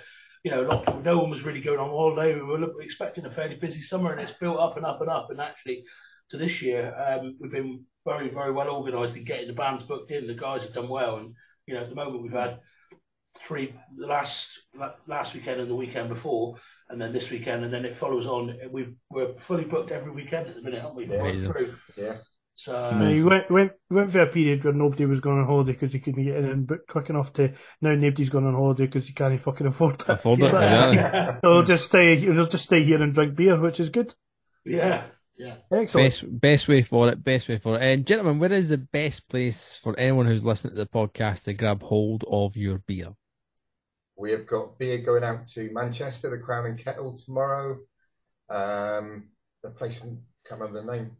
you 0.48 0.54
know, 0.54 0.64
not, 0.64 1.04
no 1.04 1.20
one 1.20 1.30
was 1.30 1.43
really 1.43 1.60
going 1.60 1.78
on 1.78 1.89
holiday. 1.89 2.34
We 2.34 2.41
were 2.41 2.82
expecting 2.82 3.26
a 3.26 3.30
fairly 3.30 3.56
busy 3.56 3.82
summer, 3.82 4.14
and 4.14 4.22
it's 4.22 4.39
built 4.39 4.60
up 4.60 4.78
and 4.78 4.86
up 4.86 5.02
and 5.02 5.10
up. 5.10 5.28
And 5.30 5.41
actually, 5.41 5.84
to 6.30 6.38
this 6.38 6.62
year, 6.62 6.95
um, 7.06 7.36
we've 7.41 7.52
been 7.52 7.84
very, 8.06 8.30
very 8.30 8.54
well 8.54 8.70
organised 8.70 9.18
in 9.18 9.26
getting 9.26 9.48
the 9.48 9.54
bands 9.54 9.84
booked 9.84 10.12
in. 10.12 10.26
The 10.26 10.34
guys 10.34 10.64
have 10.64 10.74
done 10.74 10.88
well, 10.88 11.18
and 11.18 11.34
you 11.66 11.74
know, 11.74 11.82
at 11.82 11.89
the 11.89 11.95
moment 11.95 12.24
we've 12.24 12.32
had 12.32 12.60
three 13.38 13.76
the 13.98 14.08
last 14.08 14.58
last 15.06 15.34
weekend 15.34 15.60
and 15.60 15.70
the 15.70 15.76
weekend 15.76 16.08
before, 16.08 16.56
and 16.88 17.02
then 17.02 17.12
this 17.12 17.30
weekend, 17.30 17.66
and 17.66 17.74
then 17.74 17.84
it 17.84 17.98
follows 17.98 18.26
on. 18.26 18.58
We've, 18.72 18.95
we're 19.10 19.38
fully 19.39 19.66
booked 19.66 19.91
every 19.91 20.14
weekend 20.14 20.48
at 20.48 20.56
the 20.56 20.62
minute, 20.62 20.82
aren't 20.82 20.95
we? 20.95 21.08
Yeah. 21.08 21.18
Right 21.18 21.32
Amazing. 21.32 21.52
through. 21.52 21.74
Yeah. 21.98 22.16
So 22.60 22.76
Uh, 22.76 23.10
he 23.10 23.24
went, 23.24 23.51
went 23.51 23.74
went 23.91 24.12
for 24.12 24.22
a 24.22 24.26
period 24.26 24.64
where 24.64 24.74
nobody 24.74 25.05
was 25.05 25.19
going 25.19 25.38
on 25.38 25.45
holiday 25.45 25.73
because 25.73 25.94
he 25.94 25.99
couldn't 25.99 26.23
get 26.23 26.38
in 26.38 26.45
and 26.45 26.65
book 26.65 26.88
quick 26.88 27.07
enough 27.11 27.31
to 27.34 27.53
now 27.81 27.94
nobody's 27.94 28.31
going 28.31 28.48
on 28.48 28.56
holiday 28.56 28.88
because 28.88 29.06
he 29.06 29.14
can't 29.14 29.40
fucking 29.40 29.68
afford 29.68 30.02
it. 30.02 30.10
Afford 30.10 30.41
it, 30.41 30.49
So 30.49 30.60
yeah. 30.60 31.38
They'll 31.44 31.61
just 31.61 31.86
stay. 31.86 32.15
They'll 32.15 32.48
just 32.48 32.65
stay 32.65 32.84
here 32.84 33.03
and 33.03 33.14
drink 33.14 33.36
beer, 33.36 33.60
which 33.60 33.80
is 33.80 33.90
good. 33.91 34.11
yeah. 34.65 35.03
Excellent. 35.72 36.07
Best 36.07 36.41
best 36.41 36.68
way 36.68 36.81
for 36.81 37.10
it. 37.10 37.23
Best 37.23 37.48
way 37.48 37.60
for 37.60 37.76
it. 37.77 37.84
And 37.84 38.07
gentlemen, 38.07 38.40
where 38.40 38.52
is 38.52 38.69
the 38.69 38.80
best 38.80 39.30
place 39.30 39.76
for 39.80 39.95
anyone 39.99 40.26
who's 40.26 40.44
listening 40.44 40.73
to 40.73 40.77
the 40.84 40.88
podcast 40.88 41.44
to 41.44 41.53
grab 41.53 41.84
hold 41.84 42.26
of 42.27 42.57
your 42.57 42.80
beer? 42.80 43.14
We 44.15 44.31
have 44.31 44.48
got 44.48 44.80
beer 44.80 44.98
going 44.98 45.23
out 45.23 45.45
to 45.49 45.69
Manchester, 45.72 46.31
the 46.31 46.40
Crown 46.40 46.65
and 46.65 46.84
Kettle 46.84 47.15
tomorrow. 47.15 47.77
Um, 48.49 49.26
the 49.61 49.69
place, 49.69 50.02
I 50.02 50.07
can't 50.49 50.60
remember 50.60 50.81
the 50.81 50.91
name. 50.91 51.11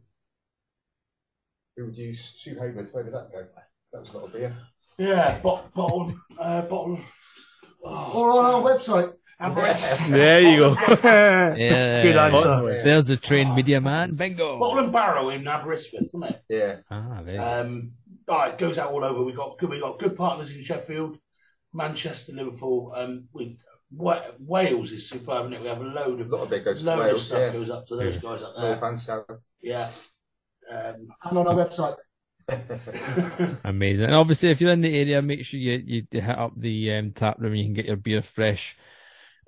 Who 1.78 1.86
would 1.86 1.96
use 1.96 2.32
Sue 2.36 2.54
Hayward? 2.54 2.88
Where 2.92 3.04
did 3.04 3.14
that 3.14 3.30
go? 3.30 3.46
That 3.92 4.00
was 4.00 4.12
not 4.12 4.24
a 4.24 4.28
beer. 4.28 4.56
Yeah, 4.98 5.38
bot, 5.40 5.72
bottle, 5.74 6.12
uh, 6.40 6.62
bottle. 6.62 6.98
Oh, 7.84 8.10
Or 8.14 8.30
on 8.40 8.44
our 8.46 8.60
website. 8.62 9.12
Aberystwyth. 9.40 10.08
there 10.10 10.40
you 10.40 10.56
go. 10.58 10.70
Yeah. 11.04 12.02
Good 12.02 12.16
answer. 12.16 12.72
Yeah. 12.72 12.82
There's 12.82 13.08
a 13.10 13.16
trained 13.16 13.54
media 13.54 13.80
man. 13.80 14.16
Bingo. 14.16 14.58
Bottle 14.58 14.82
and 14.82 14.92
Barrow 14.92 15.30
in 15.30 15.46
Aberystwyth, 15.46 16.08
wasn't 16.12 16.32
it? 16.34 16.42
Yeah. 16.48 16.76
Ah, 16.90 17.20
very. 17.22 17.38
Um, 17.38 17.92
oh, 18.26 18.40
it 18.42 18.58
goes 18.58 18.80
out 18.80 18.90
all 18.90 19.04
over. 19.04 19.22
We 19.22 19.32
got 19.32 19.56
good. 19.58 19.70
We 19.70 19.78
got 19.78 20.00
good 20.00 20.16
partners 20.16 20.50
in 20.50 20.64
Sheffield, 20.64 21.16
Manchester, 21.72 22.32
Liverpool. 22.32 22.92
Um, 22.96 23.28
we 23.32 23.56
Wales 23.92 24.90
is 24.92 25.08
superb, 25.08 25.46
isn't 25.46 25.52
it? 25.54 25.62
We 25.62 25.68
have 25.68 25.80
a 25.80 25.84
load 25.84 26.18
A 26.18 26.24
of 26.24 26.30
lot 26.30 26.42
of 26.42 26.50
beer 26.50 26.58
goes 26.60 26.80
to 26.80 26.86
load 26.86 27.12
of 27.12 27.20
stuff 27.20 27.38
Yeah. 27.38 27.52
goes 27.52 27.70
up 27.70 27.86
to 27.86 27.96
those 27.96 28.16
guys 28.18 28.42
up 28.42 28.54
North 28.58 28.80
there. 28.80 28.88
and 28.90 29.00
South. 29.00 29.24
Yeah. 29.62 29.90
Um, 30.70 31.08
And 31.24 31.38
on 31.38 31.46
our 31.46 31.54
website. 31.54 31.96
Amazing. 33.64 34.06
And 34.06 34.14
obviously, 34.14 34.50
if 34.50 34.60
you're 34.60 34.72
in 34.72 34.80
the 34.80 34.96
area, 34.96 35.20
make 35.20 35.44
sure 35.44 35.60
you, 35.60 35.82
you 35.84 36.06
hit 36.10 36.38
up 36.38 36.52
the 36.56 36.94
um, 36.94 37.12
tap 37.12 37.38
room. 37.38 37.54
You 37.54 37.64
can 37.64 37.74
get 37.74 37.86
your 37.86 37.96
beer 37.96 38.22
fresh, 38.22 38.76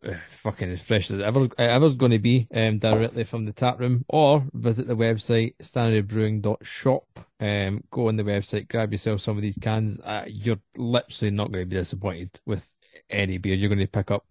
uh, 0.06 0.14
fucking 0.28 0.70
as 0.70 0.82
fresh 0.82 1.10
as 1.10 1.20
ever 1.20 1.48
ever's 1.56 1.94
going 1.94 2.12
to 2.12 2.18
be, 2.18 2.46
um, 2.54 2.78
directly 2.78 3.24
from 3.24 3.46
the 3.46 3.52
tap 3.52 3.80
room, 3.80 4.04
or 4.08 4.44
visit 4.52 4.86
the 4.86 4.96
website 4.96 5.54
stannarybrewing.shop. 5.62 7.26
Um, 7.40 7.84
go 7.90 8.08
on 8.08 8.16
the 8.16 8.22
website, 8.22 8.68
grab 8.68 8.92
yourself 8.92 9.22
some 9.22 9.36
of 9.36 9.42
these 9.42 9.58
cans. 9.58 9.98
Uh, 10.00 10.24
you're 10.26 10.60
literally 10.76 11.30
not 11.30 11.50
going 11.50 11.62
to 11.64 11.70
be 11.70 11.76
disappointed 11.76 12.38
with 12.44 12.68
any 13.08 13.38
beer 13.38 13.54
you're 13.54 13.70
going 13.70 13.78
to 13.78 13.86
pick 13.86 14.10
up. 14.10 14.26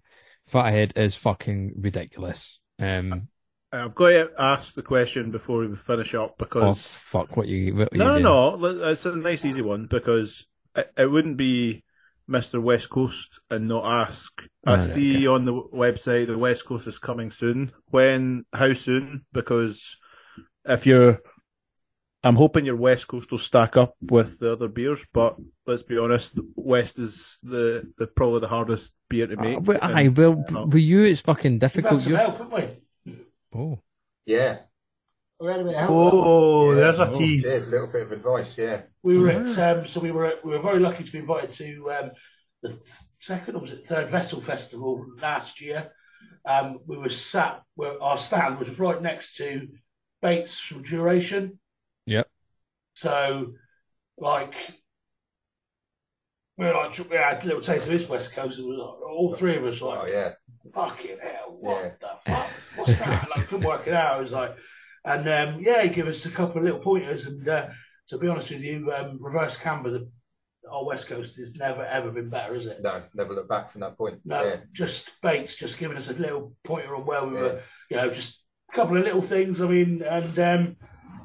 Fathead 0.48 0.94
is 0.95 1.16
fucking 1.16 1.74
ridiculous. 1.78 2.60
Um, 2.80 3.30
I've 3.72 3.94
got 3.96 4.10
to 4.10 4.30
ask 4.38 4.74
the 4.74 4.82
question 4.82 5.32
before 5.32 5.60
we 5.60 5.76
finish 5.76 6.16
up 6.16 6.32
oh 6.32 6.36
because 6.40 6.88
fuck, 6.96 7.38
what 7.38 7.48
you? 7.48 7.76
What 7.76 7.94
you 7.94 8.00
no, 8.00 8.12
doing? 8.14 8.24
no, 8.24 8.56
no, 8.56 8.90
it's 8.90 9.06
a 9.06 9.16
nice 9.16 9.46
easy 9.46 9.62
one 9.62 9.86
because 9.86 10.48
it, 10.76 10.91
it 10.98 11.06
wouldn't 11.12 11.38
be 11.38 11.84
Mr. 12.28 12.62
West 12.62 12.90
Coast 12.90 13.40
and 13.52 13.68
not 13.68 13.86
ask. 13.86 14.32
Oh, 14.66 14.74
I 14.74 14.76
right, 14.78 14.86
see 14.86 15.28
on 15.28 15.46
the 15.46 15.54
website 15.54 16.28
the 16.28 16.38
West 16.38 16.66
Coast 16.66 16.88
is 16.88 16.98
coming 17.00 17.30
soon. 17.30 17.72
When? 17.90 18.46
How 18.54 18.74
soon? 18.74 19.26
Because 19.34 19.98
if 20.66 20.88
you're, 20.88 21.20
I'm 22.24 22.36
hoping 22.36 22.66
your 22.66 22.76
West 22.76 23.08
Coast 23.08 23.30
will 23.32 23.38
stack 23.38 23.78
up 23.78 23.94
with 24.02 24.40
the 24.40 24.54
other 24.54 24.68
beers. 24.68 25.06
But 25.14 25.38
let's 25.68 25.84
be 25.84 25.98
honest, 26.00 26.40
West 26.56 26.98
is 26.98 27.38
the, 27.44 27.91
the 28.00 28.08
probably 28.08 28.40
the 28.41 28.48
hardest 28.48 28.94
beer 29.10 29.28
to 29.28 29.36
make. 29.38 29.58
Uh, 29.58 29.62
but 29.62 29.84
and- 29.84 29.94
aye, 29.98 30.08
well, 30.08 30.44
Oh. 30.56 30.66
with 30.66 30.76
you, 30.82 31.04
it's 31.04 31.22
fucking 31.22 31.54
We've 31.54 31.62
had 31.62 31.72
difficult. 31.74 32.02
some 32.02 32.12
You're- 32.14 32.24
help, 32.24 32.38
haven't 32.40 32.54
we? 32.54 32.79
Oh, 33.54 33.82
Yeah, 34.26 34.60
We 35.40 35.48
had 35.48 35.62
a 35.62 35.64
bit 35.64 35.74
of 35.74 35.80
help. 35.80 35.92
Oh, 35.92 36.70
Yeah. 36.72 36.80
there's 36.82 37.00
a 37.00 37.10
Oh, 37.10 37.18
tease. 37.18 37.46
yeah, 37.46 37.60
a 37.60 37.66
little 37.72 37.88
bit 37.88 38.04
of 38.04 38.12
advice. 38.12 38.58
Yeah, 38.58 38.82
We 39.04 39.18
were 39.18 39.30
at 39.32 39.58
um, 39.58 39.88
so 39.88 40.00
we 40.02 40.12
were 40.12 40.26
at, 40.26 40.46
we 40.46 40.52
were 40.52 40.62
very 40.62 40.80
lucky 40.80 41.04
to 41.04 41.12
be 41.12 41.18
invited 41.20 41.52
to 41.54 41.92
um, 41.92 42.12
the 42.62 42.78
second 43.20 43.56
or 43.56 43.62
was 43.62 43.72
it 43.72 43.86
third 43.86 44.10
Vessel 44.10 44.42
Festival 44.42 45.06
last 45.22 45.62
year. 45.62 45.92
Um, 46.46 46.80
we 46.86 46.98
were 46.98 47.10
sat 47.10 47.62
where 47.76 48.02
our 48.04 48.18
stand 48.18 48.60
was 48.60 48.78
right 48.80 49.02
next 49.02 49.36
to 49.38 49.68
Bates 50.22 50.60
from 50.60 50.84
Duration. 50.84 51.60
Yep. 52.06 52.28
So, 52.96 53.54
like, 54.18 54.54
we 56.58 56.66
were 56.66 56.74
like 56.74 56.98
we 57.10 57.16
had 57.16 57.44
a 57.44 57.48
little 57.48 57.62
taste 57.62 57.86
of 57.88 57.94
his 57.94 58.08
West 58.10 58.34
Coast. 58.34 58.60
It 58.60 58.66
was 58.66 58.78
like, 58.78 59.10
all 59.10 59.34
three 59.34 59.56
of 59.56 59.66
us 59.66 59.82
like, 59.82 60.00
oh 60.02 60.06
yeah, 60.06 60.34
fucking 60.74 61.18
hell, 61.22 61.58
what 61.60 61.82
Yeah. 61.84 61.92
the 62.00 62.32
fuck? 62.32 62.49
What's 62.80 63.00
that? 63.00 63.28
like, 63.36 63.48
couldn't 63.48 63.68
work 63.68 63.88
it 63.88 63.94
out. 63.94 64.18
I 64.18 64.22
was 64.22 64.32
like, 64.32 64.56
and 65.06 65.28
um, 65.30 65.62
yeah, 65.62 65.82
he 65.84 65.90
gave 65.90 66.08
us 66.08 66.26
a 66.26 66.32
couple 66.32 66.58
of 66.60 66.64
little 66.64 66.80
pointers. 66.80 67.26
And 67.26 67.48
uh, 67.48 67.68
to 68.10 68.18
be 68.18 68.28
honest 68.28 68.50
with 68.52 68.62
you, 68.62 68.92
um, 68.94 69.18
reverse 69.22 69.58
camber, 69.58 69.92
the 69.92 70.10
our 70.70 70.86
West 70.86 71.08
Coast 71.08 71.38
has 71.38 71.56
never 71.56 71.84
ever 71.84 72.12
been 72.12 72.30
better, 72.30 72.54
is 72.56 72.68
it? 72.68 72.82
no, 72.84 73.02
never 73.16 73.34
look 73.34 73.48
back 73.50 73.70
from 73.72 73.82
that 73.82 73.98
point. 73.98 74.20
No, 74.26 74.44
Yeah, 74.44 74.58
just 74.72 75.10
Bates 75.24 75.56
just 75.56 75.80
giving 75.80 75.98
us 75.98 76.10
a 76.10 76.14
little 76.14 76.54
pointer 76.64 76.96
on 76.96 77.06
where 77.06 77.24
we 77.26 77.34
Yeah. 77.36 77.42
were, 77.42 77.62
you 77.90 77.98
know, 77.98 78.10
just 78.12 78.40
a 78.72 78.76
couple 78.76 78.98
of 78.98 79.04
little 79.04 79.22
things. 79.22 79.62
I 79.62 79.68
mean, 79.68 80.04
and 80.04 80.38
um, 80.40 80.76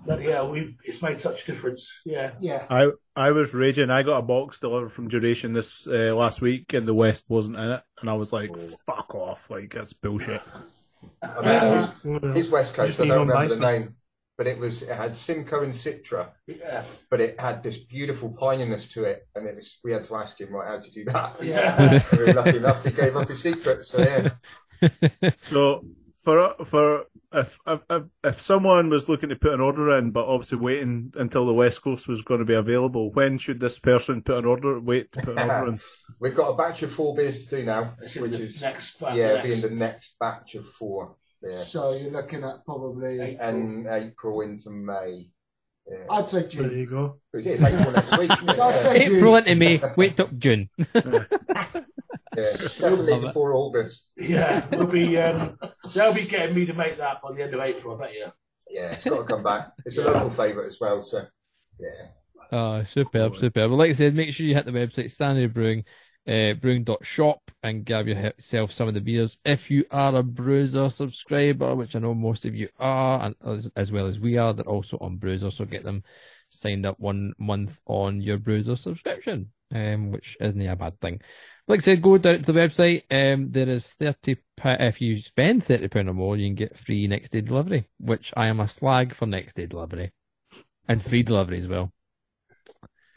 but 0.07 0.23
yeah, 0.23 0.43
we 0.45 0.77
it's 0.85 1.03
made 1.03 1.21
such 1.21 1.43
a 1.43 1.47
difference. 1.47 2.01
Yeah, 2.07 2.31
Yeah. 2.41 2.65
I 2.71 2.91
I 3.17 3.33
was 3.33 3.53
raging. 3.53 3.91
I 3.91 4.03
got 4.03 4.19
a 4.19 4.23
box 4.23 4.61
delivered 4.61 4.91
from 4.93 5.09
Duration 5.09 5.53
this 5.53 5.87
uh, 5.87 6.15
last 6.17 6.41
week, 6.41 6.73
and 6.73 6.87
the 6.89 6.95
West 6.95 7.27
wasn't 7.29 7.57
in 7.59 7.71
it, 7.71 7.83
and 8.01 8.09
I 8.09 8.15
was 8.15 8.33
like, 8.33 8.51
"Fuck 8.87 9.15
off!" 9.15 9.51
Like 9.51 9.75
that's 9.75 9.93
bullshit. 9.93 10.43
I 11.23 11.41
mean, 11.43 12.23
his, 12.33 12.37
his 12.37 12.51
West 12.51 12.75
Coast. 12.75 12.89
Just 12.89 13.01
I 13.01 13.07
don't 13.07 13.27
one 13.27 13.29
remember 13.29 13.55
the 13.55 13.61
name, 13.61 13.97
but 14.37 14.47
it 14.47 14.59
was 14.59 14.83
it 14.83 14.95
had 14.95 15.17
Simcoe 15.17 15.63
and 15.63 15.73
Citra, 15.73 16.29
yeah, 16.47 16.85
but 17.11 17.21
it 17.21 17.39
had 17.41 17.63
this 17.63 17.79
beautiful 17.79 18.33
pininess 18.33 18.91
to 18.93 19.05
it, 19.05 19.27
and 19.35 19.47
it 19.47 19.57
was 19.57 19.79
we 19.85 19.93
had 19.93 20.05
to 20.05 20.17
ask 20.17 20.41
him, 20.41 20.53
right, 20.53 20.69
how'd 20.69 20.85
you 20.85 20.93
do 20.93 21.13
that? 21.13 21.43
yeah. 21.43 22.03
we 22.13 22.19
were 22.19 22.33
lucky 22.33 22.57
enough 22.57 22.85
he 22.85 22.91
gave 22.91 23.17
up 23.17 23.29
his 23.29 23.43
secret. 23.43 23.87
So 23.87 24.01
yeah, 24.01 25.31
So 25.39 25.85
for 26.25 26.55
for 26.65 27.05
if 27.33 27.59
if 27.67 27.81
if- 27.91 28.03
if 28.25 28.41
someone 28.41 28.89
was 28.89 29.09
looking 29.09 29.29
to 29.29 29.37
put 29.37 29.53
an 29.55 29.61
order 29.61 29.97
in, 29.99 30.11
but 30.11 30.27
obviously 30.27 30.59
waiting 30.59 31.13
until 31.17 31.45
the 31.47 31.55
West 31.55 31.83
Coast 31.83 32.09
was 32.09 32.23
going 32.23 32.41
to 32.41 32.47
be 32.47 32.55
available, 32.55 33.13
when 33.13 33.39
should 33.39 33.61
this 33.61 33.79
person 33.79 34.23
put 34.23 34.39
an 34.39 34.45
order? 34.47 34.81
Wait 34.81 35.13
to 35.13 35.21
put 35.23 35.39
an 35.39 35.51
order 35.51 35.73
in. 35.73 35.81
we've 36.21 36.35
got 36.35 36.49
a 36.51 36.57
batch 36.57 36.83
of 36.83 36.91
four 36.93 37.15
beers 37.15 37.45
to 37.47 37.57
do 37.59 37.65
now, 37.65 37.95
It's 38.03 38.17
which 38.17 38.33
is 38.33 38.61
next, 38.63 39.01
yeah, 39.01 39.35
next. 39.35 39.43
being 39.49 39.61
the 39.61 39.71
next 39.71 40.17
batch 40.19 40.55
of 40.55 40.67
four. 40.67 41.17
Yeah, 41.43 41.59
So 41.63 41.93
you're 41.93 42.11
looking 42.11 42.43
at 42.43 42.65
probably, 42.65 43.21
April. 43.21 43.49
and 43.49 43.87
April 43.87 44.41
into 44.41 44.71
May. 44.71 45.29
Yeah. 45.87 46.07
I'd 46.11 46.27
say 46.29 46.47
June. 46.49 46.63
There 46.63 46.71
June. 46.71 46.79
you 46.81 46.87
go. 46.87 47.21
It 47.35 47.47
is 47.47 47.63
April 47.63 47.93
next 47.93 48.17
week. 48.19 48.31
Isn't 48.31 48.49
it? 48.49 48.57
So 48.57 48.93
yeah. 48.93 49.05
June. 49.05 49.17
April 49.17 49.37
into 49.37 49.55
May. 49.57 49.81
Wait 49.99 50.17
till 50.17 50.29
June. 50.39 50.71
yeah, 50.95 51.25
definitely 52.35 53.21
before 53.21 53.55
August. 53.55 54.13
Yeah, 54.17 54.65
we'll 54.73 54.87
be 54.87 55.19
um, 55.19 55.59
they'll 55.93 56.15
be 56.15 56.27
getting 56.27 56.55
me 56.55 56.66
to 56.66 56.73
make 56.74 56.98
that 56.98 57.20
by 57.23 57.32
the 57.32 57.43
end 57.43 57.55
of 57.55 57.61
April. 57.61 57.97
I 57.97 58.06
bet 58.06 58.15
you. 58.15 58.27
Yeah, 58.70 58.93
it's 58.93 59.05
got 59.05 59.19
to 59.19 59.24
come 59.24 59.43
back. 59.43 59.69
It's 59.85 59.98
a 59.98 60.02
Yeah. 60.02 60.06
local 60.09 60.31
favourite 60.31 60.69
as 60.69 60.78
well. 60.81 61.02
So 61.02 61.27
yeah, 61.78 62.09
Oh, 62.52 62.82
superb, 62.85 63.36
superb. 63.36 63.70
Well, 63.70 63.78
like 63.78 63.90
I 63.90 63.94
said, 63.94 64.15
make 64.15 64.32
sure 64.32 64.47
you 64.47 64.55
hit 64.55 64.65
the 64.66 64.73
website 64.73 65.06
Stannary 65.06 65.52
Brewing, 65.52 65.85
uh, 66.28 66.55
brewing.shop 66.55 67.51
and 67.62 67.85
grab 67.85 68.06
yourself 68.06 68.73
some 68.73 68.89
of 68.89 68.94
the 68.94 69.01
beers. 69.01 69.39
If 69.44 69.70
you 69.70 69.85
are 69.90 70.15
a 70.15 70.23
Bruiser 70.23 70.89
subscriber, 70.89 71.74
which 71.74 71.97
I 71.97 71.98
know 71.98 72.15
most 72.15 72.44
of 72.44 72.55
you 72.55 72.69
are, 72.78 73.23
and 73.23 73.35
as, 73.44 73.70
as 73.77 73.93
well 73.93 74.06
as 74.06 74.20
we 74.20 74.36
are, 74.36 74.52
they're 74.52 74.65
also 74.66 74.98
on 75.01 75.16
Bruiser, 75.16 75.51
so 75.51 75.65
get 75.65 75.85
them 75.85 76.05
signed 76.48 76.86
up 76.86 76.98
one 77.01 77.32
month 77.39 77.81
on 77.86 78.20
your 78.20 78.39
Bruiser 78.39 78.77
subscription, 78.77 79.51
um, 79.74 80.12
which 80.12 80.36
isn't 80.40 80.61
a 80.61 80.77
bad 80.77 81.01
thing. 81.01 81.20
Like 81.66 81.78
I 81.81 81.82
said, 81.82 82.03
go 82.03 82.19
down 82.19 82.43
to 82.43 82.53
the 82.53 82.59
website. 82.59 83.05
Um, 83.11 83.51
there 83.51 83.69
is 83.69 83.95
thirty. 83.95 84.36
pa- 84.57 84.77
If 84.81 85.01
you 85.01 85.19
spend 85.20 85.65
thirty 85.65 85.89
pound 85.89 86.09
or 86.11 86.15
more, 86.15 86.36
you 86.36 86.47
can 86.49 86.55
get 86.55 86.77
free 86.77 87.07
next 87.07 87.31
day 87.31 87.41
delivery. 87.41 87.89
Which 87.99 88.32
I 88.36 88.49
am 88.49 88.61
a 88.61 88.69
slag 88.69 89.15
for 89.15 89.27
next 89.27 89.55
day 89.57 89.66
delivery, 89.66 90.12
and 90.89 91.03
free 91.03 91.23
delivery 91.23 91.59
as 91.59 91.66
well 91.69 91.93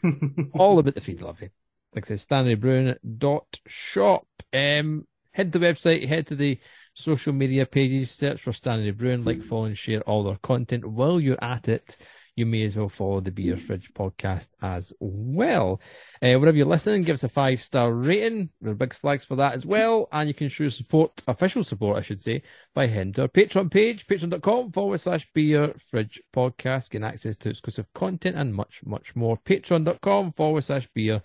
all 0.54 0.78
about 0.78 0.94
the 0.94 1.00
free 1.00 1.14
delivery. 1.14 1.50
Like 1.94 2.10
I 2.10 2.16
said, 2.16 2.28
StannaryBrewing.shop. 2.28 4.26
Um, 4.52 5.06
head 5.32 5.52
to 5.52 5.58
the 5.58 5.66
website, 5.66 6.06
head 6.06 6.26
to 6.28 6.36
the 6.36 6.58
social 6.94 7.32
media 7.32 7.66
pages, 7.66 8.10
search 8.10 8.40
for 8.40 8.52
Stannary 8.52 8.96
Brewing, 8.96 9.24
like, 9.24 9.42
follow, 9.42 9.64
and 9.64 9.76
share 9.76 10.00
all 10.02 10.22
their 10.24 10.36
content. 10.36 10.84
While 10.84 11.20
you're 11.20 11.42
at 11.42 11.68
it, 11.68 11.96
you 12.38 12.46
may 12.46 12.62
as 12.62 12.76
well 12.76 12.88
follow 12.88 13.20
the 13.20 13.32
Beer 13.32 13.56
Fridge 13.56 13.92
podcast 13.94 14.50
as 14.62 14.92
well. 15.00 15.80
Uh, 16.22 16.38
wherever 16.38 16.56
you're 16.56 16.66
listening, 16.66 17.02
give 17.02 17.14
us 17.14 17.24
a 17.24 17.28
five 17.28 17.60
star 17.60 17.92
rating. 17.92 18.50
We're 18.60 18.74
big 18.74 18.94
slags 18.94 19.24
for 19.24 19.34
that 19.36 19.54
as 19.54 19.66
well. 19.66 20.08
And 20.12 20.28
you 20.28 20.34
can 20.34 20.48
show 20.48 20.68
support, 20.68 21.20
official 21.26 21.64
support, 21.64 21.98
I 21.98 22.02
should 22.02 22.22
say, 22.22 22.42
by 22.74 22.86
heading 22.86 23.12
to 23.14 23.22
our 23.22 23.28
Patreon 23.28 23.72
page, 23.72 24.06
patreon.com 24.06 24.70
forward 24.70 25.00
slash 25.00 25.28
beer 25.34 25.74
fridge 25.90 26.22
podcast, 26.32 26.90
Get 26.90 27.02
access 27.02 27.36
to 27.38 27.50
exclusive 27.50 27.92
content 27.92 28.36
and 28.36 28.54
much, 28.54 28.82
much 28.86 29.16
more. 29.16 29.36
Patreon.com 29.36 30.32
forward 30.34 30.62
slash 30.62 30.88
beer 30.94 31.20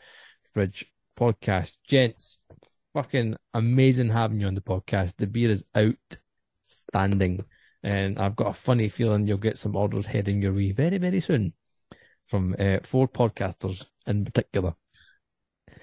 fridge 0.52 0.84
podcast. 1.15 1.77
Gents, 1.88 2.40
fucking 2.95 3.38
amazing 3.53 4.10
having 4.10 4.41
you 4.41 4.48
on 4.48 4.56
the 4.56 4.61
podcast. 4.61 5.18
The 5.18 5.27
beer 5.27 5.52
is 5.52 5.64
outstanding. 5.77 7.45
And 7.84 8.18
I've 8.18 8.35
got 8.35 8.47
a 8.47 8.53
funny 8.53 8.88
feeling 8.89 9.27
you'll 9.27 9.38
get 9.38 9.57
some 9.57 9.76
orders 9.76 10.05
heading 10.05 10.41
your 10.41 10.53
way 10.53 10.72
very, 10.72 10.97
very 10.97 11.19
soon 11.19 11.53
from 12.26 12.55
uh, 12.57 12.77
four 12.84 13.07
podcasters 13.07 13.85
in 14.07 14.23
particular. 14.26 14.76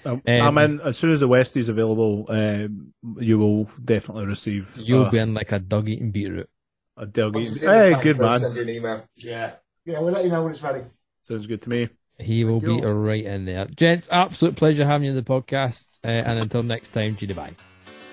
Um, 0.05 0.23
Um, 0.27 0.41
I'm 0.41 0.59
in 0.59 0.81
as 0.81 0.97
soon 0.97 1.11
as 1.13 1.21
the 1.21 1.29
West 1.29 1.57
is 1.59 1.69
available. 1.69 2.25
Um, 2.29 2.95
you 3.19 3.39
will 3.39 3.69
definitely 3.85 4.27
receive. 4.27 4.75
You'll 4.79 5.05
uh, 5.07 5.11
be 5.11 5.19
in 5.19 5.35
like 5.35 5.53
a 5.53 5.59
dog 5.59 5.89
eating 5.91 6.11
beetroot. 6.11 6.49
a 6.97 7.07
dog 7.07 7.37
eating. 7.37 7.55
in 7.57 7.61
the 7.61 7.71
Hey, 7.97 8.03
good 8.03 8.17
they'll 8.19 8.29
man. 8.31 8.41
Send 8.41 8.57
you 8.57 8.63
an 8.63 8.69
email. 8.71 9.05
Yeah. 9.17 9.53
Yeah, 9.85 10.01
we'll 10.01 10.13
let 10.13 10.25
you 10.25 10.31
know 10.31 10.43
when 10.43 10.53
it's 10.53 10.63
ready. 10.63 10.85
Sounds 11.23 11.47
good 11.47 11.61
to 11.63 11.69
me. 11.71 11.89
He 12.19 12.45
will 12.45 12.61
Thank 12.61 12.83
be 12.83 12.87
right 12.87 13.25
in 13.25 13.45
there. 13.45 13.67
Gents, 13.67 14.09
absolute 14.11 14.57
pleasure 14.57 14.87
having 14.87 15.05
you 15.07 15.11
on 15.11 15.17
the 15.17 15.23
podcast. 15.23 15.99
Uh, 16.05 16.09
and 16.09 16.39
until 16.39 16.63
next 16.63 16.91
time, 16.91 17.17
Gina 17.17 17.35
bye. 17.35 17.55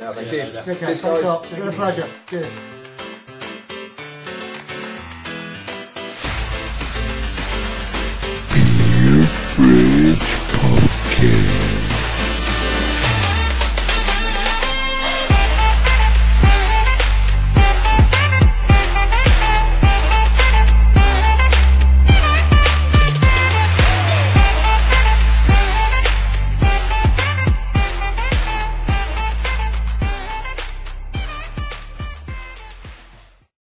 No, 0.02 0.12
thank 0.14 0.32
you 0.32 0.38
you. 0.40 0.44
later. 0.46 0.60
Okay, 0.60 0.74
Cheers, 0.80 1.02
thanks 1.02 1.22
guys. 1.22 1.24
up. 1.24 1.44
It's 1.44 1.54
been 1.54 1.68
a 1.68 1.72
pleasure. 1.72 2.10
Cheers. 2.28 2.87